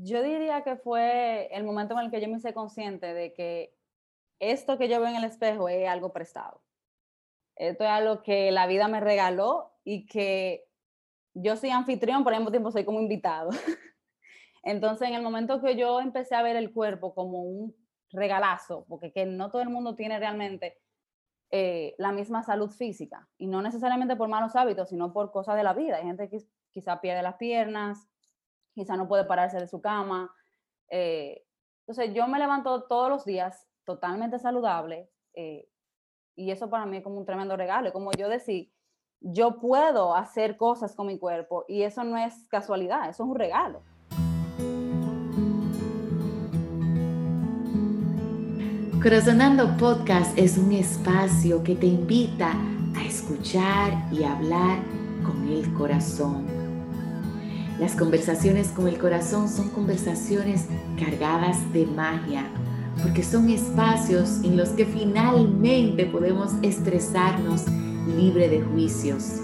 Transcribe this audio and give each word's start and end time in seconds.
Yo 0.00 0.22
diría 0.22 0.62
que 0.62 0.76
fue 0.76 1.48
el 1.50 1.64
momento 1.64 1.94
en 1.94 2.04
el 2.04 2.10
que 2.12 2.20
yo 2.20 2.28
me 2.28 2.36
hice 2.36 2.54
consciente 2.54 3.12
de 3.14 3.32
que 3.32 3.74
esto 4.38 4.78
que 4.78 4.88
yo 4.88 5.00
veo 5.00 5.08
en 5.08 5.16
el 5.16 5.24
espejo 5.24 5.68
es 5.68 5.88
algo 5.88 6.12
prestado. 6.12 6.62
Esto 7.56 7.82
es 7.82 7.90
algo 7.90 8.22
que 8.22 8.52
la 8.52 8.68
vida 8.68 8.86
me 8.86 9.00
regaló 9.00 9.72
y 9.82 10.06
que 10.06 10.68
yo 11.34 11.56
soy 11.56 11.70
anfitrión, 11.70 12.22
pero 12.22 12.36
al 12.36 12.42
mismo 12.42 12.52
tiempo 12.52 12.70
soy 12.70 12.84
como 12.84 13.00
invitado. 13.00 13.50
Entonces, 14.62 15.08
en 15.08 15.14
el 15.14 15.22
momento 15.22 15.60
que 15.60 15.74
yo 15.76 16.00
empecé 16.00 16.36
a 16.36 16.42
ver 16.42 16.54
el 16.54 16.72
cuerpo 16.72 17.12
como 17.12 17.42
un 17.42 17.74
regalazo, 18.12 18.86
porque 18.88 19.12
que 19.12 19.26
no 19.26 19.50
todo 19.50 19.62
el 19.62 19.68
mundo 19.68 19.96
tiene 19.96 20.20
realmente 20.20 20.78
eh, 21.50 21.96
la 21.98 22.12
misma 22.12 22.44
salud 22.44 22.70
física, 22.70 23.28
y 23.36 23.48
no 23.48 23.62
necesariamente 23.62 24.14
por 24.14 24.28
malos 24.28 24.54
hábitos, 24.54 24.90
sino 24.90 25.12
por 25.12 25.32
cosas 25.32 25.56
de 25.56 25.64
la 25.64 25.74
vida. 25.74 25.96
Hay 25.96 26.04
gente 26.04 26.28
que 26.28 26.38
quizá 26.70 27.00
pierde 27.00 27.22
las 27.24 27.34
piernas, 27.34 28.08
quizá 28.78 28.96
no 28.96 29.08
puede 29.08 29.24
pararse 29.24 29.58
de 29.58 29.66
su 29.66 29.80
cama. 29.80 30.32
Eh, 30.88 31.44
entonces, 31.86 32.14
yo 32.14 32.26
me 32.28 32.38
levanto 32.38 32.84
todos 32.84 33.10
los 33.10 33.24
días 33.24 33.66
totalmente 33.84 34.38
saludable, 34.38 35.10
eh, 35.34 35.68
y 36.36 36.50
eso 36.50 36.68
para 36.70 36.86
mí 36.86 36.98
es 36.98 37.02
como 37.02 37.18
un 37.18 37.24
tremendo 37.24 37.56
regalo, 37.56 37.92
como 37.92 38.12
yo 38.12 38.28
decía, 38.28 38.66
yo 39.20 39.58
puedo 39.58 40.14
hacer 40.14 40.56
cosas 40.56 40.94
con 40.94 41.06
mi 41.06 41.18
cuerpo, 41.18 41.64
y 41.66 41.82
eso 41.82 42.04
no 42.04 42.16
es 42.18 42.46
casualidad, 42.48 43.08
eso 43.08 43.24
es 43.24 43.28
un 43.30 43.34
regalo. 43.34 43.82
Corazonando 49.02 49.76
Podcast 49.78 50.36
es 50.36 50.58
un 50.58 50.72
espacio 50.72 51.62
que 51.62 51.74
te 51.74 51.86
invita 51.86 52.52
a 52.96 53.04
escuchar 53.04 53.92
y 54.12 54.24
hablar 54.24 54.78
con 55.24 55.48
el 55.48 55.72
corazón. 55.72 56.57
Las 57.78 57.94
conversaciones 57.94 58.68
con 58.68 58.88
el 58.88 58.98
corazón 58.98 59.48
son 59.48 59.68
conversaciones 59.68 60.66
cargadas 60.98 61.72
de 61.72 61.86
magia, 61.86 62.44
porque 63.00 63.22
son 63.22 63.50
espacios 63.50 64.40
en 64.42 64.56
los 64.56 64.70
que 64.70 64.84
finalmente 64.84 66.04
podemos 66.06 66.54
expresarnos 66.62 67.66
libre 68.16 68.48
de 68.48 68.62
juicios. 68.62 69.36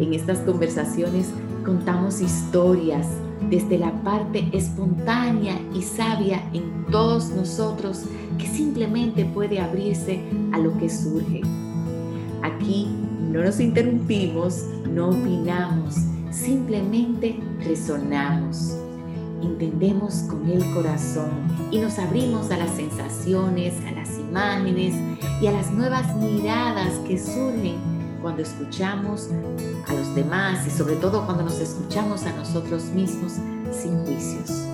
En 0.00 0.14
estas 0.14 0.38
conversaciones 0.38 1.28
contamos 1.62 2.22
historias 2.22 3.06
desde 3.50 3.76
la 3.76 3.92
parte 4.02 4.48
espontánea 4.52 5.60
y 5.74 5.82
sabia 5.82 6.42
en 6.54 6.86
todos 6.90 7.28
nosotros 7.30 8.04
que 8.38 8.46
simplemente 8.46 9.26
puede 9.26 9.60
abrirse 9.60 10.22
a 10.52 10.58
lo 10.58 10.76
que 10.78 10.88
surge. 10.88 11.42
Aquí 12.42 12.88
no 13.30 13.42
nos 13.42 13.60
interrumpimos, 13.60 14.64
no 14.90 15.10
opinamos, 15.10 15.96
simplemente 16.30 17.38
resonamos. 17.60 18.76
Entendemos 19.42 20.24
con 20.28 20.48
el 20.48 20.64
corazón 20.74 21.30
y 21.70 21.78
nos 21.78 21.98
abrimos 21.98 22.50
a 22.50 22.56
las 22.56 22.70
sensaciones, 22.74 23.74
a 23.86 23.92
las 23.92 24.18
imágenes 24.18 24.94
y 25.40 25.46
a 25.46 25.52
las 25.52 25.70
nuevas 25.70 26.14
miradas 26.16 26.92
que 27.06 27.18
surgen 27.18 27.76
cuando 28.20 28.42
escuchamos 28.42 29.28
a 29.86 29.94
los 29.94 30.14
demás 30.14 30.66
y 30.66 30.70
sobre 30.70 30.96
todo 30.96 31.24
cuando 31.24 31.44
nos 31.44 31.60
escuchamos 31.60 32.24
a 32.24 32.32
nosotros 32.32 32.84
mismos 32.86 33.34
sin 33.70 34.04
juicios. 34.04 34.66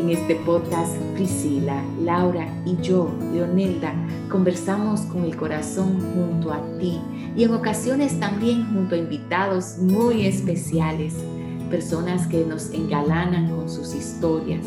En 0.00 0.08
este 0.08 0.34
podcast, 0.34 0.96
Priscila, 1.14 1.84
Laura 2.00 2.48
y 2.64 2.74
yo, 2.80 3.14
Leonelda, 3.34 3.92
conversamos 4.30 5.02
con 5.02 5.24
el 5.24 5.36
corazón 5.36 6.00
junto 6.14 6.54
a 6.54 6.62
ti 6.78 6.98
y 7.36 7.44
en 7.44 7.52
ocasiones 7.52 8.18
también 8.18 8.64
junto 8.72 8.94
a 8.94 8.98
invitados 8.98 9.76
muy 9.76 10.24
especiales, 10.24 11.14
personas 11.68 12.26
que 12.28 12.46
nos 12.46 12.72
engalanan 12.72 13.54
con 13.54 13.68
sus 13.68 13.94
historias. 13.94 14.64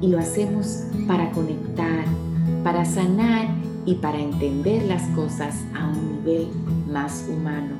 Y 0.00 0.06
lo 0.06 0.20
hacemos 0.20 0.84
para 1.08 1.32
conectar, 1.32 2.04
para 2.62 2.84
sanar 2.84 3.48
y 3.84 3.96
para 3.96 4.20
entender 4.20 4.84
las 4.84 5.02
cosas 5.16 5.56
a 5.74 5.88
un 5.88 6.18
nivel 6.18 6.46
más 6.86 7.26
humano. 7.28 7.74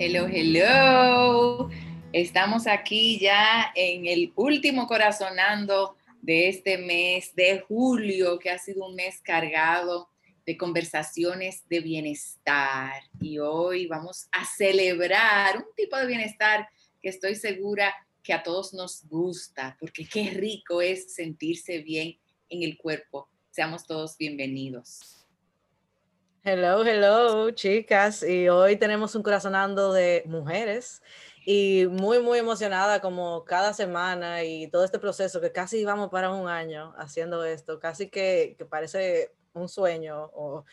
Hello, 0.00 0.26
hello. 0.26 1.70
Estamos 2.12 2.66
aquí 2.66 3.18
ya 3.18 3.72
en 3.74 4.06
el 4.06 4.32
último 4.36 4.86
corazonando 4.86 5.96
de 6.20 6.48
este 6.48 6.78
mes 6.78 7.34
de 7.34 7.60
julio, 7.60 8.38
que 8.38 8.50
ha 8.50 8.58
sido 8.58 8.86
un 8.86 8.94
mes 8.94 9.20
cargado 9.22 10.08
de 10.46 10.56
conversaciones 10.56 11.66
de 11.68 11.80
bienestar. 11.80 13.02
Y 13.20 13.38
hoy 13.38 13.86
vamos 13.86 14.28
a 14.32 14.44
celebrar 14.44 15.56
un 15.56 15.74
tipo 15.76 15.96
de 15.96 16.06
bienestar 16.06 16.68
que 17.00 17.08
estoy 17.08 17.34
segura 17.34 17.94
que 18.22 18.32
a 18.32 18.42
todos 18.42 18.72
nos 18.74 19.06
gusta, 19.08 19.76
porque 19.80 20.06
qué 20.06 20.30
rico 20.30 20.80
es 20.80 21.14
sentirse 21.14 21.78
bien 21.78 22.18
en 22.48 22.62
el 22.62 22.76
cuerpo 22.76 23.28
Seamos 23.52 23.86
todos 23.86 24.16
bienvenidos. 24.16 25.26
Hello, 26.42 26.82
hello, 26.86 27.50
chicas. 27.50 28.22
Y 28.22 28.48
hoy 28.48 28.76
tenemos 28.76 29.14
un 29.14 29.22
corazonando 29.22 29.92
de 29.92 30.22
mujeres 30.24 31.02
y 31.44 31.86
muy, 31.90 32.20
muy 32.20 32.38
emocionada 32.38 33.00
como 33.00 33.44
cada 33.44 33.72
semana 33.74 34.44
y 34.44 34.68
todo 34.68 34.84
este 34.84 34.98
proceso 34.98 35.40
que 35.40 35.52
casi 35.52 35.84
vamos 35.84 36.10
para 36.10 36.30
un 36.30 36.48
año 36.48 36.94
haciendo 36.96 37.44
esto, 37.44 37.80
casi 37.80 38.08
que, 38.08 38.56
parece 38.70 39.32
un 39.52 39.68
sueño 39.68 40.30
o 40.34 40.64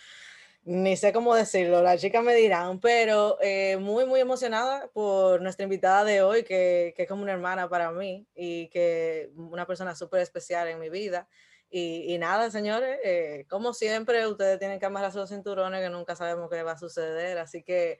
ni 0.63 0.97
sé 0.97 1.13
cómo 1.13 1.33
decirlo, 1.33 1.81
las 1.81 1.99
chicas 2.01 2.23
me 2.23 2.35
dirán, 2.35 2.79
pero 2.79 3.37
eh, 3.41 3.77
muy, 3.77 4.05
muy 4.05 4.19
emocionada 4.19 4.87
por 4.93 5.41
nuestra 5.41 5.63
invitada 5.63 6.03
de 6.03 6.21
hoy, 6.21 6.43
que, 6.43 6.93
que, 6.95 7.03
es 7.03 7.09
como 7.09 7.23
una 7.23 7.31
hermana 7.31 7.69
para 7.69 7.91
mí 7.91 8.27
y 8.35 8.67
que 8.69 9.31
una 9.35 9.65
persona 9.65 9.95
súper 9.95 10.21
especial 10.21 10.67
en 10.67 10.79
mi 10.79 10.89
vida. 10.89 11.27
Y, 11.71 12.17
nada, 12.17 12.49
señores, 12.49 12.99
eh, 13.03 13.45
como 13.47 13.73
siempre, 13.73 14.25
ustedes 14.25 14.57
tienen 14.57 14.79
que 14.79 14.87
amarrarse 14.87 15.19
los 15.19 15.29
cinturones 15.29 15.81
que 15.81 15.89
nunca 15.91 16.15
sabemos 16.15 16.49
qué 16.49 16.63
va 16.63 16.71
a 16.71 16.79
suceder. 16.79 17.37
Así 17.37 17.61
que 17.63 17.99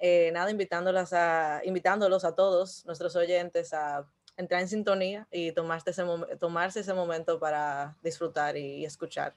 eh, 0.00 0.30
nada, 0.32 0.50
invitándolas 0.50 1.12
a, 1.12 1.60
invitándolos 1.64 2.24
a 2.24 2.34
todos 2.34 2.84
nuestros 2.86 3.14
oyentes 3.16 3.74
a 3.74 4.08
entrar 4.36 4.62
en 4.62 4.68
sintonía 4.68 5.28
y 5.30 5.52
tomarse 5.52 5.90
ese, 5.90 6.02
tomarse 6.38 6.80
ese 6.80 6.94
momento 6.94 7.38
para 7.38 7.96
disfrutar 8.02 8.56
y 8.56 8.84
escuchar. 8.84 9.34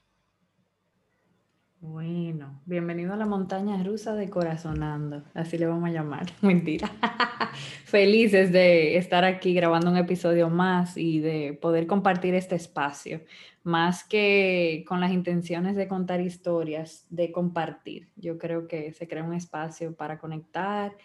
Bueno, 1.86 2.62
bienvenido 2.66 3.12
a 3.12 3.18
la 3.18 3.26
montaña 3.26 3.84
rusa 3.84 4.16
de 4.16 4.30
Corazonando, 4.30 5.22
así 5.34 5.58
le 5.58 5.66
vamos 5.66 5.90
a 5.90 5.92
llamar, 5.92 6.28
mentira. 6.42 6.90
Felices 7.84 8.54
de 8.54 8.96
estar 8.96 9.26
aquí 9.26 9.54
grabando 9.54 9.92
un 9.92 9.98
episodio 9.98 10.50
más 10.50 10.96
y 10.96 11.20
de 11.20 11.60
poder 11.62 11.86
compartir 11.86 12.36
este 12.36 12.56
espacio, 12.56 13.20
más 13.64 14.06
que 14.06 14.86
con 14.88 15.02
las 15.02 15.12
intenciones 15.12 15.76
de 15.76 15.90
contar 15.90 16.22
historias, 16.22 17.06
de 17.10 17.34
compartir. 17.34 18.08
Yo 18.16 18.38
creo 18.38 18.66
que 18.70 18.94
se 18.94 19.06
crea 19.06 19.26
un 19.26 19.34
espacio 19.34 19.94
para 19.94 20.20
conectar, 20.20 20.96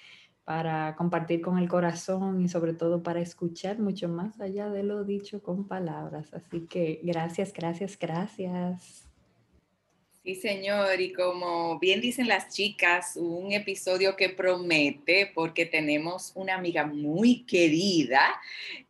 para 0.45 0.95
compartir 0.95 1.41
con 1.41 1.59
el 1.59 1.69
corazón 1.69 2.41
y 2.41 2.49
sobre 2.49 2.73
todo 2.73 3.03
para 3.03 3.19
escuchar 3.19 3.81
mucho 3.81 4.09
más 4.09 4.41
allá 4.41 4.71
de 4.71 4.85
lo 4.85 5.03
dicho 5.03 5.43
con 5.43 5.67
palabras. 5.67 6.33
Así 6.33 6.69
que 6.69 7.01
gracias, 7.03 7.53
gracias, 7.53 7.99
gracias. 7.99 9.08
Sí, 10.29 10.35
señor, 10.35 11.01
y 11.01 11.15
como 11.15 11.79
bien 11.79 12.03
dicen 12.03 12.29
las 12.29 12.51
chicas, 12.51 13.17
un 13.17 13.51
episodio 13.51 14.15
que 14.15 14.29
promete 14.29 15.33
porque 15.35 15.65
tenemos 15.65 16.33
una 16.35 16.55
amiga 16.55 16.85
muy 16.85 17.47
querida. 17.47 18.39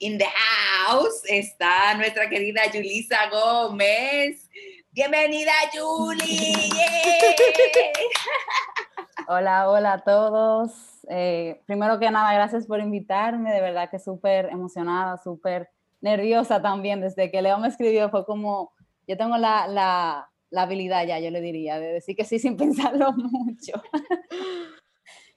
In 0.01 0.19
the 0.19 0.25
house 0.25 1.23
está 1.29 1.95
nuestra 1.95 2.29
querida 2.29 2.63
Julisa 2.73 3.31
Gómez. 3.31 4.51
Bienvenida, 4.91 5.53
Julie. 5.73 6.43
hola, 9.29 9.71
hola 9.71 9.93
a 9.93 10.03
todos. 10.03 10.73
Eh, 11.09 11.61
primero 11.67 12.01
que 12.01 12.11
nada, 12.11 12.35
gracias 12.35 12.67
por 12.67 12.81
invitarme. 12.81 13.53
De 13.53 13.61
verdad 13.61 13.89
que 13.89 14.01
súper 14.01 14.47
emocionada, 14.47 15.19
súper 15.19 15.71
nerviosa 16.01 16.61
también. 16.61 17.01
Desde 17.01 17.31
que 17.31 17.43
Leo 17.43 17.59
me 17.59 17.69
escribió 17.69 18.11
fue 18.11 18.27
como, 18.27 18.73
yo 19.07 19.17
tengo 19.17 19.39
la 19.39 20.29
la 20.51 20.63
habilidad 20.63 21.07
ya, 21.07 21.19
yo 21.19 21.31
le 21.31 21.41
diría, 21.41 21.79
de 21.79 21.95
decir 21.95 22.17
que 22.17 22.25
sí 22.25 22.39
sin 22.39 22.57
pensarlo 22.57 23.13
mucho. 23.13 23.73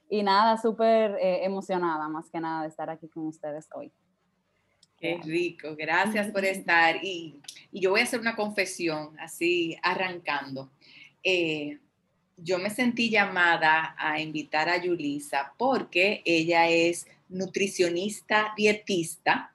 y 0.09 0.23
nada, 0.23 0.57
súper 0.57 1.17
eh, 1.21 1.43
emocionada 1.43 2.07
más 2.07 2.29
que 2.29 2.39
nada 2.39 2.63
de 2.63 2.69
estar 2.69 2.89
aquí 2.89 3.07
con 3.07 3.27
ustedes 3.27 3.67
hoy. 3.73 3.91
Qué 4.97 5.19
rico, 5.23 5.75
gracias 5.75 6.31
por 6.31 6.45
estar. 6.45 7.03
Y, 7.03 7.41
yo 7.71 7.89
voy 7.89 8.01
a 8.01 8.03
hacer 8.03 8.19
una 8.19 8.35
confesión, 8.35 9.17
así 9.19 9.75
arrancando. 9.81 10.71
Eh, 11.23 11.79
yo 12.37 12.59
me 12.59 12.69
sentí 12.69 13.09
llamada 13.09 13.95
a 13.97 14.19
invitar 14.19 14.69
a 14.69 14.77
Yulisa 14.77 15.53
porque 15.57 16.21
ella 16.25 16.69
es 16.69 17.07
nutricionista 17.29 18.53
dietista 18.55 19.53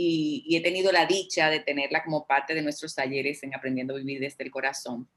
y, 0.00 0.56
he 0.56 0.60
tenido 0.60 0.92
la 0.92 1.06
dicha 1.06 1.50
de 1.50 1.58
tenerla 1.58 2.04
como 2.04 2.24
parte 2.24 2.54
de 2.54 2.62
nuestros 2.62 2.94
talleres 2.94 3.42
en 3.42 3.52
Aprendiendo 3.52 3.94
a 3.94 3.98
Vivir 3.98 4.20
desde 4.20 4.44
el 4.44 4.50
Corazón. 4.52 5.08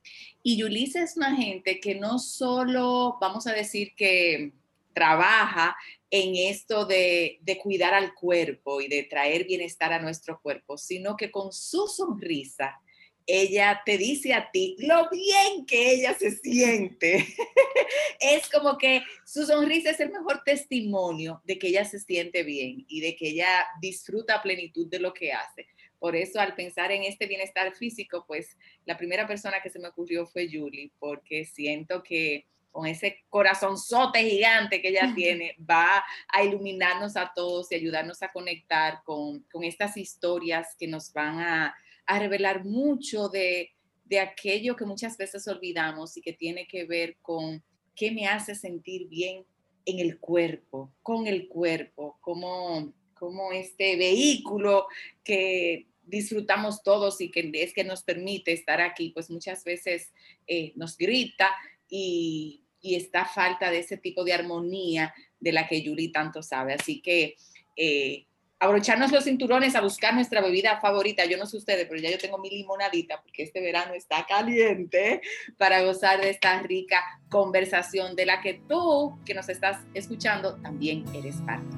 Y 0.41 0.57
Yulisa 0.57 1.03
es 1.03 1.15
una 1.17 1.35
gente 1.35 1.79
que 1.79 1.93
no 1.93 2.17
solo, 2.17 3.17
vamos 3.21 3.45
a 3.45 3.53
decir 3.53 3.93
que 3.95 4.53
trabaja 4.93 5.75
en 6.09 6.35
esto 6.35 6.85
de, 6.85 7.37
de, 7.41 7.59
cuidar 7.59 7.93
al 7.93 8.15
cuerpo 8.15 8.81
y 8.81 8.87
de 8.87 9.03
traer 9.03 9.45
bienestar 9.45 9.93
a 9.93 10.01
nuestro 10.01 10.41
cuerpo, 10.41 10.79
sino 10.79 11.15
que 11.15 11.29
con 11.29 11.53
su 11.53 11.85
sonrisa 11.85 12.81
ella 13.27 13.81
te 13.85 13.97
dice 13.97 14.33
a 14.33 14.51
ti 14.51 14.75
lo 14.79 15.09
bien 15.09 15.65
que 15.65 15.91
ella 15.91 16.13
se 16.13 16.31
siente. 16.31 17.25
es 18.19 18.49
como 18.49 18.77
que 18.77 19.03
su 19.25 19.45
sonrisa 19.45 19.91
es 19.91 19.99
el 19.99 20.11
mejor 20.11 20.43
testimonio 20.43 21.41
de 21.45 21.57
que 21.57 21.67
ella 21.67 21.85
se 21.85 21.99
siente 21.99 22.43
bien 22.43 22.85
y 22.87 23.01
de 23.01 23.15
que 23.15 23.29
ella 23.29 23.65
disfruta 23.79 24.35
a 24.35 24.41
plenitud 24.41 24.87
de 24.87 24.99
lo 24.99 25.13
que 25.13 25.33
hace. 25.33 25.67
Por 25.99 26.15
eso, 26.15 26.39
al 26.39 26.55
pensar 26.55 26.91
en 26.91 27.03
este 27.03 27.27
bienestar 27.27 27.75
físico, 27.75 28.25
pues 28.27 28.57
la 28.85 28.97
primera 28.97 29.27
persona 29.27 29.61
que 29.61 29.69
se 29.69 29.77
me 29.77 29.89
ocurrió 29.89 30.25
fue 30.25 30.49
Julie, 30.51 30.91
porque 30.97 31.45
siento 31.45 32.01
que 32.01 32.47
con 32.71 32.87
ese 32.87 33.23
corazonzote 33.29 34.23
gigante 34.23 34.81
que 34.81 34.89
ella 34.89 35.11
tiene, 35.13 35.55
va 35.59 36.03
a 36.29 36.43
iluminarnos 36.43 37.17
a 37.17 37.31
todos 37.35 37.71
y 37.71 37.75
ayudarnos 37.75 38.23
a 38.23 38.31
conectar 38.31 39.01
con, 39.03 39.41
con 39.51 39.63
estas 39.63 39.97
historias 39.97 40.75
que 40.79 40.87
nos 40.87 41.11
van 41.13 41.39
a, 41.39 41.75
a 42.05 42.19
revelar 42.19 42.65
mucho 42.65 43.29
de, 43.29 43.71
de 44.05 44.19
aquello 44.19 44.75
que 44.75 44.85
muchas 44.85 45.17
veces 45.17 45.47
olvidamos 45.47 46.17
y 46.17 46.21
que 46.21 46.33
tiene 46.33 46.67
que 46.67 46.85
ver 46.85 47.17
con 47.21 47.63
qué 47.95 48.11
me 48.11 48.27
hace 48.27 48.55
sentir 48.55 49.07
bien 49.07 49.45
en 49.85 49.99
el 49.99 50.19
cuerpo, 50.19 50.93
con 51.01 51.27
el 51.27 51.47
cuerpo, 51.47 52.17
como, 52.21 52.93
como 53.13 53.51
este 53.51 53.95
vehículo 53.95 54.87
que 55.23 55.87
disfrutamos 56.03 56.83
todos 56.83 57.21
y 57.21 57.31
que 57.31 57.49
es 57.53 57.73
que 57.73 57.83
nos 57.83 58.03
permite 58.03 58.51
estar 58.51 58.81
aquí, 58.81 59.09
pues 59.09 59.29
muchas 59.29 59.63
veces 59.63 60.11
eh, 60.47 60.73
nos 60.75 60.97
grita 60.97 61.49
y, 61.89 62.63
y 62.81 62.95
esta 62.95 63.25
falta 63.25 63.71
de 63.71 63.79
ese 63.79 63.97
tipo 63.97 64.23
de 64.23 64.33
armonía 64.33 65.13
de 65.39 65.51
la 65.51 65.67
que 65.67 65.81
Yuri 65.81 66.11
tanto 66.11 66.41
sabe. 66.41 66.73
Así 66.73 67.01
que 67.01 67.35
eh, 67.75 68.25
abrocharnos 68.61 69.11
los 69.11 69.23
cinturones 69.23 69.75
a 69.75 69.81
buscar 69.81 70.13
nuestra 70.13 70.39
bebida 70.39 70.79
favorita. 70.79 71.25
Yo 71.25 71.35
no 71.37 71.47
sé 71.47 71.57
ustedes, 71.57 71.87
pero 71.89 71.99
ya 71.99 72.11
yo 72.11 72.19
tengo 72.19 72.37
mi 72.37 72.49
limonadita 72.51 73.19
porque 73.19 73.41
este 73.41 73.59
verano 73.59 73.95
está 73.95 74.27
caliente 74.27 75.21
para 75.57 75.81
gozar 75.81 76.21
de 76.21 76.29
esta 76.29 76.61
rica 76.61 77.03
conversación 77.29 78.15
de 78.15 78.27
la 78.27 78.39
que 78.39 78.61
tú 78.69 79.19
que 79.25 79.33
nos 79.33 79.49
estás 79.49 79.79
escuchando 79.95 80.61
también 80.61 81.03
eres 81.15 81.37
parte. 81.37 81.75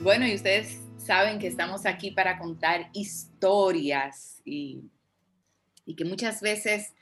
Bueno, 0.00 0.26
y 0.26 0.34
ustedes 0.36 0.79
saben 1.10 1.40
que 1.40 1.48
estamos 1.48 1.86
aquí 1.86 2.12
para 2.12 2.38
contar 2.38 2.88
historias 2.92 4.40
y, 4.44 4.84
y 5.84 5.96
que 5.96 6.04
muchas 6.04 6.40
veces 6.40 6.94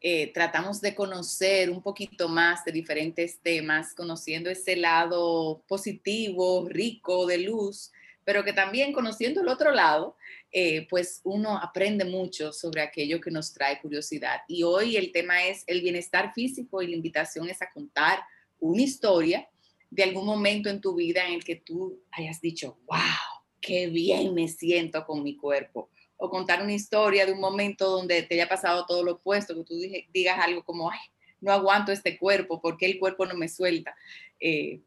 eh, 0.00 0.32
tratamos 0.32 0.80
de 0.80 0.96
conocer 0.96 1.70
un 1.70 1.80
poquito 1.80 2.28
más 2.28 2.64
de 2.64 2.72
diferentes 2.72 3.38
temas, 3.38 3.94
conociendo 3.94 4.50
ese 4.50 4.74
lado 4.74 5.62
positivo, 5.68 6.66
rico, 6.68 7.24
de 7.24 7.38
luz, 7.38 7.92
pero 8.24 8.42
que 8.42 8.52
también 8.52 8.92
conociendo 8.92 9.42
el 9.42 9.48
otro 9.48 9.70
lado, 9.70 10.16
eh, 10.50 10.88
pues 10.90 11.20
uno 11.22 11.56
aprende 11.56 12.04
mucho 12.04 12.52
sobre 12.52 12.82
aquello 12.82 13.20
que 13.20 13.30
nos 13.30 13.52
trae 13.52 13.80
curiosidad. 13.80 14.40
Y 14.48 14.64
hoy 14.64 14.96
el 14.96 15.12
tema 15.12 15.44
es 15.46 15.62
el 15.68 15.82
bienestar 15.82 16.32
físico 16.34 16.82
y 16.82 16.88
la 16.88 16.96
invitación 16.96 17.48
es 17.48 17.62
a 17.62 17.70
contar 17.70 18.24
una 18.58 18.82
historia 18.82 19.48
de 19.88 20.02
algún 20.02 20.26
momento 20.26 20.68
en 20.68 20.80
tu 20.80 20.96
vida 20.96 21.28
en 21.28 21.34
el 21.34 21.44
que 21.44 21.54
tú 21.54 22.02
hayas 22.10 22.40
dicho, 22.40 22.76
wow, 22.88 23.31
qué 23.62 23.86
bien 23.86 24.34
me 24.34 24.48
siento 24.48 25.06
con 25.06 25.22
mi 25.22 25.36
cuerpo. 25.36 25.88
O 26.18 26.28
contar 26.28 26.62
una 26.62 26.74
historia 26.74 27.24
de 27.24 27.32
un 27.32 27.40
momento 27.40 27.88
donde 27.88 28.22
te 28.22 28.34
haya 28.34 28.48
pasado 28.48 28.84
todo 28.86 29.02
lo 29.02 29.12
opuesto, 29.12 29.54
que 29.54 29.64
tú 29.64 29.78
digas 30.12 30.38
algo 30.38 30.62
como, 30.62 30.90
ay, 30.90 30.98
no 31.40 31.50
aguanto 31.50 31.90
este 31.90 32.18
cuerpo, 32.18 32.60
porque 32.60 32.86
el 32.86 32.98
cuerpo 32.98 33.24
no 33.24 33.34
me 33.34 33.48
suelta? 33.48 33.94
Eh, 34.38 34.80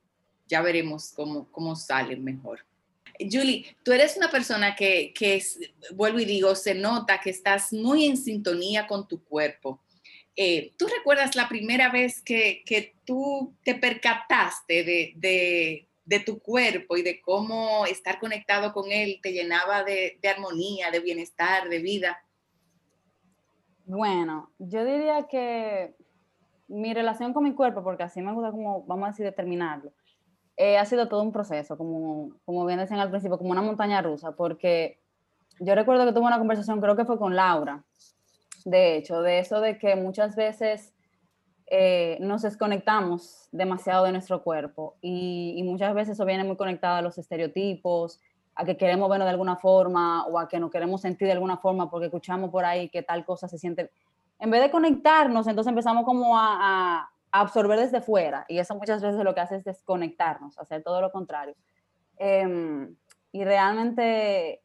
ya 0.47 0.61
veremos 0.61 1.11
cómo, 1.15 1.51
cómo 1.51 1.75
sale 1.75 2.15
mejor. 2.15 2.65
Julie, 3.19 3.65
tú 3.83 3.91
eres 3.91 4.17
una 4.17 4.29
persona 4.29 4.75
que, 4.75 5.13
que 5.13 5.41
vuelvo 5.93 6.19
y 6.19 6.25
digo, 6.25 6.53
se 6.55 6.75
nota 6.75 7.19
que 7.21 7.29
estás 7.29 7.71
muy 7.71 8.05
en 8.05 8.17
sintonía 8.17 8.87
con 8.87 9.07
tu 9.07 9.23
cuerpo. 9.23 9.81
Eh, 10.35 10.73
¿Tú 10.77 10.87
recuerdas 10.87 11.35
la 11.35 11.47
primera 11.47 11.89
vez 11.89 12.21
que, 12.21 12.61
que 12.65 12.95
tú 13.05 13.53
te 13.63 13.75
percataste 13.75 14.83
de, 14.83 15.13
de, 15.15 15.87
de 16.05 16.19
tu 16.19 16.39
cuerpo 16.39 16.97
y 16.97 17.01
de 17.01 17.19
cómo 17.21 17.85
estar 17.85 18.19
conectado 18.19 18.73
con 18.73 18.91
él 18.91 19.19
te 19.21 19.33
llenaba 19.33 19.83
de, 19.83 20.19
armonía, 20.23 20.91
de 20.91 20.99
bienestar, 20.99 21.67
de 21.67 21.79
vida? 21.79 22.23
Bueno, 23.85 24.51
yo 24.59 24.85
diría 24.85 25.27
que 25.27 25.95
mi 26.67 26.93
relación 26.93 27.33
con 27.33 27.43
mi 27.43 27.53
cuerpo, 27.53 27.83
porque 27.83 28.03
así 28.03 28.21
me 28.21 28.33
gusta 28.33 28.51
como, 28.51 28.83
vamos 28.83 29.05
a 29.05 29.11
decir, 29.11 29.25
determinarlo, 29.25 29.91
eh, 30.57 30.77
ha 30.77 30.85
sido 30.85 31.09
todo 31.09 31.21
un 31.21 31.31
proceso, 31.31 31.77
como, 31.77 32.31
como 32.45 32.65
bien 32.65 32.79
decían 32.79 32.99
al 32.99 33.09
principio, 33.09 33.37
como 33.37 33.51
una 33.51 33.61
montaña 33.61 34.01
rusa, 34.01 34.31
porque 34.35 34.99
yo 35.59 35.75
recuerdo 35.75 36.05
que 36.05 36.13
tuve 36.13 36.25
una 36.25 36.39
conversación, 36.39 36.81
creo 36.81 36.95
que 36.95 37.05
fue 37.05 37.19
con 37.19 37.35
Laura, 37.35 37.83
de 38.63 38.95
hecho, 38.95 39.21
de 39.21 39.39
eso 39.39 39.61
de 39.61 39.77
que 39.77 39.95
muchas 39.95 40.35
veces 40.35 40.94
eh, 41.67 42.17
nos 42.21 42.43
desconectamos 42.43 43.49
demasiado 43.51 44.05
de 44.05 44.11
nuestro 44.11 44.43
cuerpo 44.43 44.97
y, 45.01 45.61
muchas 45.63 45.95
veces 45.95 46.13
eso 46.13 46.25
viene 46.25 46.43
muy 46.43 46.57
conectado 46.57 46.97
a 46.97 47.01
los 47.01 47.17
estereotipos, 47.17 48.21
a 48.53 48.63
que 48.65 48.77
queremos 48.77 49.09
vernos 49.09 49.25
de 49.25 49.31
alguna 49.31 49.55
forma 49.55 50.25
o 50.27 50.37
a 50.37 50.47
que 50.47 50.59
nos 50.59 50.69
queremos 50.69 51.01
sentir 51.01 51.27
de 51.27 51.33
alguna 51.33 51.57
forma 51.57 51.89
porque 51.89 52.05
escuchamos 52.05 52.51
por 52.51 52.65
ahí 52.65 52.87
que 52.89 53.01
tal 53.01 53.25
cosa 53.25 53.47
se 53.47 53.57
siente. 53.57 53.91
En 54.39 54.51
vez 54.51 54.61
de 54.61 54.69
conectarnos, 54.69 55.47
entonces 55.47 55.69
empezamos 55.69 56.05
como 56.05 56.37
a, 56.37 57.09
absorber 57.31 57.77
desde 57.77 57.99
fuera 57.99 58.45
y 58.47 58.59
eso 58.59 58.75
muchas 58.75 59.01
veces 59.01 59.21
lo 59.21 59.35
que 59.35 59.41
hace 59.41 59.57
es 59.57 59.65
desconectarnos, 59.65 60.57
hacer 60.57 60.83
todo 60.83 61.01
lo 61.01 61.11
contrario. 61.11 61.53
Em, 62.17 62.95
y 63.33 63.43
realmente 63.43 64.61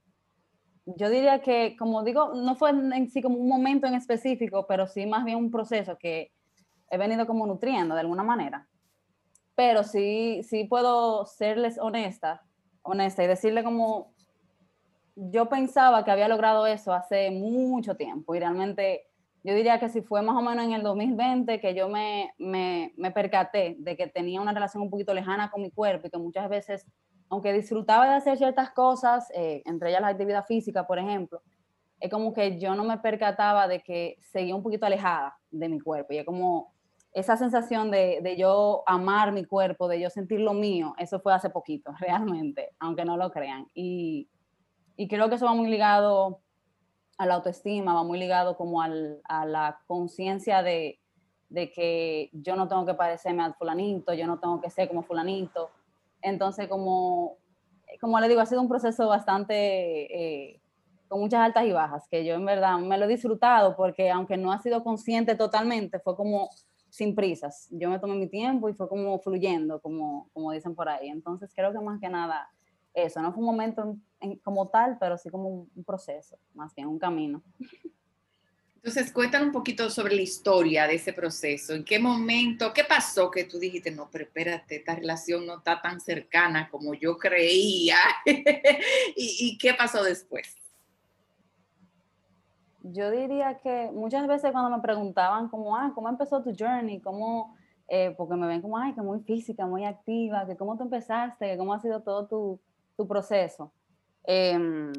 yo 0.84 1.10
diría 1.10 1.40
que, 1.40 1.76
como 1.76 2.04
digo, 2.04 2.32
no 2.34 2.54
fue 2.54 2.70
en 2.70 3.10
sí 3.10 3.22
como 3.22 3.38
un 3.38 3.48
momento 3.48 3.88
en 3.88 3.94
específico, 3.94 4.66
pero 4.68 4.86
sí 4.86 5.04
más 5.06 5.24
bien 5.24 5.38
un 5.38 5.50
proceso 5.50 5.98
que 5.98 6.30
he 6.90 6.98
venido 6.98 7.26
como 7.26 7.46
nutriendo 7.46 7.94
de 7.94 8.00
alguna 8.00 8.22
manera. 8.22 8.66
Pero 9.54 9.84
sí, 9.84 10.42
sí 10.42 10.64
puedo 10.64 11.24
serles 11.26 11.78
honesta, 11.78 12.42
honesta 12.82 13.22
y 13.24 13.26
decirle 13.26 13.62
como 13.64 14.12
yo 15.14 15.48
pensaba 15.48 16.04
que 16.04 16.10
había 16.10 16.28
logrado 16.28 16.66
eso 16.66 16.92
hace 16.92 17.30
mucho 17.30 17.94
tiempo 17.94 18.34
y 18.34 18.38
realmente 18.38 19.06
yo 19.42 19.54
diría 19.54 19.78
que 19.78 19.88
si 19.88 20.02
fue 20.02 20.22
más 20.22 20.36
o 20.36 20.42
menos 20.42 20.64
en 20.64 20.72
el 20.72 20.82
2020 20.82 21.60
que 21.60 21.74
yo 21.74 21.88
me, 21.88 22.32
me, 22.38 22.92
me 22.96 23.10
percaté 23.10 23.76
de 23.78 23.96
que 23.96 24.06
tenía 24.06 24.40
una 24.40 24.52
relación 24.52 24.82
un 24.82 24.90
poquito 24.90 25.14
lejana 25.14 25.50
con 25.50 25.62
mi 25.62 25.70
cuerpo 25.70 26.06
y 26.06 26.10
que 26.10 26.18
muchas 26.18 26.48
veces, 26.48 26.86
aunque 27.28 27.52
disfrutaba 27.52 28.08
de 28.08 28.14
hacer 28.16 28.36
ciertas 28.36 28.70
cosas, 28.70 29.30
eh, 29.34 29.62
entre 29.64 29.90
ellas 29.90 30.02
la 30.02 30.08
actividad 30.08 30.44
física, 30.44 30.86
por 30.86 30.98
ejemplo, 30.98 31.42
es 32.00 32.10
como 32.10 32.32
que 32.32 32.58
yo 32.58 32.74
no 32.74 32.84
me 32.84 32.98
percataba 32.98 33.66
de 33.66 33.80
que 33.80 34.16
seguía 34.20 34.54
un 34.54 34.62
poquito 34.62 34.86
alejada 34.86 35.38
de 35.50 35.68
mi 35.68 35.80
cuerpo 35.80 36.12
y 36.12 36.18
es 36.18 36.26
como 36.26 36.74
esa 37.12 37.36
sensación 37.36 37.90
de, 37.90 38.20
de, 38.22 38.36
yo 38.36 38.82
amar 38.86 39.32
mi 39.32 39.44
cuerpo, 39.44 39.88
de 39.88 40.00
yo 40.00 40.10
sentir 40.10 40.40
lo 40.40 40.54
mío, 40.54 40.94
eso 40.98 41.20
fue 41.20 41.34
hace 41.34 41.50
poquito, 41.50 41.92
realmente, 42.00 42.70
aunque 42.78 43.04
no 43.04 43.16
lo 43.16 43.30
crean. 43.30 43.66
Y, 43.74 44.28
y 44.96 45.08
creo 45.08 45.28
que 45.28 45.34
eso 45.34 45.46
va 45.46 45.54
muy 45.54 45.68
ligado 45.68 46.40
a 47.18 47.26
la 47.26 47.34
autoestima, 47.34 47.94
va 47.94 48.04
muy 48.04 48.18
ligado 48.18 48.56
como 48.56 48.80
al, 48.80 49.20
a 49.24 49.44
la 49.44 49.80
conciencia 49.86 50.62
de, 50.62 51.00
de, 51.48 51.72
que 51.72 52.30
yo 52.32 52.56
no 52.56 52.68
tengo 52.68 52.86
que 52.86 52.94
parecerme 52.94 53.42
al 53.42 53.54
fulanito, 53.54 54.14
yo 54.14 54.26
no 54.26 54.38
tengo 54.38 54.60
que 54.60 54.70
ser 54.70 54.88
como 54.88 55.02
fulanito. 55.02 55.70
Entonces, 56.22 56.68
como, 56.68 57.38
como 58.00 58.20
le 58.20 58.28
digo, 58.28 58.40
ha 58.40 58.46
sido 58.46 58.62
un 58.62 58.68
proceso 58.68 59.08
bastante... 59.08 59.54
Eh, 60.54 60.60
con 61.08 61.18
muchas 61.18 61.40
altas 61.40 61.64
y 61.64 61.72
bajas, 61.72 62.06
que 62.08 62.24
yo 62.24 62.34
en 62.34 62.44
verdad 62.46 62.78
me 62.78 62.96
lo 62.96 63.06
he 63.06 63.08
disfrutado 63.08 63.74
porque 63.74 64.12
aunque 64.12 64.36
no 64.36 64.52
ha 64.52 64.58
sido 64.60 64.84
consciente 64.84 65.34
totalmente, 65.34 65.98
fue 65.98 66.14
como 66.14 66.50
sin 67.00 67.14
prisas. 67.14 67.66
Yo 67.70 67.88
me 67.88 67.98
tomé 67.98 68.14
mi 68.14 68.28
tiempo 68.28 68.68
y 68.68 68.74
fue 68.74 68.86
como 68.86 69.18
fluyendo, 69.20 69.80
como, 69.80 70.28
como 70.34 70.52
dicen 70.52 70.74
por 70.74 70.86
ahí. 70.86 71.08
Entonces 71.08 71.50
creo 71.56 71.72
que 71.72 71.80
más 71.80 71.98
que 71.98 72.10
nada 72.10 72.50
eso, 72.92 73.22
no 73.22 73.32
fue 73.32 73.40
un 73.40 73.46
momento 73.46 73.96
como 74.42 74.68
tal, 74.68 74.98
pero 75.00 75.16
sí 75.16 75.30
como 75.30 75.66
un, 75.74 75.84
proceso, 75.84 76.38
más 76.52 76.74
bien 76.74 76.88
un 76.88 76.98
camino. 76.98 77.42
Entonces, 78.76 79.12
cuéntanos 79.12 79.46
un 79.46 79.52
poquito 79.52 79.88
sobre 79.88 80.14
la 80.14 80.20
historia 80.20 80.86
de 80.86 80.96
ese 80.96 81.14
proceso. 81.14 81.72
¿En 81.72 81.84
qué 81.84 81.98
momento, 81.98 82.70
qué 82.74 82.84
pasó 82.84 83.30
que 83.30 83.44
tú 83.44 83.58
dijiste, 83.58 83.90
no, 83.90 84.10
pero 84.12 84.24
espérate, 84.24 84.76
esta 84.76 84.94
relación 84.94 85.46
no 85.46 85.58
está 85.58 85.80
tan 85.80 86.02
cercana 86.02 86.68
como 86.68 86.92
yo 86.92 87.16
creía? 87.16 87.96
¿Y, 88.26 89.36
¿Y 89.46 89.58
qué 89.58 89.72
pasó 89.72 90.02
después? 90.04 90.59
Yo 92.82 93.10
diría 93.10 93.58
que 93.58 93.90
muchas 93.92 94.26
veces 94.26 94.52
cuando 94.52 94.70
me 94.70 94.82
preguntaban 94.82 95.48
como, 95.48 95.76
ah, 95.76 95.92
¿cómo 95.94 96.08
empezó 96.08 96.42
tu 96.42 96.52
journey? 96.58 97.00
¿Cómo, 97.00 97.54
eh, 97.88 98.14
porque 98.16 98.34
me 98.36 98.46
ven 98.46 98.62
como, 98.62 98.78
ay, 98.78 98.94
que 98.94 99.02
muy 99.02 99.20
física, 99.20 99.66
muy 99.66 99.84
activa, 99.84 100.46
que 100.46 100.56
cómo 100.56 100.76
tú 100.76 100.84
empezaste, 100.84 101.46
que 101.46 101.56
cómo 101.58 101.74
ha 101.74 101.80
sido 101.80 102.02
todo 102.02 102.26
tu, 102.26 102.60
tu 102.96 103.06
proceso, 103.06 103.72
em, 104.24 104.92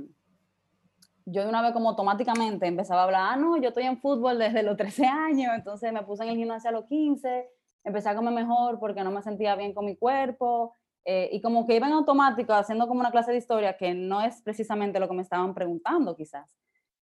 yo 1.26 1.44
de 1.44 1.50
una 1.50 1.62
vez 1.62 1.72
como 1.72 1.90
automáticamente 1.90 2.66
empezaba 2.68 3.02
a 3.02 3.04
hablar, 3.06 3.22
ah, 3.32 3.36
no, 3.36 3.58
yo 3.58 3.70
estoy 3.70 3.84
en 3.84 4.00
fútbol 4.00 4.40
desde 4.40 4.64
los 4.64 4.76
13 4.78 5.06
años, 5.06 5.54
entonces 5.56 5.94
me 5.94 6.04
puse 6.04 6.24
en 6.24 6.30
el 6.30 6.38
gimnasio 6.38 6.70
a 6.70 6.74
los 6.74 6.86
15, 6.86 7.48
empecé 7.84 8.10
a 8.10 8.16
comer 8.16 8.34
mejor 8.34 8.80
porque 8.80 9.04
no 9.04 9.12
me 9.12 9.22
sentía 9.22 9.56
bien 9.56 9.74
con 9.74 9.86
mi 9.86 9.96
cuerpo, 9.96 10.74
eh, 11.06 11.30
y 11.32 11.42
como 11.42 11.66
que 11.66 11.76
iba 11.76 11.88
en 11.88 11.94
automático 11.94 12.54
haciendo 12.54 12.88
como 12.88 13.00
una 13.00 13.12
clase 13.12 13.32
de 13.32 13.38
historia 13.38 13.76
que 13.78 13.94
no 13.94 14.22
es 14.22 14.42
precisamente 14.42 15.00
lo 15.00 15.08
que 15.08 15.16
me 15.16 15.24
estaban 15.24 15.54
preguntando 15.54 16.16
quizás. 16.16 16.56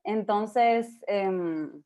Entonces, 0.08 1.04
em, 1.06 1.84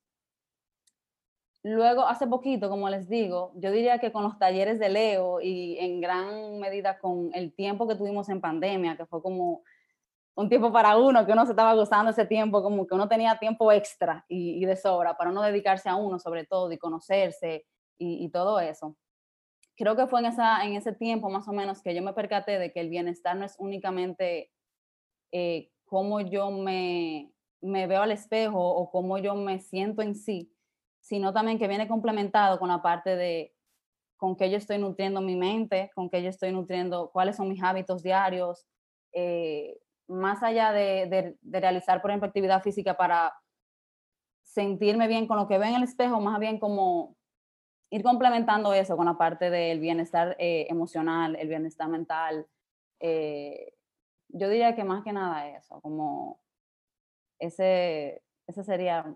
luego, 1.64 2.06
hace 2.06 2.28
poquito, 2.28 2.70
como 2.70 2.88
les 2.88 3.10
digo, 3.10 3.52
yo 3.56 3.72
diría 3.72 3.98
que 3.98 4.12
con 4.12 4.22
los 4.22 4.38
talleres 4.38 4.78
de 4.78 4.90
Leo 4.90 5.42
y 5.42 5.76
en 5.80 6.02
gran 6.02 6.60
medida 6.60 7.00
con 7.00 7.32
el 7.34 7.52
tiempo 7.52 7.88
que 7.88 7.96
tuvimos 7.96 8.30
en 8.30 8.40
pandemia, 8.40 8.96
que 8.96 9.08
fue 9.08 9.24
como 9.24 9.64
un 10.36 10.50
tiempo 10.50 10.72
para 10.72 10.98
uno, 10.98 11.26
que 11.26 11.32
uno 11.32 11.46
se 11.46 11.54
estaba 11.54 11.74
gozando 11.74 12.12
ese 12.12 12.26
tiempo, 12.28 12.62
como 12.62 12.86
que 12.86 12.94
uno 12.94 13.08
tenía 13.10 13.40
tiempo 13.40 13.72
extra 13.72 14.24
y, 14.28 14.64
de 14.66 14.76
sobra 14.76 15.18
para 15.18 15.32
uno 15.32 15.42
dedicarse 15.42 15.90
a 15.90 15.96
uno 15.96 16.20
sobre 16.20 16.46
todo 16.46 16.72
y 16.72 16.78
conocerse 16.78 17.66
y, 17.98 18.30
todo 18.30 18.60
eso. 18.60 18.96
Creo 19.76 19.96
que 19.96 20.06
fue 20.06 20.20
en, 20.20 20.28
esa, 20.28 20.64
en 20.64 20.74
ese 20.74 20.94
tiempo 20.94 21.28
más 21.32 21.48
o 21.48 21.54
menos 21.54 21.82
que 21.82 21.96
yo 21.96 22.04
me 22.04 22.14
percaté 22.14 22.60
de 22.60 22.72
que 22.72 22.82
el 22.82 22.90
bienestar 22.90 23.36
no 23.36 23.46
es 23.46 23.56
únicamente 23.58 24.52
eh, 25.32 25.72
cómo 25.86 26.22
yo 26.22 26.52
me, 26.52 27.32
me 27.62 27.88
veo 27.88 28.02
al 28.02 28.12
espejo 28.12 28.60
o 28.60 28.90
cómo 28.92 29.18
yo 29.18 29.36
me 29.36 29.60
siento 29.60 30.02
en 30.02 30.16
sí, 30.16 30.54
sino 31.00 31.34
también 31.34 31.60
que 31.60 31.68
viene 31.68 31.88
complementado 31.88 32.60
con 32.60 32.70
la 32.70 32.82
parte 32.82 33.16
de 33.16 33.54
con 34.18 34.36
qué 34.36 34.52
yo 34.52 34.58
estoy 34.58 34.78
nutriendo 34.78 35.20
mi 35.20 35.36
mente, 35.36 35.92
con 35.96 36.10
qué 36.10 36.22
yo 36.22 36.30
estoy 36.30 36.52
nutriendo, 36.52 37.10
cuáles 37.12 37.36
son 37.36 37.50
mis 37.50 37.64
hábitos 37.64 38.04
diarios, 38.04 38.68
eh, 39.14 39.80
más 40.08 40.44
allá 40.44 40.72
de, 40.72 41.38
realizar, 41.42 42.02
por 42.02 42.12
ejemplo, 42.12 42.28
actividad 42.28 42.62
física 42.62 42.96
para 42.96 43.34
sentirme 44.44 45.08
bien 45.08 45.28
con 45.28 45.38
lo 45.38 45.48
que 45.48 45.58
veo 45.58 45.70
en 45.70 45.76
el 45.76 45.84
espejo, 45.84 46.20
más 46.20 46.40
bien 46.40 46.60
como 46.60 47.16
ir 47.90 48.04
complementando 48.04 48.74
eso 48.74 48.96
con 48.96 49.06
la 49.06 49.18
parte 49.18 49.50
del 49.50 49.80
bienestar 49.80 50.36
eh, 50.38 50.68
emocional, 50.70 51.36
el 51.36 51.48
bienestar 51.48 51.88
mental. 51.88 52.46
Eh, 53.00 53.74
yo 54.30 54.50
diría 54.50 54.76
que 54.76 54.84
más 54.84 55.04
que 55.04 55.14
nada 55.14 55.50
eso, 55.50 55.82
como 55.82 56.40
ese, 57.42 58.24
ese 58.48 58.64
sería 58.64 59.14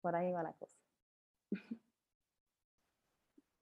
por 0.00 0.14
ahí 0.14 0.30
va 0.30 0.42
la 0.44 0.52
cosa. 0.52 0.72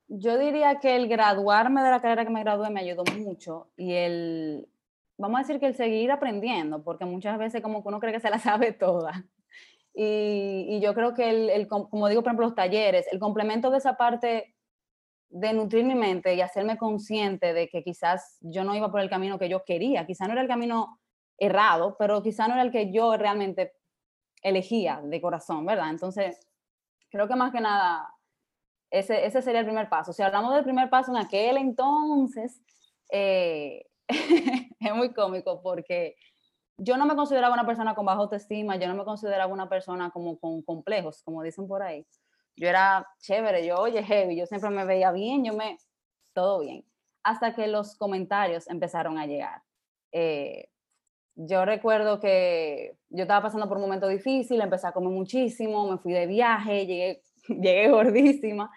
Yo 0.09 0.39
diría 0.39 0.79
que 0.81 0.97
el 0.97 1.09
graduarme 1.09 1.83
de 1.83 1.91
la 1.91 2.01
carrera 2.01 2.25
que 2.25 2.31
me 2.31 2.43
gradué 2.43 2.69
me 2.71 2.81
ayudó 2.81 3.05
mucho 3.19 3.71
y 3.77 3.95
el 3.95 4.69
vamos 5.17 5.39
a 5.39 5.43
decir 5.43 5.61
que 5.61 5.67
el 5.67 5.75
seguir 5.75 6.11
aprendiendo, 6.11 6.83
porque 6.83 7.05
muchas 7.05 7.39
veces 7.39 7.63
como 7.63 7.83
que 7.83 7.89
uno 7.89 8.01
cree 8.01 8.13
que 8.13 8.21
se 8.21 8.31
la 8.31 8.39
sabe 8.39 8.73
toda. 8.73 9.25
Y, 9.95 10.67
y 10.69 10.81
yo 10.81 10.93
creo 10.93 11.15
que, 11.15 11.31
el, 11.31 11.51
el, 11.51 11.69
como 11.69 12.09
digo, 12.09 12.23
por 12.23 12.31
ejemplo, 12.31 12.47
los 12.47 12.57
talleres, 12.57 13.07
el 13.13 13.21
complemento 13.21 13.71
de 13.71 13.79
esa 13.79 13.97
parte 13.97 14.55
de 15.31 15.53
nutrir 15.53 15.85
mi 15.85 15.95
mente 15.95 16.35
y 16.35 16.41
hacerme 16.41 16.77
consciente 16.77 17.53
de 17.53 17.69
que 17.69 17.83
quizás 17.83 18.39
yo 18.41 18.65
no 18.65 18.75
iba 18.75 18.91
por 18.91 19.01
el 19.01 19.11
camino 19.11 19.39
que 19.39 19.49
yo 19.49 19.65
quería, 19.65 20.07
quizás 20.07 20.27
no 20.29 20.33
era 20.33 20.43
el 20.43 20.49
camino 20.49 21.01
errado, 21.39 21.97
pero 21.99 22.23
quizás 22.23 22.49
no 22.49 22.55
era 22.55 22.63
el 22.63 22.71
que 22.71 22.93
yo 22.93 23.17
realmente 23.17 23.73
elegía 24.43 25.01
de 25.03 25.21
corazón, 25.21 25.67
¿verdad? 25.67 25.91
Entonces, 25.91 26.47
creo 27.11 27.29
que 27.29 27.37
más 27.37 27.53
que 27.53 27.61
nada, 27.61 28.15
ese, 28.91 29.27
ese 29.27 29.43
sería 29.43 29.61
el 29.61 29.67
primer 29.67 29.89
paso. 29.89 30.13
Si 30.13 30.23
hablamos 30.23 30.55
del 30.55 30.65
primer 30.65 30.91
paso 30.91 31.11
en 31.11 31.19
aquel 31.19 31.57
entonces, 31.57 32.61
eh, 33.11 33.87
es 34.09 34.95
muy 34.95 35.13
cómico 35.13 35.63
porque 35.63 36.17
yo 36.77 36.97
no 36.97 37.07
me 37.07 37.15
consideraba 37.15 37.55
una 37.55 37.67
persona 37.67 37.95
con 37.95 38.05
baja 38.05 38.21
autoestima, 38.21 38.77
yo 38.77 38.89
no 38.89 38.95
me 38.95 39.05
consideraba 39.05 39.53
una 39.53 39.69
persona 39.69 40.11
como 40.11 40.39
con 40.39 40.63
complejos, 40.63 41.23
como 41.23 41.43
dicen 41.43 41.67
por 41.69 41.83
ahí. 41.83 42.07
Yo 42.57 42.69
era 42.69 43.07
chévere, 43.21 43.67
yo 43.67 43.77
oye 43.77 44.03
heavy, 44.03 44.37
yo 44.37 44.47
siempre 44.47 44.71
me 44.71 44.85
veía 44.85 45.11
bien, 45.13 45.45
yo 45.45 45.55
me, 45.55 45.79
todo 46.33 46.61
bien. 46.61 46.85
Hasta 47.23 47.55
que 47.55 47.67
los 47.67 47.97
comentarios 47.97 48.69
empezaron 48.69 49.19
a 49.19 49.27
llegar. 49.27 49.63
Eh, 50.13 50.69
yo 51.37 51.65
recuerdo 51.65 52.21
que 52.21 52.97
yo 53.11 53.23
estaba 53.23 53.43
pasando 53.43 53.69
por 53.69 53.79
un 53.79 53.85
momento 53.85 54.09
difícil, 54.09 54.61
empecé 54.61 54.87
a 54.87 54.93
comer 54.93 55.11
muchísimo, 55.11 55.91
me 55.91 55.99
fui 55.99 56.13
de 56.13 56.27
viaje, 56.27 56.87
llegué, 56.87 57.23
llegué 57.49 57.89
gordísima. 57.89 58.71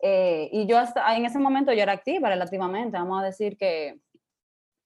Eh, 0.00 0.48
y 0.52 0.66
yo 0.66 0.78
hasta 0.78 1.16
en 1.16 1.24
ese 1.24 1.38
momento 1.38 1.72
yo 1.72 1.82
era 1.82 1.92
activa 1.92 2.28
relativamente, 2.28 2.96
vamos 2.96 3.20
a 3.20 3.26
decir 3.26 3.56
que 3.56 4.00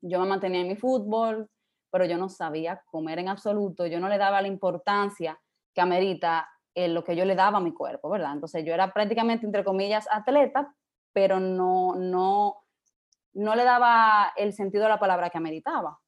yo 0.01 0.19
me 0.21 0.27
mantenía 0.27 0.63
en 0.63 0.69
mi 0.69 0.77
fútbol, 0.77 1.51
pero 1.91 2.07
yo 2.07 2.17
no 2.17 2.31
sabía 2.31 2.83
comer 2.87 3.19
en 3.19 3.29
absoluto, 3.29 3.87
yo 3.87 4.01
no 4.01 4.09
le 4.09 4.17
daba 4.17 4.41
la 4.41 4.49
importancia 4.49 5.39
que 5.75 5.83
amerita 5.83 6.49
en 6.75 6.95
lo 6.95 7.05
que 7.05 7.15
yo 7.15 7.27
le 7.27 7.35
daba 7.35 7.59
a 7.59 7.61
mi 7.61 7.75
cuerpo, 7.75 8.09
¿verdad? 8.09 8.33
Entonces 8.33 8.65
yo 8.65 8.73
era 8.73 8.95
prácticamente, 8.95 9.45
entre 9.45 9.65
comillas, 9.65 10.09
atleta, 10.11 10.75
pero 11.13 11.39
no, 11.39 11.95
no, 11.95 12.57
no 13.35 13.55
le 13.55 13.65
daba 13.65 14.33
el 14.37 14.55
sentido 14.55 14.85
de 14.85 14.89
la 14.89 14.99
palabra 14.99 15.29
que 15.29 15.37
ameritaba, 15.37 15.99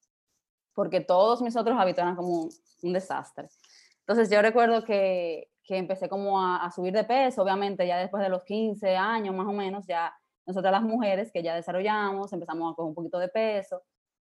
porque 0.75 1.01
todos 1.01 1.43
mis 1.43 1.57
otros 1.57 1.79
hábitos 1.79 2.03
eran 2.03 2.17
como 2.17 2.49
un, 2.83 2.93
desastre. 2.93 3.49
Entonces 4.01 4.29
yo 4.31 4.43
recuerdo 4.43 4.85
que, 4.85 5.49
que 5.63 5.79
empecé 5.79 6.09
como 6.09 6.41
a, 6.41 6.65
a, 6.65 6.71
subir 6.71 6.93
de 6.93 7.05
peso, 7.05 7.43
obviamente 7.43 7.87
ya 7.87 7.99
después 7.99 8.23
de 8.23 8.29
los 8.29 8.45
15 8.45 8.97
años 8.97 9.35
más 9.35 9.47
o 9.47 9.53
menos, 9.53 9.87
ya 9.87 10.13
nosotras 10.47 10.73
las 10.73 10.83
mujeres 10.83 11.33
que 11.33 11.43
ya 11.43 11.55
desarrollamos, 11.55 12.33
empezamos 12.33 12.73
a 12.73 12.77
coger 12.77 12.89
un 12.89 12.95
poquito 12.95 13.19
de 13.19 13.29
peso, 13.29 13.83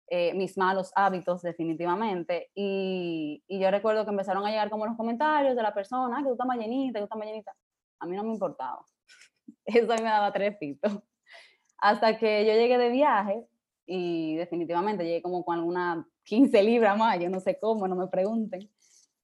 eh, 0.08 0.36
mis 0.36 0.56
malos 0.56 0.92
hábitos 0.96 1.42
definitivamente, 1.42 2.52
y, 2.54 3.44
y, 3.48 3.60
yo 3.60 3.72
recuerdo 3.72 4.06
que 4.06 4.12
empezaron 4.12 4.46
a 4.46 4.52
llegar 4.52 4.70
como 4.70 4.86
los 4.86 4.96
comentarios 4.96 5.56
de 5.56 5.64
la 5.64 5.74
persona, 5.74 6.18
que 6.18 6.26
tú 6.26 6.34
estás 6.34 6.46
más 6.46 6.58
llenita, 6.58 7.00
que 7.00 7.02
tú 7.02 7.06
estás 7.06 7.18
más 7.18 7.28
llenita. 7.28 7.56
A 8.00 8.06
mí 8.06 8.16
no 8.16 8.24
me 8.24 8.34
importaba. 8.34 8.86
Eso 9.66 9.92
a 9.92 9.96
mí 9.96 10.04
me 10.04 10.10
daba 10.10 10.32
tres 10.32 10.58
pitos. 10.58 11.00
Hasta 11.80 12.18
que 12.20 12.46
yo 12.46 12.54
llegué 12.54 12.78
de 12.78 12.90
viaje 12.90 13.48
y 13.88 14.36
definitivamente 14.36 15.04
llegué 15.04 15.24
como 15.24 15.44
con 15.44 15.58
algunas 15.58 16.06
15 16.26 16.64
libras 16.64 16.98
más, 16.98 17.20
yo 17.20 17.30
no 17.30 17.40
sé 17.40 17.58
cómo, 17.60 17.88
no 17.88 17.96
me 17.96 18.08
pregunten. 18.08 18.70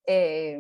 Eh, 0.06 0.60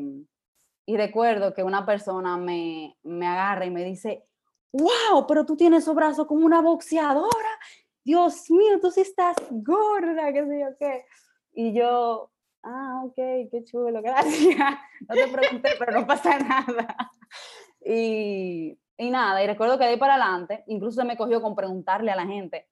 y 0.85 0.97
recuerdo 0.97 1.53
que 1.53 1.63
una 1.63 1.85
persona 1.85 2.37
me, 2.37 2.97
me 3.03 3.27
agarra 3.27 3.65
y 3.65 3.71
me 3.71 3.85
dice, 3.85 4.25
wow, 4.73 5.25
pero 5.27 5.45
tú 5.45 5.55
tienes 5.55 5.83
esos 5.83 5.95
brazos 5.95 6.27
como 6.27 6.45
una 6.45 6.61
boxeadora. 6.61 7.59
Dios 8.03 8.49
mío, 8.49 8.79
tú 8.81 8.91
sí 8.91 9.01
estás 9.01 9.35
gorda, 9.49 10.33
qué 10.33 10.45
sé 10.45 10.59
yo 10.59 10.77
qué. 10.79 11.05
Y 11.53 11.73
yo, 11.73 12.31
ah, 12.63 13.03
ok, 13.05 13.15
qué 13.15 13.63
chulo, 13.63 14.01
gracias. 14.03 14.57
No 15.07 15.15
te 15.15 15.27
pregunté, 15.27 15.69
pero 15.77 15.99
no 15.99 16.07
pasa 16.07 16.39
nada. 16.39 16.95
Y, 17.85 18.77
y 18.97 19.09
nada, 19.09 19.43
y 19.43 19.47
recuerdo 19.47 19.77
que 19.77 19.85
de 19.85 19.91
ahí 19.91 19.97
para 19.97 20.15
adelante, 20.15 20.63
incluso 20.67 21.01
se 21.01 21.07
me 21.07 21.17
cogió 21.17 21.41
con 21.41 21.55
preguntarle 21.55 22.11
a 22.11 22.15
la 22.15 22.25
gente, 22.25 22.67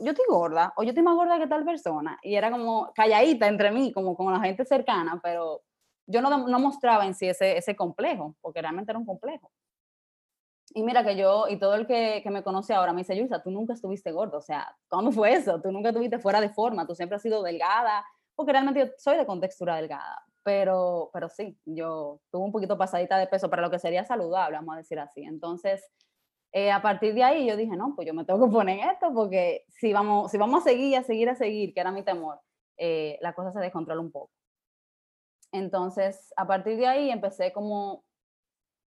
yo 0.00 0.12
estoy 0.12 0.24
gorda 0.28 0.72
o 0.76 0.82
yo 0.82 0.90
estoy 0.90 1.04
más 1.04 1.14
gorda 1.14 1.38
que 1.38 1.46
tal 1.46 1.64
persona. 1.64 2.18
Y 2.22 2.34
era 2.34 2.50
como 2.50 2.92
calladita 2.94 3.46
entre 3.48 3.70
mí, 3.70 3.92
como 3.92 4.16
con 4.16 4.32
la 4.32 4.40
gente 4.40 4.64
cercana, 4.64 5.20
pero 5.22 5.62
yo 6.06 6.20
no, 6.22 6.48
no 6.48 6.58
mostraba 6.58 7.06
en 7.06 7.14
sí 7.14 7.28
ese, 7.28 7.56
ese 7.56 7.76
complejo, 7.76 8.36
porque 8.40 8.60
realmente 8.60 8.92
era 8.92 8.98
un 8.98 9.06
complejo. 9.06 9.50
Y 10.74 10.82
mira 10.82 11.04
que 11.04 11.16
yo, 11.16 11.48
y 11.48 11.58
todo 11.58 11.74
el 11.74 11.86
que, 11.86 12.20
que 12.22 12.30
me 12.30 12.42
conoce 12.42 12.72
ahora 12.72 12.92
me 12.92 13.02
dice, 13.02 13.14
Luisa, 13.14 13.42
tú 13.42 13.50
nunca 13.50 13.74
estuviste 13.74 14.10
gordo, 14.10 14.38
o 14.38 14.42
sea, 14.42 14.74
¿cómo 14.88 15.12
fue 15.12 15.32
eso? 15.34 15.60
Tú 15.60 15.70
nunca 15.70 15.90
estuviste 15.90 16.18
fuera 16.18 16.40
de 16.40 16.48
forma, 16.48 16.86
tú 16.86 16.94
siempre 16.94 17.16
has 17.16 17.22
sido 17.22 17.42
delgada, 17.42 18.04
porque 18.34 18.52
realmente 18.52 18.80
yo 18.80 18.86
soy 18.96 19.18
de 19.18 19.26
contextura 19.26 19.76
delgada, 19.76 20.24
pero, 20.42 21.10
pero 21.12 21.28
sí, 21.28 21.58
yo 21.64 22.20
tuve 22.30 22.44
un 22.44 22.52
poquito 22.52 22.78
pasadita 22.78 23.18
de 23.18 23.26
peso 23.26 23.50
para 23.50 23.62
lo 23.62 23.70
que 23.70 23.78
sería 23.78 24.04
saludable, 24.04 24.56
vamos 24.56 24.74
a 24.74 24.78
decir 24.78 24.98
así. 24.98 25.22
Entonces, 25.22 25.90
eh, 26.52 26.70
a 26.70 26.82
partir 26.82 27.14
de 27.14 27.24
ahí 27.24 27.46
yo 27.48 27.56
dije, 27.56 27.76
no, 27.76 27.94
pues 27.96 28.06
yo 28.06 28.12
me 28.12 28.24
tengo 28.24 28.46
que 28.46 28.52
poner 28.52 28.90
esto, 28.92 29.12
porque 29.14 29.64
si 29.68 29.92
vamos, 29.92 30.30
si 30.30 30.36
vamos 30.36 30.60
a 30.60 30.64
seguir, 30.68 30.96
a 30.98 31.02
seguir, 31.02 31.30
a 31.30 31.34
seguir, 31.34 31.72
que 31.72 31.80
era 31.80 31.90
mi 31.90 32.02
temor, 32.02 32.40
eh, 32.76 33.18
la 33.22 33.32
cosa 33.32 33.52
se 33.52 33.60
descontrola 33.60 34.02
un 34.02 34.12
poco. 34.12 34.30
Entonces, 35.50 36.32
a 36.36 36.46
partir 36.46 36.76
de 36.76 36.86
ahí 36.86 37.10
empecé 37.10 37.52
como 37.52 38.04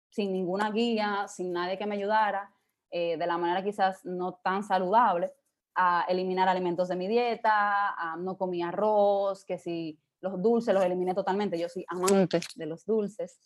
sin 0.09 0.31
ninguna 0.31 0.71
guía, 0.71 1.27
sin 1.27 1.51
nadie 1.51 1.77
que 1.77 1.85
me 1.85 1.95
ayudara, 1.95 2.53
eh, 2.91 3.17
de 3.17 3.27
la 3.27 3.37
manera 3.37 3.63
quizás 3.63 4.05
no 4.05 4.35
tan 4.35 4.63
saludable, 4.63 5.33
a 5.75 6.05
eliminar 6.07 6.47
alimentos 6.47 6.87
de 6.87 6.95
mi 6.95 7.07
dieta, 7.07 7.89
a 7.95 8.15
no 8.15 8.37
comía 8.37 8.69
arroz, 8.69 9.43
que 9.43 9.57
si 9.57 9.99
los 10.21 10.41
dulces 10.41 10.73
los 10.73 10.83
eliminé 10.83 11.13
totalmente, 11.13 11.59
yo 11.59 11.67
soy 11.67 11.83
amante 11.87 12.39
de 12.55 12.65
los 12.65 12.85
dulces. 12.85 13.39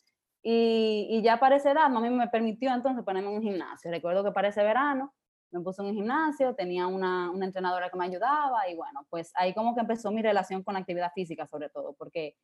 Y, 0.52 1.06
y 1.12 1.22
ya 1.22 1.40
para 1.40 1.58
esa 1.58 1.72
edad, 1.74 1.90
mami 1.92 2.10
me 2.10 2.28
permitió 2.28 2.74
entonces 2.74 3.04
ponerme 3.06 3.30
en 3.30 3.36
un 3.36 3.44
gimnasio. 3.44 3.92
Recuerdo 3.92 4.24
que 4.24 4.32
para 4.32 4.48
ese 4.48 4.64
verano 4.64 5.14
me 5.52 5.60
puse 5.62 5.84
en 5.84 5.90
un 5.90 5.94
gimnasio, 5.94 6.56
tenía 6.56 6.88
una, 6.88 7.30
una 7.30 7.46
entrenadora 7.46 7.92
que 7.92 7.98
me 7.98 8.06
ayudaba 8.06 8.68
y 8.68 8.76
bueno, 8.76 9.06
pues 9.12 9.32
ahí 9.36 9.54
como 9.54 9.76
que 9.76 9.82
empezó 9.82 10.10
mi 10.12 10.24
relación 10.24 10.64
con 10.64 10.74
la 10.74 10.80
actividad 10.80 11.12
física 11.14 11.46
sobre 11.46 11.70
todo, 11.70 11.94
porque 11.94 12.36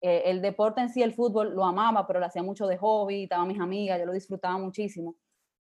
eh, 0.00 0.22
el 0.26 0.42
deporte 0.42 0.80
en 0.80 0.88
sí, 0.88 1.00
el 1.00 1.14
fútbol, 1.14 1.54
lo 1.54 1.64
amaba, 1.64 2.08
pero 2.08 2.18
lo 2.18 2.26
hacía 2.26 2.42
mucho 2.42 2.66
de 2.66 2.76
hobby, 2.76 3.22
estaba 3.22 3.44
mis 3.44 3.60
amigas, 3.60 4.00
yo 4.00 4.06
lo 4.06 4.12
disfrutaba 4.12 4.58
muchísimo. 4.58 5.14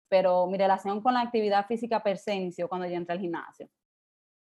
Pero 0.08 0.46
mi 0.46 0.56
relación 0.56 1.02
con 1.02 1.12
la 1.12 1.20
actividad 1.20 1.66
física 1.66 2.02
per 2.02 2.16
se 2.16 2.34
inició 2.34 2.66
cuando 2.66 2.86
yo 2.86 2.94
entré 2.94 3.12
al 3.12 3.20
gimnasio. 3.20 3.68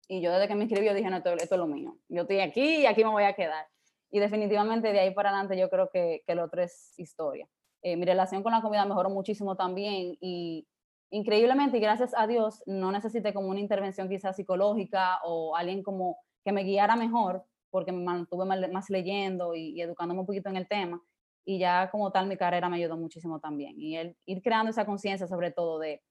Y 0.08 0.22
yo 0.22 0.32
desde 0.32 0.48
que 0.48 0.56
me 0.56 0.64
inscribí, 0.64 0.88
yo 0.88 0.96
dije, 0.96 1.10
no, 1.12 1.18
esto, 1.18 1.34
esto 1.34 1.54
es 1.54 1.60
lo 1.60 1.68
mío. 1.68 2.00
Yo 2.10 2.24
estoy 2.24 2.40
aquí 2.40 2.78
y 2.78 2.86
aquí 2.88 3.04
me 3.04 3.12
voy 3.12 3.26
a 3.26 3.34
quedar. 3.34 3.68
Y 4.10 4.20
definitivamente 4.20 4.92
de 4.94 5.00
ahí 5.00 5.14
para 5.14 5.30
adelante 5.30 5.58
yo 5.58 5.70
creo 5.70 5.90
que, 5.90 6.24
que 6.26 6.36
lo 6.36 6.46
otro 6.46 6.62
es 6.62 6.98
historia. 6.98 7.48
Eh, 7.82 7.96
mi 7.96 8.06
relación 8.06 8.44
con 8.44 8.52
la 8.52 8.62
comida 8.62 8.86
mejoró 8.86 9.10
muchísimo 9.10 9.56
también 9.56 10.18
y 10.20 10.68
increíblemente 11.10 11.78
y 11.78 11.80
gracias 11.80 12.14
a 12.18 12.28
Dios 12.28 12.64
no 12.66 12.92
necesité 12.92 13.34
como 13.34 13.50
una 13.50 13.60
intervención 13.60 14.10
quizás 14.10 14.36
psicológica 14.36 15.20
o 15.24 15.56
alguien 15.56 15.84
como 15.84 16.18
que 16.44 16.52
me 16.52 16.64
guiara 16.64 16.96
mejor 16.96 17.46
porque 17.70 17.92
me 17.92 18.04
mantuve 18.04 18.46
más, 18.46 18.90
leyendo 18.90 19.54
y, 19.54 19.80
educándome 19.80 20.22
un 20.22 20.26
poquito 20.26 20.50
en 20.50 20.58
el 20.58 20.68
tema 20.68 21.02
y 21.46 21.60
ya 21.60 21.90
como 21.92 22.12
tal 22.12 22.28
mi 22.28 22.36
carrera 22.36 22.68
me 22.68 22.78
ayudó 22.78 22.98
muchísimo 22.98 23.40
también 23.40 23.80
y 23.80 23.96
el 23.96 24.18
ir 24.26 24.42
creando 24.42 24.72
esa 24.72 24.86
conciencia 24.86 25.28
sobre 25.28 25.52
todo 25.52 25.80
de 25.80 26.02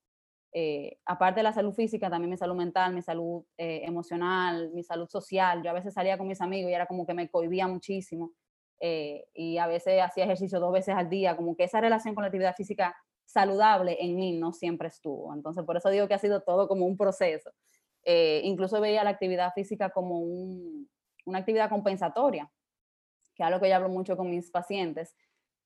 eh, 0.59 0.97
aparte 1.05 1.41
de 1.41 1.43
la 1.43 1.53
salud 1.53 1.75
física, 1.75 2.09
también 2.09 2.31
mi 2.31 2.39
salud 2.39 2.55
mental, 2.55 2.95
mi 2.95 3.03
salud 3.03 3.45
eh, 3.59 3.83
emocional, 3.85 4.71
mi 4.73 4.83
salud 4.83 5.07
social. 5.07 5.63
Yo 5.63 5.69
a 5.69 5.75
veces 5.75 5.93
salía 5.93 6.17
con 6.17 6.27
mis 6.27 6.41
amigos 6.41 6.71
y 6.71 6.75
era 6.75 6.87
como 6.87 7.05
que 7.05 7.13
me 7.13 7.29
cohibía 7.29 7.69
muchísimo 7.69 8.33
eh, 8.81 9.27
y 9.35 9.59
a 9.59 9.67
veces 9.67 10.01
hacía 10.01 10.25
ejercicio 10.25 10.59
dos 10.59 10.73
veces 10.73 10.95
al 10.95 11.11
día, 11.11 11.37
como 11.37 11.55
que 11.57 11.65
esa 11.65 11.79
relación 11.83 12.15
con 12.15 12.23
la 12.23 12.29
actividad 12.29 12.55
física 12.57 12.97
saludable 13.27 13.99
en 14.01 14.17
mí 14.17 14.33
no 14.39 14.55
siempre 14.55 14.89
estuvo. 14.89 15.35
Entonces, 15.35 15.63
por 15.63 15.77
eso 15.77 15.91
digo 15.91 16.09
que 16.09 16.15
ha 16.15 16.19
sido 16.19 16.41
todo 16.41 16.69
como 16.69 16.87
un 16.87 16.97
proceso. 16.97 17.51
incluso 18.43 18.81
veía 18.81 19.05
la 19.05 19.11
actividad 19.11 19.53
física 19.53 19.91
como 19.91 20.21
una 20.21 21.39
actividad 21.39 21.69
compensatoria, 21.69 22.51
que 23.35 23.43
es 23.43 23.47
algo 23.47 23.61
que 23.61 23.69
yo 23.69 23.77
hablo 23.77 23.91
mucho 23.91 24.17
con 24.17 24.31
mis 24.31 24.51
pacientes, 24.51 25.15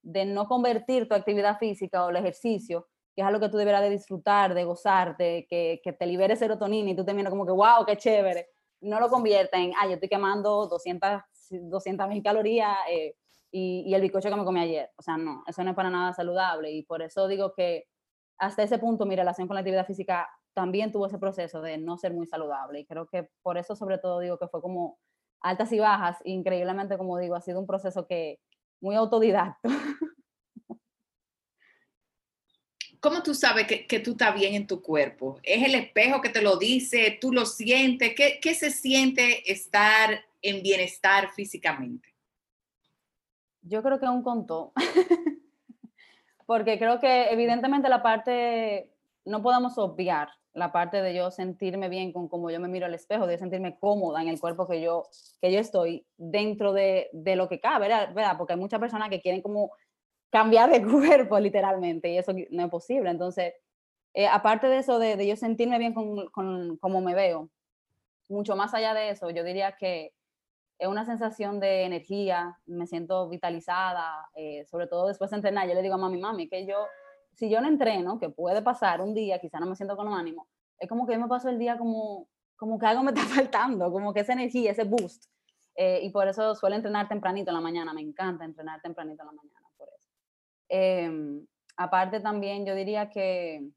de 0.02 0.24
no 0.24 0.48
convertir 0.48 1.06
tu 1.06 1.14
actividad 1.14 1.58
física 1.58 2.04
o 2.04 2.10
el 2.10 2.16
ejercicio 2.16 2.88
que 3.20 3.24
es 3.24 3.28
algo 3.28 3.40
que 3.40 3.50
tú 3.50 3.58
deberás 3.58 3.82
de 3.82 3.90
disfrutar, 3.90 4.54
de 4.54 4.64
gozarte, 4.64 5.46
que, 5.46 5.82
que 5.84 5.92
te 5.92 6.06
libere 6.06 6.36
serotonina 6.36 6.90
y 6.90 6.96
tú 6.96 7.04
te 7.04 7.12
miras 7.12 7.30
como 7.30 7.44
que, 7.44 7.52
wow, 7.52 7.84
qué 7.86 7.98
chévere. 7.98 8.48
No 8.80 8.98
lo 8.98 9.10
convierta 9.10 9.58
en, 9.58 9.72
ah, 9.78 9.86
yo 9.86 9.94
estoy 9.94 10.08
quemando 10.08 10.66
200 10.66 12.08
mil 12.08 12.22
calorías 12.22 12.78
eh, 12.88 13.14
y, 13.50 13.84
y, 13.86 13.94
el 13.94 14.00
bizcocho 14.00 14.30
que 14.30 14.36
me 14.36 14.44
comí 14.44 14.60
ayer. 14.60 14.90
O 14.96 15.02
sea, 15.02 15.18
no, 15.18 15.44
eso 15.46 15.62
no 15.62 15.70
es 15.70 15.76
para 15.76 15.90
nada 15.90 16.14
saludable 16.14 16.70
y 16.70 16.82
por 16.82 17.02
eso 17.02 17.28
digo 17.28 17.52
que 17.52 17.88
hasta 18.38 18.62
ese 18.62 18.78
punto 18.78 19.04
mi 19.04 19.16
relación 19.16 19.46
con 19.46 19.54
la 19.54 19.60
actividad 19.60 19.86
física 19.86 20.26
también 20.54 20.90
tuvo 20.90 21.06
ese 21.06 21.18
proceso 21.18 21.60
de 21.60 21.76
no 21.76 21.98
ser 21.98 22.14
muy 22.14 22.26
saludable 22.26 22.80
y 22.80 22.86
creo 22.86 23.06
que 23.06 23.28
por 23.42 23.58
eso 23.58 23.76
sobre 23.76 23.98
todo 23.98 24.20
digo 24.20 24.38
que 24.38 24.48
fue 24.48 24.62
como 24.62 24.98
altas 25.42 25.70
y 25.72 25.78
bajas, 25.78 26.16
increíblemente 26.24 26.96
como 26.96 27.18
digo, 27.18 27.34
ha 27.34 27.42
sido 27.42 27.60
un 27.60 27.66
proceso 27.66 28.06
que 28.06 28.40
muy 28.80 28.94
autodidacto. 28.94 29.68
¿cómo 33.00 33.22
tú 33.22 33.34
sabes 33.34 33.66
que, 33.66 34.00
tú 34.00 34.12
estás 34.12 34.34
bien 34.34 34.54
en 34.54 34.66
tu 34.66 34.82
cuerpo? 34.82 35.38
¿Es 35.42 35.64
el 35.64 35.74
espejo 35.74 36.20
que 36.20 36.28
te 36.28 36.42
lo 36.42 36.56
dice? 36.56 37.18
¿Tú 37.20 37.32
lo 37.32 37.46
sientes? 37.46 38.14
¿Qué, 38.14 38.38
qué 38.40 38.54
se 38.54 38.70
siente 38.70 39.50
estar 39.50 40.20
en 40.42 40.62
bienestar 40.62 41.30
físicamente? 41.32 42.08
Yo 43.62 43.82
creo 43.82 43.98
que 43.98 44.06
un 44.06 44.22
contó. 44.22 44.72
Porque 46.46 46.78
creo 46.78 46.98
que 47.00 47.30
evidentemente 47.30 47.88
la 47.88 48.02
parte, 48.02 48.90
no 49.24 49.42
podemos 49.42 49.78
obviar 49.78 50.28
la 50.52 50.72
parte 50.72 51.00
de 51.00 51.14
yo 51.14 51.30
sentirme 51.30 51.88
bien 51.88 52.12
con 52.12 52.28
cómo 52.28 52.50
yo 52.50 52.58
me 52.58 52.66
miro 52.66 52.86
al 52.86 52.94
espejo, 52.94 53.26
de 53.26 53.38
sentirme 53.38 53.78
cómoda 53.78 54.20
en 54.20 54.28
el 54.28 54.40
cuerpo 54.40 54.66
que 54.66 54.80
yo, 54.80 55.04
que 55.40 55.52
yo 55.52 55.60
estoy 55.60 56.04
dentro 56.16 56.72
de, 56.72 57.08
de 57.12 57.36
lo 57.36 57.48
que 57.48 57.60
cabe, 57.60 57.86
¿verdad? 57.86 58.36
Porque 58.36 58.54
hay 58.54 58.58
muchas 58.58 58.80
personas 58.80 59.10
que 59.10 59.20
quieren 59.20 59.42
como 59.42 59.70
cambiar 60.30 60.70
de 60.70 60.82
cuerpo 60.86 61.38
literalmente 61.38 62.08
y 62.10 62.18
eso 62.18 62.32
no 62.50 62.64
es 62.64 62.70
posible. 62.70 63.10
Entonces, 63.10 63.54
eh, 64.14 64.26
aparte 64.26 64.68
de 64.68 64.78
eso, 64.78 64.98
de, 64.98 65.26
yo 65.26 65.36
sentirme 65.36 65.78
bien 65.78 65.94
con, 65.94 66.28
con 66.30 66.76
cómo 66.78 67.00
me 67.00 67.14
veo, 67.14 67.50
mucho 68.28 68.56
más 68.56 68.74
allá 68.74 68.94
de 68.94 69.10
eso, 69.10 69.30
yo 69.30 69.44
diría 69.44 69.76
que 69.76 70.12
es 70.80 70.88
una 70.88 71.04
sensación 71.04 71.60
de 71.60 71.84
energía, 71.84 72.58
me 72.66 72.86
siento 72.86 73.28
vitalizada, 73.28 74.30
eh, 74.34 74.64
sobre 74.64 74.86
todo 74.86 75.08
después 75.08 75.30
de 75.30 75.36
entrenar, 75.36 75.68
yo 75.68 75.74
le 75.74 75.82
digo 75.82 75.94
a 75.94 75.98
mami, 75.98 76.18
mami, 76.18 76.48
que 76.48 76.64
yo, 76.66 76.86
si 77.34 77.50
yo 77.50 77.60
no 77.60 77.68
entreno, 77.68 78.18
que 78.18 78.30
puede 78.30 78.62
pasar 78.62 79.02
un 79.02 79.12
día, 79.12 79.38
quizá 79.38 79.60
no 79.60 79.66
me 79.66 79.76
siento 79.76 79.94
con 79.94 80.12
ánimo, 80.12 80.48
es 80.78 80.88
como 80.88 81.06
que 81.06 81.12
yo 81.12 81.20
me 81.20 81.28
paso 81.28 81.50
el 81.50 81.58
día 81.58 81.76
como, 81.76 82.28
como 82.56 82.78
que 82.78 82.86
algo 82.86 83.02
me 83.02 83.10
está 83.10 83.22
faltando, 83.50 83.92
como 83.92 84.14
que 84.14 84.20
esa 84.20 84.32
energía, 84.32 84.70
ese 84.72 84.84
boost. 84.84 85.26
Eh, 85.76 86.00
y 86.02 86.10
por 86.10 86.26
eso 86.26 86.54
suelo 86.54 86.76
entrenar 86.76 87.08
tempranito 87.08 87.50
en 87.50 87.54
la 87.54 87.60
mañana, 87.60 87.92
me 87.92 88.00
encanta 88.00 88.44
entrenar 88.44 88.80
tempranito 88.80 89.22
en 89.22 89.26
la 89.26 89.32
mañana. 89.32 89.59
Em, 90.72 91.44
aparte 91.76 92.20
también 92.20 92.64
yo 92.64 92.76
diría 92.76 93.10
que 93.10 93.68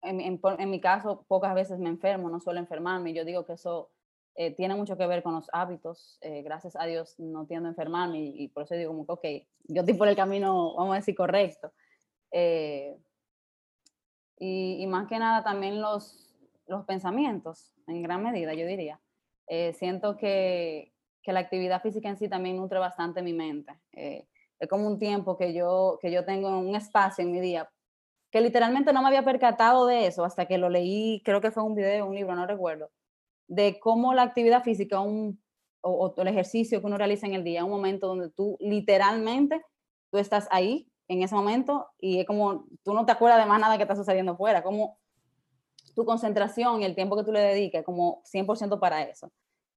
en, 0.00 0.70
mi 0.70 0.80
caso 0.80 1.24
pocas 1.28 1.54
veces 1.54 1.78
me 1.78 1.90
enfermo, 1.90 2.30
no 2.30 2.40
suelo 2.40 2.58
enfermarme. 2.58 3.12
Yo 3.12 3.24
digo 3.24 3.44
que 3.44 3.52
eso 3.52 3.90
eh, 4.34 4.52
tiene 4.52 4.74
mucho 4.74 4.96
que 4.96 5.06
ver 5.06 5.22
con 5.22 5.34
los 5.34 5.48
hábitos. 5.52 6.18
Eh, 6.22 6.42
gracias 6.42 6.76
a 6.76 6.86
Dios 6.86 7.14
no 7.18 7.46
tiendo 7.46 7.68
a 7.68 7.72
enfermarme 7.72 8.20
y, 8.20 8.48
por 8.48 8.64
eso 8.64 8.74
digo 8.74 8.90
como 8.90 9.06
que, 9.06 9.12
ok, 9.12 9.48
yo 9.68 9.82
estoy 9.82 9.94
por 9.94 10.08
el 10.08 10.16
camino, 10.16 10.74
vamos 10.74 10.94
a 10.94 10.96
decir, 10.96 11.14
correcto. 11.14 11.72
Eh, 12.30 12.96
y, 14.38 14.86
más 14.86 15.06
que 15.08 15.18
nada 15.18 15.44
también 15.44 15.80
los, 15.80 16.34
los 16.66 16.84
pensamientos, 16.84 17.74
en 17.86 18.02
gran 18.02 18.22
medida, 18.22 18.54
yo 18.54 18.66
diría. 18.66 18.98
siento 19.74 20.16
que, 20.16 20.92
que, 21.22 21.32
la 21.32 21.40
actividad 21.40 21.82
física 21.82 22.08
en 22.08 22.16
sí 22.16 22.28
también 22.28 22.56
nutre 22.56 22.78
bastante 22.78 23.22
mi 23.22 23.34
mente 23.34 23.72
es 24.62 24.68
como 24.68 24.86
un 24.86 25.00
tiempo 25.00 25.36
que 25.36 25.52
yo, 25.52 25.98
que 26.00 26.12
yo 26.12 26.24
tengo 26.24 26.56
un 26.56 26.76
espacio 26.76 27.24
en 27.24 27.32
mi 27.32 27.40
día, 27.40 27.68
que 28.30 28.40
literalmente 28.40 28.92
no 28.92 29.02
me 29.02 29.08
había 29.08 29.24
percatado 29.24 29.86
de 29.86 30.06
eso 30.06 30.24
hasta 30.24 30.46
que 30.46 30.56
lo 30.56 30.70
leí, 30.70 31.20
creo 31.24 31.40
que 31.40 31.50
fue 31.50 31.64
un 31.64 31.74
video, 31.74 32.06
un 32.06 32.14
libro, 32.14 32.36
no 32.36 32.46
recuerdo, 32.46 32.88
de 33.48 33.80
cómo 33.80 34.14
la 34.14 34.22
actividad 34.22 34.62
física 34.62 35.00
un, 35.00 35.42
o, 35.80 36.14
el 36.16 36.28
ejercicio 36.28 36.80
que 36.80 36.86
uno 36.86 36.96
realiza 36.96 37.26
en 37.26 37.34
el 37.34 37.42
día, 37.42 37.64
un 37.64 37.72
momento 37.72 38.06
donde 38.06 38.30
tú 38.30 38.56
literalmente, 38.60 39.60
tú 40.12 40.18
estás 40.18 40.46
ahí 40.52 40.88
en 41.08 41.24
ese 41.24 41.34
momento 41.34 41.88
y 41.98 42.20
es 42.20 42.26
como, 42.26 42.66
tú 42.84 42.94
no 42.94 43.04
te 43.04 43.10
acuerdas 43.10 43.40
de 43.40 43.46
más 43.46 43.60
nada 43.60 43.76
que 43.76 43.82
está 43.82 43.96
sucediendo 43.96 44.36
fuera, 44.36 44.62
como 44.62 44.96
tu 45.96 46.04
concentración 46.04 46.82
y 46.82 46.84
el 46.84 46.94
tiempo 46.94 47.16
que 47.16 47.24
tú 47.24 47.32
le 47.32 47.40
dediques 47.40 47.84
como 47.84 48.22
100% 48.32 48.78
para 48.78 49.02
eso. 49.02 49.32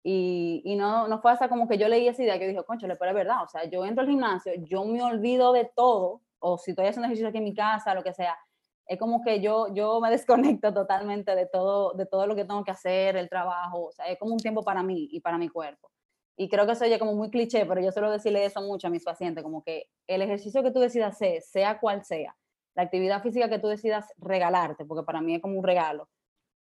Y, 0.07 0.61
y, 0.63 0.75
no, 0.75 1.07
no 1.07 1.19
fue 1.19 1.31
hasta 1.31 1.49
como 1.49 1.67
que 1.67 1.79
yo 1.79 1.87
leí 1.87 2.07
esa 2.07 2.21
idea 2.21 2.37
que 2.37 2.47
dije, 2.47 2.63
concho, 2.63 2.85
pero 2.87 3.09
es 3.09 3.15
verdad, 3.15 3.41
o 3.43 3.47
sea, 3.47 3.65
yo 3.65 3.83
entro 3.83 4.03
al 4.03 4.07
gimnasio, 4.07 4.53
yo 4.57 4.85
me 4.85 5.01
olvido 5.01 5.51
de 5.51 5.65
todo, 5.75 6.21
o 6.37 6.59
si 6.59 6.71
estoy 6.71 6.85
haciendo 6.85 7.07
ejercicio 7.07 7.29
aquí 7.29 7.39
en 7.39 7.43
mi 7.43 7.55
casa, 7.55 7.95
lo 7.95 8.03
que 8.03 8.13
sea, 8.13 8.37
es 8.85 8.99
como 8.99 9.23
que 9.23 9.41
yo, 9.41 9.73
yo 9.73 9.99
me 9.99 10.11
desconecto 10.11 10.71
totalmente 10.75 11.35
de 11.35 11.47
todo, 11.47 11.93
de 11.93 12.05
todo 12.05 12.27
lo 12.27 12.35
que 12.35 12.45
tengo 12.45 12.63
que 12.63 12.69
hacer, 12.69 13.17
el 13.17 13.29
trabajo, 13.29 13.85
o 13.85 13.91
sea, 13.91 14.05
es 14.05 14.19
como 14.19 14.33
un 14.33 14.39
tiempo 14.39 14.61
para 14.61 14.83
mí 14.83 15.09
y 15.11 15.21
para 15.21 15.39
mi 15.39 15.49
cuerpo. 15.49 15.89
Y 16.37 16.49
creo 16.49 16.67
que 16.67 16.73
eso 16.73 16.85
oye 16.85 16.99
como 16.99 17.15
muy 17.15 17.31
cliché, 17.31 17.65
pero 17.65 17.81
yo 17.81 17.91
suelo 17.91 18.11
decirle 18.11 18.45
eso 18.45 18.61
mucho 18.61 18.85
a 18.85 18.91
mis 18.91 19.03
pacientes, 19.03 19.43
como 19.43 19.63
que 19.63 19.87
el 20.05 20.21
ejercicio 20.21 20.61
que 20.61 20.69
tú 20.69 20.81
decidas 20.81 21.15
hacer, 21.15 21.41
sea 21.41 21.79
cual 21.79 22.05
sea, 22.05 22.35
la 22.75 22.83
actividad 22.83 23.23
física 23.23 23.49
que 23.49 23.57
tú 23.57 23.69
decidas 23.69 24.05
regalarte, 24.17 24.85
porque 24.85 25.03
para 25.03 25.21
mí 25.21 25.33
es 25.33 25.41
como 25.41 25.57
un 25.57 25.65
regalo, 25.65 26.09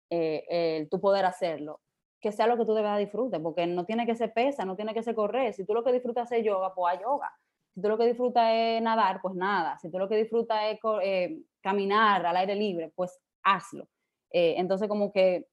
eh, 0.09 0.47
el 0.49 0.89
tú 0.89 0.99
poder 0.99 1.27
hacerlo, 1.27 1.81
que 2.25 2.33
sea 2.33 2.47
lo 2.47 2.57
que 2.57 2.65
tú 2.65 2.73
de 2.73 2.81
verdad 2.81 3.43
porque 3.43 3.67
no 3.67 3.85
tiene 3.85 4.07
que 4.07 4.17
ser 4.17 4.33
pesa, 4.33 4.65
no 4.65 4.77
tiene 4.77 4.95
que 4.95 5.03
ser 5.03 5.15
correr. 5.15 5.53
Si 5.53 5.67
tú 5.67 5.75
lo 5.75 5.85
que 5.85 5.93
disfrutas 5.93 6.33
es 6.33 6.43
yoga, 6.43 6.75
pues 6.75 6.97
a 6.97 7.03
yoga. 7.03 7.31
Si 7.75 7.83
tú 7.83 7.89
lo 7.89 7.99
que 7.99 8.07
disfrutas 8.07 8.51
es 8.51 8.81
nadar, 8.81 9.21
pues 9.21 9.35
nada. 9.35 9.79
Si 9.79 9.91
tú 9.91 9.99
lo 9.99 10.09
que 10.09 10.17
disfrutas 10.17 10.59
es 10.73 10.81
eh, 11.03 11.43
caminar 11.61 12.25
al 12.25 12.37
aire 12.39 12.55
libre, 12.55 12.91
pues 12.97 13.21
hazlo. 13.43 13.87
Eh, 14.31 14.55
entonces, 14.57 14.89
como 14.89 15.13
que 15.13 15.47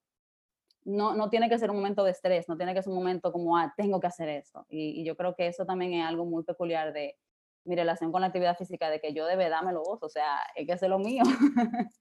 no, 0.85 1.13
no, 1.13 1.29
tiene 1.29 1.49
que 1.49 1.59
ser 1.59 1.69
un 1.69 1.75
momento 1.75 2.05
de 2.05 2.11
estrés, 2.11 2.47
no 2.47 2.55
tiene 2.55 2.73
que 2.73 2.81
ser 2.81 2.93
un 2.93 2.99
momento 2.99 3.33
como, 3.33 3.57
ah, 3.57 3.73
tengo 3.75 3.99
que 3.99 4.07
hacer 4.07 4.29
esto. 4.29 4.65
Y, 4.69 5.03
yo 5.03 5.17
creo 5.17 5.35
que 5.35 5.47
eso 5.47 5.65
también 5.65 5.93
es 5.93 6.05
algo 6.05 6.23
muy 6.23 6.43
peculiar 6.43 6.93
de 6.93 7.17
mi 7.65 7.75
relación 7.75 8.13
con 8.13 8.21
la 8.21 8.27
actividad 8.27 8.57
física, 8.57 8.89
de 8.89 9.01
que 9.01 9.13
yo 9.13 9.25
de 9.25 9.35
verdad 9.35 9.61
me 9.61 9.73
lo 9.73 9.83
gozo, 9.83 10.05
o 10.05 10.09
sea, 10.09 10.37
es 10.55 10.65
que 10.65 10.71
es 10.71 10.81
lo 10.83 10.99
mío. 10.99 11.23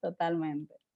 Totalmente 0.00 0.87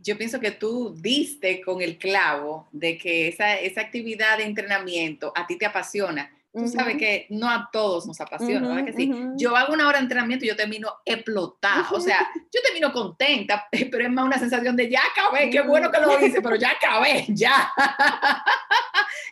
yo 0.00 0.16
pienso 0.16 0.40
que 0.40 0.50
tú 0.52 0.94
diste 0.96 1.60
con 1.60 1.82
el 1.82 1.98
clavo 1.98 2.68
de 2.72 2.96
que 2.96 3.28
esa, 3.28 3.58
esa 3.58 3.80
actividad 3.80 4.38
de 4.38 4.44
entrenamiento 4.44 5.32
a 5.34 5.46
ti 5.46 5.56
te 5.56 5.66
apasiona. 5.66 6.30
Tú 6.54 6.68
sabes 6.68 6.98
que 6.98 7.26
no 7.30 7.48
a 7.48 7.70
todos 7.72 8.06
nos 8.06 8.20
apasiona, 8.20 8.68
¿verdad 8.68 8.84
que 8.84 8.92
sí? 8.92 9.10
Yo 9.38 9.56
hago 9.56 9.72
una 9.72 9.88
hora 9.88 9.96
de 9.96 10.02
entrenamiento 10.02 10.44
y 10.44 10.48
yo 10.48 10.56
termino 10.56 10.92
explotada, 11.02 11.88
o 11.92 11.98
sea, 11.98 12.30
yo 12.52 12.60
termino 12.62 12.92
contenta, 12.92 13.66
pero 13.90 14.04
es 14.04 14.10
más 14.10 14.26
una 14.26 14.38
sensación 14.38 14.76
de 14.76 14.90
ya 14.90 15.00
acabé, 15.12 15.48
qué 15.48 15.62
bueno 15.62 15.90
que 15.90 15.98
lo 15.98 16.20
hice, 16.20 16.42
pero 16.42 16.56
ya 16.56 16.72
acabé, 16.72 17.24
ya. 17.28 17.72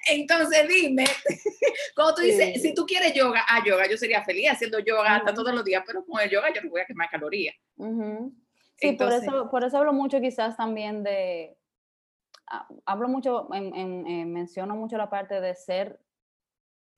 Entonces 0.08 0.66
dime, 0.66 1.04
cuando 1.94 2.14
tú 2.14 2.22
dices, 2.22 2.62
si 2.62 2.72
tú 2.72 2.86
quieres 2.86 3.12
yoga, 3.12 3.44
ah, 3.46 3.62
yoga, 3.66 3.86
yo 3.86 3.98
sería 3.98 4.24
feliz 4.24 4.52
haciendo 4.52 4.78
yoga 4.78 5.16
hasta 5.16 5.34
todos 5.34 5.54
los 5.54 5.62
días, 5.62 5.82
pero 5.86 6.02
con 6.06 6.22
el 6.22 6.30
yoga 6.30 6.50
yo 6.54 6.62
no 6.62 6.70
voy 6.70 6.80
a 6.80 6.86
quemar 6.86 7.10
calorías. 7.10 7.54
Sí, 8.80 8.92
por, 8.92 9.12
eso, 9.12 9.50
por 9.50 9.64
eso 9.64 9.78
hablo 9.78 9.92
mucho 9.92 10.20
quizás 10.20 10.56
también 10.56 11.02
de, 11.02 11.58
ah, 12.46 12.66
hablo 12.86 13.08
mucho, 13.08 13.48
en, 13.52 14.32
menciono 14.32 14.74
mucho 14.74 14.96
la 14.96 15.10
parte 15.10 15.40
de 15.40 15.54
ser, 15.54 16.00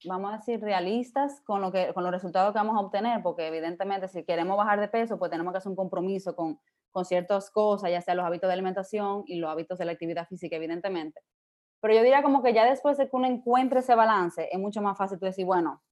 vamos 0.05 0.33
a 0.33 0.37
decir, 0.37 0.61
realistas 0.61 1.41
con, 1.45 1.61
lo 1.61 1.73
que, 1.73 1.93
con 1.93 2.05
los 2.05 2.13
resultados 2.13 2.53
que 2.53 2.59
vamos 2.59 2.77
a 2.77 2.81
obtener, 2.81 3.23
porque 3.23 3.49
evidentemente 3.49 4.09
si 4.09 4.25
queremos 4.25 4.57
bajar 4.57 4.81
de 4.81 4.89
peso, 4.89 5.19
pues 5.19 5.31
tenemos 5.31 5.53
que 5.53 5.59
hacer 5.59 5.71
un 5.71 5.77
compromiso 5.77 6.37
con, 6.37 6.61
con 6.93 7.05
ciertas 7.05 7.51
cosas, 7.51 7.91
ya 7.91 8.01
sea 8.01 8.15
los 8.15 8.25
hábitos 8.25 8.49
de 8.49 8.55
alimentación 8.55 9.25
y 9.27 9.37
los 9.37 9.51
hábitos 9.51 9.79
de 9.79 9.87
la 9.87 9.93
actividad 9.93 10.29
física, 10.29 10.57
evidentemente. 10.57 11.21
Pero 11.81 11.95
yo 11.95 12.03
diría 12.03 12.23
como 12.23 12.45
que 12.45 12.55
ya 12.55 12.65
después 12.65 12.97
de 12.97 13.11
que 13.11 13.17
uno 13.17 13.27
encuentre 13.27 13.81
ese 13.81 13.97
balance, 13.97 14.49
es 14.53 14.59
mucho 14.61 14.81
más 14.83 14.97
fácil 14.97 15.19
tú 15.19 15.27
decir, 15.27 15.45
bueno, 15.45 15.83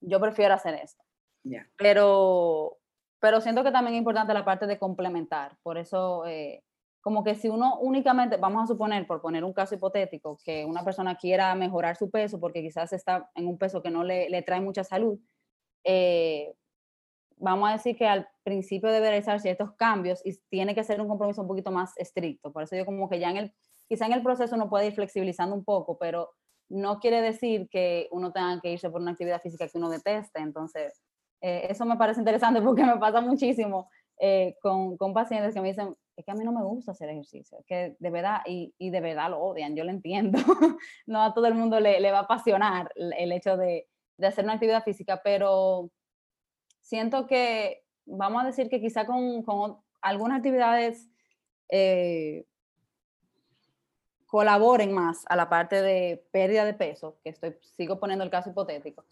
yo 0.00 0.20
prefiero 0.20 0.54
hacer 0.54 0.74
esto. 0.74 1.02
Pero, 1.76 2.77
pero 3.20 3.40
siento 3.40 3.64
que 3.64 3.72
también 3.72 3.94
es 3.94 3.98
importante 3.98 4.34
la 4.34 4.44
parte 4.44 4.66
de 4.66 4.78
complementar. 4.78 5.56
Por 5.62 5.78
eso, 5.78 6.26
eh, 6.26 6.62
como 7.00 7.24
que 7.24 7.34
si 7.34 7.48
uno 7.48 7.78
únicamente, 7.80 8.36
vamos 8.36 8.64
a 8.64 8.66
suponer, 8.66 9.06
por 9.06 9.20
poner 9.20 9.44
un 9.44 9.52
caso 9.52 9.74
hipotético, 9.74 10.38
que 10.44 10.64
una 10.64 10.84
persona 10.84 11.16
quiera 11.16 11.54
mejorar 11.54 11.96
su 11.96 12.10
peso 12.10 12.38
porque 12.38 12.62
quizás 12.62 12.92
está 12.92 13.30
en 13.34 13.46
un 13.48 13.58
peso 13.58 13.82
que 13.82 13.90
no 13.90 14.04
le, 14.04 14.28
le 14.30 14.42
trae 14.42 14.60
mucha 14.60 14.84
salud, 14.84 15.18
eh, 15.84 16.54
vamos 17.36 17.68
a 17.68 17.72
decir 17.72 17.96
que 17.96 18.06
al 18.06 18.28
principio 18.42 18.90
debe 18.90 19.08
realizar 19.08 19.40
ciertos 19.40 19.72
cambios 19.72 20.20
y 20.24 20.36
tiene 20.48 20.74
que 20.74 20.84
ser 20.84 21.00
un 21.00 21.08
compromiso 21.08 21.42
un 21.42 21.48
poquito 21.48 21.70
más 21.70 21.96
estricto. 21.96 22.52
Por 22.52 22.64
eso 22.64 22.76
yo 22.76 22.84
como 22.84 23.08
que 23.08 23.18
ya 23.18 23.30
en 23.30 23.36
el, 23.36 23.54
quizá 23.88 24.06
en 24.06 24.12
el 24.12 24.22
proceso 24.22 24.56
uno 24.56 24.68
puede 24.68 24.86
ir 24.86 24.94
flexibilizando 24.94 25.54
un 25.54 25.64
poco, 25.64 25.98
pero 25.98 26.30
no 26.68 26.98
quiere 26.98 27.22
decir 27.22 27.68
que 27.70 28.08
uno 28.10 28.32
tenga 28.32 28.60
que 28.60 28.72
irse 28.72 28.90
por 28.90 29.00
una 29.00 29.12
actividad 29.12 29.40
física 29.40 29.68
que 29.68 29.78
uno 29.78 29.88
deteste. 29.88 30.40
Entonces, 30.40 31.00
eh, 31.40 31.66
eso 31.70 31.84
me 31.84 31.96
parece 31.96 32.20
interesante 32.20 32.60
porque 32.62 32.84
me 32.84 32.96
pasa 32.98 33.20
muchísimo 33.20 33.90
eh, 34.18 34.56
con, 34.60 34.96
con, 34.96 35.12
pacientes 35.12 35.54
que 35.54 35.60
me 35.60 35.68
dicen, 35.68 35.94
es 36.16 36.24
que 36.24 36.30
a 36.30 36.34
mí 36.34 36.44
no 36.44 36.52
me 36.52 36.64
gusta 36.64 36.92
hacer 36.92 37.08
ejercicio, 37.08 37.58
que 37.66 37.96
de 37.98 38.10
verdad, 38.10 38.40
y, 38.46 38.74
y 38.78 38.90
de 38.90 39.00
verdad 39.00 39.30
lo 39.30 39.40
odian, 39.40 39.76
yo 39.76 39.84
lo 39.84 39.90
entiendo. 39.90 40.38
no 41.06 41.22
a 41.22 41.34
todo 41.34 41.46
el 41.46 41.54
mundo 41.54 41.78
le, 41.78 42.00
le 42.00 42.10
va 42.10 42.18
a 42.18 42.22
apasionar 42.22 42.90
el 42.96 43.30
hecho 43.30 43.56
de, 43.56 43.86
de 44.18 44.26
hacer 44.26 44.44
una 44.44 44.54
actividad 44.54 44.82
física, 44.82 45.20
pero 45.22 45.90
siento 46.82 47.26
que, 47.26 47.84
vamos 48.04 48.42
a 48.42 48.46
decir 48.46 48.68
que 48.68 48.80
quizá 48.80 49.06
con, 49.06 49.42
con 49.42 49.78
algunas 50.00 50.38
actividades 50.38 51.08
eh, 51.68 52.44
colaboren 54.26 54.92
más 54.92 55.24
a 55.28 55.36
la 55.36 55.48
parte 55.48 55.80
de 55.82 56.24
pérdida 56.32 56.64
de 56.64 56.74
peso, 56.74 57.18
que 57.22 57.30
estoy, 57.30 57.56
sigo 57.76 58.00
poniendo 58.00 58.24
el 58.24 58.30
caso 58.30 58.50
hipotético, 58.50 59.04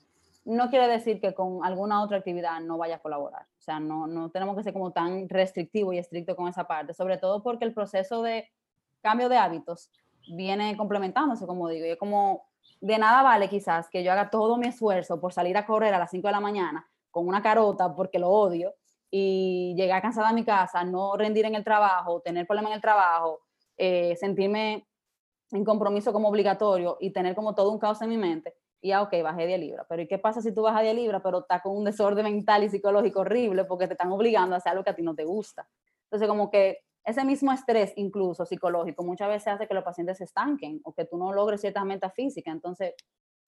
no 0.47 0.71
quiere 0.71 0.87
decir 0.87 1.21
que 1.21 1.35
con 1.35 1.65
alguna 1.65 2.03
otra 2.03 2.19
actividad 2.19 2.61
no 2.61 2.79
vaya 2.79 2.97
a 2.97 2.99
colaborar. 3.01 3.43
O 3.59 3.63
sea, 3.63 3.81
no, 3.81 4.07
no 4.07 4.31
tenemos 4.31 4.57
que 4.57 4.63
ser 4.63 4.73
como 4.73 4.93
tan 4.93 5.29
restrictivo 5.29 5.93
y 5.93 5.99
estricto 5.99 6.37
con 6.37 6.49
esa 6.49 6.67
parte, 6.69 6.95
sobre 6.95 7.19
todo 7.19 7.43
porque 7.43 7.65
el 7.65 7.75
proceso 7.75 8.23
de 8.23 8.49
cambio 9.03 9.29
de 9.29 9.39
hábitos 9.39 9.91
viene 10.29 10.77
complementándose, 10.77 11.47
como 11.47 11.69
digo, 11.69 11.87
y 11.87 11.91
es 11.91 11.99
como 11.99 12.47
de 12.81 12.99
nada 12.99 13.23
vale 13.23 13.49
quizás 13.49 13.89
que 13.89 14.05
yo 14.05 14.13
haga 14.13 14.31
todo 14.31 14.57
mi 14.57 14.69
esfuerzo 14.69 15.21
por 15.21 15.33
salir 15.33 15.57
a 15.57 15.67
correr 15.67 15.95
a 15.95 15.99
las 15.99 16.11
5 16.11 16.29
de 16.29 16.33
la 16.33 16.41
mañana 16.41 16.87
con 17.11 17.27
una 17.27 17.43
carota 17.43 17.95
porque 17.95 18.19
lo 18.19 18.29
odio 18.29 18.75
y 19.11 19.75
llegar 19.77 20.03
cansada 20.03 20.29
a 20.29 20.33
mi 20.33 20.45
casa, 20.45 20.85
no 20.85 21.17
rendir 21.17 21.45
en 21.47 21.55
el 21.55 21.65
trabajo, 21.65 22.21
tener 22.21 22.47
problemas 22.47 22.71
en 22.71 22.77
el 22.77 22.83
trabajo, 22.83 23.41
eh, 23.77 24.15
sentirme 24.17 24.87
en 25.51 25.65
compromiso 25.65 26.13
como 26.13 26.29
obligatorio 26.29 26.99
y 27.01 27.11
tener 27.11 27.35
como 27.35 27.55
todo 27.55 27.73
un 27.73 27.79
caos 27.79 28.01
en 28.03 28.11
mi 28.11 28.17
mente. 28.17 28.55
Y 28.87 28.91
ya, 28.91 29.03
ok, 29.03 29.15
bajé 29.21 29.49
10 29.49 29.59
libras. 29.59 29.85
Pero 29.89 30.03
¿y 30.03 30.07
qué 30.07 30.17
pasa 30.17 30.41
si 30.41 30.55
tú 30.55 30.63
bajas 30.63 30.83
10 30.83 30.95
libras, 30.95 31.21
pero 31.25 31.41
estás 31.41 31.61
con 31.61 31.77
un 31.77 31.85
desorden 31.85 32.23
mental 32.23 32.63
y 32.63 32.69
psicológico 32.69 33.23
horrible 33.23 33.65
porque 33.65 33.89
te 33.89 33.95
están 33.95 34.13
obligando 34.13 34.55
a 34.55 34.59
hacer 34.59 34.71
algo 34.71 34.85
que 34.85 34.91
a 34.91 34.95
ti 34.95 35.03
no 35.03 35.17
te 35.17 35.25
gusta? 35.25 35.69
Entonces, 36.05 36.29
como 36.29 36.53
que 36.53 36.85
ese 37.05 37.25
mismo 37.25 37.51
estrés, 37.51 37.93
incluso 37.97 38.47
psicológico, 38.47 39.03
muchas 39.03 39.27
veces 39.27 39.49
hace 39.49 39.67
que 39.67 39.75
los 39.75 39.83
pacientes 39.83 40.19
se 40.19 40.25
estanquen 40.25 40.81
o 40.85 40.95
que 40.95 41.05
tú 41.05 41.19
no 41.19 41.33
logres 41.33 41.63
ciertas 41.63 41.85
metas 41.85 42.15
físicas. 42.15 42.55
Entonces, 42.55 42.95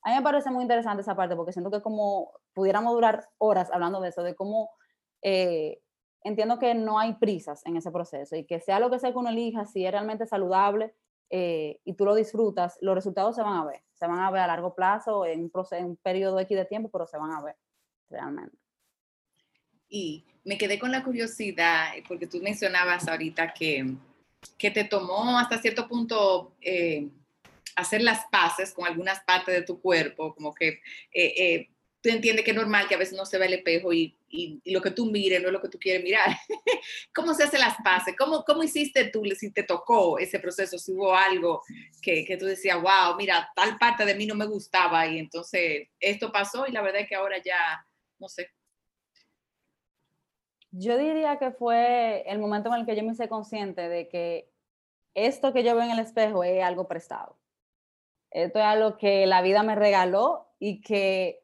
a 0.03 0.11
mí 0.11 0.17
me 0.17 0.23
parece 0.23 0.51
muy 0.51 0.63
interesante 0.63 1.03
esa 1.03 1.15
parte 1.15 1.37
porque 1.37 1.53
siento 1.53 1.71
que 1.71 1.81
como 1.81 2.33
pudiéramos 2.53 2.93
durar 2.93 3.29
horas 3.39 3.71
hablando 3.73 4.01
de 4.01 4.09
eso, 4.09 4.25
de 4.25 4.35
cómo 4.35 4.71
eh, 5.23 5.81
entiendo 6.25 6.59
que 6.59 6.75
no 6.75 6.99
hay 6.99 7.15
prisas 7.15 7.65
en 7.65 7.77
ese 7.77 7.93
proceso 7.93 8.35
y 8.35 8.45
que 8.45 8.59
sea 8.59 8.81
lo 8.81 8.91
que 8.91 8.99
sea 8.99 9.13
que 9.13 9.19
uno 9.19 9.31
elija, 9.31 9.67
si 9.67 9.87
es 9.87 9.93
realmente 9.93 10.27
saludable 10.27 10.97
eh, 11.31 11.81
y 11.85 11.95
tú 11.95 12.05
lo 12.05 12.15
disfrutas, 12.15 12.79
los 12.81 12.95
resultados 12.95 13.37
se 13.37 13.43
van 13.43 13.57
a 13.59 13.65
ver, 13.65 13.83
se 13.95 14.07
van 14.07 14.21
a 14.21 14.31
ver 14.31 14.43
a 14.43 14.47
largo 14.47 14.75
plazo, 14.75 15.27
en 15.27 15.43
un, 15.43 15.51
proceso, 15.51 15.77
en 15.77 15.87
un 15.87 15.97
periodo 15.97 16.39
X 16.41 16.57
de 16.57 16.65
tiempo, 16.65 16.91
pero 16.91 17.07
se 17.07 17.19
van 17.19 17.33
a 17.33 17.43
ver 17.43 17.57
realmente. 18.09 18.57
Y 19.89 20.25
me 20.45 20.59
quedé 20.59 20.79
con 20.79 20.91
la 20.91 21.03
curiosidad, 21.03 21.93
porque 22.07 22.27
tú 22.27 22.41
mencionabas 22.43 23.09
ahorita 23.09 23.53
que, 23.53 23.95
que 24.57 24.71
te 24.71 24.85
tomó 24.85 25.39
hasta 25.39 25.59
cierto 25.59 25.89
punto 25.89 26.55
eh, 26.61 27.09
hacer 27.77 28.03
las 28.03 28.27
paces 28.27 28.73
con 28.73 28.87
algunas 28.87 29.21
partes 29.21 29.55
de 29.55 29.63
tu 29.63 29.81
cuerpo, 29.81 30.35
como 30.35 30.55
que 30.55 30.69
eh, 30.69 30.81
eh, 31.13 31.71
tú 32.09 32.15
entiendes 32.15 32.45
que 32.45 32.53
es 32.53 32.57
normal 32.57 32.89
que 32.89 32.95
a 32.95 32.99
veces 32.99 33.17
no 33.17 33.27
se 33.27 33.39
ve 33.39 33.47
el 33.47 33.55
espejo 33.55 33.93
y, 33.93 34.17
y, 34.31 34.61
lo 34.73 34.81
que 34.81 34.91
tú 34.91 35.07
mires 35.07 35.43
no 35.43 35.49
es 35.49 35.53
lo 35.53 35.61
que 35.61 35.69
tú 35.69 35.79
quieres 35.79 36.03
mirar. 36.03 36.29
¿Cómo 37.15 37.35
se 37.35 37.45
hacen 37.45 37.61
las 37.61 37.77
paces? 37.85 38.15
¿Cómo, 38.19 38.45
¿Cómo 38.45 38.63
hiciste 38.63 39.11
tú, 39.11 39.23
si 39.37 39.53
te 39.53 39.63
tocó 39.63 40.19
ese 40.19 40.39
proceso, 40.39 40.79
si 40.79 40.93
hubo 40.93 41.15
algo 41.15 41.63
que, 42.01 42.25
que 42.25 42.37
tú 42.39 42.47
decías, 42.47 42.81
wow, 42.81 43.15
mira, 43.17 43.51
tal 43.55 43.77
parte 43.77 44.07
de 44.07 44.15
mí 44.15 44.27
no 44.27 44.35
me 44.35 44.47
gustaba 44.47 45.07
y 45.07 45.19
entonces 45.19 45.89
esto 46.01 46.33
pasó 46.33 46.67
y 46.67 46.73
la 46.73 46.81
verdad 46.81 47.03
es 47.03 47.09
que 47.09 47.15
ahora 47.15 47.37
ya, 47.45 47.87
no 48.19 48.29
sé. 48.29 48.51
Yo 50.71 50.97
diría 50.97 51.39
que 51.39 51.51
fue 51.51 52.25
el 52.27 52.39
momento 52.39 52.71
en 52.71 52.81
el 52.81 52.87
que 52.87 52.97
yo 52.97 53.03
me 53.03 53.13
hice 53.13 53.29
consciente 53.29 53.89
de 53.89 54.09
que 54.09 54.51
esto 55.15 55.53
que 55.53 55.63
yo 55.63 55.75
veo 55.75 55.85
en 55.85 55.91
el 55.91 55.99
espejo 55.99 56.43
es 56.43 56.63
algo 56.63 56.89
prestado. 56.89 57.37
Esto 58.31 58.59
es 58.59 58.65
algo 58.65 58.97
que 58.97 59.27
la 59.27 59.43
vida 59.43 59.63
me 59.63 59.75
regaló 59.75 60.49
y 60.59 60.81
que 60.81 61.43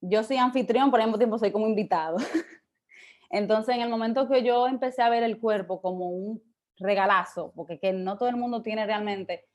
yo 0.00 0.22
soy 0.22 0.38
anfitrión, 0.38 0.90
pero 0.90 1.02
al 1.02 1.08
mismo 1.08 1.18
tiempo 1.18 1.38
soy 1.38 1.52
como 1.52 1.66
invitado. 1.66 2.16
Entonces, 3.30 3.76
en 3.76 3.82
el 3.82 3.88
momento 3.88 4.28
que 4.28 4.42
yo 4.42 4.66
empecé 4.66 5.02
a 5.02 5.10
ver 5.10 5.22
el 5.22 5.38
cuerpo 5.38 5.80
como 5.80 6.10
un 6.10 6.42
regalazo, 6.78 7.52
porque 7.54 7.78
que 7.78 7.92
no 7.92 8.16
todo 8.16 8.28
el 8.28 8.36
mundo 8.36 8.62
tiene 8.62 8.86
realmente 8.86 9.46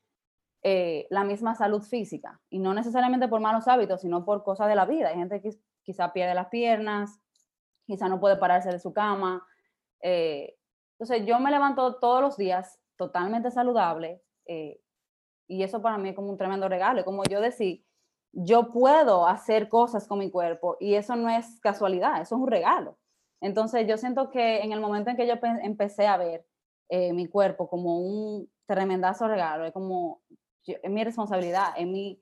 eh, 0.64 1.08
la 1.10 1.24
misma 1.24 1.56
salud 1.56 1.82
física, 1.82 2.40
y 2.50 2.60
no 2.60 2.74
necesariamente 2.74 3.28
por 3.28 3.42
malos 3.42 3.68
hábitos, 3.68 4.02
sino 4.02 4.24
por 4.24 4.44
cosas 4.44 4.68
de 4.70 4.76
la 4.76 4.86
vida. 4.86 5.10
Hay 5.10 5.16
gente 5.16 5.42
que 5.42 5.52
quizá 5.84 6.14
pierde 6.14 6.34
las 6.34 6.48
piernas, 6.48 7.20
quizá 7.86 8.08
no 8.08 8.20
puede 8.20 8.38
pararse 8.38 8.72
de 8.72 8.80
su 8.80 8.94
cama. 8.94 9.46
Eh, 10.02 10.56
entonces, 10.98 11.26
yo 11.26 11.40
me 11.40 11.52
levanto 11.52 11.96
todos 12.00 12.22
los 12.22 12.38
días 12.38 12.80
totalmente 12.96 13.52
saludable, 13.52 14.22
eh, 14.46 14.80
y 15.48 15.64
eso 15.64 15.82
para 15.82 15.98
mí 15.98 16.10
es 16.10 16.16
como 16.16 16.30
un 16.30 16.38
tremendo 16.38 16.70
regalo. 16.70 17.04
Como 17.04 17.24
yo 17.26 17.42
decía, 17.42 17.78
yo 18.36 18.70
puedo 18.70 19.28
hacer 19.28 19.70
cosas 19.70 20.08
con 20.08 20.20
mi 20.20 20.30
cuerpo 20.30 20.76
y 20.80 20.96
eso 20.96 21.16
no 21.16 21.30
es 21.30 21.60
casualidad, 21.62 22.22
eso 22.22 22.36
es 22.36 22.42
un 22.42 22.48
regalo. 22.48 22.98
Entonces 23.40 23.88
yo 23.88 23.98
siento 23.98 24.30
que 24.30 24.60
en 24.62 24.74
el 24.74 24.82
momento 24.82 25.10
en 25.10 25.16
que 25.16 25.26
yo 25.26 25.36
empecé 25.64 26.06
a 26.06 26.18
ver 26.18 26.46
eh, 26.90 27.14
mi 27.14 27.28
cuerpo 27.28 27.70
como 27.70 28.00
un 28.00 28.50
tremendazo 28.68 29.28
regalo, 29.28 29.66
es 29.66 29.72
como, 29.72 30.22
es 30.66 30.92
mi 30.92 31.04
responsabilidad, 31.04 31.74
es 31.78 31.88
mi, 31.88 32.22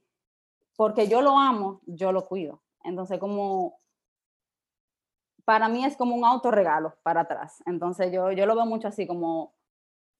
porque 0.75 1.07
yo 1.07 1.21
lo 1.21 1.37
amo, 1.39 1.81
yo 1.87 2.11
lo 2.11 2.25
cuido. 2.25 2.61
Entonces 2.83 3.19
como, 3.19 3.79
para 5.45 5.67
mí 5.67 5.83
es 5.83 5.97
como 5.97 6.15
un 6.15 6.25
autorregalo 6.25 6.95
para 7.01 7.21
atrás. 7.21 7.63
Entonces 7.65 8.11
yo, 8.11 8.31
yo 8.31 8.45
lo 8.45 8.55
veo 8.55 8.65
mucho 8.67 8.87
así 8.87 9.07
como 9.07 9.55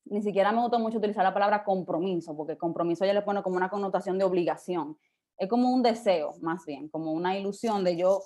ni 0.06 0.22
siquiera 0.22 0.52
me 0.52 0.62
gusta 0.62 0.78
mucho 0.78 0.98
utilizar 0.98 1.24
la 1.24 1.34
palabra 1.34 1.64
compromiso, 1.64 2.36
porque 2.36 2.58
compromiso 2.58 3.06
ya 3.06 3.14
le 3.14 3.22
pone 3.22 3.42
como 3.42 3.56
una 3.56 3.70
connotación 3.70 4.18
de 4.18 4.26
obligación. 4.26 4.98
Es 5.38 5.50
como 5.50 5.74
un 5.74 5.84
deseo, 5.84 6.34
más 6.42 6.66
bien, 6.66 6.90
como 6.90 7.12
una 7.12 7.38
ilusión 7.38 7.84
de 7.84 7.98
yo 7.98 8.22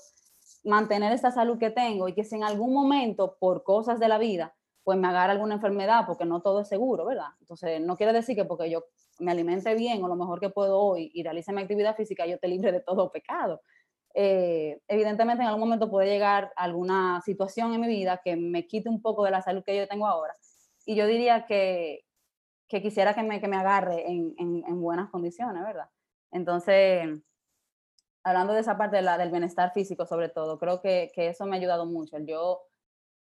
mantener 0.64 1.14
esta 1.14 1.32
salud 1.32 1.58
que 1.58 1.70
tengo 1.70 2.08
y 2.08 2.14
que 2.14 2.24
si 2.24 2.36
en 2.36 2.44
algún 2.44 2.74
momento, 2.74 3.38
por 3.40 3.64
cosas 3.64 4.00
de 4.00 4.08
la 4.08 4.18
vida, 4.18 4.54
pues 4.84 4.98
me 4.98 5.08
agarra 5.08 5.34
alguna 5.34 5.56
enfermedad, 5.56 6.06
porque 6.06 6.26
no 6.26 6.42
todo 6.42 6.62
es 6.62 6.68
seguro, 6.68 7.06
¿verdad? 7.06 7.30
Entonces, 7.42 7.82
no 7.82 7.98
quiere 7.98 8.14
decir 8.14 8.36
que 8.36 8.46
porque 8.46 8.70
yo 8.70 8.86
me 9.20 9.32
alimente 9.32 9.74
bien 9.76 10.04
o 10.04 10.08
lo 10.08 10.16
mejor 10.16 10.40
que 10.40 10.50
puedo 10.50 10.80
hoy 10.80 11.12
y 11.14 11.24
realice 11.24 11.52
mi 11.52 11.62
actividad 11.62 11.96
física, 11.96 12.26
yo 12.26 12.38
te 12.40 12.48
libre 12.48 12.72
de 12.72 12.80
todo 12.82 13.12
pecado. 13.12 13.62
Eh, 14.14 14.82
evidentemente, 14.88 15.44
en 15.44 15.50
algún 15.50 15.62
momento 15.62 15.90
puede 15.90 16.10
llegar 16.10 16.52
alguna 16.56 17.22
situación 17.22 17.74
en 17.74 17.82
mi 17.82 17.88
vida 17.88 18.22
que 18.24 18.36
me 18.36 18.66
quite 18.66 18.90
un 18.90 19.02
poco 19.02 19.24
de 19.24 19.32
la 19.32 19.42
salud 19.42 19.64
que 19.64 19.76
yo 19.76 19.88
tengo 19.88 20.08
ahora 20.08 20.36
y 20.88 20.96
yo 20.96 21.06
diría 21.06 21.46
que, 21.46 22.06
que 22.68 22.82
quisiera 22.82 23.14
que 23.14 23.22
me, 23.22 23.42
que 23.42 23.48
me 23.48 23.58
agarre 23.58 24.10
en, 24.10 24.34
en, 24.38 24.64
en, 24.66 24.82
buenas 24.82 25.10
condiciones, 25.10 25.62
¿verdad? 25.62 25.90
Entonces, 26.32 27.08
hablando 28.24 28.54
de 28.54 28.62
esa 28.62 28.78
parte 28.78 28.98
de 28.98 29.02
la, 29.02 29.18
del 29.18 29.32
bienestar 29.32 29.72
físico 29.74 30.06
sobre 30.06 30.30
todo, 30.30 30.58
creo 30.60 30.82
que, 30.82 31.12
que, 31.14 31.30
eso 31.30 31.46
me 31.46 31.56
ha 31.56 31.60
ayudado 31.60 31.86
mucho, 31.86 32.18
el 32.18 32.26
yo 32.26 32.62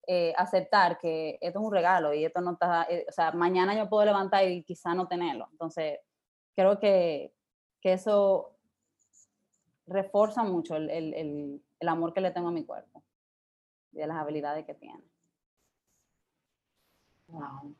eh, 0.07 0.35
aceptar 0.37 0.99
que 0.99 1.39
esto 1.41 1.59
es 1.61 1.65
un 1.65 1.73
regalo 1.73 2.13
y 2.15 2.25
esto 2.25 2.41
no 2.41 2.53
está, 2.53 2.85
eh, 2.85 3.07
o 3.09 3.13
sea, 3.13 3.33
mañana 3.33 3.75
yo 3.77 3.89
puedo 3.89 4.05
levantar 4.05 4.49
y 4.49 4.63
quizá 4.65 4.95
no 4.95 5.09
tenerlo. 5.09 5.49
Entonces, 5.53 6.01
creo 6.57 6.79
que, 6.79 7.33
que 7.81 7.95
eso 7.95 8.57
refuerza 9.87 10.43
mucho 10.45 10.77
el, 10.77 10.91
el, 10.91 11.63
el 11.79 11.89
amor 11.89 12.13
que 12.15 12.21
le 12.21 12.31
tengo 12.31 12.49
a 12.49 12.53
mi 12.53 12.65
cuerpo 12.65 13.05
y 13.93 13.99
de 13.99 14.07
las 14.07 14.17
habilidades 14.17 14.67
que 14.67 14.75
tiene. 14.75 15.05
Wow. 17.29 17.75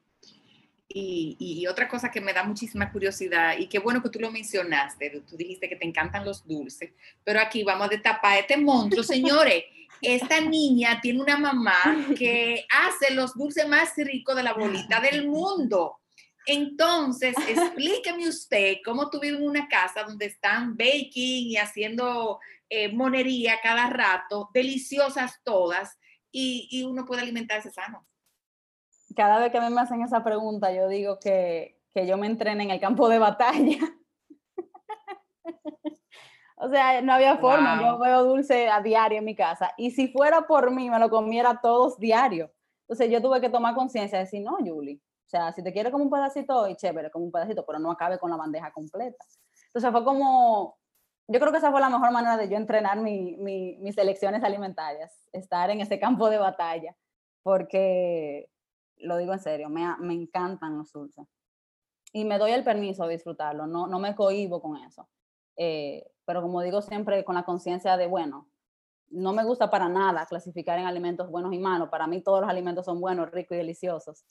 Y, 0.97 1.67
otra 1.67 1.89
cosa 1.89 2.09
que 2.09 2.21
me 2.21 2.33
da 2.33 2.45
muchísima 2.45 2.93
curiosidad, 2.93 3.59
y 3.59 3.67
qué 3.67 3.81
bueno 3.81 4.01
que 4.01 4.11
tú 4.11 4.21
lo 4.21 4.31
mencionaste, 4.31 5.25
tú 5.29 5.37
dijiste 5.37 5.69
que 5.69 5.75
te 5.75 5.85
encantan 5.85 6.25
los 6.25 6.47
dulces, 6.47 6.93
pero 7.25 7.41
aquí 7.41 7.65
vamos 7.65 7.87
a 7.87 7.91
destapar 7.91 8.39
este 8.39 8.57
monstruo, 8.57 9.03
señores. 9.03 9.65
Esta 10.01 10.41
niña 10.41 11.01
tiene 11.01 11.21
una 11.21 11.37
mamá 11.37 11.83
que 12.17 12.65
hace 12.71 13.13
los 13.13 13.35
dulces 13.35 13.67
más 13.67 13.93
ricos 13.97 14.37
de 14.37 14.45
la 14.45 14.53
bolita 14.53 15.01
del 15.01 15.27
mundo. 15.27 15.99
Entonces, 16.47 17.35
explíqueme 17.49 18.29
usted 18.29 18.77
cómo 18.85 19.11
en 19.21 19.43
una 19.43 19.67
casa 19.67 20.05
donde 20.05 20.27
están 20.27 20.77
baking 20.77 21.49
y 21.49 21.57
haciendo 21.57 22.39
eh, 22.69 22.93
monería 22.93 23.59
cada 23.61 23.91
rato, 23.91 24.49
deliciosas 24.55 25.41
todas, 25.43 25.99
y, 26.31 26.69
y 26.71 26.85
uno 26.85 27.05
puede 27.05 27.23
alimentarse 27.23 27.73
sano 27.73 28.07
cada 29.15 29.39
vez 29.39 29.51
que 29.51 29.59
a 29.59 29.69
mí 29.69 29.75
me 29.75 29.81
hacen 29.81 30.03
esa 30.03 30.23
pregunta, 30.23 30.73
yo 30.73 30.89
digo 30.89 31.19
que, 31.19 31.81
que 31.95 32.07
yo 32.07 32.17
me 32.17 32.27
entrené 32.27 32.65
en 32.65 32.71
el 32.71 32.81
campo 32.81 33.09
de 33.09 33.19
batalla. 33.19 33.79
o 36.57 36.69
sea, 36.69 37.01
no 37.03 37.13
había 37.13 37.39
forma. 37.39 37.81
Yo 37.81 37.99
veo 37.99 38.25
dulce 38.25 38.69
a 38.69 38.81
diario 38.81 39.19
en 39.19 39.25
mi 39.25 39.35
casa. 39.35 39.73
Y 39.77 39.91
si 39.93 40.09
fuera 40.09 40.47
por 40.47 40.71
mí, 40.71 40.91
me 40.91 40.99
lo 40.99 41.11
comiera 41.11 41.61
todos 41.61 41.99
diario. 41.99 42.51
Entonces 42.83 43.11
yo 43.11 43.23
tuve 43.23 43.41
que 43.41 43.49
tomar 43.49 43.75
conciencia 43.75 44.19
de 44.19 44.25
decir, 44.25 44.43
no, 44.43 44.57
Julie. 44.59 45.01
O 45.27 45.29
sea, 45.29 45.53
si 45.53 45.63
te 45.63 45.73
quieres 45.73 45.91
como 45.91 46.05
un 46.05 46.11
pedacito, 46.11 46.69
y 46.69 46.77
chévere, 46.77 47.11
como 47.11 47.25
un 47.25 47.33
pedacito, 47.33 47.65
pero 47.67 47.79
no 47.79 47.91
acabe 47.91 48.19
con 48.19 48.31
la 48.31 48.37
bandeja 48.37 48.71
completa. 48.73 49.25
Entonces 49.67 49.91
fue 49.91 50.05
como, 50.05 50.77
yo 51.27 51.41
creo 51.41 51.51
que 51.51 51.59
esa 51.59 51.71
fue 51.71 51.81
la 51.81 51.89
mejor 51.89 52.13
manera 52.13 52.37
de 52.37 52.49
yo 52.49 52.57
entrenar 52.57 53.01
mi, 53.01 53.37
mi, 53.39 53.77
mis 53.79 53.97
elecciones 53.97 54.45
alimentarias, 54.45 55.29
estar 55.33 55.71
en 55.71 55.81
ese 55.81 55.99
campo 55.99 56.29
de 56.29 56.39
batalla, 56.39 56.95
porque 57.43 58.49
lo 59.05 59.17
digo 59.17 59.33
en 59.33 59.41
serio, 59.41 59.69
me, 59.69 59.87
me 60.01 60.15
encantan 60.15 60.79
los 60.79 60.93
dulces. 60.93 61.27
Y 62.13 62.25
me 62.25 62.39
doy 62.39 62.53
el 62.53 62.65
permiso 62.65 63.07
de 63.07 63.15
disfrutarlo, 63.15 63.67
no, 63.67 63.87
no 63.87 63.99
me 63.99 64.15
cohibo 64.15 64.61
con 64.61 64.77
eso. 64.77 65.09
Eh, 65.57 66.07
pero 66.25 66.43
como 66.43 66.63
digo 66.63 66.83
siempre, 66.83 67.25
con 67.25 67.35
la 67.35 67.45
conciencia 67.45 67.97
de, 67.97 68.07
bueno, 68.07 68.49
no 69.11 69.33
me 69.33 69.45
gusta 69.45 69.71
para 69.71 69.89
nada 69.89 70.27
clasificar 70.27 70.79
en 70.79 70.87
alimentos 70.87 71.31
buenos 71.31 71.53
y 71.53 71.59
malos. 71.59 71.89
Para 71.89 72.07
mí 72.07 72.23
todos 72.23 72.41
los 72.41 72.51
alimentos 72.51 72.85
son 72.85 73.01
buenos, 73.01 73.31
ricos 73.31 73.55
y 73.57 73.59
deliciosos. 73.59 74.25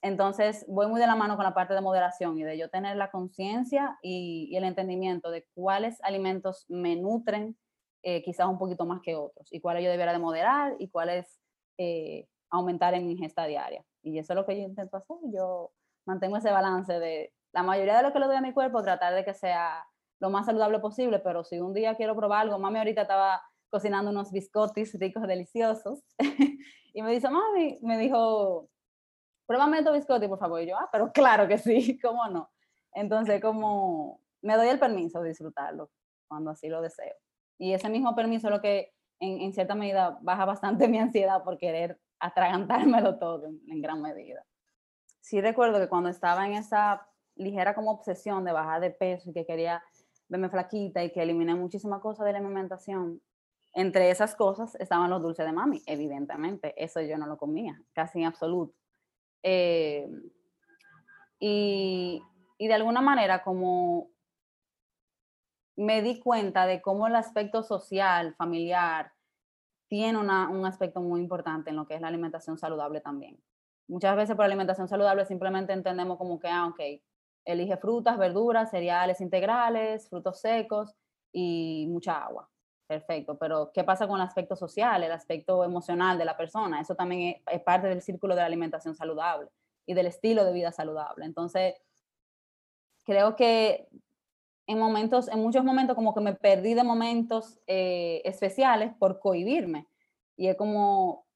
Entonces, 0.00 0.64
voy 0.68 0.86
muy 0.86 1.00
de 1.00 1.06
la 1.08 1.16
mano 1.16 1.34
con 1.34 1.44
la 1.44 1.54
parte 1.54 1.74
de 1.74 1.80
moderación 1.80 2.38
y 2.38 2.44
de 2.44 2.56
yo 2.56 2.70
tener 2.70 2.96
la 2.96 3.10
conciencia 3.10 3.98
y, 4.02 4.54
el 4.54 4.64
entendimiento 4.64 5.30
de 5.30 5.46
cuáles 5.54 6.02
alimentos 6.02 6.66
me 6.68 6.94
nutren 6.96 7.56
eh, 8.02 8.22
quizás 8.22 8.46
un 8.46 8.58
poquito 8.58 8.86
más 8.86 9.00
que 9.02 9.16
otros 9.16 9.52
y 9.52 9.60
cuáles 9.60 9.82
yo 9.82 9.90
debiera 9.90 10.12
de 10.12 10.20
moderar 10.20 10.76
y 10.78 10.88
cuáles 10.88 11.40
eh, 11.78 12.28
aumentar 12.50 12.94
en 12.94 13.06
mi 13.06 13.12
ingesta 13.12 13.44
diaria. 13.46 13.84
Y 14.02 14.18
eso 14.18 14.32
es 14.32 14.36
lo 14.36 14.46
que 14.46 14.56
yo 14.56 14.62
intento 14.62 14.96
hacer. 14.96 15.16
Yo 15.32 15.72
mantengo 16.06 16.36
ese 16.36 16.50
balance 16.50 16.98
de 16.98 17.32
la 17.52 17.62
mayoría 17.62 17.96
de 17.96 18.02
lo 18.02 18.12
que 18.12 18.18
le 18.18 18.26
doy 18.26 18.36
a 18.36 18.40
mi 18.40 18.52
cuerpo, 18.52 18.82
tratar 18.82 19.14
de 19.14 19.24
que 19.24 19.34
sea 19.34 19.84
lo 20.20 20.30
más 20.30 20.46
saludable 20.46 20.80
posible, 20.80 21.18
pero 21.20 21.44
si 21.44 21.60
un 21.60 21.72
día 21.72 21.94
quiero 21.96 22.16
probar 22.16 22.42
algo, 22.42 22.58
mami 22.58 22.78
ahorita 22.78 23.02
estaba 23.02 23.42
cocinando 23.70 24.10
unos 24.10 24.32
biscotis 24.32 24.98
ricos, 24.98 25.26
deliciosos, 25.26 26.02
y 26.94 27.02
me 27.02 27.12
dice, 27.12 27.28
mami, 27.30 27.78
me 27.82 27.98
dijo, 27.98 28.68
pruébame 29.46 29.78
estos 29.78 29.94
biscotis, 29.94 30.28
por 30.28 30.38
favor. 30.38 30.60
Y 30.62 30.68
yo, 30.68 30.76
ah, 30.76 30.88
pero 30.90 31.12
claro 31.12 31.46
que 31.46 31.58
sí, 31.58 31.98
¿cómo 32.02 32.26
no? 32.28 32.50
Entonces, 32.92 33.40
como 33.40 34.20
me 34.42 34.56
doy 34.56 34.68
el 34.68 34.78
permiso 34.78 35.20
de 35.20 35.30
disfrutarlo 35.30 35.90
cuando 36.28 36.50
así 36.50 36.68
lo 36.68 36.80
deseo. 36.80 37.14
Y 37.58 37.72
ese 37.72 37.88
mismo 37.88 38.14
permiso 38.14 38.48
es 38.48 38.54
lo 38.54 38.60
que 38.60 38.92
en, 39.20 39.40
en 39.40 39.52
cierta 39.52 39.74
medida 39.74 40.18
baja 40.22 40.44
bastante 40.44 40.88
mi 40.88 40.98
ansiedad 40.98 41.42
por 41.44 41.58
querer 41.58 41.98
atragantármelo 42.20 43.18
todo 43.18 43.46
en, 43.46 43.82
gran 43.82 44.02
medida. 44.02 44.44
Sí 45.20 45.40
recuerdo 45.40 45.78
que 45.78 45.88
cuando 45.88 46.08
estaba 46.08 46.46
en 46.46 46.54
esa 46.54 47.06
ligera 47.36 47.74
como 47.74 47.90
obsesión 47.92 48.44
de 48.44 48.52
bajar 48.52 48.80
de 48.80 48.90
peso 48.90 49.30
y 49.30 49.32
que 49.32 49.46
quería 49.46 49.82
verme 50.28 50.48
flaquita 50.48 51.02
y 51.04 51.12
que 51.12 51.22
eliminé 51.22 51.54
muchísimas 51.54 52.00
cosas 52.00 52.26
de 52.26 52.32
la 52.32 52.38
alimentación, 52.38 53.20
entre 53.74 54.10
esas 54.10 54.34
cosas 54.34 54.74
estaban 54.76 55.10
los 55.10 55.22
dulces 55.22 55.46
de 55.46 55.52
mami, 55.52 55.82
evidentemente, 55.86 56.74
eso 56.82 57.00
yo 57.00 57.16
no 57.18 57.26
lo 57.26 57.36
comía, 57.36 57.80
casi 57.92 58.20
en 58.20 58.26
absoluto. 58.26 58.74
Eh, 59.42 60.08
y, 61.38 62.20
y 62.58 62.68
de 62.68 62.74
alguna 62.74 63.00
manera 63.00 63.42
como 63.42 64.10
me 65.76 66.02
di 66.02 66.18
cuenta 66.18 66.66
de 66.66 66.82
cómo 66.82 67.06
el 67.06 67.14
aspecto 67.14 67.62
social, 67.62 68.34
familiar, 68.34 69.12
tiene 69.88 70.18
un 70.18 70.66
aspecto 70.66 71.00
muy 71.00 71.20
importante 71.20 71.70
en 71.70 71.76
lo 71.76 71.86
que 71.86 71.94
es 71.94 72.00
la 72.00 72.08
alimentación 72.08 72.58
saludable 72.58 73.00
también. 73.00 73.42
Muchas 73.88 74.14
veces 74.16 74.36
por 74.36 74.44
alimentación 74.44 74.86
saludable 74.86 75.24
simplemente 75.24 75.72
entendemos 75.72 76.18
como 76.18 76.38
que, 76.38 76.48
ah, 76.48 76.66
ok, 76.66 76.80
elige 77.44 77.78
frutas, 77.78 78.18
verduras, 78.18 78.70
cereales 78.70 79.20
integrales, 79.22 80.08
frutos 80.10 80.40
secos 80.40 80.94
y 81.32 81.86
mucha 81.88 82.22
agua. 82.22 82.50
Perfecto, 82.86 83.38
pero 83.38 83.70
¿qué 83.72 83.84
pasa 83.84 84.06
con 84.06 84.20
el 84.20 84.26
aspecto 84.26 84.56
social, 84.56 85.02
el 85.02 85.12
aspecto 85.12 85.64
emocional 85.64 86.18
de 86.18 86.24
la 86.24 86.36
persona? 86.36 86.80
Eso 86.80 86.94
también 86.94 87.42
es 87.46 87.62
parte 87.62 87.86
del 87.86 88.02
círculo 88.02 88.34
de 88.34 88.42
la 88.42 88.46
alimentación 88.46 88.94
saludable 88.94 89.48
y 89.86 89.94
del 89.94 90.06
estilo 90.06 90.44
de 90.44 90.52
vida 90.52 90.72
saludable. 90.72 91.24
Entonces, 91.24 91.74
creo 93.04 93.36
que 93.36 93.88
en 94.68 94.78
momentos, 94.78 95.28
en 95.28 95.40
muchos 95.40 95.64
momentos 95.64 95.96
como 95.96 96.14
que 96.14 96.20
me 96.20 96.34
perdí 96.34 96.74
de 96.74 96.84
momentos 96.84 97.58
eh, 97.66 98.20
especiales 98.24 98.92
por 98.98 99.18
cohibirme. 99.18 99.88
Y 100.36 100.48
es 100.48 100.56
como, 100.56 101.26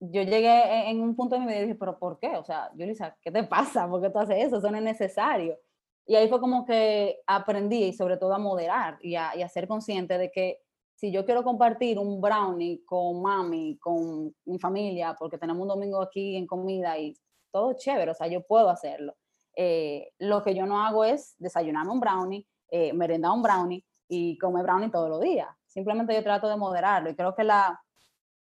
yo 0.00 0.22
llegué 0.22 0.48
e, 0.48 0.90
en 0.90 1.02
un 1.02 1.14
punto 1.14 1.34
de 1.34 1.42
mi 1.42 1.46
vida 1.48 1.58
y 1.58 1.62
dije, 1.62 1.74
pero 1.74 1.98
¿por 1.98 2.18
qué? 2.18 2.36
O 2.36 2.44
sea, 2.44 2.70
Yulisa, 2.74 3.14
¿qué 3.20 3.30
te 3.30 3.44
pasa? 3.44 3.86
¿Por 3.88 4.00
qué 4.00 4.08
tú 4.08 4.18
haces 4.18 4.46
eso? 4.46 4.56
Eso 4.56 4.70
no 4.70 4.78
es 4.78 4.82
necesario. 4.82 5.58
Y 6.06 6.16
ahí 6.16 6.28
fue 6.30 6.40
como 6.40 6.64
que 6.64 7.20
aprendí 7.26 7.84
y 7.84 7.92
sobre 7.92 8.16
todo 8.16 8.32
a 8.32 8.38
moderar 8.38 8.98
y 9.02 9.16
a, 9.16 9.36
y 9.36 9.42
a 9.42 9.48
ser 9.50 9.68
consciente 9.68 10.16
de 10.16 10.30
que 10.30 10.62
si 10.94 11.12
yo 11.12 11.26
quiero 11.26 11.44
compartir 11.44 11.98
un 11.98 12.22
brownie 12.22 12.82
con 12.86 13.20
mami, 13.20 13.76
con 13.78 14.34
mi 14.46 14.58
familia, 14.58 15.14
porque 15.18 15.36
tenemos 15.36 15.60
un 15.60 15.68
domingo 15.68 16.00
aquí 16.00 16.36
en 16.36 16.46
comida 16.46 16.98
y 16.98 17.14
todo 17.52 17.74
chévere, 17.74 18.12
o 18.12 18.14
sea, 18.14 18.28
yo 18.28 18.40
puedo 18.46 18.70
hacerlo. 18.70 19.14
Eh, 19.54 20.10
lo 20.18 20.42
que 20.42 20.54
yo 20.54 20.64
no 20.64 20.80
hago 20.80 21.04
es 21.04 21.34
desayunarme 21.38 21.92
un 21.92 22.00
brownie, 22.00 22.46
eh, 22.70 22.92
merendar 22.92 23.32
un 23.32 23.42
brownie 23.42 23.84
y 24.08 24.38
comer 24.38 24.62
brownie 24.64 24.90
todos 24.90 25.08
los 25.08 25.20
días. 25.20 25.48
Simplemente 25.66 26.14
yo 26.14 26.22
trato 26.22 26.48
de 26.48 26.56
moderarlo 26.56 27.10
y 27.10 27.14
creo 27.14 27.34
que 27.34 27.44
la, 27.44 27.80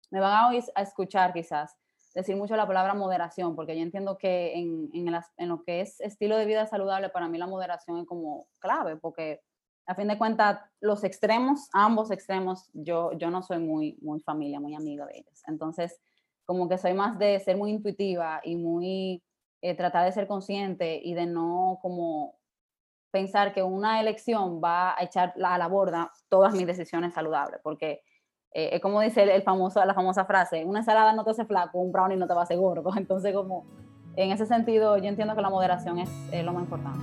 me 0.10 0.20
van 0.20 0.34
a 0.34 0.48
oír 0.50 0.64
a 0.76 0.82
escuchar 0.82 1.34
quizás 1.34 1.76
decir 2.14 2.36
mucho 2.36 2.56
la 2.56 2.68
palabra 2.68 2.94
moderación, 2.94 3.56
porque 3.56 3.76
yo 3.76 3.84
entiendo 3.84 4.18
que 4.18 4.54
en, 4.56 4.90
en, 4.94 5.14
en, 5.38 5.50
lo 5.50 5.64
que 5.64 5.82
es 5.82 6.02
estilo 6.02 6.36
de 6.36 6.46
vida 6.46 6.68
saludable, 6.68 7.10
para 7.10 7.30
mí 7.30 7.38
la 7.38 7.48
moderación 7.48 8.00
es 8.00 8.06
como 8.06 8.48
clave, 8.60 8.98
porque 8.98 9.42
a 9.86 9.96
fin 9.96 10.08
de 10.08 10.18
cuentas, 10.18 10.60
los 10.80 11.04
extremos, 11.04 11.70
ambos 11.74 12.12
extremos, 12.12 12.70
yo, 12.74 13.12
yo 13.14 13.30
no 13.30 13.42
soy 13.44 13.60
muy, 13.60 13.98
muy 14.02 14.20
familia, 14.22 14.60
muy 14.60 14.76
amiga 14.76 15.06
de 15.06 15.20
ellos. 15.20 15.42
Entonces, 15.48 16.00
como 16.46 16.70
que 16.70 16.78
soy 16.78 16.94
más 16.94 17.18
de 17.18 17.40
ser 17.40 17.58
muy 17.58 17.72
intuitiva 17.72 18.42
y 18.44 18.56
muy 18.56 19.24
eh, 19.62 19.76
tratar 19.76 20.06
de 20.06 20.12
ser 20.12 20.28
consciente 20.28 21.02
y 21.04 21.14
de 21.14 21.26
no 21.26 21.80
como 21.82 22.36
pensar 23.12 23.54
que 23.54 23.62
una 23.62 24.00
elección 24.00 24.62
va 24.64 24.98
a 24.98 25.04
echar 25.04 25.34
a 25.44 25.58
la 25.58 25.68
borda 25.68 26.12
todas 26.30 26.54
mis 26.54 26.66
decisiones 26.66 27.14
saludables, 27.14 27.60
porque 27.62 28.02
eh, 28.54 28.70
es 28.74 28.82
como 28.82 29.02
dice 29.02 29.24
el, 29.24 29.44
famoso, 29.44 29.84
la 29.86 29.94
famosa 29.94 30.26
frase, 30.26 30.66
una 30.66 30.80
ensalada 30.80 31.14
no 31.14 31.24
te 31.24 31.32
hace 31.32 31.46
flaco, 31.46 31.80
un 31.80 31.92
brownie 31.92 32.18
no 32.18 32.28
te 32.28 32.34
va 32.34 32.42
a 32.42 32.44
hacer 32.44 32.58
gordo. 32.58 32.92
Entonces, 32.98 33.34
como 33.34 33.66
en 34.16 34.32
ese 34.32 34.46
sentido, 34.46 34.98
yo 34.98 35.06
entiendo 35.06 35.36
que 35.36 35.42
la 35.42 35.50
moderación 35.50 36.00
es, 36.00 36.10
lo 36.44 36.54
más 36.54 36.64
importante. 36.64 37.00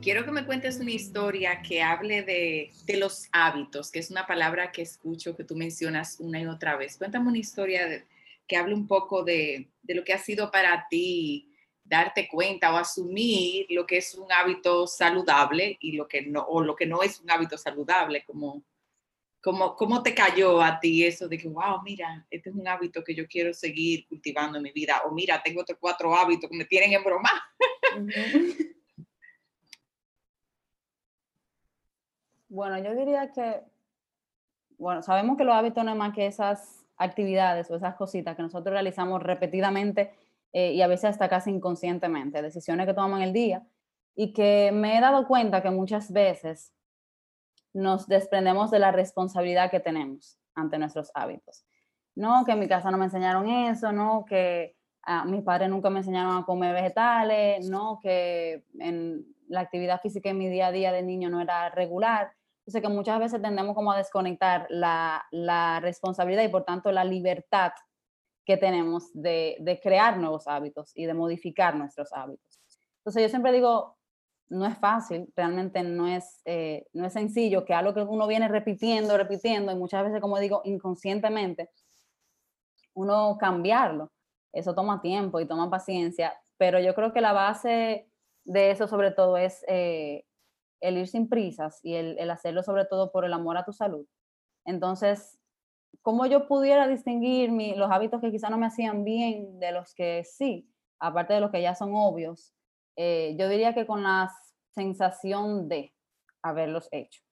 Quiero 0.00 0.24
que 0.24 0.30
me 0.30 0.46
cuentes 0.46 0.80
una 0.80 0.90
historia 0.90 1.62
que 1.62 1.82
hable 1.82 2.22
de, 2.22 2.72
de, 2.84 2.96
los 2.96 3.28
hábitos, 3.32 3.90
que 3.90 3.98
es 3.98 4.10
una 4.10 4.26
palabra 4.26 4.72
que 4.72 4.82
escucho 4.82 5.36
que 5.36 5.44
tú 5.44 5.56
mencionas 5.56 6.18
una 6.20 6.40
y 6.40 6.46
otra 6.46 6.76
vez. 6.76 6.96
Cuéntame 6.96 7.28
una 7.28 7.38
historia 7.38 8.04
que 8.46 8.56
hable 8.56 8.74
un 8.74 8.86
poco 8.86 9.22
de, 9.22 9.68
de, 9.82 9.94
lo 9.94 10.04
que 10.04 10.12
ha 10.12 10.18
sido 10.18 10.50
para 10.50 10.86
ti 10.88 11.48
darte 11.84 12.28
cuenta 12.28 12.72
o 12.72 12.76
asumir 12.76 13.66
lo 13.70 13.86
que 13.86 13.98
es 13.98 14.14
un 14.14 14.30
hábito 14.32 14.86
saludable 14.86 15.76
y 15.80 15.92
lo 15.92 16.06
que 16.08 16.22
no, 16.22 16.42
o 16.42 16.62
lo 16.62 16.76
que 16.76 16.86
no 16.86 17.02
es 17.02 17.20
un 17.20 17.30
hábito 17.30 17.58
saludable, 17.58 18.24
como, 18.24 18.64
como, 19.42 19.74
¿Cómo 19.74 20.02
te 20.02 20.14
cayó 20.14 20.60
a 20.60 20.78
ti 20.80 21.04
eso 21.04 21.28
de 21.28 21.38
que, 21.38 21.48
wow, 21.48 21.82
mira, 21.82 22.26
este 22.30 22.50
es 22.50 22.56
un 22.56 22.68
hábito 22.68 23.02
que 23.02 23.14
yo 23.14 23.26
quiero 23.26 23.52
seguir 23.54 24.06
cultivando 24.06 24.58
en 24.58 24.64
mi 24.64 24.72
vida? 24.72 25.02
O 25.06 25.12
mira, 25.12 25.42
tengo 25.42 25.62
otros 25.62 25.78
cuatro 25.80 26.14
hábitos 26.14 26.48
que 26.48 26.56
me 26.56 26.64
tienen 26.64 26.92
en 26.92 27.04
broma. 27.04 27.30
Bueno, 32.50 32.78
yo 32.78 32.96
diría 32.96 33.30
que, 33.30 33.62
bueno, 34.76 35.02
sabemos 35.02 35.36
que 35.36 35.44
los 35.44 35.54
hábitos 35.54 35.84
no 35.84 35.92
es 35.92 35.96
más 35.96 36.12
que 36.12 36.26
esas 36.26 36.84
actividades 36.96 37.70
o 37.70 37.76
esas 37.76 37.94
cositas 37.94 38.34
que 38.34 38.42
nosotros 38.42 38.72
realizamos 38.72 39.22
repetidamente 39.22 40.12
eh, 40.52 40.72
y 40.72 40.82
a 40.82 40.88
veces 40.88 41.10
hasta 41.10 41.28
casi 41.28 41.50
inconscientemente, 41.50 42.42
decisiones 42.42 42.86
que 42.86 42.94
tomamos 42.94 43.20
en 43.20 43.28
el 43.28 43.32
día 43.32 43.64
y 44.16 44.32
que 44.32 44.72
me 44.74 44.98
he 44.98 45.00
dado 45.00 45.28
cuenta 45.28 45.62
que 45.62 45.70
muchas 45.70 46.12
veces 46.12 46.72
nos 47.72 48.08
desprendemos 48.08 48.72
de 48.72 48.80
la 48.80 48.90
responsabilidad 48.90 49.70
que 49.70 49.78
tenemos 49.78 50.36
ante 50.56 50.76
nuestros 50.76 51.12
hábitos. 51.14 51.64
No, 52.16 52.44
que 52.44 52.50
en 52.52 52.58
mi 52.58 52.66
casa 52.66 52.90
no 52.90 52.98
me 52.98 53.04
enseñaron 53.04 53.48
eso, 53.48 53.92
no, 53.92 54.24
que 54.24 54.76
a 55.02 55.24
mis 55.24 55.44
padres 55.44 55.70
nunca 55.70 55.88
me 55.88 56.00
enseñaron 56.00 56.36
a 56.36 56.44
comer 56.44 56.74
vegetales, 56.74 57.70
no, 57.70 58.00
que 58.02 58.64
en 58.80 59.24
la 59.46 59.60
actividad 59.60 60.00
física 60.00 60.30
en 60.30 60.38
mi 60.38 60.48
día 60.48 60.66
a 60.66 60.72
día 60.72 60.90
de 60.90 61.04
niño 61.04 61.30
no 61.30 61.40
era 61.40 61.70
regular. 61.70 62.32
Entonces 62.70 62.88
que 62.88 62.94
muchas 62.94 63.18
veces 63.18 63.42
tendemos 63.42 63.74
como 63.74 63.90
a 63.90 63.96
desconectar 63.96 64.68
la, 64.68 65.26
la 65.32 65.80
responsabilidad 65.80 66.44
y 66.44 66.48
por 66.48 66.62
tanto 66.62 66.92
la 66.92 67.02
libertad 67.02 67.72
que 68.44 68.56
tenemos 68.56 69.10
de, 69.12 69.56
de, 69.58 69.80
crear 69.80 70.18
nuevos 70.18 70.46
hábitos 70.46 70.92
y 70.94 71.04
de 71.04 71.12
modificar 71.12 71.74
nuestros 71.74 72.12
hábitos. 72.12 72.60
Entonces 72.98 73.22
yo 73.24 73.28
siempre 73.28 73.50
digo, 73.50 73.96
no 74.50 74.66
es 74.66 74.78
fácil, 74.78 75.32
realmente 75.34 75.82
no 75.82 76.06
es, 76.06 76.42
eh, 76.44 76.86
no 76.92 77.06
es 77.06 77.12
sencillo, 77.12 77.64
que 77.64 77.74
algo 77.74 77.92
que 77.92 78.02
uno 78.02 78.28
viene 78.28 78.46
repitiendo, 78.46 79.16
repitiendo, 79.16 79.72
y 79.72 79.74
muchas 79.74 80.04
veces, 80.04 80.20
como 80.20 80.38
digo, 80.38 80.62
inconscientemente, 80.64 81.70
uno 82.94 83.36
cambiarlo. 83.36 84.12
Eso 84.52 84.76
toma 84.76 85.02
tiempo 85.02 85.40
y 85.40 85.48
toma 85.48 85.68
paciencia, 85.68 86.40
pero 86.56 86.78
yo 86.78 86.94
creo 86.94 87.12
que 87.12 87.20
la 87.20 87.32
base 87.32 88.08
de 88.44 88.70
eso 88.70 88.86
sobre 88.86 89.10
todo 89.10 89.36
es 89.36 89.64
eh, 89.66 90.24
el 90.80 90.98
ir 90.98 91.08
sin 91.08 91.28
prisas 91.28 91.80
y 91.82 91.94
el, 91.94 92.18
el, 92.18 92.30
hacerlo 92.30 92.62
sobre 92.62 92.84
todo 92.84 93.12
por 93.12 93.24
el 93.24 93.32
amor 93.32 93.56
a 93.56 93.64
tu 93.64 93.72
salud. 93.72 94.06
Entonces, 94.64 95.38
¿cómo 96.02 96.26
yo 96.26 96.46
pudiera 96.46 96.88
distinguir 96.88 97.50
mi, 97.50 97.74
los 97.74 97.90
hábitos 97.90 98.20
que 98.20 98.30
quizá 98.30 98.50
no 98.50 98.58
me 98.58 98.66
hacían 98.66 99.04
bien 99.04 99.58
de 99.60 99.72
los 99.72 99.94
que 99.94 100.24
sí, 100.24 100.68
aparte 100.98 101.34
de 101.34 101.40
los 101.40 101.50
que 101.50 101.62
ya 101.62 101.74
son 101.74 101.92
obvios? 101.94 102.54
Eh, 102.96 103.36
yo 103.38 103.48
diría 103.48 103.74
que 103.74 103.86
con 103.86 104.02
la 104.02 104.30
sensación 104.74 105.68
de 105.68 105.94
haberlos 106.42 106.88
hecho. 106.92 107.22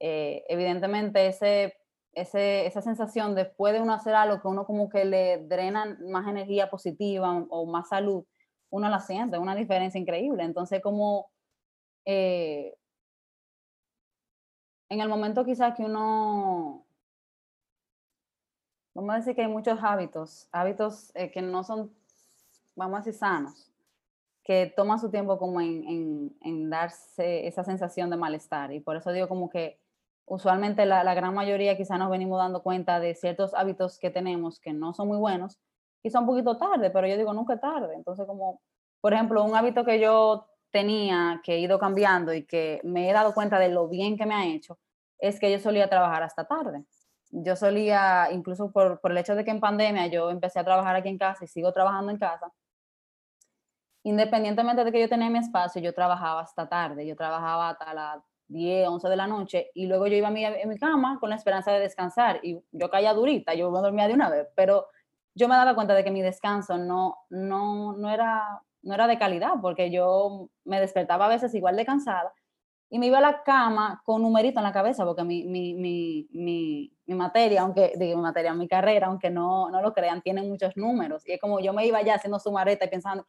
Eh, 0.00 0.44
evidentemente, 0.48 1.26
ese, 1.26 1.74
ese, 2.12 2.66
esa 2.66 2.82
sensación 2.82 3.34
después 3.34 3.72
de 3.74 3.80
uno 3.80 3.92
hacer 3.92 4.14
algo 4.14 4.40
que 4.40 4.48
uno 4.48 4.64
como 4.66 4.88
que 4.88 5.04
le 5.04 5.38
drena 5.46 5.98
más 6.00 6.26
energía 6.26 6.70
positiva 6.70 7.46
o 7.48 7.66
más 7.66 7.88
salud, 7.88 8.24
uno 8.70 8.88
la 8.88 9.00
siente, 9.00 9.38
una 9.38 9.54
diferencia 9.54 10.00
increíble. 10.00 10.44
Entonces, 10.44 10.80
como 10.80 11.30
eh, 12.06 12.74
en 14.90 15.00
el 15.00 15.08
momento 15.08 15.44
quizás 15.44 15.74
que 15.74 15.84
uno, 15.84 16.84
vamos 18.92 19.14
a 19.14 19.18
decir 19.18 19.34
que 19.34 19.42
hay 19.42 19.48
muchos 19.48 19.78
hábitos, 19.82 20.48
hábitos 20.52 21.12
que 21.32 21.40
no 21.40 21.64
son, 21.64 21.90
vamos 22.76 22.96
a 22.96 22.98
decir, 22.98 23.14
sanos 23.14 23.70
que 24.42 24.72
toma 24.74 24.98
su 24.98 25.10
tiempo 25.10 25.38
como 25.38 25.60
en, 25.60 26.34
en, 26.40 26.70
darse 26.70 27.46
esa 27.46 27.62
sensación 27.62 28.10
de 28.10 28.16
malestar. 28.16 28.72
Y 28.72 28.80
por 28.80 28.96
eso 28.96 29.12
digo 29.12 29.28
como 29.28 29.48
que 29.48 29.78
usualmente 30.26 30.86
la, 30.86 31.14
gran 31.14 31.34
mayoría 31.34 31.76
quizá 31.76 31.98
nos 31.98 32.10
venimos 32.10 32.38
dando 32.38 32.62
cuenta 32.62 32.98
de 32.98 33.14
ciertos 33.14 33.54
hábitos 33.54 33.98
que 34.00 34.10
tenemos 34.10 34.58
que 34.58 34.72
no 34.72 34.92
son 34.92 35.06
muy 35.06 35.18
buenos, 35.18 35.60
quizá 36.02 36.18
un 36.18 36.26
poquito 36.26 36.56
tarde, 36.56 36.90
pero 36.90 37.06
yo 37.06 37.16
digo 37.16 37.32
nunca 37.32 37.60
tarde. 37.60 37.94
Entonces 37.94 38.26
como, 38.26 38.60
por 39.00 39.12
ejemplo, 39.12 39.44
un 39.44 39.54
hábito 39.54 39.84
que 39.84 40.00
yo 40.00 40.48
tenía, 40.70 41.40
que 41.44 41.54
he 41.54 41.58
ido 41.60 41.78
cambiando 41.78 42.32
y 42.34 42.46
que 42.46 42.80
me 42.84 43.10
he 43.10 43.12
dado 43.12 43.34
cuenta 43.34 43.58
de 43.58 43.68
lo 43.68 43.88
bien 43.88 44.16
que 44.16 44.26
me 44.26 44.34
ha 44.34 44.46
hecho, 44.46 44.78
es 45.18 45.38
que 45.38 45.50
yo 45.50 45.58
solía 45.58 45.88
trabajar 45.88 46.22
hasta 46.22 46.46
tarde. 46.46 46.84
Yo 47.30 47.56
solía, 47.56 48.28
incluso 48.32 48.72
por, 48.72 49.00
el 49.04 49.18
hecho 49.18 49.34
de 49.34 49.44
que 49.44 49.50
en 49.50 49.60
pandemia 49.60 50.06
yo 50.08 50.30
empecé 50.30 50.58
a 50.60 50.64
trabajar 50.64 50.96
aquí 50.96 51.08
en 51.08 51.18
casa 51.18 51.44
y 51.44 51.48
sigo 51.48 51.72
trabajando 51.72 52.10
en 52.10 52.18
casa, 52.18 52.52
independientemente 54.02 54.84
de 54.84 54.92
que 54.92 55.00
yo 55.00 55.08
tenía 55.08 55.30
mi 55.30 55.38
espacio, 55.38 55.80
yo 55.80 55.94
trabajaba 55.94 56.40
hasta 56.40 56.68
tarde, 56.68 57.06
yo 57.06 57.16
trabajaba 57.16 57.70
hasta 57.70 57.94
las 57.94 58.22
10, 58.48 58.88
11 58.88 59.08
de 59.08 59.16
la 59.16 59.26
noche 59.26 59.70
y 59.74 59.86
luego 59.86 60.06
yo 60.06 60.16
iba 60.16 60.28
a 60.28 60.30
mi, 60.30 60.44
mi 60.66 60.78
cama 60.78 61.18
con 61.20 61.30
la 61.30 61.36
esperanza 61.36 61.72
de 61.72 61.80
descansar 61.80 62.40
y 62.42 62.60
yo 62.72 62.90
caía 62.90 63.14
durita, 63.14 63.54
yo 63.54 63.70
me 63.70 63.80
dormía 63.80 64.08
de 64.08 64.14
una 64.14 64.28
vez, 64.30 64.48
pero 64.56 64.88
yo 65.34 65.48
me 65.48 65.54
daba 65.54 65.74
cuenta 65.74 65.94
de 65.94 66.04
que 66.04 66.10
mi 66.10 66.22
descanso 66.22 66.78
no, 66.78 67.16
no, 67.30 67.96
no, 67.96 68.10
era, 68.10 68.62
no 68.82 68.94
era 68.94 69.06
de 69.06 69.18
calidad 69.18 69.54
porque 69.60 69.90
yo 69.90 70.48
me 70.64 70.80
despertaba 70.80 71.26
a 71.26 71.28
veces 71.28 71.54
igual 71.54 71.76
de 71.76 71.84
cansada 71.84 72.32
y 72.88 72.98
me 72.98 73.06
iba 73.06 73.18
a 73.18 73.20
la 73.20 73.42
cama 73.42 74.02
con 74.04 74.22
numerito 74.22 74.58
en 74.58 74.64
la 74.64 74.72
cabeza 74.72 75.04
porque 75.04 75.22
mi, 75.22 75.44
mi, 75.44 75.74
mi, 75.74 76.28
mi, 76.32 76.92
mi 77.06 77.14
materia, 77.14 77.62
aunque 77.62 77.92
digo 77.96 78.16
mi 78.16 78.22
materia, 78.22 78.52
mi 78.54 78.66
carrera, 78.66 79.06
aunque 79.06 79.30
no, 79.30 79.70
no 79.70 79.80
lo 79.80 79.92
crean, 79.92 80.22
tiene 80.22 80.42
muchos 80.42 80.76
números 80.76 81.26
y 81.28 81.32
es 81.32 81.40
como 81.40 81.60
yo 81.60 81.72
me 81.72 81.86
iba 81.86 82.02
ya 82.02 82.14
haciendo 82.14 82.40
su 82.40 82.50
mareta 82.50 82.84
y 82.84 82.88
pensando, 82.88 83.24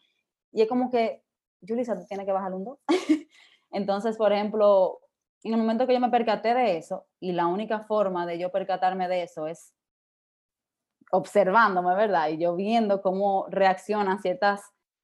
y 0.51 0.61
es 0.61 0.67
como 0.67 0.89
que, 0.89 1.23
Julissa, 1.65 1.97
tú 1.97 2.05
tienes 2.05 2.25
que 2.25 2.31
bajar 2.31 2.53
un 2.53 2.65
2. 2.65 2.79
Entonces, 3.71 4.17
por 4.17 4.33
ejemplo, 4.33 4.99
en 5.43 5.53
el 5.53 5.59
momento 5.59 5.87
que 5.87 5.93
yo 5.93 5.99
me 5.99 6.09
percaté 6.09 6.53
de 6.53 6.77
eso, 6.77 7.05
y 7.19 7.31
la 7.31 7.47
única 7.47 7.79
forma 7.79 8.25
de 8.25 8.37
yo 8.37 8.51
percatarme 8.51 9.07
de 9.07 9.23
eso 9.23 9.47
es 9.47 9.73
observándome, 11.11 11.95
¿verdad? 11.95 12.29
Y 12.29 12.37
yo 12.37 12.55
viendo 12.55 13.01
cómo 13.01 13.47
reaccionan 13.49 14.19
ciertas, 14.19 14.61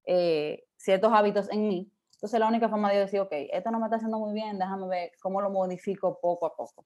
eh, 0.08 0.63
ciertos 0.78 1.12
hábitos 1.13 1.52
en 1.52 1.67
mí. 1.67 1.91
Entonces, 2.13 2.39
la 2.39 2.48
única 2.48 2.70
forma 2.70 2.89
de 2.89 2.96
yo 2.96 3.02
decir, 3.02 3.20
ok, 3.20 3.32
esto 3.32 3.70
no 3.70 3.80
me 3.80 3.86
está 3.86 3.98
haciendo 3.98 4.17
muy 4.17 4.34
bien, 4.34 4.58
déjame 4.58 4.88
ver 4.88 5.12
cómo 5.22 5.41
lo 5.41 5.52
modifico 5.52 6.20
poco 6.20 6.48
a 6.48 6.56
poco. 6.56 6.86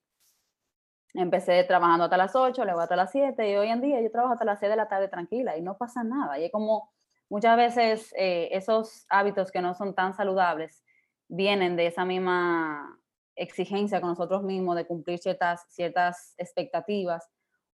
Empecé 1.13 1.63
trabajando 1.63 2.05
hasta 2.05 2.17
las 2.17 2.35
8, 2.35 2.65
luego 2.65 2.81
hasta 2.81 2.95
las 2.95 3.11
7, 3.11 3.49
y 3.49 3.55
hoy 3.55 3.69
en 3.69 3.81
día 3.81 4.01
yo 4.01 4.11
trabajo 4.11 4.33
hasta 4.33 4.45
las 4.45 4.59
6 4.59 4.69
de 4.71 4.75
la 4.75 4.89
tarde 4.89 5.07
tranquila 5.07 5.55
y 5.55 5.61
no 5.61 5.77
pasa 5.77 6.03
nada. 6.03 6.39
Y 6.39 6.45
es 6.45 6.51
como 6.51 6.91
muchas 7.29 7.55
veces 7.55 8.13
eh, 8.17 8.49
esos 8.51 9.05
hábitos 9.09 9.51
que 9.51 9.61
no 9.61 9.73
son 9.73 9.93
tan 9.93 10.13
saludables 10.13 10.83
vienen 11.27 11.75
de 11.75 11.87
esa 11.87 12.03
misma 12.03 12.99
exigencia 13.35 14.01
con 14.01 14.09
nosotros 14.09 14.43
mismos 14.43 14.75
de 14.75 14.85
cumplir 14.85 15.19
ciertas, 15.19 15.65
ciertas 15.69 16.33
expectativas 16.37 17.29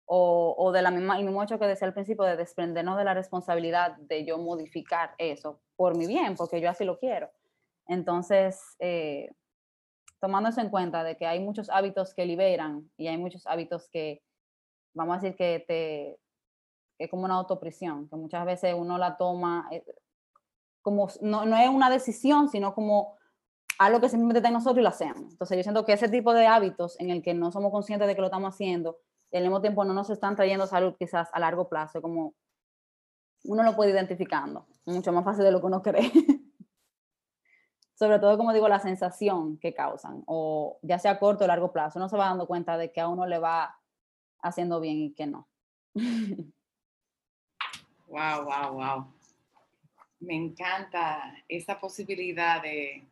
o, 0.06 0.70
de 0.72 0.82
la 0.82 0.90
misma, 0.90 1.18
el 1.18 1.24
mismo 1.24 1.42
hecho 1.42 1.58
que 1.58 1.66
decía 1.66 1.86
al 1.86 1.94
principio 1.94 2.24
de 2.24 2.36
desprendernos 2.36 2.98
de 2.98 3.04
la 3.04 3.14
responsabilidad 3.14 3.96
de 3.96 4.24
yo 4.24 4.38
modificar 4.38 5.14
eso 5.18 5.60
por 5.76 5.96
mi 5.96 6.06
bien, 6.06 6.36
porque 6.36 6.60
yo 6.60 6.68
así 6.68 6.84
lo 6.84 6.98
quiero. 6.98 7.30
Entonces, 7.86 8.76
eh, 8.78 9.30
tomando 10.20 10.50
eso 10.50 10.60
en 10.60 10.70
cuenta 10.70 11.04
de 11.04 11.16
que 11.16 11.26
hay 11.26 11.40
muchos 11.40 11.70
hábitos 11.70 12.14
que 12.14 12.26
liberan 12.26 12.90
y 12.96 13.08
hay 13.08 13.16
muchos 13.16 13.46
hábitos 13.46 13.88
que, 13.88 14.22
vamos 14.92 15.16
a 15.16 15.20
decir, 15.20 15.36
que 15.36 15.64
te, 15.66 16.18
es 16.98 17.10
como 17.10 17.24
una 17.24 17.34
autoprisión, 17.34 18.08
que 18.08 18.16
muchas 18.16 18.44
veces 18.44 18.74
uno 18.76 18.98
la 18.98 19.16
toma 19.16 19.68
eh, 19.70 19.84
como, 20.82 21.08
no, 21.22 21.46
no, 21.46 21.56
es 21.56 21.68
una 21.68 21.88
decisión, 21.88 22.50
sino 22.50 22.74
como 22.74 23.16
algo 23.78 24.00
que 24.00 24.08
simplemente 24.08 24.38
está 24.38 24.48
en 24.48 24.54
nosotros 24.54 24.78
y 24.78 24.82
lo 24.82 24.88
hacemos. 24.90 25.32
Entonces 25.32 25.56
yo 25.56 25.62
siento 25.62 25.84
que 25.84 25.94
ese 25.94 26.08
tipo 26.08 26.34
de 26.34 26.46
hábitos 26.46 27.00
en 27.00 27.10
el 27.10 27.22
que 27.22 27.32
no 27.32 27.50
somos 27.50 27.72
conscientes 27.72 28.06
de 28.06 28.14
que 28.14 28.20
lo 28.20 28.26
estamos 28.26 28.54
haciendo 28.54 28.98
y 29.34 29.36
al 29.36 29.42
mismo 29.42 29.60
tiempo 29.60 29.84
no 29.84 29.92
nos 29.92 30.10
están 30.10 30.36
trayendo 30.36 30.64
salud 30.68 30.94
quizás 30.96 31.28
a 31.32 31.40
largo 31.40 31.68
plazo, 31.68 32.00
como 32.00 32.36
uno 33.42 33.64
lo 33.64 33.74
puede 33.74 33.90
identificando, 33.90 34.68
mucho 34.86 35.12
más 35.12 35.24
fácil 35.24 35.42
de 35.42 35.50
lo 35.50 35.58
que 35.58 35.66
uno 35.66 35.82
cree. 35.82 36.12
Sobre 37.98 38.20
todo, 38.20 38.36
como 38.36 38.52
digo, 38.52 38.68
la 38.68 38.78
sensación 38.78 39.58
que 39.58 39.74
causan, 39.74 40.22
o 40.26 40.78
ya 40.82 41.00
sea 41.00 41.18
corto 41.18 41.42
o 41.42 41.48
largo 41.48 41.72
plazo, 41.72 41.98
uno 41.98 42.08
se 42.08 42.16
va 42.16 42.26
dando 42.26 42.46
cuenta 42.46 42.78
de 42.78 42.92
que 42.92 43.00
a 43.00 43.08
uno 43.08 43.26
le 43.26 43.40
va 43.40 43.76
haciendo 44.40 44.78
bien 44.78 44.98
y 44.98 45.14
que 45.14 45.26
no. 45.26 45.48
Wow, 48.06 48.44
wow, 48.44 48.72
wow. 48.72 49.12
Me 50.20 50.36
encanta 50.36 51.34
esa 51.48 51.80
posibilidad 51.80 52.62
de, 52.62 53.04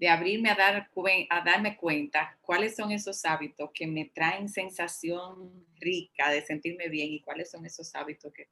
de 0.00 0.08
abrirme 0.08 0.48
a, 0.48 0.54
dar, 0.54 0.90
a 1.28 1.40
darme 1.42 1.76
cuenta 1.76 2.38
cuáles 2.40 2.74
son 2.74 2.90
esos 2.90 3.22
hábitos 3.26 3.70
que 3.74 3.86
me 3.86 4.06
traen 4.06 4.48
sensación 4.48 5.66
rica 5.78 6.30
de 6.30 6.40
sentirme 6.40 6.88
bien 6.88 7.12
y 7.12 7.20
cuáles 7.20 7.50
son 7.50 7.66
esos 7.66 7.94
hábitos 7.94 8.32
que, 8.32 8.48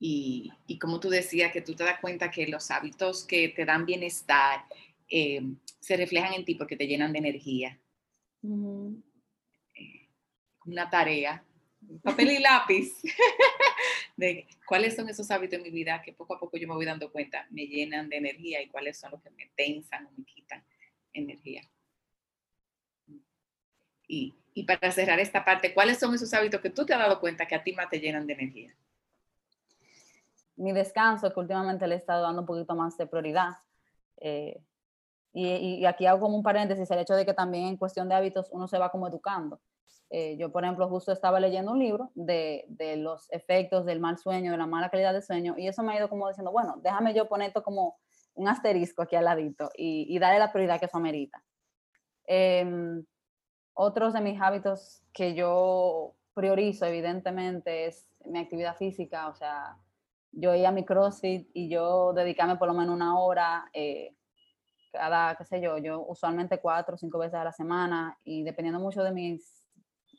y, 0.00 0.50
y, 0.66 0.78
como 0.80 0.98
tú 0.98 1.08
decías, 1.08 1.52
que 1.52 1.62
tú 1.62 1.76
te 1.76 1.84
das 1.84 2.00
cuenta 2.00 2.32
que 2.32 2.48
los 2.48 2.72
hábitos 2.72 3.24
que 3.24 3.48
te 3.50 3.64
dan 3.64 3.86
bienestar 3.86 4.64
eh, 5.08 5.40
se 5.78 5.96
reflejan 5.96 6.32
en 6.32 6.44
ti 6.44 6.56
porque 6.56 6.76
te 6.76 6.88
llenan 6.88 7.12
de 7.12 7.20
energía. 7.20 7.80
Eh, 8.42 10.08
una 10.66 10.90
tarea 10.90 11.44
papel 12.00 12.32
y 12.32 12.38
lápiz 12.38 13.02
de 14.16 14.46
cuáles 14.66 14.96
son 14.96 15.08
esos 15.08 15.30
hábitos 15.30 15.58
en 15.58 15.62
mi 15.62 15.70
vida 15.70 16.02
que 16.02 16.12
poco 16.12 16.34
a 16.34 16.40
poco 16.40 16.56
yo 16.56 16.68
me 16.68 16.74
voy 16.74 16.84
dando 16.84 17.10
cuenta, 17.10 17.46
me 17.50 17.66
llenan 17.66 18.08
de 18.08 18.16
energía 18.16 18.62
y 18.62 18.68
cuáles 18.68 18.98
son 18.98 19.10
los 19.12 19.22
que 19.22 19.30
me 19.30 19.50
tensan 19.56 20.06
o 20.06 20.10
me 20.16 20.24
quitan 20.24 20.64
energía. 21.12 21.62
Y, 24.06 24.34
y 24.54 24.64
para 24.64 24.90
cerrar 24.92 25.18
esta 25.20 25.44
parte, 25.44 25.72
¿cuáles 25.72 25.98
son 25.98 26.14
esos 26.14 26.32
hábitos 26.34 26.60
que 26.60 26.70
tú 26.70 26.84
te 26.84 26.92
has 26.92 27.00
dado 27.00 27.20
cuenta 27.20 27.46
que 27.46 27.54
a 27.54 27.62
ti 27.62 27.72
más 27.72 27.88
te 27.88 28.00
llenan 28.00 28.26
de 28.26 28.34
energía? 28.34 28.74
Mi 30.56 30.72
descanso, 30.72 31.32
que 31.32 31.40
últimamente 31.40 31.86
le 31.86 31.94
he 31.94 31.98
estado 31.98 32.22
dando 32.22 32.42
un 32.42 32.46
poquito 32.46 32.74
más 32.74 32.96
de 32.96 33.06
prioridad. 33.06 33.58
Eh, 34.18 34.60
y, 35.32 35.84
aquí 35.86 36.06
hago 36.06 36.20
como 36.20 36.36
un 36.36 36.42
paréntesis, 36.42 36.90
el 36.90 36.98
hecho 36.98 37.14
de 37.14 37.24
que 37.24 37.32
también 37.32 37.66
en 37.66 37.76
cuestión 37.76 38.08
de 38.08 38.14
hábitos 38.14 38.48
uno 38.50 38.68
se 38.68 38.78
va 38.78 38.90
como 38.90 39.08
educando. 39.08 39.60
Eh, 40.10 40.36
yo, 40.36 40.52
por 40.52 40.62
ejemplo, 40.62 40.88
justo 40.88 41.10
estaba 41.10 41.40
leyendo 41.40 41.72
un 41.72 41.78
libro 41.78 42.10
de, 42.14 42.66
de, 42.68 42.96
los 42.96 43.30
efectos 43.32 43.86
del 43.86 43.98
mal 43.98 44.18
sueño, 44.18 44.50
de 44.52 44.58
la 44.58 44.66
mala 44.66 44.90
calidad 44.90 45.14
de 45.14 45.22
sueño, 45.22 45.54
y 45.56 45.68
eso 45.68 45.82
me 45.82 45.92
ha 45.92 45.96
ido 45.96 46.10
como 46.10 46.28
diciendo, 46.28 46.52
bueno, 46.52 46.76
déjame 46.82 47.14
yo 47.14 47.28
poner 47.28 47.48
esto 47.48 47.62
como 47.62 47.96
un 48.34 48.48
asterisco 48.48 49.02
aquí 49.02 49.16
al 49.16 49.24
ladito 49.24 49.70
y, 49.74 50.06
y 50.14 50.18
darle 50.18 50.38
la 50.38 50.52
prioridad 50.52 50.78
que 50.78 50.86
eso 50.86 50.98
amerita. 50.98 51.42
Em, 52.26 53.04
otros 53.74 54.12
de 54.12 54.20
mis 54.20 54.40
hábitos 54.40 55.02
que 55.12 55.34
yo 55.34 56.14
priorizo, 56.34 56.86
evidentemente, 56.86 57.86
es 57.86 58.06
mi 58.24 58.38
actividad 58.38 58.76
física, 58.76 59.28
o 59.28 59.34
sea, 59.34 59.76
yo 60.32 60.54
iba 60.54 60.68
a 60.68 60.72
mi 60.72 60.84
CrossFit 60.84 61.48
y 61.52 61.68
yo 61.68 62.12
dedicarme 62.12 62.56
por 62.56 62.68
lo 62.68 62.74
menos 62.74 62.94
una 62.94 63.18
hora 63.18 63.68
eh, 63.72 64.14
cada, 64.92 65.36
qué 65.36 65.44
sé 65.44 65.60
yo, 65.60 65.78
yo 65.78 66.04
usualmente 66.06 66.60
cuatro 66.60 66.94
o 66.94 66.98
cinco 66.98 67.18
veces 67.18 67.34
a 67.34 67.44
la 67.44 67.52
semana 67.52 68.18
y 68.24 68.42
dependiendo 68.44 68.80
mucho 68.80 69.02
de, 69.02 69.12
mis, 69.12 69.61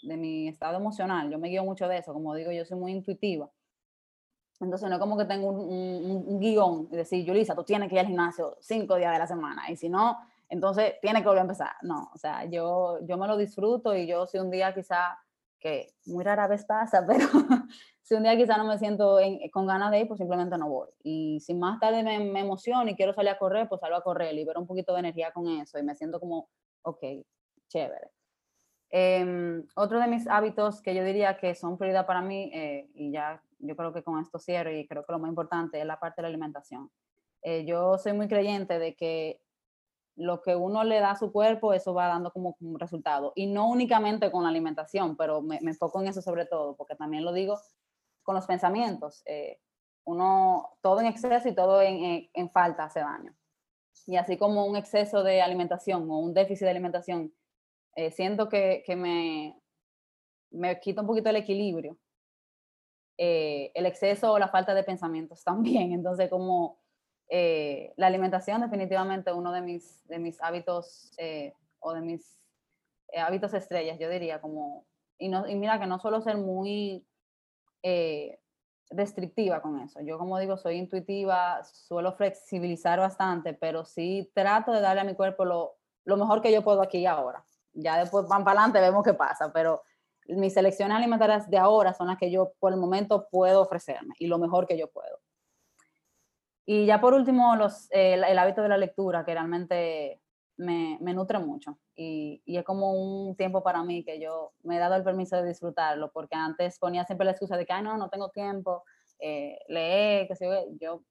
de 0.04 0.18
mi 0.18 0.48
estado 0.48 0.78
emocional, 0.78 1.30
yo 1.30 1.40
me 1.40 1.50
guío 1.50 1.64
mucho 1.64 1.88
de 1.88 1.98
eso, 1.98 2.14
como 2.14 2.36
digo, 2.36 2.52
yo 2.52 2.66
soy 2.66 2.78
muy 2.78 2.92
intuitiva. 2.92 3.50
Entonces 4.60 4.88
no 4.88 4.96
es 4.96 5.02
como 5.02 5.18
que 5.18 5.26
tengo 5.26 5.50
un, 5.50 5.60
un, 5.60 6.24
un 6.28 6.40
guion 6.40 6.88
y 6.92 6.96
decir, 6.96 7.26
Yulisa, 7.26 7.56
tú 7.56 7.64
tienes 7.64 7.90
que 7.90 7.96
ir 7.96 8.02
al 8.02 8.08
gimnasio 8.08 8.58
cinco 8.62 8.96
días 8.96 9.12
de 9.12 9.20
la 9.20 9.28
semana 9.28 9.70
y 9.70 9.76
si 9.76 9.90
no, 9.90 10.18
entonces 10.50 10.96
tiene 11.02 11.22
que 11.22 11.28
volver 11.28 11.40
a 11.40 11.42
empezar. 11.42 11.72
No, 11.82 12.12
o 12.14 12.18
sea, 12.18 12.46
yo, 12.46 13.00
yo 13.02 13.18
me 13.18 13.28
lo 13.28 13.38
disfruto 13.38 13.96
y 13.96 14.08
yo 14.08 14.28
si 14.28 14.38
un 14.38 14.52
día 14.52 14.74
quizá, 14.74 15.18
que 15.60 15.94
muy 16.06 16.24
rara 16.24 16.48
vez 16.48 16.66
pasa, 16.66 17.04
pero 17.08 17.28
si 18.02 18.14
un 18.14 18.24
día 18.24 18.38
quizá 18.38 18.58
no 18.58 18.66
me 18.66 18.78
siento 18.78 19.18
con 19.52 19.66
ganas 19.66 19.92
de 19.92 20.02
ir, 20.02 20.08
pues 20.08 20.20
simplemente 20.20 20.58
no 20.58 20.70
voy. 20.70 20.90
Y 21.04 21.40
si 21.40 21.54
más 21.54 21.80
tarde 21.80 22.04
me, 22.04 22.20
me 22.20 22.42
emociono 22.42 22.90
y 22.90 22.96
quiero 22.96 23.14
salir 23.14 23.32
a 23.32 23.38
correr, 23.38 23.68
pues 23.68 23.82
salgo 23.82 23.98
a 23.98 24.04
correr, 24.04 24.34
libero 24.34 24.60
un 24.60 24.68
poquito 24.68 24.94
de 24.94 25.00
energía 25.00 25.32
con 25.32 25.48
eso 25.48 25.80
y 25.80 25.84
me 25.84 25.96
siento 25.96 26.20
como, 26.20 26.50
ok, 26.84 27.04
chévere. 27.68 28.12
Em, 28.96 29.66
otro 29.76 30.00
de 30.00 30.08
mis 30.08 30.28
hábitos 30.28 30.80
que 30.80 30.94
yo 30.94 31.04
diría 31.04 31.38
que 31.38 31.56
son 31.56 31.80
prioridad 31.80 32.06
para 32.06 32.22
mí, 32.22 32.52
eh, 32.54 32.92
y 32.94 33.12
ya 33.12 33.42
yo 33.58 33.76
creo 33.76 33.92
que 33.92 34.04
con 34.04 34.22
esto 34.22 34.38
cierro 34.38 34.72
y 34.72 34.86
creo 34.88 35.04
que 35.04 35.12
lo 35.12 35.18
más 35.18 35.30
importante 35.30 35.80
es 35.80 35.86
la 35.88 36.00
parte 36.00 36.18
de 36.18 36.24
la 36.24 36.28
alimentación. 36.28 36.92
Eh, 37.42 37.66
yo 37.66 37.98
soy 37.98 38.14
muy 38.14 38.28
creyente 38.28 38.78
de 38.78 38.96
que 38.96 39.42
lo 40.16 40.44
que 40.44 40.56
uno 40.56 40.84
le 40.84 41.00
da 41.00 41.12
a 41.12 41.16
su 41.16 41.32
cuerpo, 41.32 41.74
eso 41.74 41.96
va 41.96 42.08
dando 42.08 42.32
como, 42.32 42.56
un 42.60 42.78
resultado. 42.78 43.34
Y 43.36 43.48
no 43.48 43.68
únicamente 43.68 44.30
con 44.30 44.44
la 44.44 44.50
alimentación, 44.50 45.18
pero 45.18 45.42
me, 45.42 45.60
me, 45.62 45.72
enfoco 45.72 46.00
en 46.00 46.10
eso 46.10 46.22
sobre 46.22 46.46
todo, 46.46 46.76
porque 46.76 46.96
también 46.96 47.26
lo 47.26 47.34
digo 47.34 47.60
con 48.22 48.36
los 48.36 48.46
pensamientos. 48.46 49.24
Eh, 49.26 49.60
uno, 50.06 50.78
todo 50.82 51.00
en 51.00 51.08
exceso 51.08 51.50
y 51.50 51.56
todo 51.56 51.82
en, 51.82 52.30
en, 52.32 52.50
falta 52.52 52.84
hace 52.84 53.00
daño. 53.00 53.34
Y 54.06 54.18
así 54.18 54.38
como 54.38 54.68
un 54.68 54.76
exceso 54.76 55.24
de 55.24 55.42
alimentación 55.42 56.08
o 56.12 56.20
un 56.20 56.36
déficit 56.36 56.66
de 56.66 56.72
alimentación, 56.72 57.34
eh, 57.96 58.12
siento 58.12 58.50
que, 58.50 58.84
que, 58.86 58.96
me, 58.96 59.60
me 60.52 60.80
quita 60.80 61.02
un 61.02 61.08
poquito 61.08 61.30
el 61.30 61.38
equilibrio. 61.38 61.98
Eh, 63.18 63.72
el 63.76 63.86
exceso 63.86 64.34
o 64.34 64.40
la 64.40 64.50
falta 64.50 64.74
de 64.74 64.84
pensamientos 64.84 65.44
también. 65.46 65.94
Entonces, 65.94 66.30
como 66.30 66.84
eh, 67.30 67.94
la 67.98 68.08
alimentación 68.08 68.62
definitivamente 68.62 69.34
uno 69.34 69.52
de 69.52 69.62
mis, 69.62 70.06
de 70.08 70.20
mis 70.20 70.42
hábitos 70.42 71.12
eh, 71.18 71.54
o 71.80 71.94
de 71.94 72.02
mis 72.02 72.38
eh, 73.12 73.20
hábitos 73.20 73.54
estrellas, 73.54 73.98
yo 74.00 74.10
diría, 74.10 74.42
como, 74.42 74.86
y, 75.18 75.30
no, 75.30 75.48
y 75.48 75.56
mira 75.56 75.80
que 75.80 75.88
no 75.88 76.00
suelo 76.00 76.22
ser 76.22 76.38
muy 76.38 77.06
restrictiva 78.90 79.62
con 79.62 79.80
eso. 79.82 80.00
Yo 80.02 80.18
como 80.18 80.38
digo, 80.38 80.58
soy 80.58 80.76
intuitiva, 80.76 81.64
suelo 81.64 82.14
flexibilizar 82.14 83.00
bastante, 83.00 83.54
pero 83.54 83.84
sí 83.84 84.32
trato 84.34 84.72
de 84.72 84.80
darle 84.80 85.02
a 85.02 85.06
mi 85.06 85.16
cuerpo 85.16 85.44
lo, 85.44 85.76
lo 86.06 86.18
mejor 86.18 86.42
que 86.42 86.52
yo 86.52 86.64
puedo 86.64 86.82
aquí 86.82 87.00
y 87.00 87.06
ahora. 87.08 87.44
Ya 87.74 87.98
después 87.98 88.28
van 88.28 88.44
para 88.44 88.60
adelante, 88.60 88.80
vemos 88.80 89.04
qué 89.04 89.14
pasa, 89.14 89.52
pero 89.52 89.84
mis 90.28 90.54
selecciones 90.54 90.96
alimentarias 90.96 91.50
de 91.50 91.58
ahora 91.58 91.94
son 91.94 92.08
las 92.08 92.18
que 92.18 92.32
yo 92.32 92.54
por 92.60 92.72
el 92.72 92.80
momento 92.80 93.28
puedo 93.30 93.62
ofrecerme 93.62 94.14
y 94.20 94.28
lo 94.28 94.38
mejor 94.38 94.68
que 94.68 94.78
yo 94.78 94.90
puedo. 94.90 95.20
Y 96.66 96.86
ya 96.86 97.02
por 97.02 97.14
último, 97.14 97.56
los, 97.56 97.92
eh, 97.92 98.14
el, 98.14 98.40
hábito 98.40 98.62
de 98.62 98.70
la 98.70 98.78
lectura, 98.78 99.26
que 99.26 99.34
realmente 99.34 100.22
me, 100.56 100.98
me 101.02 101.14
nutre 101.14 101.40
mucho. 101.40 101.78
Y, 101.94 102.42
y, 102.46 102.58
es 102.58 102.64
como 102.64 102.94
un 102.94 103.36
tiempo 103.36 103.62
para 103.64 103.84
mí 103.84 104.06
que 104.06 104.20
yo 104.20 104.54
me 104.64 104.78
he 104.78 104.80
dado 104.80 104.96
el 104.96 105.04
permiso 105.04 105.36
de 105.36 105.48
disfrutarlo, 105.48 106.12
porque 106.14 106.36
antes 106.36 106.80
ponía 106.80 107.04
siempre 107.04 107.26
la 107.26 107.32
excusa 107.32 107.58
de 107.58 107.66
que, 107.66 107.74
Ay, 107.74 107.84
no, 107.84 107.98
no 107.98 108.10
tengo 108.10 108.30
tiempo, 108.30 108.84
eh, 109.20 109.58
que 110.28 110.36
sé 110.36 110.46
yo, 110.46 110.66
yo 110.80 111.04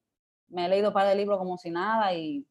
me 0.48 0.66
he 0.66 0.68
leído 0.68 0.88
un 0.88 0.94
par 0.94 1.06
de 1.06 1.14
libros 1.14 1.38
como 1.38 1.56
si 1.56 1.70
nada 1.70 2.12
y, 2.12 2.46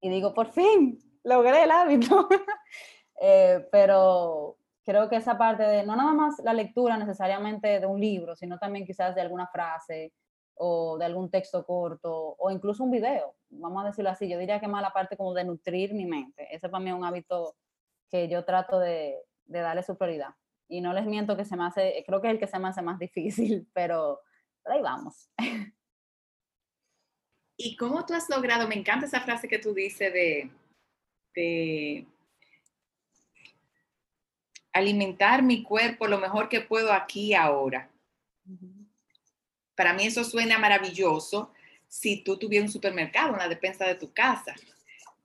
y 0.00 0.08
digo, 0.08 0.34
por 0.34 0.48
fin, 0.48 0.98
logré 1.24 1.64
el 1.64 1.70
hábito. 1.70 2.28
eh, 3.20 3.66
pero 3.70 4.58
creo 4.84 5.08
que 5.08 5.16
esa 5.16 5.36
parte 5.36 5.62
de, 5.64 5.84
no 5.84 5.96
nada 5.96 6.12
más 6.12 6.38
la 6.44 6.52
lectura 6.52 6.96
necesariamente 6.96 7.80
de 7.80 7.86
un 7.86 8.00
libro, 8.00 8.36
sino 8.36 8.58
también 8.58 8.86
quizás 8.86 9.14
de 9.14 9.20
alguna 9.20 9.46
frase, 9.48 10.12
o 10.56 10.96
de 10.98 11.04
algún 11.04 11.30
texto 11.30 11.64
corto 11.64 12.34
o 12.38 12.50
incluso 12.50 12.82
un 12.82 12.90
video, 12.90 13.36
vamos 13.50 13.84
a 13.84 13.88
decirlo 13.88 14.10
así, 14.10 14.28
yo 14.28 14.38
diría 14.38 14.58
que 14.58 14.68
más 14.68 14.82
la 14.82 14.92
parte 14.92 15.16
como 15.16 15.34
de 15.34 15.44
nutrir 15.44 15.92
mi 15.92 16.06
mente, 16.06 16.48
ese 16.54 16.68
para 16.68 16.82
mí 16.82 16.90
es 16.90 16.96
un 16.96 17.04
hábito 17.04 17.56
que 18.10 18.28
yo 18.28 18.44
trato 18.44 18.78
de, 18.78 19.18
de 19.44 19.60
darle 19.60 19.82
su 19.82 19.96
prioridad. 19.96 20.34
Y 20.68 20.80
no 20.80 20.92
les 20.92 21.06
miento 21.06 21.36
que 21.36 21.44
se 21.44 21.56
me 21.56 21.64
hace, 21.64 22.02
creo 22.06 22.20
que 22.20 22.28
es 22.28 22.34
el 22.34 22.40
que 22.40 22.46
se 22.46 22.58
me 22.58 22.68
hace 22.68 22.82
más 22.82 22.98
difícil, 22.98 23.68
pero, 23.74 24.20
ahí 24.64 24.80
vamos. 24.80 25.28
¿Y 27.58 27.76
cómo 27.76 28.04
tú 28.04 28.14
has 28.14 28.28
logrado, 28.28 28.68
me 28.68 28.74
encanta 28.74 29.06
esa 29.06 29.20
frase 29.20 29.48
que 29.48 29.58
tú 29.58 29.72
dices 29.72 30.12
de, 30.12 30.50
de 31.34 32.06
alimentar 34.76 35.42
mi 35.42 35.62
cuerpo 35.62 36.06
lo 36.06 36.18
mejor 36.18 36.48
que 36.48 36.60
puedo 36.60 36.92
aquí 36.92 37.34
ahora? 37.34 37.90
Para 39.74 39.92
mí 39.92 40.06
eso 40.06 40.24
suena 40.24 40.58
maravilloso 40.58 41.52
si 41.88 42.22
tú 42.22 42.38
tuvieras 42.38 42.68
un 42.68 42.72
supermercado 42.72 43.32
en 43.32 43.38
la 43.38 43.48
despensa 43.48 43.86
de 43.86 43.94
tu 43.94 44.12
casa. 44.12 44.54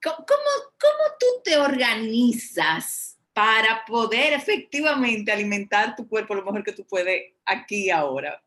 ¿Cómo, 0.02 0.16
cómo, 0.26 1.04
tú 1.18 1.26
te 1.44 1.56
organizas 1.56 3.18
para 3.32 3.84
poder 3.86 4.32
efectivamente 4.32 5.30
alimentar 5.30 5.94
tu 5.94 6.08
cuerpo 6.08 6.34
lo 6.34 6.42
mejor 6.42 6.64
que 6.64 6.72
tú 6.72 6.84
puedes 6.84 7.32
aquí 7.44 7.90
ahora? 7.90 8.42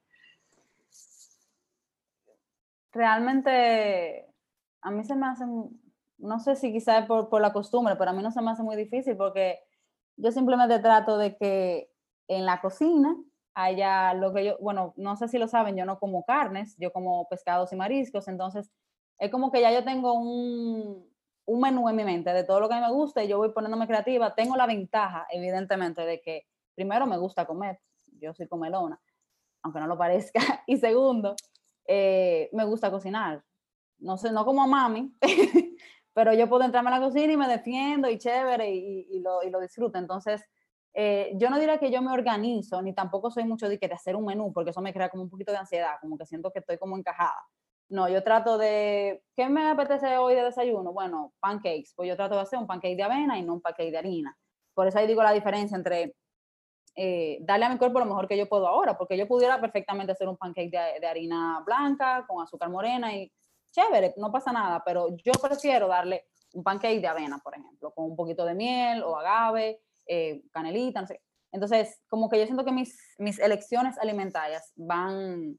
Realmente 2.91 4.25
a 4.81 4.91
mí 4.91 5.03
se 5.03 5.15
me 5.15 5.27
hace, 5.27 5.45
no 6.17 6.39
sé 6.39 6.55
si 6.55 6.71
quizás 6.71 7.05
por, 7.05 7.29
por 7.29 7.41
la 7.41 7.53
costumbre, 7.53 7.95
pero 7.95 8.11
a 8.11 8.13
mí 8.13 8.21
no 8.21 8.31
se 8.31 8.41
me 8.41 8.51
hace 8.51 8.63
muy 8.63 8.75
difícil 8.75 9.15
porque 9.15 9.59
yo 10.17 10.31
simplemente 10.31 10.79
trato 10.79 11.17
de 11.17 11.35
que 11.35 11.89
en 12.27 12.45
la 12.45 12.61
cocina 12.61 13.15
haya 13.53 14.13
lo 14.13 14.33
que 14.33 14.45
yo, 14.45 14.57
bueno, 14.59 14.93
no 14.97 15.15
sé 15.15 15.27
si 15.27 15.37
lo 15.37 15.47
saben, 15.47 15.77
yo 15.77 15.85
no 15.85 15.99
como 15.99 16.25
carnes, 16.25 16.75
yo 16.77 16.91
como 16.91 17.27
pescados 17.29 17.71
y 17.71 17.75
mariscos, 17.75 18.27
entonces 18.27 18.71
es 19.17 19.31
como 19.31 19.51
que 19.51 19.61
ya 19.61 19.71
yo 19.71 19.83
tengo 19.83 20.13
un, 20.13 21.09
un 21.45 21.61
menú 21.61 21.87
en 21.89 21.95
mi 21.95 22.03
mente 22.03 22.33
de 22.33 22.43
todo 22.43 22.59
lo 22.59 22.67
que 22.67 22.75
a 22.75 22.81
mí 22.81 22.85
me 22.85 22.91
gusta 22.91 23.23
y 23.23 23.27
yo 23.27 23.37
voy 23.37 23.51
poniéndome 23.51 23.87
creativa. 23.87 24.35
Tengo 24.35 24.55
la 24.55 24.65
ventaja, 24.65 25.25
evidentemente, 25.31 26.01
de 26.01 26.21
que 26.21 26.47
primero 26.75 27.05
me 27.07 27.17
gusta 27.17 27.45
comer, 27.45 27.79
yo 28.19 28.33
soy 28.33 28.47
comelona, 28.47 28.99
aunque 29.61 29.79
no 29.79 29.87
lo 29.87 29.97
parezca, 29.97 30.39
y 30.67 30.77
segundo, 30.77 31.35
eh, 31.87 32.49
me 32.51 32.65
gusta 32.65 32.91
cocinar. 32.91 33.43
No 33.97 34.17
sé, 34.17 34.31
no 34.31 34.43
como 34.43 34.67
mami, 34.67 35.15
pero 36.15 36.33
yo 36.33 36.47
puedo 36.47 36.63
entrarme 36.63 36.91
a 36.91 36.97
la 36.97 37.05
cocina 37.05 37.33
y 37.33 37.37
me 37.37 37.47
defiendo 37.47 38.09
y 38.09 38.17
chévere 38.17 38.73
y, 38.73 39.05
y, 39.11 39.19
lo, 39.19 39.43
y 39.43 39.49
lo 39.49 39.59
disfruto. 39.59 39.99
Entonces, 39.99 40.41
eh, 40.93 41.33
yo 41.35 41.49
no 41.49 41.59
diría 41.59 41.77
que 41.77 41.91
yo 41.91 42.01
me 42.01 42.13
organizo, 42.13 42.81
ni 42.81 42.93
tampoco 42.93 43.29
soy 43.29 43.43
mucho 43.43 43.67
de, 43.67 43.77
que 43.77 43.89
de 43.89 43.95
hacer 43.95 44.15
un 44.15 44.23
menú, 44.23 44.53
porque 44.53 44.69
eso 44.69 44.81
me 44.81 44.93
crea 44.93 45.09
como 45.09 45.23
un 45.23 45.29
poquito 45.29 45.51
de 45.51 45.57
ansiedad, 45.57 45.95
como 45.99 46.17
que 46.17 46.25
siento 46.25 46.51
que 46.51 46.59
estoy 46.59 46.77
como 46.77 46.97
encajada. 46.97 47.35
No, 47.89 48.07
yo 48.07 48.23
trato 48.23 48.57
de, 48.57 49.23
¿qué 49.35 49.49
me 49.49 49.69
apetece 49.69 50.17
hoy 50.17 50.35
de 50.35 50.43
desayuno? 50.43 50.93
Bueno, 50.93 51.33
pancakes, 51.41 51.91
pues 51.93 52.07
yo 52.07 52.15
trato 52.15 52.35
de 52.35 52.41
hacer 52.41 52.59
un 52.59 52.65
pancake 52.65 52.95
de 52.95 53.03
avena 53.03 53.37
y 53.37 53.43
no 53.43 53.55
un 53.55 53.61
pancake 53.61 53.91
de 53.91 53.97
harina. 53.97 54.37
Por 54.73 54.87
eso 54.87 54.97
ahí 54.97 55.07
digo 55.07 55.21
la 55.21 55.33
diferencia 55.33 55.75
entre 55.75 56.15
eh, 56.95 57.39
darle 57.41 57.65
a 57.65 57.69
mi 57.69 57.77
cuerpo 57.77 57.99
lo 57.99 58.05
mejor 58.05 58.29
que 58.29 58.37
yo 58.37 58.47
puedo 58.47 58.65
ahora, 58.65 58.97
porque 58.97 59.17
yo 59.17 59.27
pudiera 59.27 59.59
perfectamente 59.59 60.13
hacer 60.13 60.29
un 60.29 60.37
pancake 60.37 60.71
de, 60.71 60.99
de 61.01 61.07
harina 61.07 61.61
blanca 61.65 62.23
con 62.25 62.41
azúcar 62.41 62.69
morena 62.69 63.13
y 63.13 63.29
chévere, 63.75 64.13
no 64.17 64.31
pasa 64.31 64.51
nada, 64.51 64.81
pero 64.85 65.15
yo 65.17 65.33
prefiero 65.33 65.87
darle 65.87 66.27
un 66.53 66.63
pancake 66.63 67.01
de 67.01 67.07
avena, 67.07 67.39
por 67.39 67.53
ejemplo, 67.55 67.91
con 67.93 68.05
un 68.05 68.15
poquito 68.15 68.45
de 68.45 68.55
miel 68.55 69.03
o 69.03 69.17
agave 69.17 69.81
eh, 70.07 70.43
canelita, 70.51 71.01
no 71.01 71.07
sé. 71.07 71.21
Entonces, 71.51 72.01
como 72.07 72.29
que 72.29 72.39
yo 72.39 72.45
siento 72.45 72.65
que 72.65 72.71
mis, 72.71 72.97
mis 73.17 73.39
elecciones 73.39 73.97
alimentarias 73.97 74.71
van, 74.75 75.57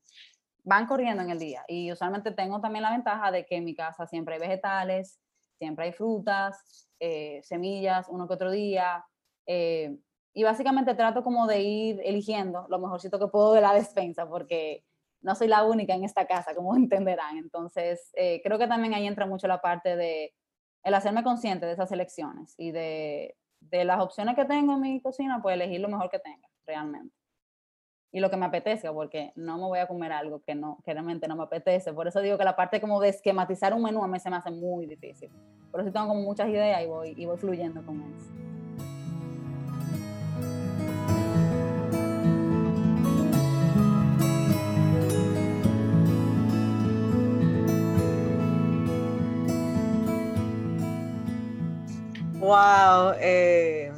van 0.62 0.86
corriendo 0.86 1.22
en 1.22 1.30
el 1.30 1.38
día. 1.38 1.64
Y 1.68 1.90
usualmente 1.92 2.32
tengo 2.32 2.60
también 2.60 2.82
la 2.82 2.90
ventaja 2.90 3.30
de 3.30 3.46
que 3.46 3.56
en 3.56 3.64
mi 3.64 3.74
casa 3.74 4.06
siempre 4.06 4.34
hay 4.34 4.40
vegetales, 4.40 5.18
siempre 5.58 5.86
hay 5.86 5.92
frutas, 5.92 6.90
eh, 7.00 7.40
semillas, 7.42 8.06
uno 8.10 8.28
que 8.28 8.34
otro 8.34 8.50
día. 8.50 9.04
Eh, 9.46 9.96
y 10.34 10.42
básicamente 10.42 10.94
trato 10.94 11.22
como 11.22 11.46
de 11.46 11.62
ir 11.62 12.00
eligiendo 12.04 12.66
lo 12.68 12.78
mejorcito 12.78 13.18
que 13.18 13.28
puedo 13.28 13.54
de 13.54 13.62
la 13.62 13.72
despensa, 13.74 14.28
porque 14.28 14.84
no 15.22 15.34
soy 15.34 15.48
la 15.48 15.64
única 15.64 15.94
en 15.94 16.04
esta 16.04 16.26
casa, 16.26 16.54
como 16.54 16.76
entenderán. 16.76 17.38
Entonces, 17.38 18.12
creo 18.42 18.58
que 18.58 18.66
también 18.66 18.94
ahí 18.94 19.06
entra 19.06 19.26
mucho 19.26 19.48
la 19.48 19.60
parte 19.60 19.96
de 19.96 20.34
el 20.82 20.94
hacerme 20.94 21.24
consciente 21.24 21.66
de 21.66 21.72
esas 21.72 21.90
elecciones 21.90 22.54
y 22.56 22.70
de, 22.70 23.34
de 23.60 23.84
las 23.84 24.00
opciones 24.00 24.36
que 24.36 24.44
tengo 24.44 24.74
en 24.74 24.80
mi 24.80 25.00
cocina, 25.00 25.40
pues 25.42 25.54
elegir 25.54 25.80
lo 25.80 25.88
mejor 25.88 26.10
que 26.10 26.18
tenga, 26.18 26.48
realmente. 26.64 27.14
Y 28.12 28.20
lo 28.20 28.30
que 28.30 28.36
me 28.36 28.46
apetezca, 28.46 28.92
porque 28.92 29.32
no 29.34 29.56
me 29.56 29.64
voy 29.64 29.78
a 29.80 29.88
comer 29.88 30.12
algo 30.12 30.42
que, 30.42 30.54
no, 30.54 30.78
que 30.84 30.92
realmente 30.92 31.26
no 31.28 31.36
me 31.36 31.42
apetece. 31.42 31.92
Por 31.92 32.06
eso 32.06 32.20
digo 32.20 32.38
que 32.38 32.44
la 32.44 32.56
parte 32.56 32.80
como 32.80 33.00
de 33.00 33.08
esquematizar 33.08 33.74
un 33.74 33.82
menú 33.82 34.02
a 34.02 34.08
mí 34.08 34.18
se 34.20 34.30
me 34.30 34.36
hace 34.36 34.50
muy 34.50 34.86
difícil. 34.86 35.30
Por 35.70 35.80
eso 35.80 35.92
tengo 35.92 36.06
como 36.08 36.22
muchas 36.22 36.48
ideas 36.48 36.82
y 36.82 36.86
voy, 36.86 37.14
y 37.16 37.26
voy 37.26 37.36
fluyendo 37.36 37.84
con 37.84 38.00
eso. 38.02 38.55
Wow. 52.46 53.14
Eh, 53.18 53.90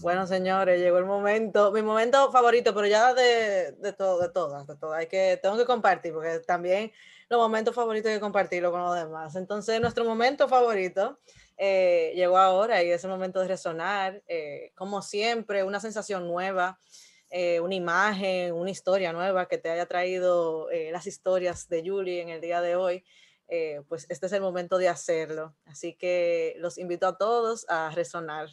bueno, 0.00 0.26
señores, 0.26 0.80
llegó 0.80 0.98
el 0.98 1.04
momento, 1.04 1.70
mi 1.70 1.80
momento 1.80 2.32
favorito, 2.32 2.74
pero 2.74 2.88
ya 2.88 3.14
de, 3.14 3.70
de 3.70 3.92
todo, 3.92 4.20
de 4.20 4.30
todas, 4.30 4.66
de 4.66 4.74
todas. 4.74 4.98
Hay 4.98 5.06
que, 5.06 5.38
tengo 5.40 5.56
que 5.56 5.64
compartir, 5.64 6.12
porque 6.12 6.40
también 6.40 6.90
los 7.28 7.38
momentos 7.38 7.72
favoritos 7.72 8.08
hay 8.08 8.16
que 8.16 8.20
compartirlo 8.20 8.72
con 8.72 8.82
los 8.82 8.96
demás. 8.96 9.36
Entonces, 9.36 9.80
nuestro 9.80 10.04
momento 10.04 10.48
favorito 10.48 11.20
eh, 11.56 12.10
llegó 12.16 12.36
ahora 12.36 12.82
y 12.82 12.90
es 12.90 13.04
el 13.04 13.10
momento 13.10 13.38
de 13.38 13.46
resonar. 13.46 14.20
Eh, 14.26 14.72
como 14.74 15.00
siempre, 15.00 15.62
una 15.62 15.78
sensación 15.78 16.26
nueva, 16.26 16.80
una 17.62 17.74
imagen, 17.76 18.54
una 18.54 18.72
historia 18.72 19.12
nueva 19.12 19.46
que 19.46 19.56
te 19.56 19.70
haya 19.70 19.86
traído 19.86 20.66
las 20.90 21.06
historias 21.06 21.68
de 21.68 21.88
Julie 21.88 22.22
en 22.22 22.28
el 22.28 22.40
día 22.40 22.60
de 22.60 22.74
hoy. 22.74 23.04
Eh, 23.52 23.82
pues 23.88 24.06
este 24.08 24.26
es 24.26 24.32
el 24.32 24.40
momento 24.40 24.78
de 24.78 24.88
hacerlo. 24.88 25.56
Así 25.64 25.94
que 25.94 26.54
los 26.58 26.78
invito 26.78 27.08
a 27.08 27.18
todos 27.18 27.66
a 27.68 27.90
resonar. 27.90 28.48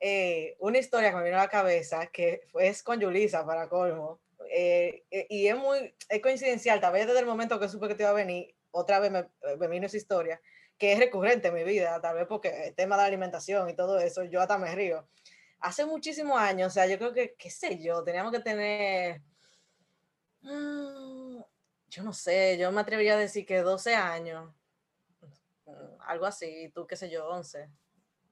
Eh, 0.00 0.56
una 0.58 0.78
historia 0.78 1.10
que 1.10 1.16
me 1.16 1.24
vino 1.24 1.36
a 1.36 1.42
la 1.42 1.48
cabeza 1.48 2.06
que 2.08 2.48
es 2.54 2.82
con 2.82 2.98
Yulisa 2.98 3.46
para 3.46 3.68
colmo. 3.68 4.20
Eh, 4.50 5.04
y 5.28 5.46
es 5.46 5.56
muy 5.56 5.94
es 6.08 6.20
coincidencial, 6.20 6.80
tal 6.80 6.92
vez 6.92 7.06
desde 7.06 7.20
el 7.20 7.26
momento 7.26 7.60
que 7.60 7.68
supe 7.68 7.86
que 7.86 7.94
te 7.94 8.02
iba 8.02 8.10
a 8.10 8.14
venir, 8.14 8.52
otra 8.72 8.98
vez 8.98 9.12
me, 9.12 9.28
me 9.58 9.68
vino 9.68 9.86
esa 9.86 9.96
historia, 9.96 10.40
que 10.76 10.92
es 10.92 10.98
recurrente 10.98 11.48
en 11.48 11.54
mi 11.54 11.62
vida, 11.62 12.00
tal 12.00 12.16
vez 12.16 12.26
porque 12.26 12.68
el 12.68 12.74
tema 12.74 12.96
de 12.96 13.02
la 13.02 13.06
alimentación 13.06 13.68
y 13.68 13.76
todo 13.76 14.00
eso, 14.00 14.24
yo 14.24 14.40
hasta 14.40 14.58
me 14.58 14.74
río. 14.74 15.06
Hace 15.60 15.84
muchísimos 15.84 16.40
años, 16.40 16.68
o 16.68 16.74
sea, 16.74 16.86
yo 16.86 16.98
creo 16.98 17.12
que, 17.12 17.34
qué 17.38 17.50
sé 17.50 17.78
yo, 17.78 18.02
teníamos 18.02 18.32
que 18.32 18.40
tener... 18.40 19.22
Mm, 20.40 21.42
yo 21.90 22.02
no 22.04 22.12
sé, 22.12 22.56
yo 22.56 22.70
me 22.72 22.80
atrevería 22.80 23.14
a 23.14 23.18
decir 23.18 23.44
que 23.44 23.58
12 23.58 23.94
años, 23.94 24.52
mm, 25.66 26.00
algo 26.06 26.26
así, 26.26 26.70
tú 26.74 26.86
qué 26.86 26.96
sé 26.96 27.10
yo, 27.10 27.28
11, 27.28 27.68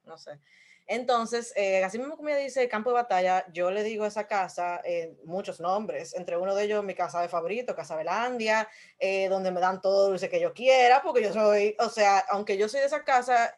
no 0.04 0.16
sé. 0.16 0.40
Entonces, 0.86 1.52
eh, 1.54 1.84
así 1.84 1.98
mismo 1.98 2.16
como 2.16 2.30
ella 2.30 2.38
dice 2.38 2.66
campo 2.66 2.88
de 2.90 2.94
batalla, 2.94 3.44
yo 3.52 3.70
le 3.70 3.82
digo 3.82 4.04
a 4.04 4.08
esa 4.08 4.26
casa 4.26 4.80
eh, 4.84 5.18
muchos 5.24 5.60
nombres, 5.60 6.14
entre 6.14 6.38
uno 6.38 6.54
de 6.54 6.64
ellos 6.64 6.82
mi 6.82 6.94
casa 6.94 7.20
de 7.20 7.28
favorito, 7.28 7.76
Casa 7.76 7.94
Belandia, 7.94 8.66
eh, 8.98 9.28
donde 9.28 9.50
me 9.50 9.60
dan 9.60 9.82
todo 9.82 10.10
lo 10.10 10.18
que 10.18 10.40
yo 10.40 10.54
quiera, 10.54 11.02
porque 11.02 11.22
yo 11.22 11.32
soy, 11.32 11.76
o 11.78 11.90
sea, 11.90 12.20
aunque 12.30 12.56
yo 12.56 12.70
soy 12.70 12.80
de 12.80 12.86
esa 12.86 13.04
casa, 13.04 13.54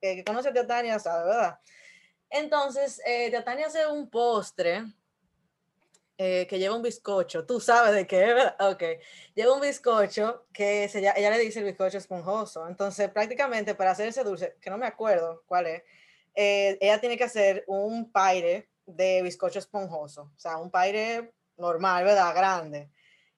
que 0.00 0.24
conoce 0.24 0.48
a 0.48 0.52
Teatania, 0.52 0.98
sabe, 0.98 1.28
¿verdad? 1.28 1.60
Entonces, 2.30 3.00
Teatania 3.04 3.68
hace 3.68 3.86
un 3.86 4.10
postre 4.10 4.82
eh, 6.18 6.46
que 6.48 6.58
lleva 6.58 6.74
un 6.74 6.82
bizcocho, 6.82 7.44
tú 7.44 7.60
sabes 7.60 7.94
de 7.94 8.06
qué, 8.06 8.18
¿verdad? 8.18 8.56
Ok, 8.70 8.82
lleva 9.34 9.54
un 9.54 9.60
bizcocho 9.60 10.46
que 10.52 10.88
se, 10.88 11.00
ella 11.00 11.30
le 11.30 11.38
dice 11.38 11.58
el 11.58 11.66
bizcocho 11.66 11.98
esponjoso. 11.98 12.66
Entonces, 12.68 13.10
prácticamente 13.10 13.74
para 13.74 13.90
hacer 13.90 14.08
ese 14.08 14.24
dulce, 14.24 14.56
que 14.60 14.70
no 14.70 14.78
me 14.78 14.86
acuerdo 14.86 15.42
cuál 15.46 15.66
es, 15.66 15.82
eh, 16.34 16.78
ella 16.80 17.00
tiene 17.00 17.18
que 17.18 17.24
hacer 17.24 17.64
un 17.66 18.10
paire 18.10 18.70
de 18.86 19.22
bizcocho 19.22 19.58
esponjoso, 19.58 20.32
o 20.34 20.38
sea, 20.38 20.56
un 20.58 20.70
paire 20.70 21.32
normal, 21.58 22.04
¿verdad? 22.04 22.34
Grande. 22.34 22.90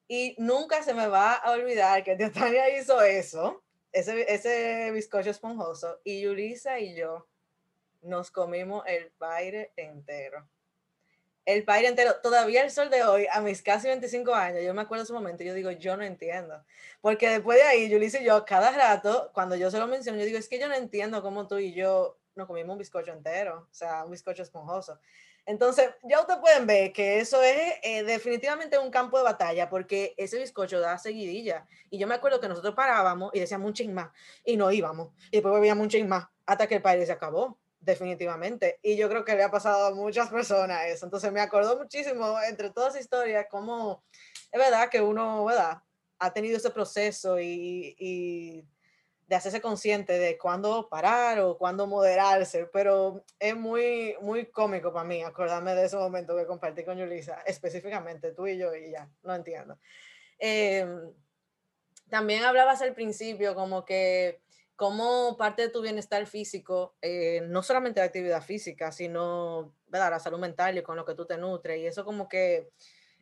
Y 0.06 0.36
nunca 0.38 0.82
se 0.82 0.94
me 0.94 1.08
va 1.08 1.34
a 1.34 1.50
olvidar 1.52 2.04
que 2.04 2.16
Tania 2.30 2.78
hizo 2.78 3.02
eso, 3.02 3.64
ese, 3.92 4.32
ese 4.32 4.90
bizcocho 4.92 5.30
esponjoso, 5.30 6.00
y 6.04 6.20
Yulisa 6.20 6.78
y 6.78 6.94
yo 6.94 7.26
nos 8.02 8.30
comimos 8.30 8.84
el 8.86 9.10
paire 9.18 9.72
entero 9.76 10.48
el 11.48 11.64
país 11.64 11.88
entero, 11.88 12.16
todavía 12.22 12.62
el 12.62 12.70
sol 12.70 12.90
de 12.90 13.02
hoy, 13.04 13.26
a 13.32 13.40
mis 13.40 13.62
casi 13.62 13.88
25 13.88 14.34
años, 14.34 14.62
yo 14.62 14.74
me 14.74 14.82
acuerdo 14.82 15.02
de 15.02 15.04
ese 15.04 15.14
momento, 15.14 15.42
yo 15.42 15.54
digo, 15.54 15.70
yo 15.70 15.96
no 15.96 16.04
entiendo. 16.04 16.62
Porque 17.00 17.30
después 17.30 17.56
de 17.56 17.64
ahí, 17.64 17.90
Julissa 17.90 18.20
y 18.20 18.24
yo, 18.24 18.44
cada 18.44 18.70
rato, 18.70 19.30
cuando 19.32 19.56
yo 19.56 19.70
se 19.70 19.78
lo 19.78 19.86
menciono, 19.86 20.18
yo 20.18 20.26
digo, 20.26 20.36
es 20.36 20.46
que 20.46 20.58
yo 20.58 20.68
no 20.68 20.74
entiendo 20.74 21.22
cómo 21.22 21.46
tú 21.46 21.56
y 21.56 21.72
yo 21.72 22.18
nos 22.34 22.46
comimos 22.46 22.74
un 22.74 22.78
bizcocho 22.78 23.12
entero, 23.12 23.66
o 23.70 23.74
sea, 23.74 24.04
un 24.04 24.10
bizcocho 24.10 24.42
esponjoso. 24.42 25.00
Entonces, 25.46 25.88
ya 26.02 26.20
ustedes 26.20 26.38
pueden 26.40 26.66
ver 26.66 26.92
que 26.92 27.18
eso 27.18 27.42
es 27.42 27.76
eh, 27.82 28.02
definitivamente 28.02 28.76
un 28.78 28.90
campo 28.90 29.16
de 29.16 29.24
batalla, 29.24 29.70
porque 29.70 30.12
ese 30.18 30.38
bizcocho 30.38 30.80
da 30.80 30.98
seguidilla. 30.98 31.66
Y 31.88 31.98
yo 31.98 32.06
me 32.06 32.14
acuerdo 32.14 32.40
que 32.40 32.48
nosotros 32.48 32.74
parábamos 32.74 33.30
y 33.32 33.40
decíamos 33.40 33.68
un 33.68 33.72
ching 33.72 33.94
más, 33.94 34.10
y 34.44 34.58
no 34.58 34.70
íbamos, 34.70 35.14
y 35.30 35.38
después 35.38 35.54
bebíamos 35.54 35.84
un 35.84 35.88
ching 35.88 36.06
más, 36.06 36.26
hasta 36.44 36.66
que 36.66 36.74
el 36.74 36.82
país 36.82 37.06
se 37.06 37.12
acabó 37.12 37.56
definitivamente. 37.80 38.78
Y 38.82 38.96
yo 38.96 39.08
creo 39.08 39.24
que 39.24 39.34
le 39.34 39.42
ha 39.42 39.50
pasado 39.50 39.86
a 39.86 39.94
muchas 39.94 40.28
personas 40.30 40.86
eso. 40.86 41.06
Entonces 41.06 41.32
me 41.32 41.40
acordó 41.40 41.78
muchísimo 41.78 42.40
entre 42.42 42.70
todas 42.70 42.94
las 42.94 43.02
historias 43.02 43.46
cómo 43.50 44.04
es 44.50 44.58
verdad 44.58 44.88
que 44.88 45.00
uno, 45.00 45.44
¿verdad? 45.44 45.82
Ha 46.18 46.32
tenido 46.32 46.56
ese 46.56 46.70
proceso 46.70 47.38
y, 47.38 47.94
y 47.98 48.64
de 49.28 49.36
hacerse 49.36 49.60
consciente 49.60 50.18
de 50.18 50.38
cuándo 50.38 50.88
parar 50.88 51.38
o 51.40 51.58
cuándo 51.58 51.86
moderarse, 51.86 52.66
pero 52.72 53.24
es 53.38 53.54
muy, 53.54 54.16
muy 54.22 54.46
cómico 54.46 54.90
para 54.90 55.06
mí 55.06 55.22
acordarme 55.22 55.74
de 55.74 55.84
ese 55.84 55.96
momento 55.96 56.34
que 56.34 56.46
compartí 56.46 56.82
con 56.82 56.96
Yulisa, 56.96 57.42
específicamente 57.46 58.32
tú 58.32 58.46
y 58.46 58.56
yo, 58.56 58.74
y 58.74 58.90
ya, 58.90 59.06
no 59.22 59.34
entiendo. 59.34 59.78
Em, 60.38 61.12
también 62.08 62.44
hablabas 62.44 62.80
al 62.80 62.94
principio 62.94 63.54
como 63.54 63.84
que 63.84 64.40
cómo 64.78 65.36
parte 65.36 65.62
de 65.62 65.70
tu 65.70 65.82
bienestar 65.82 66.24
físico, 66.28 66.94
eh, 67.02 67.40
no 67.48 67.64
solamente 67.64 67.98
la 67.98 68.06
actividad 68.06 68.40
física, 68.40 68.92
sino 68.92 69.74
¿verdad? 69.88 70.10
la 70.10 70.20
salud 70.20 70.38
mental 70.38 70.78
y 70.78 70.82
con 70.84 70.96
lo 70.96 71.04
que 71.04 71.16
tú 71.16 71.26
te 71.26 71.36
nutres. 71.36 71.80
Y 71.80 71.86
eso 71.86 72.04
como 72.04 72.28
que 72.28 72.70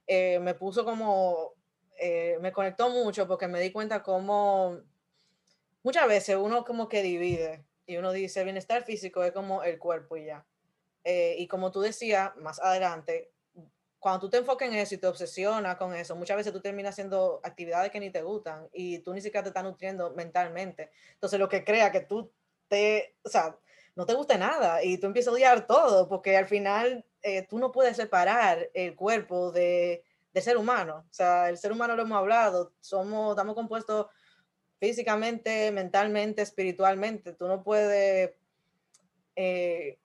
eh, 0.07 0.39
me 0.41 0.53
puso 0.53 0.85
como, 0.85 1.55
eh, 1.99 2.37
me 2.43 2.53
conectó 2.53 2.91
mucho 2.91 3.27
porque 3.27 3.49
me 3.49 3.59
di 3.59 3.73
cuenta 3.73 4.03
cómo 4.03 4.83
muchas 5.83 6.07
veces 6.07 6.37
uno 6.37 6.63
como 6.63 6.91
que 6.91 7.03
divide 7.03 7.65
y 7.87 7.97
uno 7.97 8.13
dice 8.13 8.45
bienestar 8.45 8.85
físico 8.85 9.25
es 9.25 9.33
como 9.33 9.63
el 9.63 9.79
cuerpo 9.79 10.19
y 10.19 10.27
ya. 10.27 10.45
y 11.05 11.49
como 11.49 11.71
tú 11.71 11.81
decías 11.81 12.37
más 12.37 12.61
adelante, 12.61 13.31
cuando 14.07 14.21
tú 14.21 14.31
te 14.31 14.37
enfocas 14.37 14.69
en 14.69 14.75
eso 14.77 14.95
y 14.95 14.99
te 14.99 15.09
obsesionas 15.09 15.75
con 15.75 15.93
eso, 15.93 16.15
muchas 16.15 16.37
veces 16.37 16.53
tú 16.53 16.61
terminas 16.61 16.95
haciendo 16.95 17.41
actividades 17.43 17.91
que 17.91 17.99
ni 17.99 18.09
te 18.09 18.23
gustan 18.23 18.69
y 18.73 19.01
tú 19.01 19.13
ni 19.13 19.21
siquiera 19.21 19.43
te 19.43 19.49
estás 19.49 19.65
nutriendo 19.65 20.15
mentalmente. 20.15 20.93
Entonces, 21.15 21.41
lo 21.41 21.49
que 21.49 21.65
crea 21.65 21.91
que 21.91 22.03
tú 22.03 22.33
te, 22.69 23.17
o 23.25 23.29
sea, 23.29 23.59
no 23.97 24.07
te 24.07 24.15
guste 24.15 24.39
nada 24.39 24.85
y 24.85 24.99
tú 24.99 25.09
empiezas 25.09 25.33
a 25.33 25.35
odiar 25.35 25.67
todo 25.67 26.09
porque 26.09 26.37
al 26.37 26.47
final 26.47 27.05
eh, 27.21 27.49
tú 27.49 27.59
no 27.59 27.73
puedes 27.73 27.97
separar 27.97 28.71
el 28.75 28.95
cuerpo 28.95 29.51
de, 29.51 30.05
del 30.33 30.43
ser 30.45 30.57
humano. 30.57 31.05
O 31.11 31.13
sea, 31.13 31.49
el 31.49 31.59
ser 31.59 31.73
humano 31.73 31.97
lo 31.97 32.03
hemos 32.03 32.19
hablado, 32.19 32.75
somos, 32.79 33.31
estamos 33.31 33.57
compuestos 33.57 34.07
físicamente, 34.79 35.73
mentalmente, 35.73 36.43
espiritualmente. 36.43 37.33
Tú 37.33 37.49
no 37.49 37.61
puedes... 37.65 38.31
Eh, 39.35 39.99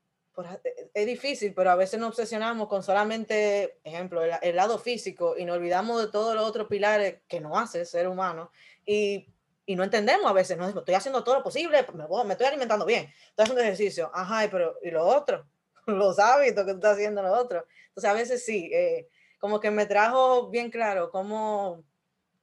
e, 0.64 0.90
es 0.94 1.06
difícil, 1.06 1.54
pero 1.54 1.72
a 1.72 1.76
veces 1.76 2.00
nos 2.00 2.10
obsesionamos 2.10 2.68
con 2.68 2.84
solamente, 2.84 3.80
ejemplo, 3.84 4.22
el, 4.24 4.56
lado 4.56 4.80
físico 4.80 5.36
y 5.38 5.46
nos 5.46 5.58
olvidamos 5.58 6.02
de 6.02 6.12
todos 6.12 6.36
los 6.36 6.46
otros 6.46 6.68
pilares 6.68 7.22
que 7.28 7.40
no 7.40 7.58
hace 7.58 7.86
ser 7.86 8.08
humano 8.08 8.52
y, 8.86 9.34
y 9.66 9.76
no 9.76 9.84
entendemos 9.84 10.30
a 10.30 10.34
veces, 10.34 10.58
no 10.58 10.68
estoy 10.68 10.96
haciendo 10.96 11.24
todo 11.24 11.36
lo 11.36 11.44
posible, 11.44 11.86
me, 11.94 12.06
me 12.26 12.34
estoy 12.34 12.48
alimentando 12.48 12.86
bien, 12.86 13.12
estoy 13.30 13.44
haciendo 13.44 13.62
ejercicio, 13.62 14.12
ajá, 14.14 14.48
pero 14.50 14.78
¿y 14.82 14.92
lo 14.92 15.06
otro? 15.06 15.48
Los 15.86 16.20
hábitos 16.20 16.66
que 16.66 16.72
tú 16.72 16.78
estás 16.78 16.94
haciendo, 16.94 17.22
lo 17.22 17.34
otro. 17.34 17.66
Entonces 17.88 18.10
a 18.10 18.14
veces 18.14 18.46
sí, 18.46 18.70
eh, 18.74 19.08
como 19.40 19.60
que 19.60 19.72
me 19.72 19.86
trajo 19.86 20.50
bien 20.50 20.70
claro 20.70 21.10
cómo 21.10 21.84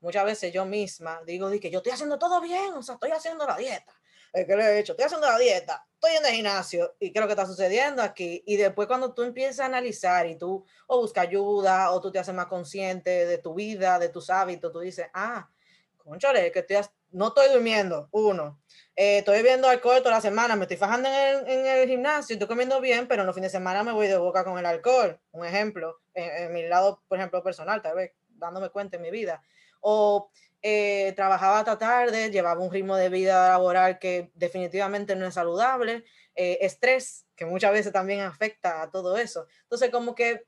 muchas 0.00 0.24
veces 0.24 0.52
yo 0.52 0.64
misma 0.64 1.20
digo 1.24 1.50
que 1.60 1.70
yo 1.70 1.78
estoy 1.78 1.92
haciendo 1.92 2.18
todo 2.18 2.40
bien, 2.40 2.72
o 2.74 2.82
sea, 2.82 2.94
estoy 2.94 3.10
haciendo 3.10 3.46
la 3.46 3.56
dieta, 3.56 3.97
¿qué 4.32 4.56
le 4.56 4.64
he 4.64 4.78
hecho? 4.78 4.92
Estoy 4.92 5.06
haciendo 5.06 5.26
la 5.26 5.38
dieta, 5.38 5.86
estoy 5.94 6.16
en 6.16 6.26
el 6.26 6.32
gimnasio 6.32 6.94
y 6.98 7.12
qué 7.12 7.18
es 7.18 7.20
lo 7.20 7.26
que 7.26 7.32
está 7.32 7.46
sucediendo 7.46 8.02
aquí. 8.02 8.42
Y 8.46 8.56
después 8.56 8.86
cuando 8.86 9.12
tú 9.12 9.22
empiezas 9.22 9.60
a 9.60 9.66
analizar 9.66 10.26
y 10.26 10.36
tú 10.36 10.64
o 10.86 11.00
buscas 11.00 11.26
ayuda 11.26 11.90
o 11.90 12.00
tú 12.00 12.12
te 12.12 12.18
haces 12.18 12.34
más 12.34 12.46
consciente 12.46 13.26
de 13.26 13.38
tu 13.38 13.54
vida, 13.54 13.98
de 13.98 14.08
tus 14.08 14.30
hábitos, 14.30 14.72
tú 14.72 14.80
dices, 14.80 15.06
ah, 15.12 15.48
conchale, 15.96 16.50
que 16.52 16.60
estoy, 16.60 16.76
no 17.10 17.28
estoy 17.28 17.48
durmiendo, 17.52 18.08
uno. 18.12 18.60
Eh, 18.94 19.18
estoy 19.18 19.36
bebiendo 19.36 19.68
alcohol 19.68 19.98
toda 19.98 20.16
la 20.16 20.20
semana, 20.20 20.56
me 20.56 20.62
estoy 20.64 20.76
fajando 20.76 21.08
en 21.08 21.14
el, 21.14 21.48
en 21.48 21.66
el, 21.66 21.88
gimnasio, 21.88 22.34
estoy 22.34 22.48
comiendo 22.48 22.80
bien, 22.80 23.06
pero 23.06 23.22
en 23.22 23.26
los 23.26 23.34
fines 23.34 23.52
de 23.52 23.58
semana 23.58 23.84
me 23.84 23.92
voy 23.92 24.08
de 24.08 24.16
boca 24.16 24.44
con 24.44 24.58
el 24.58 24.66
alcohol. 24.66 25.18
Un 25.32 25.44
ejemplo, 25.44 26.00
en, 26.14 26.44
en 26.44 26.52
mi 26.52 26.66
lado, 26.66 27.02
por 27.08 27.18
ejemplo, 27.18 27.42
personal, 27.42 27.82
tal 27.82 27.94
vez 27.94 28.12
dándome 28.28 28.70
cuenta 28.70 28.96
en 28.96 29.02
mi 29.02 29.10
vida. 29.10 29.42
O 29.80 30.30
eh, 30.62 31.12
trabajaba 31.14 31.60
hasta 31.60 31.78
tarde, 31.78 32.30
llevaba 32.30 32.60
un 32.60 32.72
ritmo 32.72 32.96
de 32.96 33.08
vida 33.08 33.48
laboral 33.48 33.98
que 33.98 34.30
definitivamente 34.34 35.14
no 35.14 35.26
es 35.26 35.34
saludable, 35.34 36.04
eh, 36.34 36.58
estrés, 36.62 37.26
que 37.36 37.44
muchas 37.46 37.72
veces 37.72 37.92
también 37.92 38.20
afecta 38.20 38.82
a 38.82 38.90
todo 38.90 39.16
eso. 39.18 39.46
Entonces, 39.62 39.90
como 39.90 40.14
que 40.14 40.44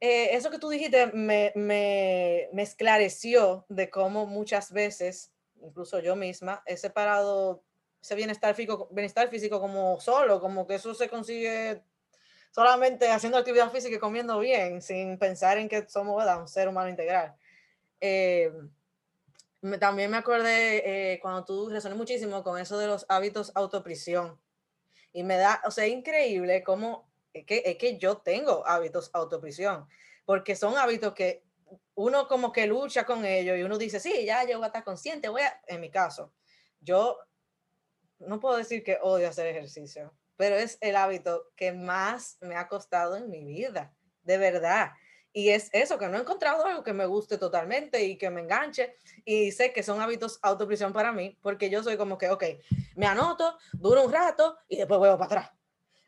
eh, 0.00 0.36
eso 0.36 0.50
que 0.50 0.58
tú 0.58 0.68
dijiste 0.68 1.06
me, 1.08 1.52
me, 1.54 2.48
me 2.52 2.62
esclareció 2.62 3.66
de 3.68 3.90
cómo 3.90 4.26
muchas 4.26 4.72
veces, 4.72 5.32
incluso 5.60 6.00
yo 6.00 6.16
misma, 6.16 6.62
he 6.66 6.76
separado 6.76 7.62
ese 8.00 8.14
bienestar 8.16 8.54
físico, 8.54 8.88
bienestar 8.90 9.28
físico 9.28 9.60
como 9.60 10.00
solo, 10.00 10.40
como 10.40 10.66
que 10.66 10.74
eso 10.74 10.92
se 10.94 11.08
consigue 11.08 11.82
solamente 12.50 13.08
haciendo 13.10 13.38
actividad 13.38 13.70
física 13.70 13.96
y 13.96 14.00
comiendo 14.00 14.38
bien, 14.38 14.82
sin 14.82 15.18
pensar 15.18 15.58
en 15.58 15.68
que 15.68 15.88
somos 15.88 16.16
¿verdad? 16.16 16.40
un 16.40 16.48
ser 16.48 16.68
humano 16.68 16.88
integral. 16.88 17.34
Eh, 18.00 18.52
también 19.78 20.10
me 20.10 20.16
acordé 20.16 21.12
eh, 21.12 21.20
cuando 21.20 21.44
tú 21.44 21.68
resoné 21.68 21.94
muchísimo 21.94 22.42
con 22.42 22.58
eso 22.58 22.78
de 22.78 22.86
los 22.86 23.06
hábitos 23.08 23.52
autoprisión. 23.54 24.40
Y 25.12 25.22
me 25.22 25.36
da, 25.36 25.62
o 25.64 25.70
sea, 25.70 25.86
increíble 25.86 26.62
cómo 26.62 27.10
es 27.32 27.46
que, 27.46 27.62
es 27.64 27.76
que 27.76 27.98
yo 27.98 28.18
tengo 28.18 28.66
hábitos 28.66 29.10
autoprisión, 29.12 29.86
porque 30.24 30.56
son 30.56 30.76
hábitos 30.76 31.14
que 31.14 31.44
uno 31.94 32.28
como 32.28 32.52
que 32.52 32.66
lucha 32.66 33.04
con 33.04 33.24
ellos 33.24 33.56
y 33.56 33.62
uno 33.62 33.78
dice, 33.78 34.00
sí, 34.00 34.24
ya 34.24 34.44
yo 34.44 34.58
voy 34.58 34.64
a 34.64 34.68
estar 34.68 34.84
consciente, 34.84 35.28
voy 35.28 35.42
a, 35.42 35.60
en 35.66 35.80
mi 35.80 35.90
caso, 35.90 36.32
yo 36.80 37.18
no 38.18 38.40
puedo 38.40 38.56
decir 38.56 38.82
que 38.82 38.98
odio 39.02 39.28
hacer 39.28 39.46
ejercicio, 39.46 40.14
pero 40.36 40.56
es 40.56 40.78
el 40.80 40.96
hábito 40.96 41.50
que 41.56 41.72
más 41.72 42.38
me 42.40 42.56
ha 42.56 42.68
costado 42.68 43.16
en 43.16 43.30
mi 43.30 43.44
vida, 43.44 43.94
de 44.22 44.38
verdad. 44.38 44.92
Y 45.32 45.48
es 45.48 45.70
eso, 45.72 45.98
que 45.98 46.08
no 46.08 46.18
he 46.18 46.20
encontrado 46.20 46.66
algo 46.66 46.82
que 46.82 46.92
me 46.92 47.06
guste 47.06 47.38
totalmente 47.38 48.04
y 48.04 48.18
que 48.18 48.28
me 48.28 48.42
enganche. 48.42 48.96
Y 49.24 49.50
sé 49.52 49.72
que 49.72 49.82
son 49.82 50.00
hábitos 50.00 50.38
autoprisión 50.42 50.92
para 50.92 51.12
mí, 51.12 51.38
porque 51.40 51.70
yo 51.70 51.82
soy 51.82 51.96
como 51.96 52.18
que, 52.18 52.28
ok, 52.28 52.44
me 52.96 53.06
anoto, 53.06 53.56
duro 53.72 54.04
un 54.04 54.12
rato 54.12 54.58
y 54.68 54.76
después 54.76 54.98
vuelvo 54.98 55.16
para 55.16 55.26
atrás. 55.26 55.50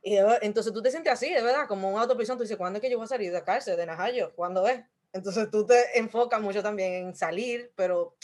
Y 0.02 0.16
entonces 0.42 0.70
tú 0.74 0.82
te 0.82 0.90
sientes 0.90 1.10
así, 1.10 1.32
de 1.32 1.42
verdad, 1.42 1.66
como 1.66 1.90
un 1.90 1.98
autoprisión. 1.98 2.36
Tú 2.36 2.44
dices, 2.44 2.58
¿cuándo 2.58 2.76
es 2.76 2.82
que 2.82 2.90
yo 2.90 2.98
voy 2.98 3.06
a 3.06 3.08
salir 3.08 3.32
de 3.32 3.42
cárcel, 3.42 3.78
de 3.78 3.86
Najayo? 3.86 4.34
¿Cuándo 4.34 4.68
es? 4.68 4.82
Entonces 5.14 5.50
tú 5.50 5.64
te 5.64 5.98
enfocas 5.98 6.42
mucho 6.42 6.62
también 6.62 6.92
en 6.92 7.14
salir, 7.14 7.72
pero, 7.74 8.14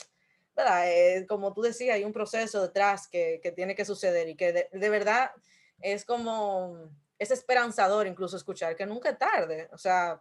¿verdad? 0.55 0.85
como 1.27 1.55
tú 1.55 1.63
decías, 1.63 1.95
hay 1.95 2.05
un 2.05 2.13
proceso 2.13 2.61
detrás 2.61 3.09
que, 3.09 3.41
que 3.43 3.53
tiene 3.53 3.75
que 3.75 3.87
suceder 3.87 4.29
y 4.29 4.35
que 4.35 4.53
de, 4.53 4.69
de 4.71 4.91
verdad 4.91 5.31
es 5.81 6.05
como, 6.05 6.91
es 7.19 7.31
esperanzador 7.31 8.07
incluso 8.07 8.37
escuchar 8.37 8.77
que 8.77 8.85
nunca 8.85 9.11
es 9.11 9.19
tarde. 9.19 9.71
O 9.73 9.79
sea, 9.79 10.21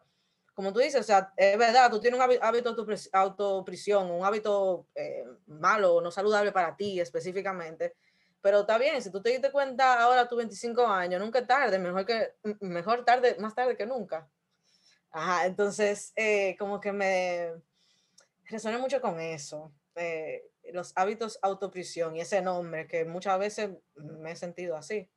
como 0.60 0.74
tú 0.74 0.80
dices, 0.80 0.99
o 0.99 1.03
sea, 1.03 1.32
es 1.38 1.57
verdad, 1.57 1.89
tú 1.89 2.01
tienes 2.01 2.20
un 2.20 2.38
hábito 2.41 2.76
de 2.76 3.10
autoprisión, 3.14 4.12
un 4.12 4.26
hábito 4.26 4.88
eh, 4.93 5.24
malo, 5.47 6.01
no 6.01 6.12
saludable 6.12 6.51
para 6.51 6.76
ti 6.76 6.99
específicamente, 6.99 7.95
pero 8.41 8.60
está 8.60 8.78
bien, 8.78 9.01
si 9.01 9.10
tú 9.10 9.22
te 9.22 9.30
diste 9.30 9.53
cuenta 9.53 10.03
ahora 10.03 10.20
a 10.20 10.28
tus 10.28 10.38
25 10.38 10.86
años, 10.86 11.22
nunca 11.22 11.39
es 11.39 11.47
tarde, 11.47 11.80
mejor, 11.80 12.05
que, 12.05 12.34
mejor 12.60 13.05
tarde, 13.05 13.38
más 13.39 13.55
tarde 13.55 13.78
que 13.78 13.86
nunca. 13.86 14.28
Ajá, 15.12 15.45
entonces, 15.45 16.12
eh, 16.18 16.57
como 16.60 16.82
que 16.82 16.91
me 16.91 17.53
resoné 18.43 18.80
mucho 18.80 18.99
con 18.99 19.18
eso, 19.22 19.72
eh, 19.95 20.43
los 20.74 20.91
hábitos 20.97 21.39
autoprisión 21.41 22.18
y 22.18 22.20
ese 22.20 22.41
nombre, 22.41 22.86
que 22.86 23.05
muchas 23.05 23.39
veces 23.39 23.70
me 23.95 24.34
he 24.34 24.36
sentido 24.36 24.76
así. 24.76 25.10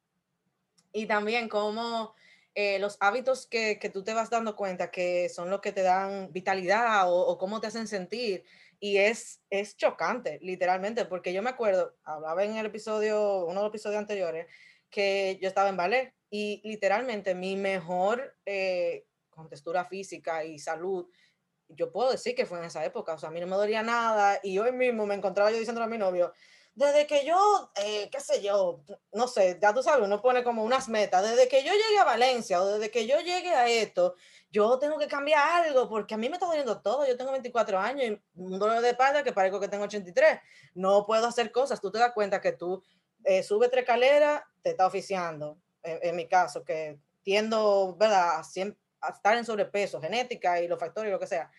Y 0.93 1.07
también 1.07 1.49
como 1.49 2.15
eh, 2.55 2.79
los 2.79 2.97
hábitos 3.01 3.47
que, 3.47 3.79
que, 3.79 3.89
tú 3.89 4.05
te 4.05 4.15
vas 4.15 4.31
dando 4.31 4.57
cuenta 4.57 4.91
que 4.91 5.29
son 5.29 5.51
los 5.51 5.61
que 5.61 5.73
te 5.73 5.83
dan 5.83 6.33
vitalidad 6.33 7.11
o, 7.11 7.27
o, 7.27 7.39
cómo 7.39 7.61
te 7.61 7.69
hacen 7.69 7.89
sentir. 7.89 8.45
Y 8.79 8.97
es, 8.99 9.41
es 9.49 9.77
chocante, 9.77 10.39
literalmente, 10.43 11.05
porque 11.05 11.33
yo 11.33 11.43
me 11.43 11.51
acuerdo, 11.51 11.97
hablaba 12.05 12.45
en 12.45 12.57
el 12.57 12.67
episodio, 12.67 13.45
uno 13.45 13.61
de 13.61 13.67
los 13.67 13.71
episodios 13.71 14.01
anteriores, 14.01 14.47
que 14.91 15.39
yo 15.41 15.49
estaba 15.49 15.69
en 15.69 15.77
ballet 15.77 16.15
y 16.31 16.61
literalmente 16.65 17.35
mi 17.35 17.57
mejor 17.57 18.37
eh, 18.45 19.07
contextura 19.31 19.85
física 19.87 20.45
y 20.45 20.59
salud, 20.59 21.09
yo 21.69 21.91
puedo 21.93 22.11
decir 22.11 22.35
que 22.35 22.47
fue 22.47 22.59
en 22.59 22.65
esa 22.65 22.85
época, 22.85 23.15
o 23.15 23.19
sea, 23.19 23.31
a 23.31 23.33
mí 23.33 23.41
no 23.41 23.47
me 23.47 23.57
dolía 23.57 23.83
nada 23.83 24.39
y 24.43 24.59
hoy 24.59 24.73
mismo 24.73 25.07
me 25.07 25.15
encontraba 25.15 25.51
yo 25.51 25.59
diciendo 25.59 25.83
a 25.83 25.87
mi 25.87 25.99
novio, 25.99 26.33
desde 26.75 27.07
que 27.07 27.27
yo, 27.27 27.71
eh, 27.77 28.09
qué 28.11 28.21
sé 28.21 28.43
yo, 28.43 28.83
no 29.13 29.29
sé, 29.29 29.59
ya 29.61 29.75
tú 29.75 29.83
sabes, 29.83 30.07
uno 30.07 30.23
pone 30.23 30.43
como 30.43 30.65
unas 30.65 30.89
metas, 30.89 31.23
desde 31.23 31.49
que 31.49 31.63
yo 31.63 31.73
llegue 31.73 31.99
a 32.01 32.05
Valencia 32.05 32.63
o 32.63 32.67
desde 32.67 32.91
que 32.91 33.07
yo 33.07 33.21
llegue 33.21 33.55
a 33.55 33.69
esto, 33.69 34.15
yo 34.51 34.79
tengo 34.79 34.99
que 34.99 35.07
cambiar 35.07 35.65
algo 35.65 35.89
porque 35.89 36.15
a 36.15 36.17
mí 36.17 36.29
me 36.29 36.37
está 36.37 36.47
doliendo 36.47 36.81
todo, 36.81 37.07
yo 37.07 37.17
tengo 37.17 37.33
24 37.33 37.79
años 37.79 38.05
y 38.05 38.41
un 38.41 38.59
dolor 38.59 38.81
de 38.81 38.91
espalda 38.91 39.23
que 39.23 39.33
parezco 39.33 39.61
que 39.61 39.69
tengo 39.69 39.85
83, 39.85 40.41
no 40.75 41.05
puedo 41.05 41.27
hacer 41.27 41.53
cosas, 41.53 41.81
tú 41.81 41.91
te 41.91 41.99
das 41.99 42.13
cuenta 42.13 42.41
que 42.41 42.53
tú 42.53 42.83
eh, 43.25 43.43
subes 43.43 43.71
tres 43.71 43.83
escaleras, 43.83 44.43
te 44.63 44.71
está 44.71 44.87
oficiando, 44.87 45.59
en, 45.83 46.17
mi 46.17 46.27
caso, 46.27 46.65
que 46.65 46.99
tiendo, 47.23 47.97
¿verdad?, 47.97 48.39
a, 48.39 49.09
estar 49.11 49.37
en 49.37 49.45
sobrepeso, 49.45 50.01
genética 50.01 50.61
y 50.61 50.69
los 50.69 50.79
factores 50.79 51.11
lo 51.11 51.19
que 51.19 51.27
sea, 51.27 51.51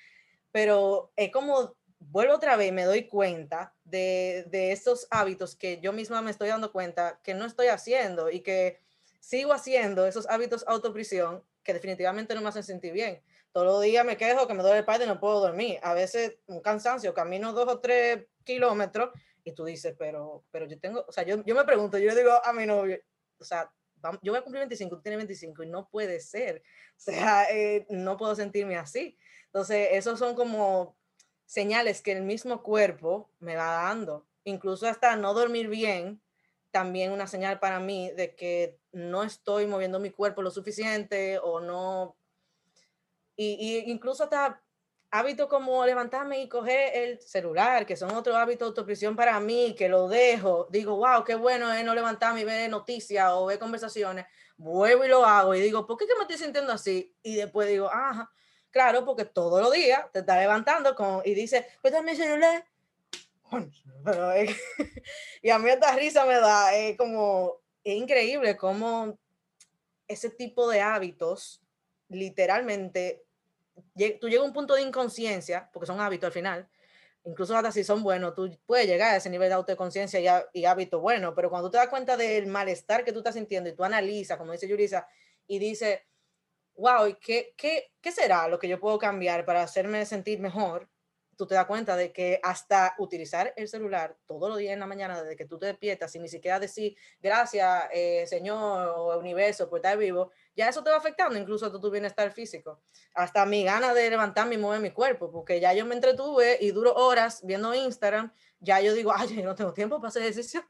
pero 0.52 1.12
es 1.16 1.32
como 1.32 1.76
vuelvo 2.10 2.36
otra 2.36 2.56
vez 2.56 2.70
y 2.70 2.72
me 2.72 2.86
doy 2.86 3.08
cuenta 3.08 3.74
de, 3.84 4.46
de 4.50 4.72
estos 4.72 5.08
hábitos 5.10 5.56
que 5.56 5.80
yo 5.80 5.94
misma 5.94 6.22
me 6.22 6.32
estoy 6.32 6.50
dando 6.50 6.72
cuenta 6.72 7.20
que 7.24 7.34
no 7.34 7.46
estoy 7.46 7.68
haciendo 7.68 8.30
y 8.30 8.42
que 8.42 8.80
sigo 9.20 9.54
haciendo 9.54 10.06
esos 10.06 10.28
hábitos 10.30 10.66
autoprisión 10.68 11.44
que 11.64 11.74
definitivamente 11.74 12.36
no 12.36 12.42
me 12.42 12.50
hacen 12.50 12.64
sentir 12.64 12.94
bien. 12.94 13.22
Todos 13.52 13.68
los 13.68 13.82
días 13.82 14.06
me 14.06 14.18
quejo 14.18 14.48
que 14.48 14.54
me 14.54 14.64
duele 14.64 14.80
el 14.80 14.86
padre 14.86 15.06
y 15.06 15.08
no 15.08 15.20
puedo 15.20 15.40
dormir. 15.40 15.80
A 15.82 15.94
veces 15.94 16.38
un 16.48 16.60
cansancio, 16.60 17.14
camino 17.14 17.54
dos 17.54 17.68
o 17.68 17.80
tres 17.80 18.26
kilómetros 18.44 19.12
y 19.44 19.54
tú 19.54 19.66
dices, 19.66 19.96
pero, 19.98 20.44
pero 20.52 20.66
yo 20.66 20.80
tengo, 20.80 21.06
o 21.08 21.12
sea, 21.12 21.24
yo, 21.24 21.44
yo 21.46 21.56
me 21.56 21.64
pregunto, 21.64 21.98
yo 21.98 22.10
le 22.10 22.16
digo 22.16 22.32
a 22.44 22.54
mi 22.54 22.66
novio, 22.66 23.00
o 23.38 23.44
sea, 23.44 23.72
yo 24.22 24.32
voy 24.32 24.40
a 24.40 24.42
cumplir 24.42 24.62
25, 24.62 24.98
tú 24.98 25.02
tienes 25.02 25.18
25 25.18 25.64
y 25.64 25.68
no 25.68 25.88
puede 25.90 26.20
ser. 26.20 26.62
O 26.96 27.00
sea, 27.00 27.46
eh, 27.50 27.86
no 27.90 28.18
puedo 28.18 28.36
sentirme 28.36 28.78
así. 28.78 29.18
Entonces, 29.46 29.90
esos 29.92 30.20
son 30.20 30.36
como 30.36 30.98
señales 31.46 32.02
que 32.02 32.12
el 32.12 32.24
mismo 32.24 32.64
cuerpo 32.64 33.30
me 33.40 33.56
va 33.56 33.84
dando. 33.84 34.26
Incluso 34.44 34.88
hasta 34.88 35.16
no 35.16 35.34
dormir 35.34 35.68
bien, 35.68 36.22
también 36.72 37.12
una 37.12 37.28
señal 37.28 37.60
para 37.60 37.80
mí 37.80 38.12
de 38.12 38.36
que 38.36 38.80
no 38.92 39.24
estoy 39.24 39.68
moviendo 39.68 40.00
mi 40.00 40.10
cuerpo 40.10 40.42
lo 40.42 40.52
suficiente 40.52 41.38
o 41.40 41.60
no. 41.60 42.16
Y, 43.36 43.92
incluso 43.92 44.24
hasta 44.24 44.62
hábitos 45.12 45.48
como 45.48 45.86
levantarme 45.86 46.42
y 46.42 46.50
coger 46.50 46.92
el 46.96 47.22
celular, 47.22 47.86
que 47.86 47.96
son 47.96 48.12
otro 48.16 48.36
hábito 48.36 48.66
de 48.66 48.70
autoprisión 48.70 49.16
para 49.16 49.40
mí, 49.40 49.76
que 49.78 49.88
lo 49.88 50.08
dejo, 50.08 50.68
digo, 50.72 50.96
wow, 50.96 51.24
qué 51.24 51.36
bueno 51.36 51.72
es 51.72 51.86
no 51.86 51.94
levantarme 51.94 52.42
y 52.42 52.46
ver 52.46 52.68
noticias 52.70 53.30
o 53.32 53.46
ver 53.46 53.60
conversaciones, 53.60 54.26
vuelvo 54.58 55.06
y 55.06 55.10
lo 55.10 55.24
hago 55.24 55.54
y 55.54 55.62
digo, 55.62 55.86
¿por 55.86 55.98
qué 55.98 56.08
que 56.08 56.16
me 56.16 56.22
estoy 56.22 56.38
sintiendo 56.38 56.74
así? 56.74 57.16
Y 57.22 57.36
después 57.36 57.68
digo, 57.68 57.88
ajá, 57.92 58.32
Claro, 58.74 59.06
porque 59.06 59.26
todos 59.26 59.62
los 59.62 59.72
días 59.72 60.12
te 60.12 60.20
está 60.20 60.36
levantando 60.40 60.96
con, 60.96 61.22
y 61.24 61.36
dice, 61.36 61.68
pues 61.84 61.94
mi 62.04 62.16
celular. 62.16 62.66
Pero 64.04 64.32
y 65.44 65.50
a 65.52 65.60
mí 65.60 65.70
esta 65.70 65.96
risa 65.96 66.26
me 66.26 66.34
da, 66.34 66.76
es 66.76 66.98
como, 66.98 67.62
es 67.84 67.96
increíble 67.96 68.58
cómo 68.58 69.16
ese 70.08 70.32
tipo 70.32 70.68
de 70.68 70.82
hábitos, 70.82 71.62
literalmente, 72.10 73.24
tú 74.20 74.28
llegas 74.28 74.44
a 74.44 74.48
un 74.48 74.54
punto 74.54 74.74
de 74.74 74.82
inconsciencia, 74.82 75.70
porque 75.72 75.86
son 75.86 76.02
hábitos 76.02 76.26
al 76.26 76.34
final, 76.34 76.68
incluso 77.26 77.56
hasta 77.56 77.72
si 77.72 77.84
son 77.84 78.02
buenos, 78.02 78.34
tú 78.34 78.58
puedes 78.66 78.88
llegar 78.88 79.14
a 79.14 79.18
ese 79.18 79.30
nivel 79.30 79.50
de 79.50 79.54
autoconciencia 79.54 80.20
y, 80.52 80.60
y 80.62 80.66
hábito 80.66 81.00
bueno, 81.00 81.36
pero 81.36 81.52
cuando 81.52 81.68
tú 81.68 81.74
te 81.74 81.78
das 81.78 81.90
cuenta 81.90 82.18
del 82.18 82.48
malestar 82.48 83.06
que 83.06 83.14
tú 83.14 83.20
estás 83.20 83.36
sintiendo 83.36 83.70
y 83.70 83.76
tú 83.76 83.84
analizas, 83.84 84.36
como 84.40 84.52
dice 84.52 84.68
Yurisa, 84.68 85.08
y 85.46 85.60
dice, 85.60 86.08
wow, 86.76 87.16
¿qué, 87.20 87.54
qué, 87.58 87.92
qué 88.02 88.12
será 88.12 88.48
lo 88.48 88.60
que 88.60 88.68
yo 88.68 88.80
puedo 88.80 88.98
cambiar 88.98 89.46
para 89.46 89.62
hacerme 89.62 90.06
sentir 90.06 90.40
mejor? 90.40 90.90
Tú 91.36 91.48
te 91.48 91.56
das 91.56 91.66
cuenta 91.66 91.96
de 91.96 92.14
que 92.14 92.40
hasta 92.44 92.94
utilizar 93.00 93.54
el 93.58 93.68
celular 93.68 94.16
todos 94.28 94.50
los 94.50 94.60
días 94.60 94.74
en 94.74 94.80
la 94.80 94.86
mañana, 94.86 95.20
desde 95.20 95.36
que 95.36 95.46
tú 95.46 95.58
te 95.58 95.66
despiertas, 95.66 96.12
sin 96.12 96.22
ni 96.22 96.28
siquiera 96.28 96.60
decir 96.60 96.96
gracias, 97.20 97.86
eh, 97.92 98.26
Señor 98.28 98.90
o 98.96 99.18
universo, 99.18 99.68
por 99.68 99.80
estar 99.80 99.98
vivo, 99.98 100.32
ya 100.56 100.70
eso 100.70 100.84
te 100.84 100.92
va 100.92 100.98
afectando 100.98 101.40
incluso 101.40 101.66
a 101.66 101.72
tu 101.72 101.90
bienestar 101.90 102.32
físico. 102.32 102.84
Hasta 103.16 103.48
mi 103.48 103.64
gana 103.64 103.96
de 103.96 104.10
levantarme 104.12 104.56
y 104.56 104.58
mover 104.60 104.80
mi 104.80 104.92
cuerpo, 104.92 105.32
porque 105.32 105.60
ya 105.60 105.74
yo 105.74 105.88
me 105.88 105.96
entretuve 105.96 106.60
y 106.62 106.70
duro 106.70 106.94
horas 106.94 107.42
viendo 107.44 107.74
Instagram, 107.74 108.32
ya 108.60 108.80
yo 108.80 108.94
digo, 108.94 109.12
ay, 109.16 109.36
yo 109.36 109.44
no 109.44 109.56
tengo 109.56 109.74
tiempo 109.74 109.98
para 109.98 110.10
hacer 110.10 110.22
ejercicio 110.22 110.64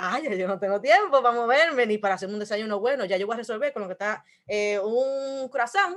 ay, 0.00 0.38
yo 0.38 0.46
no 0.46 0.60
tengo 0.60 0.80
tiempo 0.80 1.22
para 1.22 1.34
moverme 1.34 1.84
ni 1.84 1.98
para 1.98 2.14
hacer 2.14 2.28
un 2.28 2.38
desayuno 2.38 2.78
bueno, 2.78 3.04
ya 3.04 3.16
yo 3.16 3.26
voy 3.26 3.34
a 3.34 3.38
resolver 3.38 3.72
con 3.72 3.82
lo 3.82 3.88
que 3.88 3.94
está 3.94 4.24
eh, 4.46 4.78
un 4.78 5.48
croissant, 5.48 5.96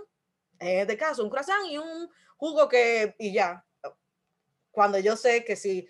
en 0.60 0.80
este 0.80 0.98
caso, 0.98 1.24
un 1.24 1.30
croissant 1.30 1.66
y 1.70 1.78
un 1.78 2.10
jugo 2.36 2.68
que, 2.68 3.16
y 3.20 3.32
ya. 3.32 3.64
Cuando 4.72 4.98
yo 4.98 5.16
sé 5.16 5.44
que 5.44 5.56
si 5.56 5.88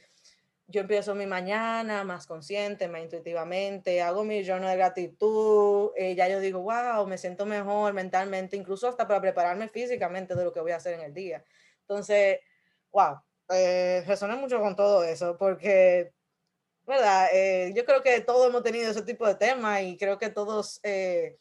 yo 0.68 0.82
empiezo 0.82 1.16
mi 1.16 1.26
mañana 1.26 2.04
más 2.04 2.26
consciente, 2.28 2.88
más 2.88 3.02
intuitivamente, 3.02 4.02
hago 4.02 4.24
mi 4.24 4.44
journal 4.44 4.72
de 4.72 4.78
gratitud, 4.78 5.92
eh, 5.96 6.16
ya 6.16 6.28
yo 6.28 6.40
digo, 6.40 6.62
wow, 6.62 7.06
me 7.08 7.18
siento 7.18 7.46
mejor 7.46 7.94
mentalmente, 7.94 8.58
incluso 8.58 8.88
hasta 8.88 9.08
para 9.08 9.22
prepararme 9.22 9.70
físicamente 9.70 10.36
de 10.36 10.44
lo 10.44 10.52
que 10.52 10.62
voy 10.62 10.72
a 10.72 10.78
hacer 10.78 10.96
en 10.96 11.02
el 11.02 11.14
día. 11.14 11.44
Entonces, 11.82 12.40
wow, 12.92 13.22
eh, 13.50 14.04
mucho 14.38 14.60
con 14.60 14.76
todo 14.76 15.04
eso, 15.04 15.38
porque, 15.38 16.14
¿verdad? 16.86 17.30
Eh, 17.34 17.74
yo 17.76 17.86
creo 17.86 18.02
que 18.02 18.22
todos 18.22 18.50
hemos 18.50 18.64
tenido 18.64 18.92
ese 18.92 19.02
tipo 19.04 19.28
de 19.28 19.36
temas 19.36 19.82
y 19.84 19.98
creo 19.98 20.18
que 20.18 20.30
todos 20.30 20.80
eh, 20.84 21.38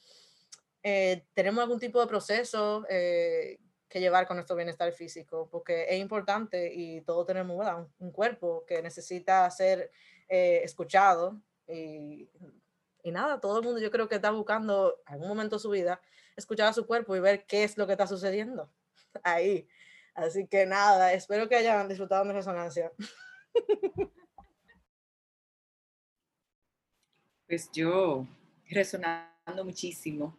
eh, 0.82 1.26
tenemos 1.34 1.62
algún 1.62 1.78
tipo 1.78 2.00
de 2.00 2.06
proceso 2.06 2.86
eh, 2.88 3.58
que 3.88 4.00
llevar 4.00 4.26
con 4.26 4.36
nuestro 4.36 4.56
bienestar 4.56 4.92
físico, 4.92 5.48
porque 5.50 5.86
es 5.88 6.00
importante 6.00 6.72
y 6.72 7.02
todos 7.02 7.26
tenemos 7.26 7.58
¿verdad? 7.58 7.80
Un, 7.80 7.92
un 7.98 8.12
cuerpo 8.12 8.64
que 8.66 8.80
necesita 8.80 9.50
ser 9.50 9.90
eh, 10.28 10.60
escuchado 10.62 11.40
y, 11.66 12.30
y 13.02 13.10
nada, 13.10 13.40
todo 13.40 13.58
el 13.58 13.64
mundo 13.64 13.80
yo 13.80 13.90
creo 13.90 14.08
que 14.08 14.14
está 14.14 14.30
buscando 14.30 15.00
algún 15.04 15.28
momento 15.28 15.56
de 15.56 15.60
su 15.60 15.70
vida 15.70 16.00
escuchar 16.36 16.68
a 16.68 16.72
su 16.72 16.86
cuerpo 16.86 17.14
y 17.14 17.20
ver 17.20 17.44
qué 17.46 17.64
es 17.64 17.76
lo 17.76 17.86
que 17.86 17.92
está 17.92 18.06
sucediendo 18.06 18.72
ahí. 19.22 19.68
Así 20.14 20.46
que 20.46 20.66
nada, 20.66 21.12
espero 21.12 21.48
que 21.48 21.56
hayan 21.56 21.88
disfrutado 21.88 22.24
mi 22.24 22.32
resonancia. 22.32 22.92
Pues 27.50 27.68
yo 27.72 28.28
resonando 28.68 29.64
muchísimo, 29.64 30.38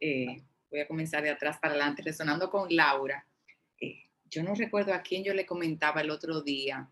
eh, 0.00 0.42
voy 0.70 0.80
a 0.80 0.88
comenzar 0.88 1.22
de 1.22 1.28
atrás 1.28 1.58
para 1.60 1.74
adelante, 1.74 2.00
resonando 2.00 2.48
con 2.48 2.74
Laura. 2.74 3.26
Eh, 3.78 4.04
yo 4.24 4.42
no 4.42 4.54
recuerdo 4.54 4.94
a 4.94 5.02
quién 5.02 5.22
yo 5.22 5.34
le 5.34 5.44
comentaba 5.44 6.00
el 6.00 6.08
otro 6.08 6.40
día 6.40 6.90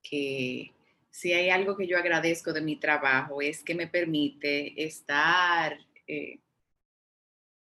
que 0.00 0.72
si 1.10 1.32
hay 1.32 1.50
algo 1.50 1.76
que 1.76 1.88
yo 1.88 1.98
agradezco 1.98 2.52
de 2.52 2.60
mi 2.60 2.76
trabajo 2.76 3.42
es 3.42 3.64
que 3.64 3.74
me 3.74 3.88
permite 3.88 4.80
estar 4.80 5.76
eh, 6.06 6.38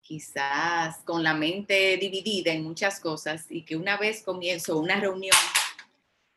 quizás 0.02 0.98
con 0.98 1.24
la 1.24 1.34
mente 1.34 1.98
dividida 1.98 2.54
en 2.54 2.64
muchas 2.64 3.00
cosas 3.00 3.48
y 3.50 3.64
que 3.64 3.76
una 3.76 3.98
vez 3.98 4.22
comienzo 4.22 4.78
una 4.78 5.00
reunión, 5.00 5.36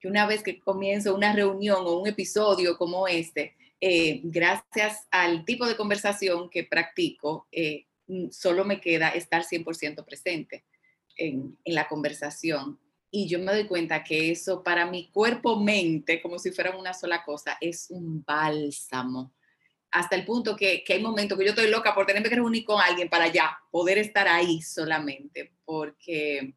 que 0.00 0.08
una 0.08 0.26
vez 0.26 0.42
que 0.42 0.58
comienzo 0.58 1.14
una 1.14 1.34
reunión 1.34 1.82
o 1.84 1.98
un 1.98 2.08
episodio 2.08 2.78
como 2.78 3.06
este, 3.06 3.56
eh, 3.84 4.20
gracias 4.22 5.08
al 5.10 5.44
tipo 5.44 5.66
de 5.66 5.76
conversación 5.76 6.48
que 6.48 6.62
practico, 6.62 7.48
eh, 7.50 7.86
mm, 8.06 8.30
solo 8.30 8.64
me 8.64 8.80
queda 8.80 9.08
estar 9.08 9.42
100% 9.42 10.04
presente 10.04 10.64
en, 11.16 11.58
la 11.64 11.88
conversación. 11.88 12.78
Y 13.10 13.28
yo 13.28 13.40
me 13.40 13.52
doy 13.52 13.66
cuenta 13.66 14.04
que 14.04 14.30
eso 14.30 14.62
para 14.62 14.86
mi 14.86 15.10
cuerpo-mente, 15.10 16.22
como 16.22 16.38
si 16.38 16.52
fuera 16.52 16.76
una 16.76 16.94
sola 16.94 17.24
cosa, 17.24 17.58
es 17.60 17.88
un 17.90 18.22
bálsamo. 18.24 19.34
Hasta 19.90 20.14
el 20.14 20.24
punto 20.24 20.54
que, 20.54 20.84
que 20.84 20.92
hay 20.92 21.02
momentos 21.02 21.36
que 21.36 21.44
yo 21.44 21.50
estoy 21.50 21.68
loca 21.68 21.92
por 21.92 22.06
tenerme 22.06 22.28
que 22.28 22.36
reunir 22.36 22.64
con 22.64 22.80
alguien 22.80 23.08
para 23.08 23.26
ya 23.32 23.58
poder 23.72 23.98
estar 23.98 24.28
ahí 24.28 24.62
solamente. 24.62 25.54
Porque, 25.64 26.54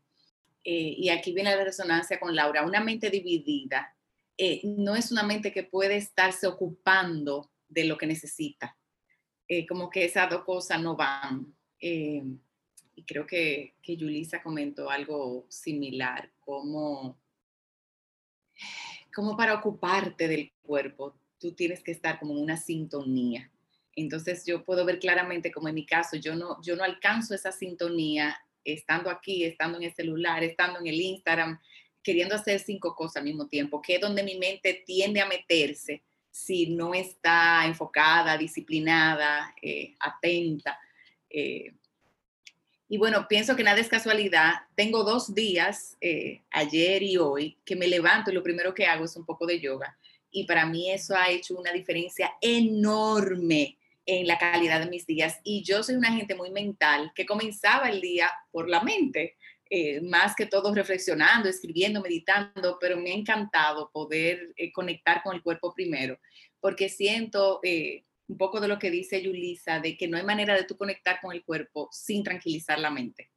eh, 0.64 0.96
y 0.96 1.10
aquí 1.10 1.34
viene 1.34 1.56
la 1.56 1.64
resonancia 1.64 2.20
con 2.20 2.36
Laura, 2.36 2.64
una 2.64 2.82
mente 2.82 3.10
dividida 3.10 3.95
eh, 4.38 4.62
no 4.64 4.96
es 4.96 5.12
una 5.12 5.24
mente 5.24 5.52
que 5.52 5.64
puede 5.64 5.96
estarse 5.98 6.48
ocupando 6.48 7.52
de 7.68 7.86
lo 7.86 7.98
que 7.98 8.08
necesita. 8.08 8.78
Eh, 9.48 9.66
como 9.68 9.90
que 9.90 10.06
esas 10.06 10.30
dos 10.30 10.44
cosas 10.44 10.82
no 10.82 10.96
van. 10.96 11.56
Eh, 11.80 12.24
y 12.96 13.04
creo 13.04 13.26
que, 13.28 13.76
que 13.82 13.98
comentó 14.44 14.90
algo 14.90 15.46
similar, 15.50 16.32
como, 16.40 17.20
como 19.14 19.36
para 19.36 19.54
ocuparte 19.54 20.28
del 20.28 20.54
cuerpo, 20.62 21.16
tú 21.38 21.54
tienes 21.54 21.84
que 21.84 21.92
estar 21.92 22.20
como 22.20 22.34
en 22.34 22.44
una 22.44 22.58
sintonía. 22.58 23.52
Entonces 23.96 24.46
yo 24.46 24.64
puedo 24.64 24.86
ver 24.86 25.00
claramente 25.00 25.52
como 25.52 25.68
en 25.68 25.76
mi 25.76 25.86
caso, 25.86 26.18
yo 26.18 26.36
no, 26.36 26.62
yo 26.62 26.76
no 26.76 26.84
alcanzo 26.84 27.36
esa 27.36 27.52
sintonía 27.52 28.38
estando 28.64 29.10
aquí, 29.10 29.44
estando 29.44 29.78
en 29.78 29.86
el 29.86 29.94
celular, 29.94 30.44
estando 30.44 30.80
en 30.80 30.88
el 30.88 31.00
Instagram, 31.00 31.60
queriendo 32.06 32.36
hacer 32.36 32.60
cinco 32.60 32.96
cosas 32.96 33.18
al 33.18 33.24
mismo 33.24 33.48
tiempo, 33.48 33.82
que 33.82 33.96
es 33.96 34.02
donde 34.02 34.22
mi 34.22 34.38
mente 34.38 34.84
tiende 34.86 35.20
a 35.20 35.28
meterse 35.28 36.04
si 36.30 36.68
no 36.68 36.94
está 36.94 37.66
enfocada, 37.66 38.38
disciplinada, 38.38 39.56
eh, 39.60 39.96
atenta. 40.00 40.78
Eh. 41.30 41.74
Y 42.88 42.98
bueno, 43.00 43.26
pienso 43.28 43.56
que 43.56 43.64
nada 43.64 43.80
es 43.80 43.88
casualidad. 43.88 44.54
Tengo 44.76 45.04
dos 45.04 45.34
días, 45.34 45.98
eh, 46.00 46.44
ayer 46.52 47.02
y 47.02 47.18
hoy, 47.18 47.58
que 47.66 47.76
me 47.76 47.88
levanto 47.88 48.30
y 48.30 48.36
lo 48.36 48.44
primero 48.44 48.76
que 48.76 48.86
hago 48.86 49.06
es 49.06 49.16
un 49.16 49.26
poco 49.26 49.48
de 49.48 49.60
yoga. 49.60 49.98
Y 50.30 50.46
para 50.46 50.68
mí 50.68 50.92
eso 50.92 51.16
ha 51.16 51.32
hecho 51.32 51.58
una 51.58 51.72
diferencia 51.72 52.34
enorme 52.40 53.80
en 54.06 54.28
la 54.28 54.38
calidad 54.38 54.82
de 54.82 54.92
mis 54.92 55.08
días. 55.08 55.40
Y 55.44 55.64
yo 55.64 55.82
soy 55.82 55.96
una 55.96 56.12
gente 56.12 56.36
muy 56.36 56.52
mental 56.52 57.12
que 57.16 57.26
comenzaba 57.26 57.90
el 57.90 58.00
día 58.00 58.30
por 58.52 58.70
la 58.70 58.84
mente 58.84 59.38
eh, 59.70 60.02
más 60.02 60.36
que 60.36 60.46
todo 60.46 60.74
reflexionando, 60.74 61.50
escribiendo, 61.50 62.02
meditando, 62.02 62.78
pero 62.80 62.98
me 62.98 63.12
ha 63.12 63.16
encantado 63.16 63.90
poder 63.92 64.54
eh, 64.58 64.72
conectar 64.72 65.24
con 65.24 65.36
el 65.36 65.42
cuerpo 65.42 65.74
primero, 65.74 66.20
porque 66.60 66.88
siento 66.88 67.60
eh, 67.64 68.06
un 68.28 68.38
poco 68.38 68.60
de 68.60 68.68
lo 68.68 68.78
que 68.78 68.92
dice 68.92 69.22
Yulisa, 69.22 69.80
de 69.80 69.98
que 69.98 70.08
no 70.08 70.18
hay 70.18 70.24
manera 70.24 70.56
de 70.56 70.66
tú 70.66 70.78
conectar 70.78 71.20
con 71.20 71.34
el 71.34 71.44
cuerpo 71.44 71.90
sin 71.92 72.24
tranquilizar 72.24 72.80
la 72.80 72.92
mente. 72.92 73.32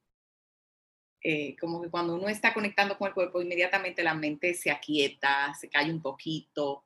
Eh, 1.23 1.57
como 1.59 1.83
que 1.83 1.91
cuando 1.91 2.15
uno 2.15 2.29
está 2.29 2.55
conectando 2.55 2.97
con 2.97 3.09
el 3.09 3.15
cuerpo, 3.15 3.43
inmediatamente 3.43 4.03
la 4.03 4.15
mente 4.15 4.55
se 4.55 4.71
aquieta, 4.71 5.53
se 5.59 5.69
cae 5.69 5.91
un 5.91 6.03
poquito. 6.03 6.85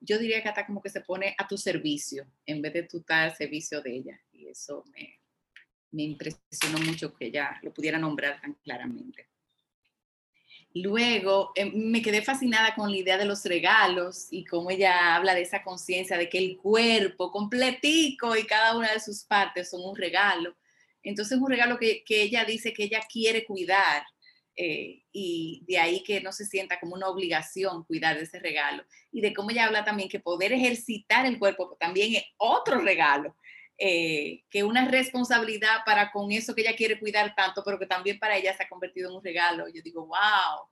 Yo 0.00 0.18
diría 0.18 0.42
que 0.42 0.48
hasta 0.48 0.66
como 0.66 0.82
que 0.82 0.88
se 0.88 1.02
pone 1.02 1.36
a 1.38 1.46
tu 1.46 1.56
servicio 1.56 2.26
en 2.46 2.60
vez 2.62 2.72
de 2.72 2.82
tú 2.82 2.98
estar 2.98 3.28
al 3.28 3.36
servicio 3.36 3.80
de 3.80 3.94
ella. 3.94 4.20
Y 4.32 4.48
eso 4.48 4.82
me, 4.92 5.21
me 5.92 6.02
impresionó 6.02 6.78
mucho 6.84 7.14
que 7.14 7.26
ella 7.26 7.58
lo 7.62 7.72
pudiera 7.72 7.98
nombrar 7.98 8.40
tan 8.40 8.54
claramente. 8.54 9.28
Luego 10.74 11.52
eh, 11.54 11.66
me 11.66 12.00
quedé 12.00 12.22
fascinada 12.22 12.74
con 12.74 12.90
la 12.90 12.96
idea 12.96 13.18
de 13.18 13.26
los 13.26 13.44
regalos 13.44 14.28
y 14.30 14.44
cómo 14.44 14.70
ella 14.70 15.14
habla 15.14 15.34
de 15.34 15.42
esa 15.42 15.62
conciencia 15.62 16.16
de 16.16 16.30
que 16.30 16.38
el 16.38 16.56
cuerpo 16.56 17.30
completico 17.30 18.34
y 18.36 18.44
cada 18.44 18.76
una 18.76 18.90
de 18.92 19.00
sus 19.00 19.24
partes 19.24 19.68
son 19.68 19.82
un 19.84 19.94
regalo. 19.94 20.56
Entonces 21.02 21.38
un 21.38 21.50
regalo 21.50 21.78
que, 21.78 22.02
que 22.04 22.22
ella 22.22 22.44
dice 22.44 22.72
que 22.72 22.84
ella 22.84 23.00
quiere 23.10 23.44
cuidar 23.44 24.02
eh, 24.56 25.02
y 25.12 25.62
de 25.66 25.78
ahí 25.78 26.02
que 26.02 26.20
no 26.22 26.32
se 26.32 26.46
sienta 26.46 26.80
como 26.80 26.94
una 26.94 27.08
obligación 27.08 27.84
cuidar 27.84 28.16
de 28.16 28.22
ese 28.22 28.38
regalo. 28.38 28.82
Y 29.10 29.20
de 29.20 29.34
cómo 29.34 29.50
ella 29.50 29.66
habla 29.66 29.84
también 29.84 30.08
que 30.08 30.20
poder 30.20 30.54
ejercitar 30.54 31.26
el 31.26 31.38
cuerpo 31.38 31.76
también 31.78 32.14
es 32.14 32.24
otro 32.38 32.80
regalo 32.80 33.36
eh, 33.78 34.44
que 34.50 34.62
una 34.62 34.88
responsabilidad 34.88 35.84
para 35.84 36.10
con 36.12 36.30
eso 36.30 36.54
que 36.54 36.62
ella 36.62 36.76
quiere 36.76 36.98
cuidar 36.98 37.34
tanto, 37.34 37.62
pero 37.64 37.78
que 37.78 37.86
también 37.86 38.18
para 38.18 38.36
ella 38.36 38.56
se 38.56 38.62
ha 38.62 38.68
convertido 38.68 39.08
en 39.08 39.16
un 39.16 39.24
regalo. 39.24 39.68
Yo 39.68 39.82
digo, 39.82 40.06
wow, 40.06 40.68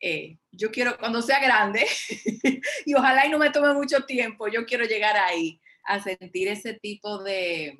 eh, 0.00 0.38
yo 0.50 0.70
quiero, 0.70 0.96
cuando 0.98 1.22
sea 1.22 1.40
grande, 1.40 1.86
y 2.86 2.94
ojalá 2.94 3.26
y 3.26 3.30
no 3.30 3.38
me 3.38 3.50
tome 3.50 3.72
mucho 3.72 4.04
tiempo, 4.04 4.48
yo 4.48 4.66
quiero 4.66 4.84
llegar 4.84 5.16
ahí, 5.16 5.60
a 5.84 6.00
sentir 6.00 6.48
ese 6.48 6.74
tipo 6.74 7.22
de, 7.22 7.78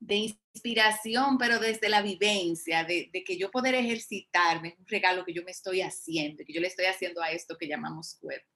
de 0.00 0.14
inspiración, 0.14 1.36
pero 1.38 1.58
desde 1.58 1.88
la 1.88 2.02
vivencia, 2.02 2.84
de, 2.84 3.10
que 3.12 3.36
yo 3.36 3.50
poder 3.50 3.74
ejercitarme, 3.74 4.76
un 4.78 4.86
regalo 4.86 5.24
que 5.24 5.34
yo 5.34 5.44
me 5.44 5.50
estoy 5.50 5.82
haciendo, 5.82 6.42
que 6.44 6.52
yo 6.52 6.60
le 6.60 6.68
estoy 6.68 6.86
haciendo 6.86 7.22
a 7.22 7.30
esto 7.30 7.56
que 7.56 7.68
llamamos 7.68 8.14
cuerpo. 8.14 8.48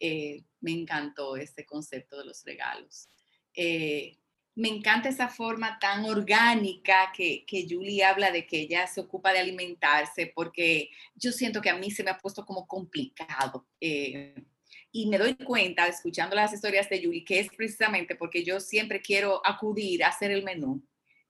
Eh, 0.00 0.42
me 0.60 0.72
encantó 0.72 1.36
este 1.36 1.64
concepto 1.64 2.18
de 2.18 2.24
los 2.24 2.44
regalos. 2.44 3.08
Eh, 3.54 4.18
me 4.56 4.68
encanta 4.68 5.08
esa 5.08 5.28
forma 5.28 5.78
tan 5.80 6.04
orgánica 6.04 7.12
que, 7.12 7.44
que 7.44 7.66
Julie 7.68 8.04
habla 8.04 8.30
de 8.30 8.46
que 8.46 8.60
ella 8.60 8.86
se 8.86 9.00
ocupa 9.00 9.32
de 9.32 9.40
alimentarse, 9.40 10.30
porque 10.34 10.90
yo 11.16 11.32
siento 11.32 11.60
que 11.60 11.70
a 11.70 11.76
mí 11.76 11.90
se 11.90 12.04
me 12.04 12.10
ha 12.10 12.18
puesto 12.18 12.46
como 12.46 12.66
complicado. 12.66 13.66
Eh, 13.80 14.34
y 14.92 15.06
me 15.06 15.18
doy 15.18 15.34
cuenta, 15.34 15.88
escuchando 15.88 16.36
las 16.36 16.52
historias 16.52 16.88
de 16.88 17.02
Julie, 17.02 17.24
que 17.24 17.40
es 17.40 17.48
precisamente 17.48 18.14
porque 18.14 18.44
yo 18.44 18.60
siempre 18.60 19.00
quiero 19.00 19.44
acudir 19.44 20.04
a 20.04 20.08
hacer 20.08 20.30
el 20.30 20.44
menú 20.44 20.80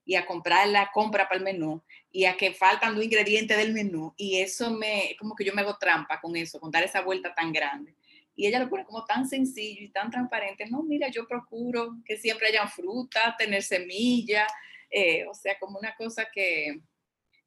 y 0.04 0.16
a 0.16 0.26
comprar 0.26 0.68
la 0.68 0.90
compra 0.92 1.26
para 1.26 1.38
el 1.38 1.44
menú 1.44 1.82
y 2.12 2.26
a 2.26 2.36
que 2.36 2.52
faltan 2.52 2.94
los 2.94 3.02
ingredientes 3.02 3.56
del 3.56 3.72
menú. 3.72 4.12
Y 4.18 4.36
eso 4.40 4.70
me, 4.70 5.16
como 5.18 5.34
que 5.34 5.44
yo 5.44 5.54
me 5.54 5.62
hago 5.62 5.78
trampa 5.78 6.20
con 6.20 6.36
eso, 6.36 6.60
con 6.60 6.70
dar 6.70 6.82
esa 6.82 7.00
vuelta 7.00 7.34
tan 7.34 7.54
grande 7.54 7.96
y 8.36 8.46
ella 8.46 8.58
lo 8.58 8.68
pone 8.68 8.84
como 8.84 9.04
tan 9.04 9.28
sencillo 9.28 9.82
y 9.82 9.90
tan 9.90 10.10
transparente. 10.10 10.66
No, 10.66 10.82
mira, 10.82 11.08
yo 11.08 11.26
procuro 11.26 11.96
que 12.04 12.16
siempre 12.16 12.48
hayan 12.48 12.68
fruta, 12.68 13.34
tener 13.38 13.62
semilla, 13.62 14.46
eh, 14.90 15.24
o 15.26 15.34
sea, 15.34 15.58
como 15.58 15.78
una 15.78 15.94
cosa 15.96 16.28
que, 16.32 16.80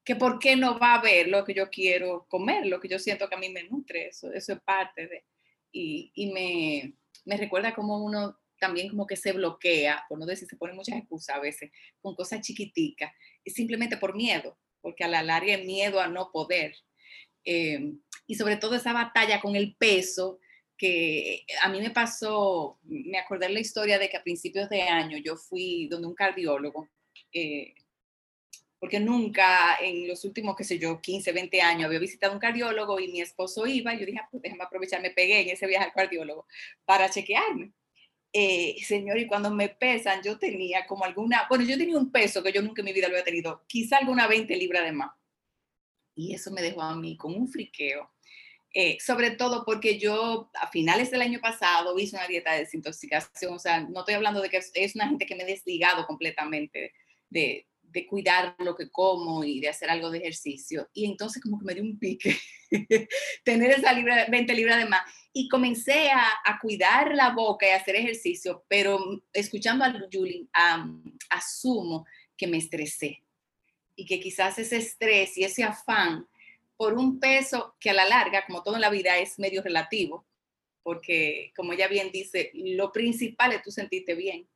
que 0.04 0.16
por 0.16 0.40
qué 0.40 0.56
no 0.56 0.80
va 0.80 0.94
a 0.94 1.00
haber 1.00 1.28
lo 1.28 1.44
que 1.44 1.54
yo 1.54 1.70
quiero 1.70 2.26
comer, 2.30 2.66
lo 2.66 2.80
que 2.80 2.88
yo 2.88 3.00
siento 3.00 3.28
que 3.28 3.36
a 3.36 3.40
mí 3.40 3.50
me 3.50 3.64
nutre, 3.64 4.08
eso, 4.08 4.32
eso 4.32 4.54
es 4.54 4.60
parte 4.62 5.08
de, 5.08 5.26
y, 5.72 6.12
y 6.16 6.32
me, 6.32 6.94
me 7.26 7.38
recuerda 7.38 7.74
como 7.74 8.04
uno 8.04 8.38
también 8.60 8.90
como 8.90 9.06
que 9.06 9.16
se 9.16 9.34
bloquea, 9.34 10.04
por 10.10 10.18
no 10.18 10.26
decir, 10.26 10.48
se 10.48 10.58
pone 10.58 10.74
muchas 10.74 10.98
excusas 10.98 11.36
a 11.36 11.40
veces, 11.40 11.72
con 12.02 12.16
cosas 12.16 12.42
chiquiticas, 12.42 13.12
y 13.44 13.52
simplemente 13.52 13.98
por 13.98 14.16
miedo, 14.16 14.58
porque 14.82 15.04
a 15.04 15.08
la 15.08 15.24
larga 15.24 15.54
es 15.54 15.66
miedo 15.66 16.00
a 16.00 16.08
no 16.08 16.32
poder. 16.32 16.76
Eh, 17.46 17.94
y 18.26 18.36
sobre 18.36 18.58
todo 18.58 18.76
esa 18.76 18.94
batalla 18.94 19.40
con 19.40 19.56
el 19.56 19.76
peso, 19.76 20.40
que 20.78 21.46
a 21.62 21.70
mí 21.70 21.82
me 21.82 21.92
pasó, 21.92 22.80
me 22.84 23.18
acordé 23.18 23.50
la 23.50 23.60
historia 23.60 23.98
de 24.00 24.10
que 24.10 24.18
a 24.18 24.24
principios 24.24 24.70
de 24.70 24.84
año 24.84 25.18
yo 25.18 25.36
fui 25.36 25.88
donde 25.88 26.08
un 26.08 26.16
cardiólogo, 26.16 26.88
eh, 27.34 27.74
porque 28.80 29.00
nunca 29.00 29.78
en 29.82 30.08
los 30.08 30.24
últimos, 30.24 30.56
qué 30.56 30.64
sé 30.64 30.78
yo, 30.78 31.02
15, 31.02 31.32
20 31.32 31.62
años 31.62 31.86
había 31.86 32.00
visitado 32.00 32.34
un 32.34 32.40
cardiólogo 32.40 33.00
y 33.00 33.08
mi 33.08 33.22
esposo 33.22 33.66
iba, 33.66 33.94
yo 33.96 34.06
dije, 34.06 34.20
ah, 34.22 34.28
pues 34.30 34.44
déjame 34.44 34.64
aprovechar, 34.64 35.02
me 35.02 35.12
pegué 35.12 35.42
en 35.42 35.50
ese 35.50 35.66
viaje 35.66 35.86
al 35.86 35.94
cardiólogo 35.94 36.46
para 36.86 37.10
chequearme. 37.10 37.74
Eh, 38.34 38.76
señor, 38.84 39.18
y 39.18 39.26
cuando 39.26 39.50
me 39.50 39.70
pesan, 39.70 40.22
yo 40.22 40.38
tenía 40.38 40.86
como 40.86 41.06
alguna, 41.06 41.48
bueno, 41.50 41.64
yo 41.64 41.78
tenía 41.78 41.98
un 41.98 42.12
peso 42.12 42.44
que 42.44 42.52
yo 42.52 42.62
nunca 42.62 42.82
en 42.82 42.86
mi 42.86 42.94
vida 42.94 43.08
lo 43.08 43.16
había 43.16 43.24
tenido, 43.24 43.64
quizá 43.68 43.98
alguna 43.98 44.28
20 44.28 44.56
libras 44.56 44.84
de 44.84 44.92
más. 44.92 45.12
Y 46.16 46.34
eso 46.36 46.52
me 46.52 46.62
dejó 46.62 46.82
a 46.82 46.96
mí 46.96 47.18
con 47.18 47.34
un 47.34 47.48
friqueo. 47.48 48.12
Eh, 48.74 48.98
sobre 49.00 49.32
todo 49.32 49.64
porque 49.66 49.98
yo 49.98 50.52
a 50.54 50.68
finales 50.68 51.10
del 51.10 51.22
año 51.22 51.40
pasado 51.40 51.98
hice 51.98 52.16
una 52.16 52.28
dieta 52.28 52.52
de 52.54 52.60
desintoxicación, 52.60 53.54
o 53.54 53.60
sea, 53.60 53.80
no 53.80 54.02
estoy 54.02 54.16
hablando 54.16 54.42
de 54.42 54.50
que 54.50 54.58
es 54.58 54.96
una 54.96 55.08
gente 55.08 55.26
que 55.26 55.36
me 55.36 55.44
he 55.44 55.48
desligado 55.48 56.06
completamente 56.06 56.94
de, 57.30 57.66
de 57.82 58.06
cuidar 58.06 58.56
lo 58.60 58.76
que 58.76 58.90
como 58.90 59.44
y 59.44 59.60
de 59.60 59.70
hacer 59.70 59.90
algo 59.90 60.12
de 60.12 60.20
ejercicio. 60.20 60.90
Y 60.94 61.06
entonces 61.06 61.42
como 61.42 61.58
que 61.60 61.66
me 61.66 61.74
dio 61.74 61.84
un 61.84 61.98
pique 61.98 62.38
tener 63.44 63.72
esa 63.72 63.94
libra, 63.94 64.26
20 64.30 64.54
libras 64.54 64.78
de 64.78 64.86
más. 64.86 65.02
Y 65.34 65.48
comencé 65.48 66.10
a, 66.10 66.26
a, 66.46 66.60
cuidar 66.60 67.16
la 67.16 67.32
boca 67.32 67.68
y 67.68 67.72
hacer 67.72 67.96
ejercicio, 67.96 68.66
pero 68.68 69.00
escuchando 69.34 69.86
a 69.86 69.94
Julie, 70.12 70.48
asumo 71.30 72.06
que 72.36 72.48
me 72.48 72.58
estresé 72.58 73.24
y 73.96 74.06
que 74.06 74.20
quizás 74.20 74.60
ese 74.60 74.78
estrés 74.78 75.38
y 75.38 75.44
ese 75.44 75.64
afán 75.64 76.28
por 76.78 76.94
un 76.94 77.20
peso 77.20 77.76
que 77.80 77.90
a 77.90 77.94
la 77.94 78.06
larga, 78.06 78.46
como 78.46 78.64
todo 78.64 78.76
en 78.76 78.82
la 78.82 78.90
vida, 78.90 79.18
es 79.18 79.40
medio 79.40 79.62
relativo, 79.62 80.26
porque 80.84 81.52
como 81.56 81.74
ella 81.74 81.88
bien 81.88 82.12
dice, 82.12 82.52
lo 82.54 82.92
principal 82.92 83.52
es 83.52 83.64
tú 83.64 83.72
sentirte 83.72 84.16
bien 84.16 84.48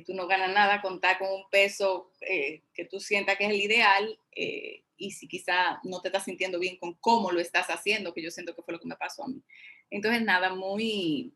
tú 0.00 0.14
no 0.14 0.26
ganas 0.26 0.52
nada 0.52 0.82
contar 0.82 1.18
con 1.18 1.30
un 1.30 1.48
peso 1.50 2.10
eh, 2.20 2.62
que 2.72 2.84
tú 2.84 2.98
sientas 2.98 3.36
que 3.36 3.44
es 3.44 3.50
el 3.50 3.60
ideal 3.60 4.18
eh, 4.32 4.82
y 4.96 5.10
si 5.12 5.28
quizá 5.28 5.80
no 5.84 6.00
te 6.00 6.08
estás 6.08 6.24
sintiendo 6.24 6.58
bien 6.58 6.76
con 6.78 6.94
cómo 6.94 7.30
lo 7.30 7.40
estás 7.40 7.68
haciendo, 7.68 8.14
que 8.14 8.22
yo 8.22 8.30
siento 8.30 8.54
que 8.54 8.62
fue 8.62 8.72
lo 8.72 8.80
que 8.80 8.88
me 8.88 8.96
pasó 8.96 9.24
a 9.24 9.28
mí. 9.28 9.42
Entonces, 9.90 10.22
nada, 10.22 10.54
muy, 10.54 11.34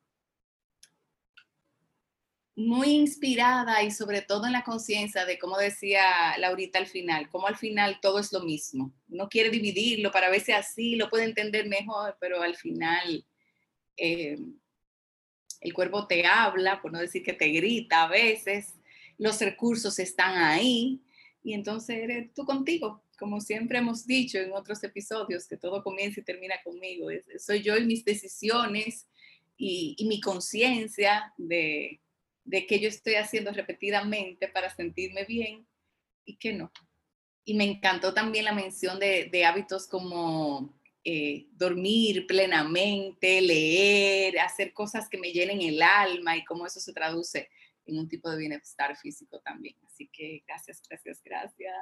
muy 2.59 2.89
inspirada 2.91 3.83
y 3.83 3.91
sobre 3.91 4.21
todo 4.21 4.47
en 4.47 4.53
la 4.53 4.65
conciencia 4.65 5.25
de, 5.25 5.39
como 5.39 5.57
decía 5.57 6.37
Laurita 6.39 6.79
al 6.79 6.87
final, 6.87 7.29
como 7.31 7.47
al 7.47 7.57
final 7.57 7.99
todo 8.03 8.19
es 8.19 8.33
lo 8.33 8.41
mismo. 8.41 8.93
Uno 9.09 9.29
quiere 9.29 9.51
dividirlo 9.51 10.11
para 10.11 10.29
ver 10.29 10.41
si 10.41 10.53
así 10.53 10.97
lo 10.97 11.09
puede 11.09 11.25
entender 11.25 11.69
mejor, 11.69 12.17
pero 12.21 12.43
al 12.43 12.57
final... 12.57 13.25
Eh, 13.97 14.39
el 15.61 15.73
cuerpo 15.73 16.07
te 16.07 16.25
habla, 16.25 16.81
por 16.81 16.93
no 16.93 17.01
decir 17.01 17.23
que 17.23 17.33
te 17.33 17.49
grita 17.49 18.05
a 18.05 18.09
veces, 18.09 18.75
los 19.19 19.41
recursos 19.41 19.99
están 19.99 20.37
ahí 20.37 21.03
y 21.43 21.53
entonces 21.55 21.97
eres 21.99 22.33
tú 22.33 22.45
contigo, 22.45 23.03
como 23.19 23.41
siempre 23.41 23.79
hemos 23.79 24.07
dicho 24.07 24.39
en 24.39 24.53
otros 24.53 24.83
episodios, 24.85 25.49
que 25.49 25.57
todo 25.57 25.83
comienza 25.83 26.21
y 26.21 26.25
termina 26.25 26.55
conmigo. 26.63 27.09
Soy 27.39 27.63
yo 27.63 27.77
y 27.77 27.85
mis 27.85 28.05
decisiones 28.05 29.09
y, 29.57 29.97
mi 30.07 30.21
conciencia 30.21 31.33
de, 31.37 32.01
de 32.49 32.67
que 32.67 32.81
yo 32.81 32.89
estoy 32.89 33.15
haciendo 33.15 33.53
repetidamente 33.53 34.49
para 34.49 34.75
sentirme 34.75 35.25
bien 35.25 35.67
y 36.25 36.37
que 36.37 36.55
no. 36.55 36.73
Y 37.45 37.55
me 37.55 37.65
encantó 37.65 38.15
también 38.15 38.47
la 38.47 38.53
mención 38.53 38.99
de, 38.99 39.29
de 39.31 39.45
hábitos 39.45 39.87
como 39.87 40.75
eh, 41.05 41.47
dormir 41.53 42.27
plenamente, 42.27 43.43
leer, 43.43 44.39
hacer 44.41 44.73
cosas 44.73 45.09
que 45.11 45.19
me 45.19 45.31
llenen 45.31 45.61
el 45.61 45.83
alma 45.83 46.37
y 46.37 46.45
cómo 46.45 46.67
eso 46.67 46.81
se 46.81 46.95
traduce 46.95 47.51
en 47.85 47.99
un 47.99 48.09
tipo 48.09 48.31
de 48.31 48.39
bienestar 48.39 48.97
físico 48.97 49.41
también. 49.41 49.77
Así 49.87 50.09
que 50.11 50.43
gracias, 50.47 50.83
gracias, 50.89 51.23
gracias. 51.23 51.75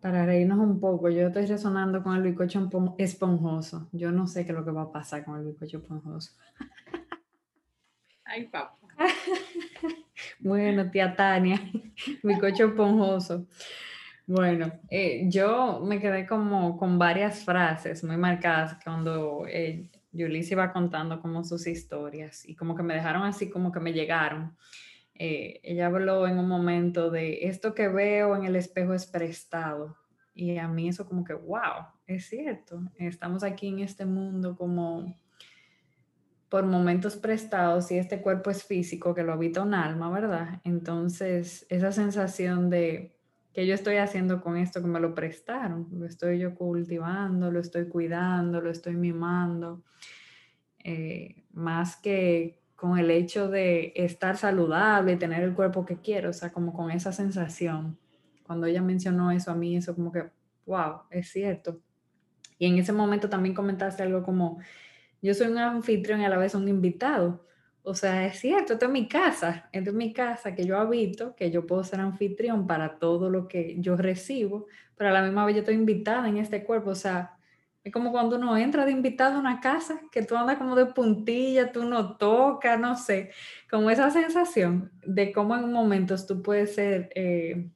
Para 0.00 0.26
reírnos 0.26 0.58
un 0.58 0.80
poco, 0.80 1.10
yo 1.10 1.28
estoy 1.28 1.46
resonando 1.46 2.02
con 2.02 2.16
el 2.16 2.22
bicocho 2.22 2.68
esponjoso. 2.98 3.88
Yo 3.92 4.10
no 4.10 4.26
sé 4.26 4.44
qué 4.44 4.50
es 4.50 4.58
lo 4.58 4.64
que 4.64 4.72
va 4.72 4.82
a 4.82 4.92
pasar 4.92 5.24
con 5.24 5.38
el 5.38 5.46
bicocho 5.46 5.78
esponjoso. 5.78 6.32
Ay, 8.24 8.48
papá. 8.48 8.85
bueno, 10.40 10.90
tía 10.90 11.14
Tania, 11.14 11.60
bicocho 12.22 12.66
esponjoso. 12.66 13.46
Bueno, 14.26 14.72
eh, 14.90 15.26
yo 15.28 15.80
me 15.84 16.00
quedé 16.00 16.26
como 16.26 16.76
con 16.76 16.98
varias 16.98 17.44
frases 17.44 18.02
muy 18.02 18.16
marcadas 18.16 18.76
cuando 18.82 19.46
eh, 19.48 19.88
se 20.12 20.54
iba 20.54 20.72
contando 20.72 21.20
como 21.20 21.44
sus 21.44 21.66
historias 21.66 22.48
y 22.48 22.56
como 22.56 22.74
que 22.74 22.82
me 22.82 22.94
dejaron 22.94 23.22
así 23.22 23.48
como 23.48 23.70
que 23.70 23.80
me 23.80 23.92
llegaron. 23.92 24.56
Eh, 25.14 25.60
ella 25.62 25.86
habló 25.86 26.26
en 26.26 26.38
un 26.38 26.48
momento 26.48 27.10
de 27.10 27.46
esto 27.46 27.74
que 27.74 27.88
veo 27.88 28.36
en 28.36 28.44
el 28.44 28.56
espejo 28.56 28.94
es 28.94 29.06
prestado 29.06 29.96
y 30.34 30.58
a 30.58 30.68
mí 30.68 30.88
eso 30.88 31.06
como 31.06 31.24
que, 31.24 31.32
wow, 31.32 31.86
es 32.06 32.26
cierto, 32.26 32.82
estamos 32.98 33.42
aquí 33.42 33.68
en 33.68 33.78
este 33.78 34.04
mundo 34.04 34.56
como 34.56 35.14
por 36.48 36.64
momentos 36.64 37.16
prestados 37.16 37.90
y 37.90 37.98
este 37.98 38.20
cuerpo 38.20 38.50
es 38.50 38.64
físico 38.64 39.14
que 39.14 39.22
lo 39.22 39.32
habita 39.32 39.62
un 39.62 39.74
alma, 39.74 40.10
¿verdad? 40.10 40.60
Entonces, 40.64 41.66
esa 41.68 41.92
sensación 41.92 42.70
de 42.70 43.16
¿Qué 43.56 43.66
yo 43.66 43.72
estoy 43.72 43.96
haciendo 43.96 44.42
con 44.42 44.58
esto 44.58 44.82
que 44.82 44.86
me 44.86 45.00
lo 45.00 45.14
prestaron? 45.14 45.88
Lo 45.90 46.04
estoy 46.04 46.38
yo 46.38 46.54
cultivando, 46.54 47.50
lo 47.50 47.58
estoy 47.58 47.88
cuidando, 47.88 48.60
lo 48.60 48.70
estoy 48.70 48.96
mimando. 48.96 49.82
Eh, 50.84 51.46
más 51.52 51.96
que 51.96 52.60
con 52.74 52.98
el 52.98 53.10
hecho 53.10 53.48
de 53.48 53.94
estar 53.96 54.36
saludable 54.36 55.14
y 55.14 55.16
tener 55.16 55.42
el 55.42 55.54
cuerpo 55.54 55.86
que 55.86 56.02
quiero, 56.02 56.28
o 56.28 56.32
sea, 56.34 56.52
como 56.52 56.74
con 56.74 56.90
esa 56.90 57.12
sensación. 57.12 57.98
Cuando 58.42 58.66
ella 58.66 58.82
mencionó 58.82 59.30
eso 59.30 59.50
a 59.50 59.54
mí, 59.54 59.74
eso 59.74 59.94
como 59.94 60.12
que, 60.12 60.24
wow, 60.66 61.04
es 61.08 61.30
cierto. 61.30 61.80
Y 62.58 62.66
en 62.66 62.76
ese 62.76 62.92
momento 62.92 63.30
también 63.30 63.54
comentaste 63.54 64.02
algo 64.02 64.22
como, 64.22 64.58
yo 65.22 65.34
soy 65.34 65.48
un 65.48 65.58
anfitrión 65.58 66.20
y 66.20 66.24
a 66.24 66.28
la 66.28 66.38
vez 66.38 66.54
un 66.54 66.68
invitado. 66.68 67.46
O 67.82 67.94
sea, 67.94 68.26
es 68.26 68.40
cierto, 68.40 68.72
esto 68.72 68.86
es 68.86 68.92
mi 68.92 69.08
casa, 69.08 69.68
esto 69.72 69.90
es 69.90 69.96
mi 69.96 70.12
casa 70.12 70.54
que 70.54 70.64
yo 70.66 70.78
habito, 70.78 71.36
que 71.36 71.50
yo 71.50 71.66
puedo 71.66 71.84
ser 71.84 72.00
anfitrión 72.00 72.66
para 72.66 72.98
todo 72.98 73.30
lo 73.30 73.46
que 73.46 73.76
yo 73.78 73.96
recibo, 73.96 74.66
pero 74.96 75.10
a 75.10 75.12
la 75.12 75.22
misma 75.22 75.46
vez 75.46 75.54
yo 75.54 75.60
estoy 75.60 75.76
invitada 75.76 76.28
en 76.28 76.36
este 76.38 76.64
cuerpo. 76.64 76.90
O 76.90 76.94
sea, 76.96 77.36
es 77.86 77.92
como 77.92 78.10
cuando 78.10 78.34
uno 78.34 78.56
entra 78.56 78.84
de 78.84 78.90
invitado 78.90 79.36
a 79.36 79.38
una 79.38 79.60
casa, 79.60 80.00
que 80.10 80.22
tú 80.22 80.36
andas 80.36 80.58
como 80.58 80.74
de 80.74 80.86
puntilla, 80.86 81.70
tú 81.70 81.84
no 81.84 82.16
tocas, 82.16 82.80
no 82.80 82.96
sé, 82.96 83.30
como 83.70 83.90
esa 83.90 84.10
sensación 84.10 84.90
de 85.06 85.30
cómo 85.30 85.54
en 85.54 85.70
momentos 85.70 86.26
tú 86.26 86.42
puedes 86.42 86.74
ser 86.74 87.10
eh, 87.14 87.68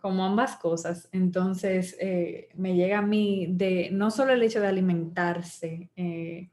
como 0.00 0.24
ambas 0.24 0.54
cosas. 0.54 1.08
Entonces, 1.10 1.96
eh, 1.98 2.48
me 2.54 2.76
llega 2.76 2.98
a 2.98 3.02
mí 3.02 3.48
de 3.50 3.88
no 3.90 4.12
solo 4.12 4.32
el 4.32 4.42
hecho 4.44 4.60
de 4.60 4.68
alimentarse, 4.68 5.90
eh, 5.96 6.50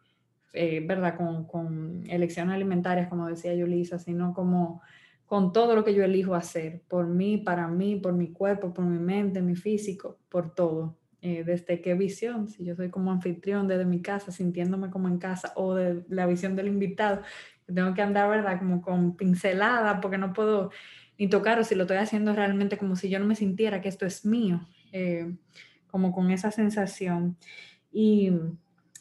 eh, 0.53 0.83
¿verdad? 0.85 1.15
Con, 1.15 2.03
elecciones 2.07 2.55
alimentarias, 2.55 3.07
como 3.07 3.27
decía 3.27 3.53
Yulisa, 3.53 3.99
sino 3.99 4.33
como 4.33 4.81
con 5.25 5.53
todo 5.53 5.75
lo 5.75 5.85
que 5.85 5.93
yo 5.93 6.03
elijo 6.03 6.35
hacer, 6.35 6.81
por 6.89 7.07
mí, 7.07 7.37
para 7.37 7.67
mí, 7.67 7.95
por 7.95 8.13
mi 8.13 8.33
cuerpo, 8.33 8.73
por 8.73 8.83
mi 8.83 8.99
mente, 8.99 9.41
mi 9.41 9.55
físico, 9.55 10.17
por 10.29 10.53
todo. 10.53 10.97
Eh, 11.21 11.43
desde 11.45 11.81
qué 11.81 11.93
visión, 11.93 12.49
si 12.49 12.65
yo 12.65 12.75
soy 12.75 12.89
como 12.89 13.11
anfitrión 13.11 13.67
desde 13.67 13.85
mi 13.85 14.01
casa, 14.01 14.31
sintiéndome 14.31 14.89
como 14.89 15.07
en 15.07 15.19
casa, 15.19 15.53
o 15.55 15.75
de 15.75 16.03
la 16.09 16.25
visión 16.25 16.55
del 16.55 16.67
invitado, 16.67 17.21
tengo 17.73 17.93
que 17.93 18.01
andar, 18.01 18.29
¿verdad? 18.29 18.59
Como 18.59 18.81
con 18.81 19.15
pincelada, 19.15 20.01
porque 20.01 20.17
no 20.17 20.33
puedo 20.33 20.71
ni 21.17 21.29
tocar, 21.29 21.59
o 21.59 21.63
si 21.63 21.75
lo 21.75 21.83
estoy 21.83 21.97
haciendo 21.97 22.33
realmente 22.33 22.77
como 22.77 22.95
si 22.95 23.09
yo 23.09 23.19
no 23.19 23.25
me 23.25 23.35
sintiera 23.35 23.81
que 23.81 23.89
esto 23.89 24.05
es 24.05 24.25
mío, 24.25 24.67
eh, 24.91 25.35
como 25.87 26.11
con 26.11 26.31
esa 26.31 26.51
sensación. 26.51 27.37
Y 27.91 28.31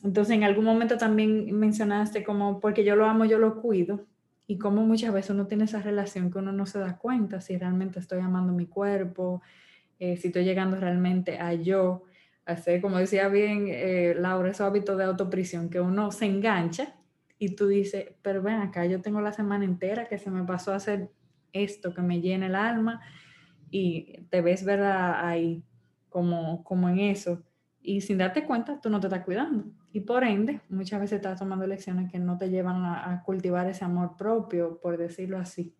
entonces, 0.02 0.34
en 0.34 0.44
algún 0.44 0.64
momento 0.64 0.96
también 0.96 1.54
mencionaste 1.58 2.24
como, 2.24 2.60
porque 2.60 2.84
yo 2.84 2.96
lo 2.96 3.06
amo, 3.06 3.24
yo 3.24 3.38
lo 3.38 3.60
cuido, 3.60 4.06
y 4.46 4.58
como 4.58 4.84
muchas 4.84 5.12
veces 5.12 5.30
uno 5.30 5.46
tiene 5.46 5.64
esa 5.64 5.80
relación 5.80 6.30
que 6.30 6.38
uno 6.38 6.52
no 6.52 6.66
se 6.66 6.78
da 6.80 6.98
cuenta 6.98 7.40
si 7.40 7.56
realmente 7.56 8.00
estoy 8.00 8.20
amando 8.20 8.52
mi 8.52 8.66
cuerpo, 8.66 9.42
eh, 9.98 10.16
si 10.16 10.28
estoy 10.28 10.44
llegando 10.44 10.76
realmente 10.76 11.38
a 11.38 11.52
yo, 11.54 12.04
hacer, 12.46 12.80
como 12.80 12.98
decía 12.98 13.28
bien 13.28 13.66
eh, 13.68 14.14
Laura, 14.18 14.50
esos 14.50 14.66
hábitos 14.66 14.98
de 14.98 15.04
autoprisión, 15.04 15.68
que 15.70 15.80
uno 15.80 16.10
se 16.10 16.26
engancha 16.26 16.96
y 17.38 17.54
tú 17.54 17.68
dices, 17.68 18.12
pero 18.22 18.42
ven 18.42 18.56
acá, 18.56 18.86
yo 18.86 19.00
tengo 19.00 19.20
la 19.20 19.32
semana 19.32 19.64
entera 19.64 20.08
que 20.08 20.18
se 20.18 20.30
me 20.30 20.42
pasó 20.44 20.72
a 20.72 20.76
hacer 20.76 21.10
esto 21.52 21.94
que 21.94 22.02
me 22.02 22.20
llena 22.20 22.46
el 22.46 22.54
alma 22.54 23.00
y 23.70 24.22
te 24.30 24.40
ves, 24.40 24.64
¿verdad? 24.64 25.26
Ahí 25.26 25.62
como, 26.08 26.64
como 26.64 26.88
en 26.88 26.98
eso. 26.98 27.42
Y 27.82 28.00
sin 28.00 28.18
darte 28.18 28.44
cuenta, 28.44 28.80
tú 28.80 28.90
no 28.90 29.00
te 29.00 29.06
estás 29.06 29.24
cuidando. 29.24 29.70
Y 29.92 30.00
por 30.00 30.22
ende, 30.22 30.60
muchas 30.68 31.00
veces 31.00 31.16
estás 31.16 31.38
tomando 31.38 31.66
lecciones 31.66 32.10
que 32.10 32.18
no 32.18 32.38
te 32.38 32.48
llevan 32.48 32.84
a, 32.84 33.22
cultivar 33.24 33.66
ese 33.68 33.84
amor 33.84 34.16
propio, 34.16 34.78
por 34.80 34.96
decirlo 34.96 35.38
así. 35.38 35.74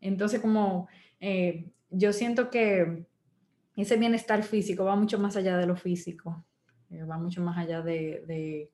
Entonces, 0.00 0.40
como 0.40 0.88
eh, 1.18 1.70
yo 1.90 2.12
siento 2.12 2.50
que 2.50 3.06
ese 3.76 3.96
bienestar 3.96 4.42
físico 4.42 4.84
va 4.84 4.96
mucho 4.96 5.18
más 5.18 5.36
allá 5.36 5.56
de 5.56 5.66
lo 5.66 5.76
físico, 5.76 6.44
eh, 6.90 7.04
va 7.04 7.16
mucho 7.16 7.42
más 7.42 7.56
allá 7.56 7.80
de, 7.80 8.68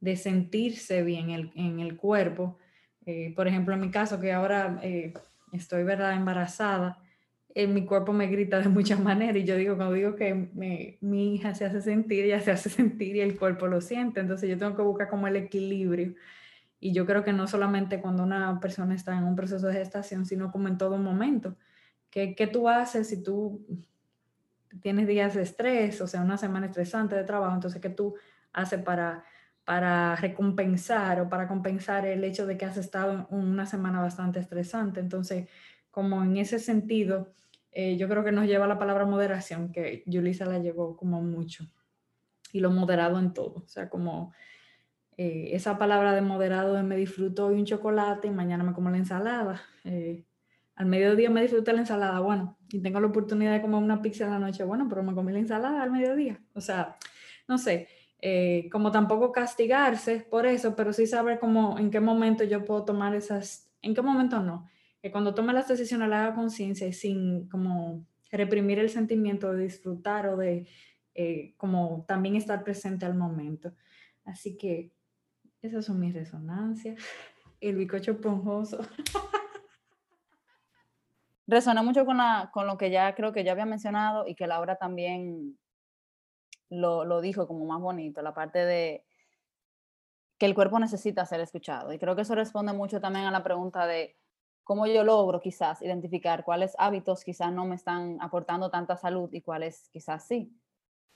de, 0.00 0.16
sentirse 0.16 1.02
bien 1.02 1.50
en 1.56 1.80
el 1.80 1.96
cuerpo. 1.96 2.58
Eh, 3.04 3.32
por 3.34 3.48
ejemplo, 3.48 3.74
en 3.74 3.80
mi 3.80 3.90
caso, 3.90 4.20
que 4.20 4.32
ahora 4.32 4.80
estoy 5.52 5.82
¿verdad? 5.82 6.14
embarazada, 6.14 7.02
eh, 7.58 7.66
mi 7.66 7.86
cuerpo 7.86 8.12
me 8.12 8.26
grita 8.26 8.58
de 8.60 8.68
muchas 8.68 9.00
maneras 9.00 9.38
y 9.38 9.44
yo 9.44 9.56
digo, 9.56 9.76
cuando 9.76 9.94
digo 9.94 10.14
que 10.14 10.34
mi 11.00 11.34
hija 11.34 11.54
se 11.54 11.64
hace 11.64 11.80
sentir, 11.80 12.26
ella 12.26 12.38
se 12.38 12.50
hace 12.50 12.68
sentir 12.68 13.16
y 13.16 13.22
el 13.22 13.38
cuerpo 13.38 13.66
lo 13.66 13.80
siente, 13.80 14.20
entonces 14.20 14.50
yo 14.50 14.58
tengo 14.58 14.76
que 14.76 14.82
buscar 14.82 15.08
como 15.08 15.26
el 15.26 15.36
equilibrio 15.36 16.14
y 16.78 16.92
yo 16.92 17.06
creo 17.06 17.24
que 17.24 17.32
no 17.32 17.46
solamente 17.46 18.02
cuando 18.02 18.24
una 18.24 18.60
persona 18.60 18.94
está 18.94 19.16
en 19.16 19.24
un 19.24 19.34
proceso 19.34 19.68
de 19.68 19.72
gestación, 19.72 20.26
sino 20.26 20.52
como 20.52 20.68
en 20.68 20.76
todo 20.76 20.98
momento. 20.98 21.56
¿Qué, 22.10 22.34
qué 22.34 22.46
tú 22.46 22.68
haces 22.68 23.08
si 23.08 23.22
tú 23.22 23.66
tienes 24.82 25.06
días 25.06 25.34
de 25.34 25.42
estrés, 25.42 25.98
o 26.02 26.06
sea, 26.06 26.20
una 26.20 26.36
semana 26.36 26.66
estresante 26.66 27.16
de 27.16 27.24
trabajo? 27.24 27.54
Entonces, 27.54 27.80
¿qué 27.80 27.88
tú 27.88 28.16
haces 28.52 28.82
para, 28.82 29.24
para 29.64 30.14
recompensar 30.16 31.22
o 31.22 31.30
para 31.30 31.48
compensar 31.48 32.04
el 32.04 32.22
hecho 32.22 32.46
de 32.46 32.58
que 32.58 32.66
has 32.66 32.76
estado 32.76 33.26
en 33.30 33.38
una 33.38 33.64
semana 33.64 34.02
bastante 34.02 34.40
estresante? 34.40 35.00
Entonces, 35.00 35.48
como 35.90 36.22
en 36.22 36.36
ese 36.36 36.58
sentido, 36.58 37.32
eh, 37.78 37.98
yo 37.98 38.08
creo 38.08 38.24
que 38.24 38.32
nos 38.32 38.46
lleva 38.46 38.66
la 38.66 38.78
palabra 38.78 39.04
moderación, 39.04 39.70
que 39.70 40.02
Julissa 40.06 40.46
la 40.46 40.58
llevó 40.58 40.96
como 40.96 41.20
mucho, 41.20 41.66
y 42.50 42.60
lo 42.60 42.70
moderado 42.70 43.18
en 43.18 43.34
todo, 43.34 43.64
o 43.66 43.68
sea, 43.68 43.90
como 43.90 44.32
eh, 45.18 45.50
esa 45.52 45.76
palabra 45.76 46.14
de 46.14 46.22
moderado 46.22 46.72
de 46.72 46.82
me 46.82 46.96
disfruto 46.96 47.44
hoy 47.44 47.56
un 47.56 47.66
chocolate 47.66 48.28
y 48.28 48.30
mañana 48.30 48.64
me 48.64 48.72
como 48.72 48.88
la 48.88 48.96
ensalada. 48.96 49.60
Eh, 49.84 50.24
al 50.74 50.86
mediodía 50.86 51.28
me 51.28 51.42
disfruto 51.42 51.70
la 51.74 51.80
ensalada, 51.80 52.18
bueno, 52.20 52.56
y 52.70 52.80
tengo 52.80 52.98
la 52.98 53.08
oportunidad 53.08 53.52
de 53.52 53.60
comer 53.60 53.82
una 53.82 54.00
pizza 54.00 54.24
en 54.24 54.30
la 54.30 54.38
noche, 54.38 54.64
bueno, 54.64 54.86
pero 54.88 55.02
me 55.02 55.12
comí 55.12 55.34
la 55.34 55.40
ensalada 55.40 55.82
al 55.82 55.90
mediodía. 55.90 56.40
O 56.54 56.62
sea, 56.62 56.96
no 57.46 57.58
sé, 57.58 57.88
eh, 58.22 58.70
como 58.72 58.90
tampoco 58.90 59.32
castigarse 59.32 60.20
por 60.30 60.46
eso, 60.46 60.74
pero 60.74 60.94
sí 60.94 61.06
saber 61.06 61.38
cómo, 61.38 61.78
en 61.78 61.90
qué 61.90 62.00
momento 62.00 62.42
yo 62.42 62.64
puedo 62.64 62.86
tomar 62.86 63.14
esas, 63.14 63.70
en 63.82 63.94
qué 63.94 64.00
momento 64.00 64.40
no. 64.40 64.66
Que 65.06 65.12
cuando 65.12 65.36
tome 65.36 65.52
las 65.52 65.68
decisiones 65.68 66.08
la 66.08 66.24
haga 66.24 66.34
conciencia 66.34 66.84
y 66.84 66.92
sin 66.92 67.48
como 67.48 68.04
reprimir 68.32 68.80
el 68.80 68.90
sentimiento 68.90 69.52
de 69.52 69.62
disfrutar 69.62 70.26
o 70.26 70.36
de 70.36 70.66
como 71.56 72.04
también 72.08 72.34
estar 72.34 72.64
presente 72.64 73.06
al 73.06 73.14
momento. 73.14 73.72
Así 74.24 74.58
que 74.58 74.90
esas 75.62 75.84
son 75.84 76.00
mis 76.00 76.12
resonancias. 76.12 77.00
El 77.60 77.76
bicocho 77.76 78.10
esponjoso. 78.10 78.80
Resona 81.46 81.84
mucho 81.84 82.04
con, 82.04 82.18
con 82.52 82.66
lo 82.66 82.76
que 82.76 82.90
ya 82.90 83.14
creo 83.14 83.32
que 83.32 83.44
ya 83.44 83.52
había 83.52 83.64
mencionado 83.64 84.26
y 84.26 84.34
que 84.34 84.48
Laura 84.48 84.74
también 84.74 85.56
lo, 86.68 87.04
lo 87.04 87.20
dijo 87.20 87.46
como 87.46 87.64
más 87.64 87.80
bonito, 87.80 88.22
la 88.22 88.34
parte 88.34 88.58
de 88.58 89.04
que 90.36 90.46
el 90.46 90.54
cuerpo 90.56 90.80
necesita 90.80 91.24
ser 91.26 91.42
escuchado. 91.42 91.92
Y 91.92 92.00
creo 92.00 92.16
que 92.16 92.22
eso 92.22 92.34
responde 92.34 92.72
mucho 92.72 93.00
también 93.00 93.26
a 93.26 93.30
la 93.30 93.44
pregunta 93.44 93.86
de 93.86 94.16
cómo 94.66 94.86
yo 94.86 95.04
logro 95.04 95.40
quizás 95.40 95.80
identificar 95.80 96.44
cuáles 96.44 96.74
hábitos 96.76 97.22
quizás 97.24 97.52
no 97.52 97.64
me 97.64 97.76
están 97.76 98.18
aportando 98.20 98.68
tanta 98.68 98.96
salud 98.96 99.30
y 99.32 99.40
cuáles 99.40 99.88
quizás 99.90 100.26
sí 100.26 100.52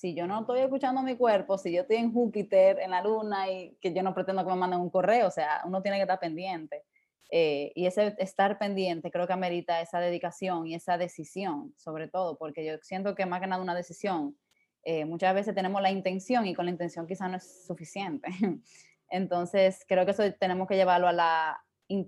si 0.00 0.14
yo 0.14 0.26
no 0.26 0.40
estoy 0.40 0.60
escuchando 0.60 1.02
mi 1.02 1.14
cuerpo, 1.14 1.58
si 1.58 1.70
yo 1.74 1.82
estoy 1.82 1.96
en 1.96 2.10
Júpiter, 2.10 2.78
en 2.80 2.90
la 2.90 3.02
luna, 3.02 3.50
y 3.50 3.76
que 3.82 3.92
yo 3.92 4.02
no 4.02 4.14
pretendo 4.14 4.42
que 4.42 4.50
me 4.50 4.56
manden 4.56 4.80
un 4.80 4.88
correo, 4.88 5.26
o 5.26 5.30
sea, 5.30 5.60
uno 5.66 5.82
tiene 5.82 5.98
que 5.98 6.04
estar 6.04 6.18
pendiente. 6.18 6.84
Eh, 7.30 7.70
y 7.74 7.84
ese 7.84 8.14
estar 8.18 8.58
pendiente 8.58 9.10
creo 9.10 9.26
que 9.26 9.34
amerita 9.34 9.82
esa 9.82 10.00
dedicación 10.00 10.66
y 10.66 10.74
esa 10.74 10.96
decisión, 10.96 11.74
sobre 11.76 12.08
todo, 12.08 12.38
porque 12.38 12.64
yo 12.64 12.78
siento 12.80 13.14
que 13.14 13.26
más 13.26 13.42
que 13.42 13.46
nada 13.46 13.60
una 13.60 13.74
decisión, 13.74 14.38
eh, 14.84 15.04
muchas 15.04 15.34
veces 15.34 15.54
tenemos 15.54 15.82
la 15.82 15.90
intención 15.90 16.46
y 16.46 16.54
con 16.54 16.64
la 16.64 16.70
intención 16.70 17.06
quizá 17.06 17.28
no 17.28 17.36
es 17.36 17.66
suficiente. 17.66 18.30
Entonces, 19.10 19.84
creo 19.86 20.06
que 20.06 20.12
eso 20.12 20.22
tenemos 20.40 20.66
que 20.66 20.76
llevarlo 20.76 21.08
a 21.08 21.12
la, 21.12 21.64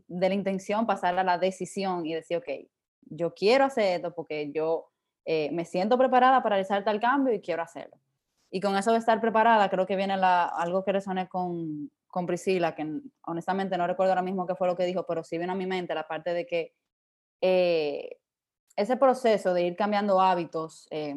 de 0.06 0.28
la 0.28 0.34
intención, 0.34 0.86
pasar 0.86 1.18
a 1.18 1.24
la 1.24 1.38
decisión 1.38 2.06
y 2.06 2.14
decir, 2.14 2.36
ok, 2.36 2.48
yo 3.00 3.34
quiero 3.34 3.64
hacer 3.64 3.96
esto 3.96 4.14
porque 4.14 4.50
yo 4.52 4.90
eh, 5.24 5.50
me 5.52 5.64
siento 5.64 5.98
preparada 5.98 6.42
para 6.42 6.56
realizar 6.56 6.84
tal 6.84 7.00
cambio 7.00 7.34
y 7.34 7.40
quiero 7.40 7.62
hacerlo. 7.62 7.96
Y 8.50 8.60
con 8.60 8.76
eso 8.76 8.92
de 8.92 8.98
estar 8.98 9.20
preparada, 9.20 9.68
creo 9.70 9.86
que 9.86 9.96
viene 9.96 10.16
la, 10.16 10.44
algo 10.44 10.84
que 10.84 10.92
resoné 10.92 11.28
con, 11.28 11.90
con 12.06 12.26
Priscila, 12.26 12.74
que 12.74 12.86
honestamente 13.26 13.78
no 13.78 13.86
recuerdo 13.86 14.12
ahora 14.12 14.22
mismo 14.22 14.46
qué 14.46 14.54
fue 14.54 14.68
lo 14.68 14.76
que 14.76 14.84
dijo, 14.84 15.06
pero 15.06 15.24
sí 15.24 15.38
viene 15.38 15.52
a 15.52 15.56
mi 15.56 15.66
mente 15.66 15.94
la 15.94 16.06
parte 16.06 16.34
de 16.34 16.46
que 16.46 16.74
eh, 17.40 18.18
ese 18.76 18.96
proceso 18.96 19.54
de 19.54 19.62
ir 19.62 19.76
cambiando 19.76 20.20
hábitos, 20.20 20.86
eh, 20.90 21.16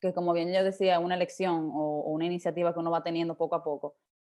que 0.00 0.12
como 0.14 0.32
bien 0.32 0.52
yo 0.52 0.62
decía, 0.62 1.00
una 1.00 1.16
elección 1.16 1.70
o, 1.72 2.00
o, 2.00 2.10
una 2.10 2.26
iniciativa 2.26 2.72
que 2.72 2.78
uno 2.78 2.90
va 2.90 3.02
teniendo 3.02 3.36
poco 3.36 3.56
a 3.56 3.64
poco, 3.64 3.96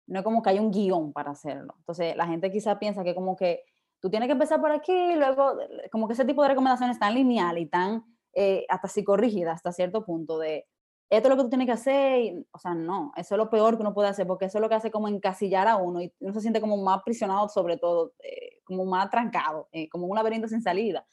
no 0.10 0.20
es 0.20 0.26
como 0.26 0.41
que 0.41 0.49
hay 0.49 0.60
un 0.60 0.72
guion 0.72 1.14
para 1.14 1.32
hacerlo. 1.32 1.76
Entonces, 1.80 2.16
la 2.16 2.28
gente 2.28 2.51
quizá 2.51 2.80
piensa 2.80 3.03
que 3.03 3.16
como 3.16 3.36
que 3.36 3.64
tú 3.99 4.10
tienes 4.10 4.28
que 4.28 4.34
empezar 4.34 4.60
por 4.60 4.72
aquí, 4.72 4.93
y 4.93 5.16
luego, 5.16 5.57
como 5.91 6.07
que 6.07 6.14
ese 6.14 6.26
tipo 6.26 6.41
de 6.43 6.49
recomendaciones 6.49 6.99
tan 6.99 7.14
lineal 7.14 7.57
y 7.57 7.66
tan 7.68 8.03
eh, 8.34 8.66
hasta 8.70 8.88
psicorrígida 8.88 9.51
hasta 9.51 9.72
cierto 9.72 10.05
punto 10.05 10.39
de 10.39 10.68
esto 11.10 11.28
es 11.28 11.30
lo 11.32 11.38
que 11.38 11.43
tú 11.43 11.49
tienes 11.49 11.66
que 11.66 11.74
hacer, 11.74 12.45
o 12.51 12.60
sea, 12.60 12.76
no, 12.76 13.12
eso 13.16 13.34
es 13.34 13.38
lo 13.39 13.49
peor 13.49 13.76
que 13.76 13.82
uno 13.82 13.95
puede 13.95 14.10
hacer, 14.10 14.28
porque 14.28 14.45
eso 14.45 14.60
es 14.60 14.62
lo 14.62 14.70
que 14.70 14.76
hace 14.76 14.91
como 14.91 15.07
encasillar 15.07 15.68
a 15.68 15.76
uno 15.76 16.01
y 16.01 16.14
uno 16.20 16.34
se 16.34 16.41
siente 16.41 16.62
como 16.62 16.78
más 16.78 17.01
prisionado, 17.03 17.49
sobre 17.49 17.78
todo, 17.78 18.14
eh, 18.20 18.60
como 18.64 18.86
más 18.86 19.10
trancado, 19.10 19.70
eh, 19.72 19.89
como 19.89 20.05
un 20.05 20.16
laberinto 20.16 20.47
sin 20.47 20.62
salida. 20.62 21.07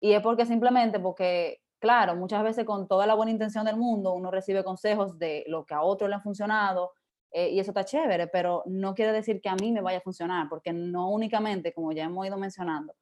Y 0.00 0.12
es 0.12 0.22
porque 0.22 0.46
simplemente, 0.46 1.00
porque, 1.00 1.60
claro, 1.80 2.14
muchas 2.14 2.44
veces 2.44 2.64
con 2.64 2.86
toda 2.86 3.04
la 3.04 3.14
buena 3.14 3.32
intención 3.32 3.64
del 3.64 3.76
mundo, 3.76 4.14
uno 4.14 4.30
recibe 4.30 4.62
consejos 4.62 5.18
de 5.18 5.44
lo 5.48 5.66
que 5.66 5.74
a 5.74 5.82
otro 5.82 6.06
le 6.06 6.14
ha 6.14 6.20
funcionado, 6.20 6.92
y 7.34 7.58
eso 7.58 7.70
está 7.70 7.84
chévere, 7.84 8.26
pero 8.26 8.62
no 8.66 8.94
quiere 8.94 9.12
decir 9.12 9.40
que 9.40 9.48
a 9.48 9.56
mí 9.56 9.72
me 9.72 9.80
vaya 9.80 9.98
a 9.98 10.02
funcionar, 10.02 10.48
porque 10.50 10.72
no 10.72 11.10
únicamente, 11.10 11.72
como 11.72 11.92
ya 11.92 12.04
hemos 12.04 12.26
ido 12.26 12.36
mencionando, 12.36 12.94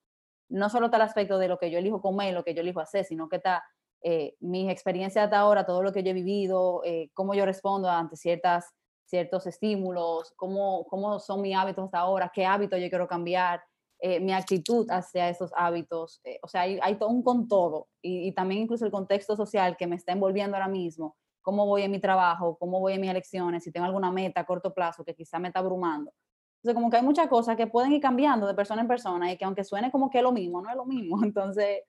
no 0.50 0.68
solo 0.68 0.86
está 0.86 0.98
el 0.98 1.02
aspecto 1.02 1.38
de 1.38 1.48
lo 1.48 1.58
que 1.58 1.70
yo 1.70 1.78
elijo 1.78 2.02
comer, 2.02 2.34
lo 2.34 2.44
que 2.44 2.54
yo 2.54 2.60
elijo 2.60 2.80
hacer, 2.80 3.04
sino 3.04 3.28
que 3.28 3.36
está 3.36 3.64
eh, 4.02 4.34
mis 4.40 4.70
experiencias 4.70 5.24
hasta 5.24 5.38
ahora, 5.38 5.66
todo 5.66 5.82
lo 5.82 5.92
que 5.92 6.02
yo 6.02 6.10
he 6.10 6.14
vivido, 6.14 6.82
eh, 6.84 7.10
cómo 7.14 7.34
yo 7.34 7.44
respondo 7.44 7.88
ante 7.88 8.16
ciertas, 8.16 8.72
ciertos 9.04 9.46
estímulos, 9.46 10.32
cómo, 10.36 10.86
cómo 10.86 11.18
son 11.20 11.42
mis 11.42 11.56
hábitos 11.56 11.84
hasta 11.84 11.98
ahora, 11.98 12.30
qué 12.34 12.46
hábitos 12.46 12.80
yo 12.80 12.88
quiero 12.88 13.06
cambiar, 13.06 13.62
eh, 14.00 14.18
mi 14.18 14.32
actitud 14.32 14.86
hacia 14.90 15.28
esos 15.28 15.50
hábitos. 15.54 16.22
o 16.42 16.48
sea, 16.48 16.62
hay, 16.62 16.78
hay, 16.82 16.96
todo 16.96 17.10
un 17.10 17.22
con 17.22 17.46
todo 17.46 17.88
y, 18.00 18.28
y, 18.28 18.32
también 18.32 18.62
incluso 18.62 18.86
el 18.86 18.90
contexto 18.90 19.36
social 19.36 19.76
que 19.76 19.86
me 19.86 19.96
está 19.96 20.12
envolviendo 20.12 20.56
ahora 20.56 20.68
mismo, 20.68 21.16
cómo 21.42 21.66
voy 21.66 21.82
en 21.82 21.90
mi 21.90 22.00
trabajo, 22.00 22.56
cómo 22.58 22.80
voy 22.80 22.94
en 22.94 23.00
mis 23.00 23.10
elecciones, 23.10 23.64
si 23.64 23.72
tengo 23.72 23.86
alguna 23.86 24.10
meta 24.10 24.40
a 24.40 24.44
corto 24.46 24.72
plazo 24.72 25.04
que 25.04 25.14
quizá 25.14 25.38
me 25.38 25.48
está 25.48 25.60
abrumando. 25.60 26.12
Entonces, 26.56 26.74
como 26.74 26.90
que 26.90 26.98
hay 26.98 27.02
muchas 27.02 27.28
cosas 27.28 27.56
que 27.56 27.66
pueden 27.66 27.92
ir 27.92 28.02
cambiando 28.02 28.46
de 28.46 28.54
persona 28.54 28.82
en 28.82 28.88
persona 28.88 29.32
y 29.32 29.38
que 29.38 29.44
aunque 29.44 29.64
suene 29.64 29.90
como 29.90 30.10
que 30.10 30.18
es 30.18 30.24
lo 30.24 30.32
mismo, 30.32 30.60
no 30.60 30.68
es 30.68 30.76
lo 30.76 30.84
mismo. 30.84 31.18
Entonces, 31.24 31.84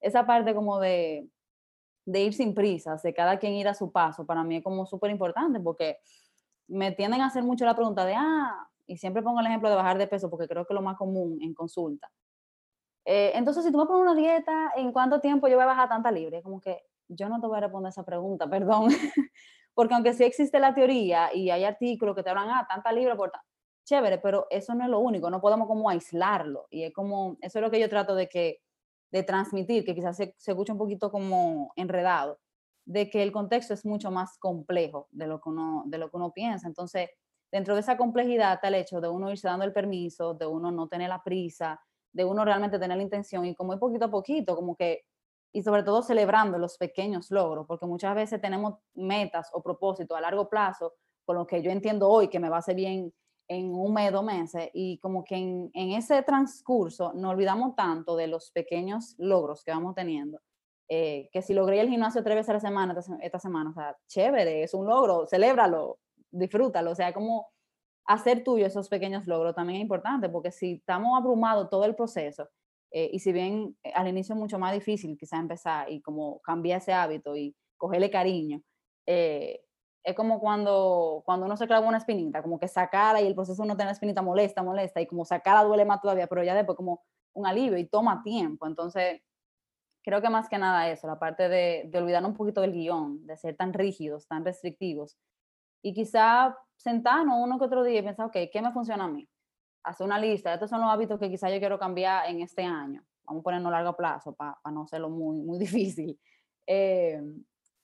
esa 0.00 0.26
parte 0.26 0.54
como 0.54 0.80
de, 0.80 1.28
de 2.06 2.22
ir 2.22 2.34
sin 2.34 2.54
prisas, 2.54 3.02
de 3.02 3.12
cada 3.12 3.38
quien 3.38 3.52
ir 3.52 3.68
a 3.68 3.74
su 3.74 3.92
paso, 3.92 4.24
para 4.24 4.42
mí 4.42 4.56
es 4.56 4.64
como 4.64 4.86
súper 4.86 5.10
importante 5.10 5.60
porque 5.60 5.98
me 6.68 6.92
tienden 6.92 7.20
a 7.20 7.26
hacer 7.26 7.42
mucho 7.42 7.66
la 7.66 7.74
pregunta 7.74 8.06
de, 8.06 8.14
ah, 8.16 8.68
y 8.86 8.96
siempre 8.96 9.22
pongo 9.22 9.40
el 9.40 9.46
ejemplo 9.46 9.68
de 9.68 9.76
bajar 9.76 9.98
de 9.98 10.06
peso 10.06 10.30
porque 10.30 10.48
creo 10.48 10.66
que 10.66 10.72
es 10.72 10.74
lo 10.74 10.82
más 10.82 10.96
común 10.96 11.38
en 11.42 11.52
consulta. 11.54 12.10
Eh, 13.04 13.32
entonces, 13.34 13.64
si 13.64 13.70
tú 13.70 13.78
me 13.78 13.86
pones 13.86 14.02
una 14.02 14.14
dieta, 14.14 14.72
¿en 14.76 14.92
cuánto 14.92 15.20
tiempo 15.20 15.48
yo 15.48 15.56
voy 15.56 15.64
a 15.64 15.66
bajar 15.66 15.88
tanta 15.88 16.10
libre? 16.10 16.42
Como 16.42 16.60
que 16.60 16.82
yo 17.08 17.28
no 17.28 17.40
te 17.40 17.46
voy 17.46 17.58
a 17.58 17.60
responder 17.60 17.90
esa 17.90 18.04
pregunta, 18.04 18.48
perdón. 18.50 18.88
porque 19.74 19.94
aunque 19.94 20.14
sí 20.14 20.24
existe 20.24 20.58
la 20.58 20.74
teoría 20.74 21.34
y 21.34 21.50
hay 21.50 21.64
artículos 21.64 22.14
que 22.14 22.22
te 22.22 22.30
hablan, 22.30 22.48
ah, 22.50 22.66
tanta 22.68 22.92
libre 22.92 23.16
por 23.16 23.32
chévere, 23.84 24.18
pero 24.18 24.46
eso 24.50 24.74
no 24.74 24.84
es 24.84 24.90
lo 24.90 24.98
único, 24.98 25.30
no 25.30 25.40
podemos 25.40 25.68
como 25.68 25.90
aislarlo. 25.90 26.66
Y 26.70 26.84
es 26.84 26.92
como, 26.92 27.36
eso 27.40 27.58
es 27.58 27.62
lo 27.62 27.70
que 27.70 27.80
yo 27.80 27.88
trato 27.88 28.14
de 28.14 28.28
que, 28.28 28.60
de 29.10 29.22
transmitir, 29.22 29.84
que 29.84 29.94
quizás 29.94 30.16
se, 30.16 30.34
se 30.38 30.52
escucha 30.52 30.72
un 30.72 30.78
poquito 30.78 31.10
como 31.10 31.72
enredado, 31.76 32.38
de 32.86 33.10
que 33.10 33.22
el 33.22 33.32
contexto 33.32 33.74
es 33.74 33.84
mucho 33.84 34.10
más 34.10 34.38
complejo 34.38 35.08
de 35.10 35.26
lo 35.26 35.40
que 35.40 35.48
uno, 35.50 35.84
de 35.86 35.98
lo 35.98 36.10
que 36.10 36.16
uno 36.16 36.32
piensa. 36.32 36.66
Entonces, 36.66 37.10
dentro 37.52 37.74
de 37.74 37.80
esa 37.80 37.96
complejidad 37.96 38.54
está 38.54 38.68
el 38.68 38.74
hecho 38.74 39.00
de 39.00 39.08
uno 39.08 39.30
irse 39.30 39.48
dando 39.48 39.64
el 39.64 39.72
permiso, 39.72 40.34
de 40.34 40.46
uno 40.46 40.70
no 40.70 40.88
tener 40.88 41.08
la 41.08 41.22
prisa, 41.22 41.80
de 42.12 42.24
uno 42.24 42.44
realmente 42.44 42.78
tener 42.78 42.96
la 42.96 43.02
intención 43.02 43.44
y 43.44 43.54
como 43.54 43.74
es 43.74 43.80
poquito 43.80 44.06
a 44.06 44.10
poquito, 44.10 44.56
como 44.56 44.76
que, 44.76 45.02
y 45.54 45.62
sobre 45.62 45.84
todo 45.84 46.02
celebrando 46.02 46.58
los 46.58 46.76
pequeños 46.76 47.30
logros, 47.30 47.64
porque 47.68 47.86
muchas 47.86 48.12
veces 48.16 48.40
tenemos 48.40 48.74
metas 48.92 49.50
o 49.52 49.62
propósitos 49.62 50.18
a 50.18 50.20
largo 50.20 50.48
plazo, 50.48 50.94
con 51.24 51.36
lo 51.36 51.46
que 51.46 51.62
yo 51.62 51.70
entiendo 51.70 52.08
hoy 52.10 52.28
que 52.28 52.40
me 52.40 52.48
va 52.48 52.56
a 52.56 52.58
hacer 52.58 52.74
bien 52.74 53.14
en 53.46 53.72
un 53.72 53.94
mes, 53.94 54.10
dos 54.10 54.24
meses, 54.24 54.68
y 54.74 54.98
como 54.98 55.22
que 55.22 55.36
en, 55.36 55.70
ese 55.72 56.22
transcurso 56.22 57.12
no 57.14 57.30
olvidamos 57.30 57.76
tanto 57.76 58.16
de 58.16 58.26
los 58.26 58.50
pequeños 58.50 59.14
logros 59.16 59.62
que 59.62 59.70
vamos 59.70 59.94
teniendo. 59.94 60.40
Eh, 60.88 61.30
que 61.32 61.40
si 61.40 61.54
logré 61.54 61.80
el 61.80 61.88
gimnasio 61.88 62.24
tres 62.24 62.34
veces 62.34 62.50
a 62.50 62.54
la 62.54 62.60
semana, 62.60 62.96
esta, 63.20 63.38
semana, 63.38 63.70
o 63.70 63.74
sea, 63.74 63.96
chévere, 64.08 64.64
es 64.64 64.74
un 64.74 64.86
logro, 64.86 65.28
celébralo, 65.28 66.00
disfrútalo, 66.32 66.90
o 66.90 66.94
sea, 66.96 67.14
como 67.14 67.46
hacer 68.06 68.42
tuyo 68.42 68.66
esos 68.66 68.88
pequeños 68.88 69.24
logros 69.28 69.54
también 69.54 69.76
es 69.76 69.82
importante, 69.82 70.28
porque 70.28 70.50
si 70.50 70.72
estamos 70.72 71.16
abrumados 71.16 71.70
todo 71.70 71.84
el 71.84 71.94
proceso, 71.94 72.48
eh, 72.96 73.10
y 73.12 73.18
si 73.18 73.32
bien 73.32 73.76
eh, 73.82 73.90
al 73.92 74.06
inicio 74.06 74.34
es 74.36 74.40
mucho 74.40 74.56
más 74.56 74.72
difícil 74.72 75.18
quizá 75.18 75.38
empezar 75.38 75.90
y 75.90 76.00
como 76.00 76.40
cambiar 76.42 76.78
ese 76.78 76.92
hábito 76.92 77.34
y 77.36 77.56
cogerle 77.76 78.08
cariño, 78.08 78.62
eh, 79.04 79.62
es 80.04 80.14
como 80.14 80.38
cuando, 80.38 81.22
cuando 81.26 81.46
uno 81.46 81.56
se 81.56 81.66
clava 81.66 81.88
una 81.88 81.98
espinita, 81.98 82.40
como 82.40 82.60
que 82.60 82.68
sacarla 82.68 83.20
y 83.20 83.26
el 83.26 83.34
proceso 83.34 83.62
de 83.62 83.68
no 83.68 83.76
tener 83.76 83.90
espinita 83.92 84.22
molesta, 84.22 84.62
molesta, 84.62 85.00
y 85.00 85.08
como 85.08 85.24
sacarla 85.24 85.64
duele 85.64 85.84
más 85.84 86.00
todavía, 86.00 86.28
pero 86.28 86.44
ya 86.44 86.54
después 86.54 86.76
como 86.76 87.02
un 87.32 87.46
alivio 87.46 87.78
y 87.78 87.86
toma 87.88 88.22
tiempo. 88.22 88.66
Entonces, 88.68 89.22
creo 90.04 90.22
que 90.22 90.30
más 90.30 90.48
que 90.48 90.58
nada 90.58 90.88
eso, 90.90 91.08
la 91.08 91.18
parte 91.18 91.48
de, 91.48 91.84
de 91.90 91.98
olvidar 91.98 92.24
un 92.24 92.34
poquito 92.34 92.60
del 92.60 92.72
guion, 92.72 93.26
de 93.26 93.36
ser 93.36 93.56
tan 93.56 93.72
rígidos, 93.72 94.28
tan 94.28 94.44
restrictivos. 94.44 95.18
Y 95.82 95.94
quizá 95.94 96.56
sentarnos 96.76 97.36
uno 97.42 97.58
que 97.58 97.64
otro 97.66 97.82
día 97.84 98.00
y 98.00 98.02
pensar, 98.04 98.26
ok, 98.26 98.36
¿qué 98.52 98.62
me 98.62 98.72
funciona 98.72 99.04
a 99.04 99.08
mí? 99.08 99.28
Hacer 99.84 100.06
una 100.06 100.18
lista, 100.18 100.54
estos 100.54 100.70
son 100.70 100.80
los 100.80 100.90
hábitos 100.90 101.18
que 101.18 101.30
quizá 101.30 101.50
yo 101.50 101.58
quiero 101.58 101.78
cambiar 101.78 102.28
en 102.28 102.40
este 102.40 102.62
año. 102.62 103.04
Vamos 103.24 103.40
a 103.40 103.44
ponerlo 103.44 103.68
a 103.68 103.72
largo 103.72 103.96
plazo 103.96 104.34
para 104.34 104.58
no 104.72 104.82
hacerlo 104.82 105.10
muy, 105.10 105.40
muy 105.40 105.58
difícil. 105.66 106.18
Eh, 106.66 107.22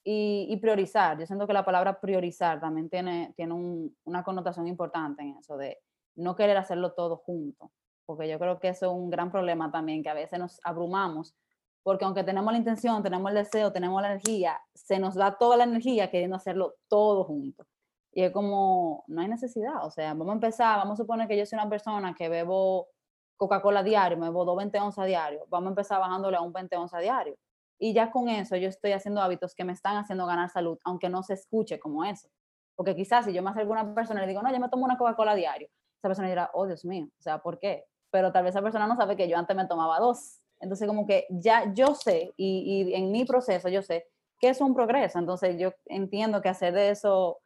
y, 0.03 0.57
priorizar. 0.57 1.18
Yo 1.18 1.26
siento 1.26 1.46
que 1.46 1.53
la 1.53 1.64
palabra 1.64 2.01
priorizar 2.01 2.59
también 2.59 2.88
tiene, 2.88 3.32
tiene 3.36 3.53
un, 3.53 3.96
una 4.05 4.24
connotación 4.24 4.66
importante 4.66 5.22
en 5.22 5.36
eso, 5.36 5.57
de 5.57 5.78
no 6.16 6.34
querer 6.34 6.57
hacerlo 6.57 6.92
todo 6.94 7.18
junto, 7.18 7.70
porque 8.07 8.28
yo 8.28 8.38
creo 8.38 8.59
que 8.59 8.68
eso 8.68 8.86
es 8.86 8.92
un 8.92 9.11
gran 9.11 9.30
problema 9.30 9.70
también, 9.70 10.03
que 10.03 10.09
a 10.09 10.14
veces 10.14 10.38
nos 10.38 10.59
abrumamos 10.64 11.36
porque 11.82 12.05
aunque 12.05 12.24
tenemos 12.24 12.53
la 12.53 12.59
intención, 12.59 13.03
tenemos 13.03 13.30
el 13.30 13.38
deseo, 13.38 13.72
tenemos 13.72 14.01
la 14.03 14.12
energía, 14.12 14.61
se 14.74 14.98
nos 14.98 15.14
da 15.14 15.36
toda 15.38 15.57
la 15.57 15.64
energía 15.64 16.11
queriendo 16.11 16.36
hacerlo 16.36 16.74
todo 16.88 17.24
junto. 17.24 17.66
Y 18.13 18.23
es 18.23 18.33
como, 18.33 19.05
no 19.07 19.21
hay 19.21 19.29
necesidad, 19.29 19.85
o 19.85 19.91
sea, 19.91 20.15
vamos 20.15 20.31
a 20.31 20.33
empezar, 20.33 20.79
vamos 20.79 20.99
a 20.99 21.03
suponer 21.03 21.29
que 21.29 21.37
yo 21.37 21.47
soy 21.47 21.59
una 21.59 21.69
persona 21.69 22.15
que 22.15 22.29
bebo 22.29 22.89
Coca-Cola 23.37 23.83
diario, 23.83 24.19
me 24.19 24.27
bebo 24.27 24.45
dos 24.45 24.57
20 24.57 24.79
onzas 24.81 25.07
diario, 25.07 25.47
vamos 25.49 25.69
a 25.69 25.71
empezar 25.71 26.01
bajándole 26.01 26.37
a 26.37 26.41
un 26.41 26.53
20 26.53 26.77
onzas 26.77 27.01
diario. 27.01 27.37
Y 27.79 27.95
ya 27.95 28.11
con 28.11 28.29
eso 28.29 28.57
yo 28.57 28.69
estoy 28.69 28.93
haciendo 28.93 29.23
hábitos 29.23 29.55
que 29.55 29.65
me 29.65 29.73
están 29.73 29.97
haciendo 29.97 30.27
ganar 30.27 30.51
salud, 30.51 30.79
aunque 30.85 31.09
no 31.09 31.23
se 31.23 31.35
escuche 31.35 31.79
como 31.79 32.05
eso. 32.05 32.29
Porque 32.77 32.95
quizás 32.95 33.25
si 33.25 33.33
yo 33.33 33.43
me 33.43 33.51
acerco 33.51 33.75
a 33.75 33.83
una 33.83 33.95
persona 33.95 34.21
y 34.21 34.23
le 34.23 34.29
digo, 34.29 34.43
no, 34.43 34.53
yo 34.53 34.61
me 34.61 34.69
tomo 34.69 34.85
una 34.85 34.99
Coca-Cola 34.99 35.35
diario, 35.35 35.69
esa 35.99 36.09
persona 36.09 36.29
dirá, 36.29 36.51
oh 36.53 36.67
Dios 36.67 36.85
mío, 36.85 37.07
o 37.19 37.23
sea, 37.23 37.39
¿por 37.39 37.59
qué? 37.59 37.85
Pero 38.11 38.33
tal 38.33 38.45
vez 38.45 38.55
esa 38.55 38.63
persona 38.63 38.87
no 38.87 38.97
sabe 38.97 39.17
que 39.17 39.29
yo 39.29 39.39
antes 39.39 39.57
me 39.57 39.67
tomaba 39.67 40.01
dos 40.01 40.41
entonces, 40.61 40.87
como 40.87 41.07
que 41.07 41.27
ya 41.31 41.73
yo 41.73 41.95
sé, 41.95 42.33
y, 42.37 42.87
y, 42.89 42.95
en 42.95 43.11
mi 43.11 43.25
proceso 43.25 43.69
yo 43.69 43.83
sé 43.83 44.07
que 44.39 44.51
es 44.51 44.61
un 44.61 44.75
progreso. 44.75 45.19
Entonces, 45.19 45.59
yo 45.59 45.73
entiendo 45.87 46.41
que 46.41 46.49
hacer 46.49 46.73
de 46.73 46.91
eso 46.91 47.41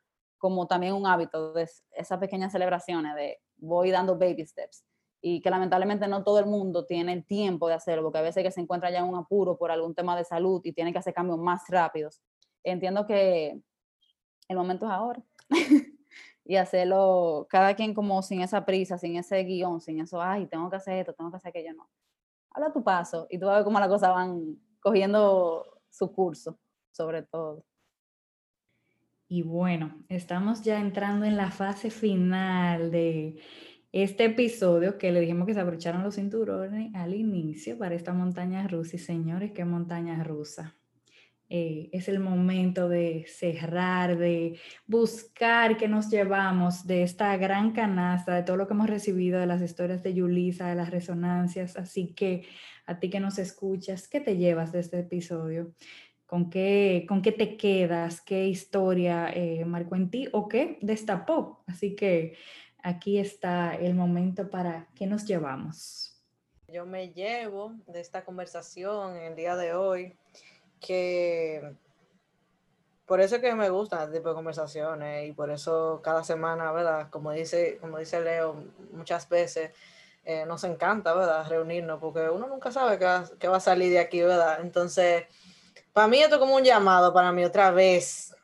como 0.44 0.66
también 0.66 0.92
un 0.92 1.06
hábito, 1.06 1.54
de 1.54 1.66
esas 1.92 2.18
pequeñas 2.18 2.52
celebraciones 2.52 3.14
de 3.14 3.38
voy 3.56 3.90
dando 3.90 4.18
baby 4.18 4.44
steps. 4.44 4.84
Y 5.22 5.40
que 5.40 5.48
lamentablemente 5.48 6.06
no 6.06 6.22
todo 6.22 6.38
el 6.38 6.44
mundo 6.44 6.84
tiene 6.84 7.14
el 7.14 7.24
tiempo 7.24 7.66
de 7.66 7.72
hacerlo, 7.72 8.02
porque 8.02 8.18
a 8.18 8.20
veces 8.20 8.42
que 8.42 8.50
se 8.50 8.60
encuentra 8.60 8.90
ya 8.90 8.98
en 8.98 9.06
un 9.06 9.16
apuro 9.16 9.56
por 9.56 9.70
algún 9.70 9.94
tema 9.94 10.14
de 10.14 10.24
salud 10.26 10.60
y 10.62 10.74
tiene 10.74 10.92
que 10.92 10.98
hacer 10.98 11.14
cambios 11.14 11.38
más 11.38 11.62
rápidos. 11.68 12.20
Entiendo 12.62 13.06
que 13.06 13.58
el 14.48 14.56
momento 14.58 14.84
es 14.84 14.92
ahora. 14.92 15.22
y 16.44 16.56
hacerlo 16.56 17.46
cada 17.48 17.74
quien 17.74 17.94
como 17.94 18.20
sin 18.20 18.42
esa 18.42 18.66
prisa, 18.66 18.98
sin 18.98 19.16
ese 19.16 19.42
guion, 19.44 19.80
sin 19.80 19.98
eso, 20.00 20.20
ay, 20.20 20.44
tengo 20.44 20.68
que 20.68 20.76
hacer 20.76 20.98
esto, 20.98 21.14
tengo 21.14 21.30
que 21.30 21.38
hacer 21.38 21.48
aquello, 21.48 21.72
no 21.72 21.88
habla 22.50 22.70
tu 22.70 22.84
paso 22.84 23.26
y 23.30 23.38
tú 23.38 23.46
vas 23.46 23.54
a 23.54 23.56
ver 23.56 23.64
cómo 23.64 23.80
las 23.80 23.88
cosas 23.88 24.10
van 24.10 24.58
cogiendo 24.80 25.80
su 25.88 26.12
curso, 26.12 26.58
sobre 26.92 27.22
todo. 27.22 27.64
Y 29.34 29.42
bueno, 29.42 29.96
estamos 30.08 30.62
ya 30.62 30.78
entrando 30.78 31.26
en 31.26 31.36
la 31.36 31.50
fase 31.50 31.90
final 31.90 32.92
de 32.92 33.40
este 33.90 34.26
episodio 34.26 34.96
que 34.96 35.10
le 35.10 35.18
dijimos 35.18 35.48
que 35.48 35.54
se 35.54 35.60
abrocharon 35.60 36.04
los 36.04 36.14
cinturones 36.14 36.94
al 36.94 37.14
inicio 37.14 37.76
para 37.76 37.96
esta 37.96 38.12
montaña 38.12 38.68
rusa. 38.68 38.94
Y 38.94 39.00
señores, 39.00 39.50
qué 39.50 39.64
montaña 39.64 40.22
rusa. 40.22 40.76
Eh, 41.48 41.90
es 41.92 42.08
el 42.08 42.20
momento 42.20 42.88
de 42.88 43.26
cerrar, 43.26 44.16
de 44.18 44.56
buscar 44.86 45.76
qué 45.76 45.88
nos 45.88 46.10
llevamos 46.10 46.86
de 46.86 47.02
esta 47.02 47.36
gran 47.36 47.72
canasta, 47.72 48.36
de 48.36 48.44
todo 48.44 48.56
lo 48.56 48.68
que 48.68 48.74
hemos 48.74 48.88
recibido, 48.88 49.40
de 49.40 49.46
las 49.46 49.62
historias 49.62 50.04
de 50.04 50.14
Yulisa, 50.14 50.68
de 50.68 50.76
las 50.76 50.90
resonancias. 50.90 51.76
Así 51.76 52.14
que 52.14 52.46
a 52.86 53.00
ti 53.00 53.10
que 53.10 53.18
nos 53.18 53.38
escuchas, 53.38 54.06
¿qué 54.06 54.20
te 54.20 54.36
llevas 54.36 54.70
de 54.70 54.80
este 54.80 55.00
episodio? 55.00 55.74
¿Con 56.34 56.50
qué, 56.50 57.06
con 57.08 57.22
qué 57.22 57.30
te 57.30 57.56
quedas? 57.56 58.20
¿Qué 58.20 58.48
historia 58.48 59.30
eh, 59.32 59.64
marcó 59.64 59.94
en 59.94 60.10
ti 60.10 60.28
o 60.32 60.48
qué 60.48 60.80
destapó? 60.82 61.62
Así 61.68 61.94
que 61.94 62.36
aquí 62.82 63.20
está 63.20 63.76
el 63.76 63.94
momento 63.94 64.50
para 64.50 64.88
qué 64.96 65.06
nos 65.06 65.26
llevamos. 65.26 66.20
Yo 66.66 66.86
me 66.86 67.12
llevo 67.12 67.76
de 67.86 68.00
esta 68.00 68.24
conversación 68.24 69.16
el 69.16 69.36
día 69.36 69.54
de 69.54 69.74
hoy 69.74 70.16
que 70.80 71.76
por 73.06 73.20
eso 73.20 73.36
es 73.36 73.40
que 73.40 73.54
me 73.54 73.70
gustan 73.70 74.02
este 74.02 74.16
tipo 74.16 74.30
de 74.30 74.34
conversaciones 74.34 75.28
y 75.28 75.32
por 75.32 75.52
eso 75.52 76.00
cada 76.02 76.24
semana, 76.24 76.72
¿verdad? 76.72 77.10
Como 77.10 77.30
dice, 77.30 77.78
como 77.80 77.98
dice 77.98 78.20
Leo 78.20 78.56
muchas 78.90 79.28
veces, 79.28 79.70
eh, 80.24 80.44
nos 80.46 80.64
encanta, 80.64 81.14
¿verdad? 81.14 81.48
Reunirnos 81.48 82.00
porque 82.00 82.28
uno 82.28 82.48
nunca 82.48 82.72
sabe 82.72 82.98
qué 82.98 83.04
va, 83.04 83.24
qué 83.38 83.46
va, 83.46 83.58
a 83.58 83.60
salir 83.60 83.92
de 83.92 84.00
aquí, 84.00 84.20
¿verdad? 84.20 84.58
Entonces, 84.62 85.26
para 85.94 86.08
mí 86.08 86.20
esto 86.20 86.34
es 86.34 86.40
como 86.40 86.56
un 86.56 86.64
llamado 86.64 87.14
para 87.14 87.32
mí 87.32 87.44
otra 87.44 87.70
vez, 87.70 88.34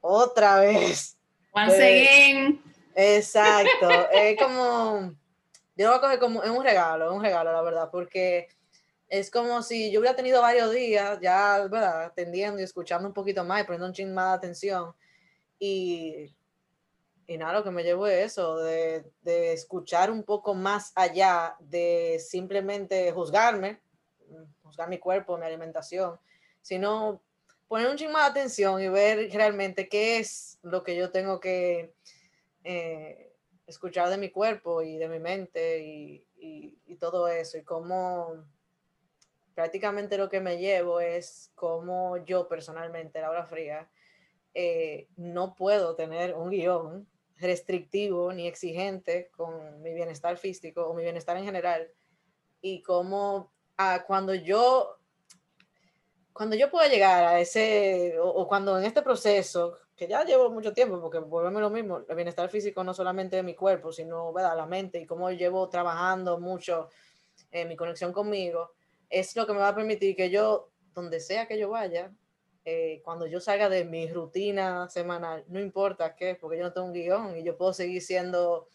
otra 0.00 0.58
vez. 0.58 1.16
Once 1.52 1.76
again. 1.76 2.62
Exacto, 2.94 3.88
es 4.12 4.36
como, 4.36 5.14
yo 5.76 5.86
lo 5.86 5.90
voy 5.90 5.98
a 5.98 6.00
coger 6.00 6.18
como, 6.18 6.42
es 6.42 6.50
un 6.50 6.64
regalo, 6.64 7.08
es 7.08 7.16
un 7.16 7.22
regalo, 7.22 7.52
la 7.52 7.62
verdad, 7.62 7.88
porque 7.90 8.48
es 9.08 9.30
como 9.30 9.62
si 9.62 9.92
yo 9.92 10.00
hubiera 10.00 10.16
tenido 10.16 10.42
varios 10.42 10.72
días 10.72 11.18
ya, 11.20 11.66
¿verdad? 11.70 12.04
Atendiendo 12.04 12.60
y 12.60 12.64
escuchando 12.64 13.06
un 13.06 13.14
poquito 13.14 13.44
más 13.44 13.62
y 13.62 13.64
poniendo 13.64 13.86
un 13.86 13.92
ching 13.92 14.12
más 14.12 14.32
de 14.32 14.36
atención. 14.36 14.92
Y, 15.58 16.34
y 17.28 17.38
nada, 17.38 17.52
lo 17.52 17.64
que 17.64 17.70
me 17.70 17.84
llevo 17.84 18.08
es 18.08 18.32
eso, 18.32 18.58
de, 18.58 19.04
de, 19.22 19.52
escuchar 19.52 20.10
un 20.10 20.24
poco 20.24 20.54
más 20.54 20.92
allá 20.96 21.54
de 21.60 22.18
simplemente 22.18 23.12
juzgarme, 23.12 23.80
juzgar 24.62 24.88
mi 24.88 24.98
cuerpo, 24.98 25.38
mi 25.38 25.46
alimentación, 25.46 26.18
sino 26.62 27.22
poner 27.68 27.88
un 27.88 27.96
ching 27.96 28.10
más 28.10 28.32
de 28.32 28.40
atención 28.40 28.82
y 28.82 28.88
ver 28.88 29.30
realmente 29.32 29.88
qué 29.88 30.18
es 30.18 30.58
lo 30.62 30.82
que 30.82 30.96
yo 30.96 31.10
tengo 31.10 31.38
que 31.40 31.94
eh, 32.64 33.32
escuchar 33.66 34.10
de 34.10 34.18
mi 34.18 34.30
cuerpo 34.30 34.82
y 34.82 34.96
de 34.96 35.08
mi 35.08 35.20
mente 35.20 35.78
y, 35.84 36.26
y, 36.36 36.96
todo 36.96 37.28
eso 37.28 37.56
y 37.56 37.62
cómo 37.62 38.44
prácticamente 39.54 40.18
lo 40.18 40.28
que 40.28 40.40
me 40.40 40.58
llevo 40.58 41.00
es 41.00 41.50
como 41.54 42.18
yo 42.24 42.46
personalmente, 42.46 43.20
Laura 43.20 43.46
Fría, 43.46 43.88
eh, 44.52 45.08
no 45.16 45.54
puedo 45.54 45.94
tener 45.94 46.34
un 46.34 46.50
guion 46.50 47.06
restrictivo 47.36 48.32
ni 48.32 48.46
exigente 48.46 49.30
con 49.30 49.80
mi 49.80 49.94
bienestar 49.94 50.36
físico 50.36 50.86
o 50.86 50.94
mi 50.94 51.02
bienestar 51.02 51.36
en 51.36 51.44
general 51.44 51.88
y 52.60 52.82
como 52.82 53.50
ah, 53.78 54.04
cuando 54.06 54.34
yo 54.34 54.99
cuando 56.32 56.56
yo 56.56 56.70
pueda 56.70 56.88
llegar 56.88 57.24
a 57.24 57.40
ese 57.40 58.16
o, 58.20 58.46
cuando 58.46 58.78
en 58.78 58.84
este 58.84 59.02
proceso 59.02 59.78
que 59.96 60.08
ya 60.08 60.24
llevo 60.24 60.50
mucho 60.50 60.72
tiempo 60.72 61.00
porque 61.00 61.18
volvemos 61.18 61.60
lo 61.60 61.70
mismo 61.70 62.04
el 62.08 62.16
bienestar 62.16 62.48
físico 62.48 62.82
no 62.84 62.94
solamente 62.94 63.36
de 63.36 63.42
mi 63.42 63.54
cuerpo 63.54 63.92
sino 63.92 64.32
¿verdad? 64.32 64.56
la 64.56 64.66
mente 64.66 64.98
y 65.00 65.06
cómo 65.06 65.30
llevo 65.30 65.68
trabajando 65.68 66.38
mucho 66.38 66.88
en 67.50 67.68
mi 67.68 67.76
conexión 67.76 68.12
conmigo 68.12 68.72
es 69.10 69.34
lo 69.34 69.46
que 69.46 69.52
me 69.52 69.58
va 69.58 69.68
a 69.68 69.74
permitir 69.74 70.14
que 70.14 70.30
yo, 70.30 70.70
donde 70.94 71.20
sea 71.20 71.46
que 71.46 71.58
yo 71.58 71.68
vaya, 71.68 72.12
eh, 72.64 73.02
cuando 73.04 73.26
yo 73.26 73.40
salga 73.40 73.68
de 73.68 73.84
mi 73.84 74.08
rutina 74.08 74.88
semanal, 74.88 75.44
no 75.48 75.60
importa 75.60 76.14
qué, 76.14 76.36
porque 76.36 76.56
yo 76.56 76.64
no 76.64 76.72
tengo 76.72 76.86
un 76.86 76.92
guion 76.92 77.36
y 77.36 77.42
yo 77.42 77.56
puedo 77.56 77.72
seguir 77.72 78.02
siendo, 78.02 78.68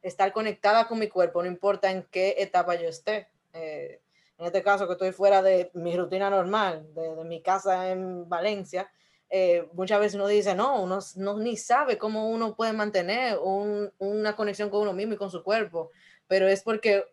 estar 0.00 0.32
conectada 0.32 0.86
con 0.86 0.98
mi 0.98 1.08
cuerpo, 1.08 1.42
no 1.42 1.48
importa 1.48 1.90
en 1.90 2.04
qué 2.04 2.36
etapa 2.38 2.76
yo 2.76 2.88
esté. 2.88 3.28
Eh, 3.52 4.00
en 4.40 4.46
este 4.46 4.62
caso, 4.62 4.86
que 4.86 4.94
estoy 4.94 5.12
fuera 5.12 5.42
de 5.42 5.70
mi 5.74 5.94
rutina 5.94 6.30
normal, 6.30 6.88
de, 6.94 7.14
de 7.14 7.24
mi 7.24 7.42
casa 7.42 7.90
en 7.90 8.26
Valencia, 8.26 8.90
eh, 9.28 9.68
muchas 9.74 10.00
veces 10.00 10.14
uno 10.14 10.26
dice, 10.26 10.54
no, 10.54 10.82
uno 10.82 10.98
no, 11.16 11.38
ni 11.38 11.58
sabe 11.58 11.98
cómo 11.98 12.30
uno 12.30 12.56
puede 12.56 12.72
mantener 12.72 13.38
un, 13.38 13.92
una 13.98 14.34
conexión 14.34 14.70
con 14.70 14.80
uno 14.80 14.94
mismo 14.94 15.12
y 15.12 15.18
con 15.18 15.30
su 15.30 15.44
cuerpo, 15.44 15.90
pero 16.26 16.48
es 16.48 16.62
porque 16.62 17.04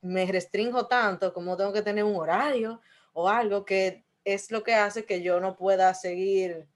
me 0.00 0.24
restringo 0.26 0.86
tanto 0.86 1.34
como 1.34 1.56
tengo 1.56 1.72
que 1.72 1.82
tener 1.82 2.04
un 2.04 2.14
horario 2.14 2.80
o 3.14 3.28
algo 3.28 3.64
que 3.64 4.04
es 4.24 4.52
lo 4.52 4.62
que 4.62 4.74
hace 4.74 5.04
que 5.04 5.22
yo 5.22 5.40
no 5.40 5.56
pueda 5.56 5.92
seguir 5.92 6.68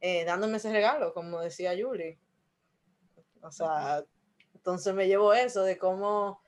eh, 0.00 0.24
dándome 0.24 0.56
ese 0.56 0.72
regalo, 0.72 1.14
como 1.14 1.40
decía 1.40 1.76
Julie. 1.80 2.18
O 3.40 3.52
sea, 3.52 4.04
entonces 4.52 4.92
me 4.94 5.06
llevo 5.06 5.32
eso 5.32 5.62
de 5.62 5.78
cómo 5.78 6.42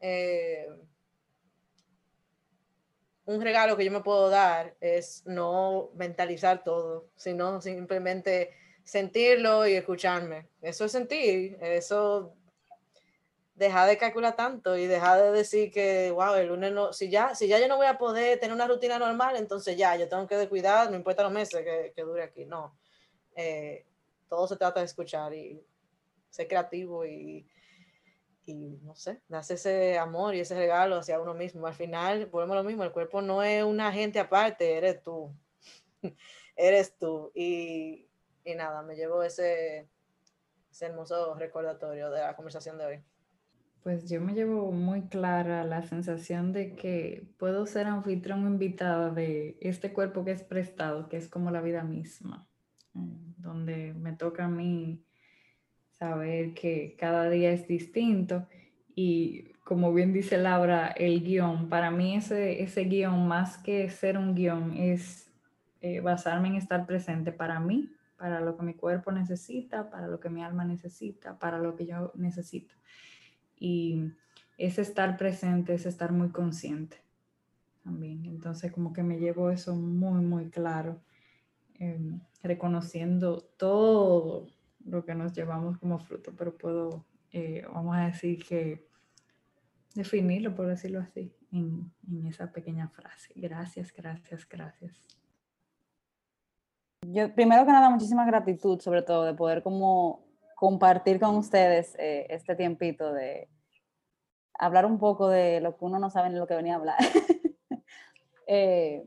eh, 0.00 0.68
un 3.28 3.42
regalo 3.42 3.76
que 3.76 3.84
yo 3.84 3.90
me 3.90 4.00
puedo 4.00 4.30
dar 4.30 4.74
es 4.80 5.22
no 5.26 5.90
mentalizar 5.94 6.64
todo, 6.64 7.10
sino 7.14 7.60
simplemente 7.60 8.52
sentirlo 8.84 9.66
y 9.66 9.74
escucharme. 9.74 10.48
Eso 10.62 10.86
es 10.86 10.92
sentir, 10.92 11.58
eso 11.60 12.32
deja 13.54 13.84
de 13.84 13.98
calcular 13.98 14.34
tanto 14.34 14.78
y 14.78 14.86
deja 14.86 15.18
de 15.18 15.30
decir 15.30 15.70
que, 15.70 16.10
wow, 16.10 16.36
el 16.36 16.48
lunes 16.48 16.72
no, 16.72 16.94
si 16.94 17.10
ya, 17.10 17.34
si 17.34 17.48
ya 17.48 17.58
yo 17.58 17.68
no 17.68 17.76
voy 17.76 17.86
a 17.86 17.98
poder 17.98 18.40
tener 18.40 18.54
una 18.54 18.66
rutina 18.66 18.98
normal, 18.98 19.36
entonces 19.36 19.76
ya, 19.76 19.94
yo 19.94 20.08
tengo 20.08 20.26
que 20.26 20.38
descuidar, 20.38 20.90
no 20.90 20.96
importa 20.96 21.22
los 21.22 21.32
meses 21.32 21.62
que, 21.62 21.92
que 21.94 22.02
dure 22.02 22.22
aquí, 22.22 22.46
no. 22.46 22.78
Eh, 23.36 23.84
todo 24.26 24.48
se 24.48 24.56
trata 24.56 24.80
de 24.80 24.86
escuchar 24.86 25.34
y 25.34 25.62
ser 26.30 26.48
creativo 26.48 27.04
y, 27.04 27.46
y 28.48 28.78
no 28.82 28.94
sé, 28.94 29.20
das 29.28 29.50
ese 29.50 29.98
amor 29.98 30.34
y 30.34 30.40
ese 30.40 30.54
regalo 30.54 30.96
hacia 30.96 31.20
uno 31.20 31.34
mismo. 31.34 31.66
Al 31.66 31.74
final, 31.74 32.26
volvemos 32.26 32.56
a 32.56 32.62
lo 32.62 32.68
mismo, 32.68 32.84
el 32.84 32.92
cuerpo 32.92 33.20
no 33.20 33.42
es 33.42 33.62
una 33.62 33.92
gente 33.92 34.18
aparte, 34.18 34.76
eres 34.76 35.02
tú. 35.02 35.30
eres 36.56 36.96
tú. 36.96 37.30
Y, 37.34 38.08
y, 38.44 38.54
nada, 38.54 38.82
me 38.82 38.96
llevo 38.96 39.22
ese, 39.22 39.88
hermoso 40.80 41.34
recordatorio 41.34 42.10
de 42.10 42.20
la 42.20 42.36
conversación 42.36 42.78
de 42.78 42.86
hoy. 42.86 43.04
Pues 43.82 44.08
yo 44.08 44.20
me 44.20 44.34
llevo 44.34 44.70
muy 44.72 45.08
clara 45.08 45.64
la 45.64 45.82
sensación 45.82 46.52
de 46.52 46.74
que 46.74 47.26
puedo 47.38 47.66
ser 47.66 47.86
anfitrión 47.86 48.46
invitada 48.46 49.10
de 49.10 49.56
este 49.60 49.92
cuerpo 49.92 50.24
que 50.24 50.32
es 50.32 50.42
prestado, 50.42 51.08
que 51.08 51.16
es 51.16 51.28
como 51.28 51.50
la 51.50 51.60
vida 51.60 51.84
misma, 51.84 52.48
donde 52.92 53.94
me 53.94 54.12
toca 54.12 54.46
a 54.46 54.48
mí 54.48 55.04
saber 55.98 56.54
que 56.54 56.96
cada 56.98 57.28
día 57.28 57.50
es 57.50 57.66
distinto 57.66 58.46
y 58.94 59.52
como 59.64 59.92
bien 59.92 60.12
dice 60.12 60.38
Laura, 60.38 60.88
el 60.88 61.22
guion, 61.22 61.68
para 61.68 61.90
mí 61.90 62.16
ese, 62.16 62.62
ese 62.62 62.84
guion, 62.84 63.28
más 63.28 63.58
que 63.58 63.90
ser 63.90 64.16
un 64.16 64.34
guion, 64.34 64.72
es 64.74 65.30
eh, 65.82 66.00
basarme 66.00 66.48
en 66.48 66.54
estar 66.54 66.86
presente 66.86 67.32
para 67.32 67.60
mí, 67.60 67.92
para 68.16 68.40
lo 68.40 68.56
que 68.56 68.64
mi 68.64 68.74
cuerpo 68.74 69.12
necesita, 69.12 69.90
para 69.90 70.08
lo 70.08 70.18
que 70.20 70.30
mi 70.30 70.42
alma 70.42 70.64
necesita, 70.64 71.38
para 71.38 71.58
lo 71.58 71.76
que 71.76 71.84
yo 71.84 72.12
necesito. 72.14 72.74
Y 73.58 74.10
es 74.56 74.78
estar 74.78 75.16
presente, 75.18 75.74
es 75.74 75.84
estar 75.84 76.12
muy 76.12 76.30
consciente 76.30 76.96
también. 77.84 78.24
Entonces 78.24 78.72
como 78.72 78.92
que 78.92 79.02
me 79.02 79.18
llevo 79.18 79.50
eso 79.50 79.74
muy, 79.74 80.24
muy 80.24 80.48
claro, 80.48 81.00
em, 81.78 82.20
reconociendo 82.42 83.42
todo 83.58 84.48
lo 84.88 85.04
que 85.04 85.14
nos 85.14 85.32
llevamos 85.32 85.78
como 85.78 85.98
fruto, 85.98 86.32
pero 86.36 86.56
puedo, 86.56 87.04
eh, 87.32 87.64
vamos 87.72 87.96
a 87.96 88.06
decir 88.06 88.44
que 88.44 88.86
definirlo, 89.94 90.54
por 90.54 90.66
decirlo 90.66 91.00
así, 91.00 91.32
en, 91.52 91.92
en 92.10 92.26
esa 92.26 92.50
pequeña 92.52 92.88
frase. 92.88 93.32
Gracias, 93.36 93.92
gracias, 93.92 94.48
gracias. 94.48 95.18
Yo, 97.02 97.32
primero 97.34 97.64
que 97.64 97.72
nada, 97.72 97.90
muchísima 97.90 98.26
gratitud, 98.26 98.80
sobre 98.80 99.02
todo, 99.02 99.24
de 99.24 99.34
poder 99.34 99.62
como 99.62 100.24
compartir 100.56 101.20
con 101.20 101.36
ustedes 101.36 101.94
eh, 101.98 102.26
este 102.30 102.56
tiempito 102.56 103.12
de 103.12 103.48
hablar 104.58 104.84
un 104.84 104.98
poco 104.98 105.28
de 105.28 105.60
lo 105.60 105.76
que 105.76 105.84
uno 105.84 106.00
no 106.00 106.10
sabe 106.10 106.30
ni 106.30 106.36
lo 106.36 106.46
que 106.46 106.56
venía 106.56 106.74
a 106.74 106.78
hablar. 106.78 106.98
eh, 108.48 109.04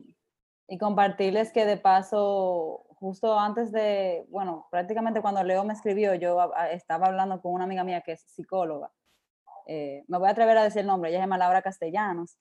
y 0.66 0.78
compartirles 0.78 1.52
que 1.52 1.66
de 1.66 1.76
paso 1.76 2.86
justo 3.02 3.36
antes 3.36 3.72
de, 3.72 4.24
bueno, 4.28 4.68
prácticamente 4.70 5.20
cuando 5.20 5.42
Leo 5.42 5.64
me 5.64 5.72
escribió, 5.72 6.14
yo 6.14 6.52
estaba 6.70 7.08
hablando 7.08 7.42
con 7.42 7.52
una 7.52 7.64
amiga 7.64 7.82
mía 7.82 8.00
que 8.00 8.12
es 8.12 8.22
psicóloga. 8.28 8.92
Eh, 9.66 10.04
me 10.06 10.18
voy 10.18 10.28
a 10.28 10.30
atrever 10.30 10.56
a 10.56 10.62
decir 10.62 10.82
el 10.82 10.86
nombre, 10.86 11.10
ella 11.10 11.18
se 11.18 11.22
llama 11.24 11.36
Laura 11.36 11.62
Castellanos. 11.62 12.38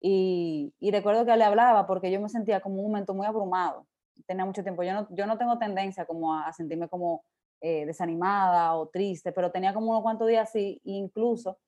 Y, 0.00 0.72
y, 0.78 0.92
recuerdo 0.92 1.26
que 1.26 1.36
le 1.36 1.42
hablaba 1.42 1.84
porque 1.88 2.12
yo 2.12 2.20
me 2.20 2.28
sentía 2.28 2.60
como 2.60 2.76
un 2.76 2.92
momento 2.92 3.12
muy 3.12 3.26
abrumado. 3.26 3.88
Tenía 4.26 4.44
mucho 4.44 4.62
tiempo. 4.62 4.84
Yo 4.84 4.92
no, 4.92 5.08
yo 5.10 5.26
no 5.26 5.36
tengo 5.36 5.58
tendencia 5.58 6.06
como 6.06 6.32
a, 6.32 6.52
sentirme 6.52 6.88
como 6.88 7.24
eh, 7.60 7.84
desanimada 7.84 8.76
o 8.76 8.88
triste, 8.88 9.32
pero 9.32 9.50
tenía 9.50 9.74
como 9.74 9.90
unos 9.90 10.02
cuantos 10.02 10.28
días 10.28 10.48
así, 10.48 10.80
e 10.84 10.92
incluso 10.92 11.58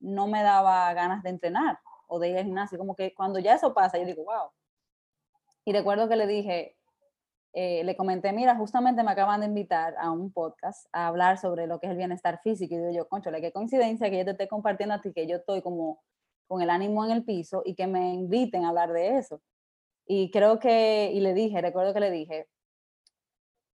no 0.00 0.26
me 0.26 0.42
daba 0.42 0.92
ganas 0.94 1.22
de 1.22 1.30
entrenar 1.30 1.78
o 2.08 2.18
de 2.18 2.30
ir 2.30 2.38
al 2.38 2.44
gimnasio. 2.44 2.78
Como 2.78 2.96
que 2.96 3.14
cuando 3.14 3.38
ya 3.38 3.54
eso 3.54 3.72
pasa, 3.72 3.96
yo 3.98 4.04
digo, 4.04 4.24
wow. 4.24 4.50
Y 5.64 5.72
recuerdo 5.72 6.08
que 6.08 6.16
le 6.16 6.26
dije, 6.26 6.75
eh, 7.58 7.82
le 7.84 7.96
comenté, 7.96 8.34
mira, 8.34 8.54
justamente 8.54 9.02
me 9.02 9.12
acaban 9.12 9.40
de 9.40 9.46
invitar 9.46 9.94
a 9.98 10.10
un 10.10 10.30
podcast 10.30 10.88
a 10.92 11.06
hablar 11.06 11.38
sobre 11.38 11.66
lo 11.66 11.80
que 11.80 11.86
es 11.86 11.92
el 11.92 11.96
bienestar 11.96 12.38
físico. 12.42 12.74
Y 12.74 12.76
digo 12.76 12.90
yo, 12.90 13.08
concho, 13.08 13.30
qué 13.32 13.50
coincidencia 13.50 14.10
que 14.10 14.18
yo 14.18 14.24
te 14.26 14.32
esté 14.32 14.46
compartiendo 14.46 14.94
a 14.94 15.00
ti, 15.00 15.10
que 15.14 15.26
yo 15.26 15.36
estoy 15.36 15.62
como 15.62 16.02
con 16.46 16.60
el 16.60 16.68
ánimo 16.68 17.02
en 17.06 17.12
el 17.12 17.24
piso 17.24 17.62
y 17.64 17.74
que 17.74 17.86
me 17.86 18.12
inviten 18.12 18.66
a 18.66 18.68
hablar 18.68 18.92
de 18.92 19.16
eso. 19.16 19.40
Y 20.06 20.30
creo 20.30 20.58
que, 20.58 21.10
y 21.14 21.20
le 21.20 21.32
dije, 21.32 21.62
recuerdo 21.62 21.94
que 21.94 22.00
le 22.00 22.10
dije, 22.10 22.46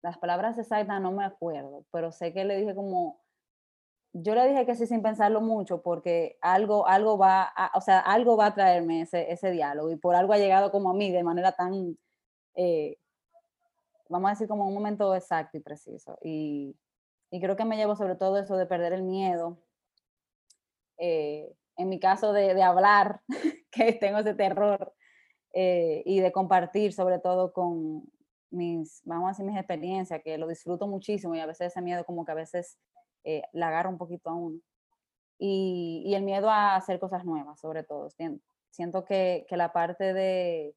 las 0.03 0.19
palabras 0.19 0.59
exactas 0.59 1.01
no 1.01 1.11
me 1.11 1.25
acuerdo, 1.25 1.83
pero 1.91 2.11
sé 2.11 2.33
que 2.33 2.45
le 2.45 2.57
dije 2.57 2.75
como, 2.75 3.19
yo 4.13 4.35
le 4.35 4.47
dije 4.47 4.67
que 4.67 4.75
sí 4.75 4.85
sin 4.85 5.01
pensarlo 5.01 5.41
mucho 5.41 5.81
porque 5.81 6.37
algo, 6.41 6.87
algo 6.87 7.17
va, 7.17 7.51
a, 7.55 7.71
o 7.75 7.81
sea, 7.81 7.99
algo 8.01 8.37
va 8.37 8.45
a 8.47 8.53
traerme 8.53 9.01
ese, 9.01 9.31
ese 9.31 9.49
diálogo 9.49 9.89
y 9.89 9.95
por 9.95 10.15
algo 10.15 10.33
ha 10.33 10.37
llegado 10.37 10.69
como 10.71 10.91
a 10.91 10.93
mí 10.93 11.11
de 11.11 11.23
manera 11.23 11.53
tan 11.53 11.97
eh, 12.53 12.97
vamos 14.11 14.27
a 14.27 14.33
decir, 14.33 14.47
como 14.47 14.67
un 14.67 14.73
momento 14.73 15.15
exacto 15.15 15.57
y 15.57 15.61
preciso. 15.61 16.17
Y, 16.21 16.75
creo 17.31 17.55
que 17.55 17.65
me 17.65 17.77
llevo 17.77 17.95
sobre 17.95 18.15
todo 18.15 18.37
eso 18.37 18.57
de 18.57 18.65
perder 18.65 18.93
el 18.93 19.03
miedo. 19.03 19.57
Eh, 20.97 21.49
en 21.77 21.89
mi 21.89 21.99
caso 21.99 22.33
de, 22.33 22.61
hablar, 22.61 23.21
que 23.71 23.93
tengo 23.93 24.19
ese 24.19 24.33
terror, 24.35 24.93
eh, 25.53 26.03
y 26.05 26.19
de 26.19 26.31
compartir 26.31 26.93
sobre 26.93 27.19
todo 27.19 27.51
con 27.51 28.03
mis, 28.51 29.01
vamos 29.05 29.27
a 29.27 29.29
decir, 29.29 29.45
mis 29.45 29.57
experiencias, 29.57 30.21
que 30.23 30.37
lo 30.37 30.47
disfruto 30.47 30.87
muchísimo 30.87 31.35
y 31.35 31.39
a 31.39 31.45
veces 31.45 31.67
ese 31.67 31.81
miedo 31.81 32.05
como 32.05 32.25
que 32.25 32.31
a 32.31 32.35
veces 32.35 32.77
eh, 33.23 33.43
la 33.53 33.69
agarra 33.69 33.89
un 33.89 33.97
poquito 33.97 34.29
a 34.29 34.35
uno. 34.35 34.59
Y, 35.37 36.03
y, 36.05 36.13
el 36.15 36.23
miedo 36.23 36.49
a 36.49 36.75
hacer 36.75 36.99
cosas 36.99 37.25
nuevas, 37.25 37.59
sobre 37.59 37.83
todo. 37.83 38.09
Siento 38.69 39.05
que, 39.05 39.45
que 39.49 39.57
la 39.57 39.73
parte 39.73 40.13
de, 40.13 40.75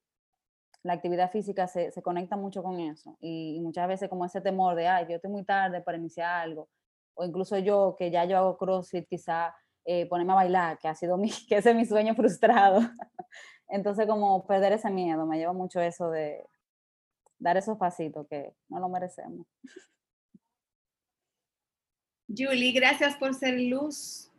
la 0.85 0.93
actividad 0.93 1.31
física 1.31 1.66
se, 1.66 1.90
se 1.90 2.02
conecta 2.02 2.36
mucho 2.36 2.62
con 2.62 2.78
eso 2.78 3.16
y, 3.20 3.59
muchas 3.61 3.89
veces 3.89 4.09
como 4.09 4.24
ese 4.27 4.40
temor 4.43 4.77
de, 4.77 4.86
ay, 4.86 5.06
yo 5.09 5.16
estoy 5.16 5.31
muy 5.31 5.44
tarde 5.44 5.81
para 5.81 5.97
iniciar 5.97 6.43
algo, 6.43 6.69
o 7.15 7.24
incluso 7.24 7.59
yo 7.59 7.97
que 7.98 8.11
ya 8.11 8.24
yo 8.27 8.36
hago 8.36 8.59
CrossFit, 8.59 9.09
quizá 9.09 9.55
eh, 9.86 10.06
ponerme 10.06 10.32
a 10.32 10.36
bailar, 10.36 10.78
que 10.78 10.86
ha 10.86 10.94
sido 10.94 11.16
mi, 11.16 11.31
que 11.48 11.56
ese 11.56 11.70
es 11.70 11.77
mi 11.77 11.86
sueño 11.86 12.15
frustrado. 12.15 12.81
Entonces 13.69 14.06
como 14.06 14.47
perder 14.47 14.73
ese 14.73 14.90
miedo, 14.90 15.27
me 15.27 15.39
lleva 15.39 15.55
mucho 15.55 15.81
eso 15.81 16.11
de 16.11 16.47
dar 17.39 17.56
esos 17.56 17.78
pasitos 17.78 18.27
que 18.28 18.55
no 18.69 18.78
lo 18.78 18.89
merecemos. 18.90 19.47
Julie, 22.28 22.73
gracias 22.73 23.16
por 23.16 23.35
ser 23.35 23.59
luz 23.59 24.31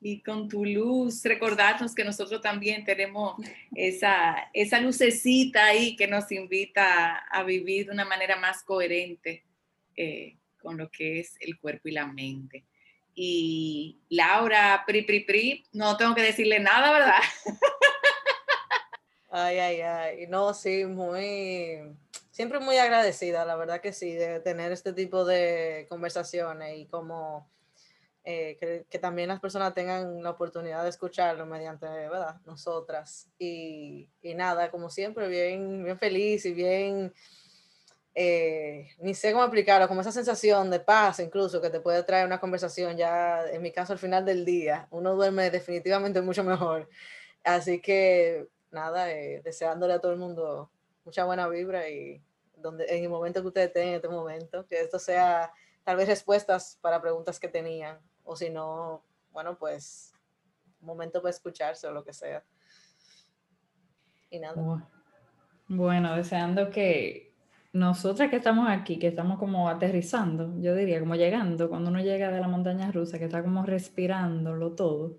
y 0.00 0.22
con 0.22 0.48
tu 0.48 0.64
luz 0.64 1.22
recordarnos 1.24 1.94
que 1.94 2.04
nosotros 2.04 2.40
también 2.40 2.84
tenemos 2.84 3.34
esa, 3.74 4.50
esa 4.54 4.80
lucecita 4.80 5.66
ahí 5.66 5.94
que 5.94 6.06
nos 6.06 6.32
invita 6.32 7.18
a 7.30 7.42
vivir 7.42 7.86
de 7.86 7.92
una 7.92 8.06
manera 8.06 8.36
más 8.36 8.62
coherente 8.62 9.44
eh, 9.96 10.38
con 10.60 10.78
lo 10.78 10.90
que 10.90 11.20
es 11.20 11.36
el 11.40 11.58
cuerpo 11.58 11.88
y 11.88 11.92
la 11.92 12.06
mente. 12.06 12.64
Y 13.14 14.00
Laura, 14.08 14.82
pri, 14.86 15.02
pri, 15.02 15.20
pri, 15.20 15.64
no 15.72 15.96
tengo 15.96 16.14
que 16.14 16.22
decirle 16.22 16.60
nada, 16.60 16.92
¿verdad? 16.92 17.20
Ay, 19.32 19.58
ay, 19.58 19.80
ay. 19.80 20.26
No, 20.26 20.52
sí, 20.54 20.84
muy, 20.86 21.78
siempre 22.32 22.58
muy 22.58 22.78
agradecida, 22.78 23.44
la 23.44 23.54
verdad 23.54 23.80
que 23.80 23.92
sí, 23.92 24.12
de 24.12 24.40
tener 24.40 24.72
este 24.72 24.92
tipo 24.92 25.24
de 25.24 25.86
conversaciones 25.88 26.78
y 26.78 26.86
como 26.86 27.48
eh, 28.22 28.84
que, 28.90 28.98
también 28.98 29.28
las 29.28 29.40
personas 29.40 29.72
tengan 29.74 30.22
la 30.22 30.30
oportunidad 30.30 30.82
de 30.82 30.90
escucharlo 30.90 31.46
mediante, 31.46 31.86
¿verdad? 31.86 32.36
Nosotras. 32.44 33.28
Y, 33.38 34.08
nada, 34.22 34.70
como 34.70 34.90
siempre, 34.90 35.28
bien, 35.28 35.82
bien 35.84 35.98
feliz 35.98 36.44
y 36.44 36.52
bien, 36.52 37.14
eh, 38.14 38.90
ni 38.98 39.14
sé 39.14 39.32
cómo 39.32 39.44
explicarlo, 39.44 39.88
como 39.88 40.02
esa 40.02 40.12
sensación 40.12 40.70
de 40.70 40.80
paz 40.80 41.20
incluso 41.20 41.60
que 41.60 41.70
te 41.70 41.80
puede 41.80 42.02
traer 42.02 42.26
una 42.26 42.40
conversación 42.40 42.96
ya, 42.96 43.48
en 43.50 43.62
mi 43.62 43.72
caso, 43.72 43.94
al 43.94 43.98
final 43.98 44.24
del 44.24 44.44
día. 44.44 44.86
Uno 44.90 45.14
duerme 45.14 45.50
definitivamente 45.50 46.20
mucho 46.20 46.44
mejor. 46.44 46.88
Así 47.42 47.80
que 47.80 48.48
nada, 48.70 49.10
eh, 49.12 49.40
deseándole 49.42 49.94
a 49.94 50.00
todo 50.00 50.12
el 50.12 50.18
mundo 50.18 50.70
mucha 51.04 51.24
buena 51.24 51.48
vibra 51.48 51.88
y 51.88 52.22
donde, 52.56 52.84
en 52.84 53.02
el 53.02 53.08
momento 53.08 53.40
que 53.40 53.48
ustedes 53.48 53.68
estén 53.68 53.94
este 53.94 54.08
momento, 54.08 54.66
que 54.66 54.80
esto 54.80 54.98
sea 54.98 55.52
tal 55.84 55.96
vez 55.96 56.08
respuestas 56.08 56.78
para 56.82 57.00
preguntas 57.00 57.40
que 57.40 57.48
tenían 57.48 57.98
o 58.30 58.36
si 58.36 58.48
no, 58.48 59.02
bueno, 59.32 59.58
pues 59.58 60.14
momento 60.82 61.20
para 61.20 61.30
escucharse 61.30 61.88
o 61.88 61.92
lo 61.92 62.04
que 62.04 62.12
sea. 62.12 62.44
Y 64.30 64.38
nada. 64.38 64.88
Bueno, 65.66 66.14
deseando 66.14 66.70
que 66.70 67.34
nosotras 67.72 68.30
que 68.30 68.36
estamos 68.36 68.68
aquí, 68.68 69.00
que 69.00 69.08
estamos 69.08 69.36
como 69.36 69.68
aterrizando, 69.68 70.56
yo 70.60 70.76
diría, 70.76 71.00
como 71.00 71.16
llegando, 71.16 71.68
cuando 71.68 71.90
uno 71.90 72.00
llega 72.00 72.30
de 72.30 72.40
la 72.40 72.46
montaña 72.46 72.92
rusa, 72.92 73.18
que 73.18 73.24
está 73.24 73.42
como 73.42 73.64
respirándolo 73.64 74.76
todo, 74.76 75.18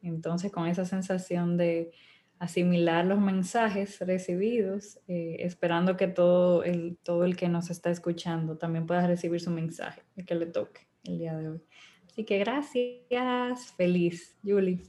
entonces 0.00 0.52
con 0.52 0.68
esa 0.68 0.84
sensación 0.84 1.56
de 1.56 1.90
asimilar 2.38 3.04
los 3.04 3.18
mensajes 3.18 3.98
recibidos, 3.98 5.00
eh, 5.08 5.38
esperando 5.40 5.96
que 5.96 6.06
todo 6.06 6.62
el, 6.62 6.98
todo 7.02 7.24
el 7.24 7.36
que 7.36 7.48
nos 7.48 7.68
está 7.68 7.90
escuchando 7.90 8.56
también 8.56 8.86
pueda 8.86 9.08
recibir 9.08 9.40
su 9.40 9.50
mensaje, 9.50 10.04
el 10.14 10.24
que 10.24 10.36
le 10.36 10.46
toque 10.46 10.86
el 11.02 11.18
día 11.18 11.36
de 11.36 11.48
hoy. 11.48 11.60
Así 12.18 12.24
que 12.24 12.38
gracias, 12.38 13.72
feliz, 13.76 14.34
Julie, 14.42 14.82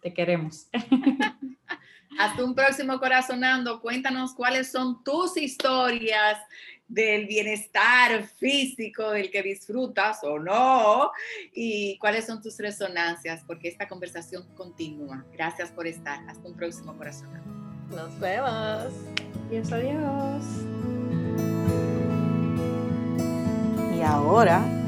te 0.00 0.14
queremos. 0.14 0.68
Hasta 2.20 2.44
un 2.44 2.54
próximo 2.54 3.00
Corazonando. 3.00 3.80
Cuéntanos 3.80 4.32
cuáles 4.32 4.70
son 4.70 5.02
tus 5.02 5.36
historias 5.36 6.38
del 6.86 7.26
bienestar 7.26 8.28
físico 8.38 9.10
del 9.10 9.28
que 9.32 9.42
disfrutas 9.42 10.22
o 10.22 10.38
no 10.38 11.10
y 11.52 11.98
cuáles 11.98 12.26
son 12.26 12.40
tus 12.40 12.56
resonancias, 12.58 13.42
porque 13.44 13.66
esta 13.66 13.88
conversación 13.88 14.46
continúa. 14.54 15.26
Gracias 15.32 15.72
por 15.72 15.88
estar. 15.88 16.20
Hasta 16.28 16.46
un 16.46 16.54
próximo 16.54 16.96
Corazonando. 16.96 17.50
Nos 17.90 18.20
vemos. 18.20 18.92
Adiós, 19.48 19.72
adiós. 19.72 20.44
Y 23.96 24.00
ahora 24.00 24.87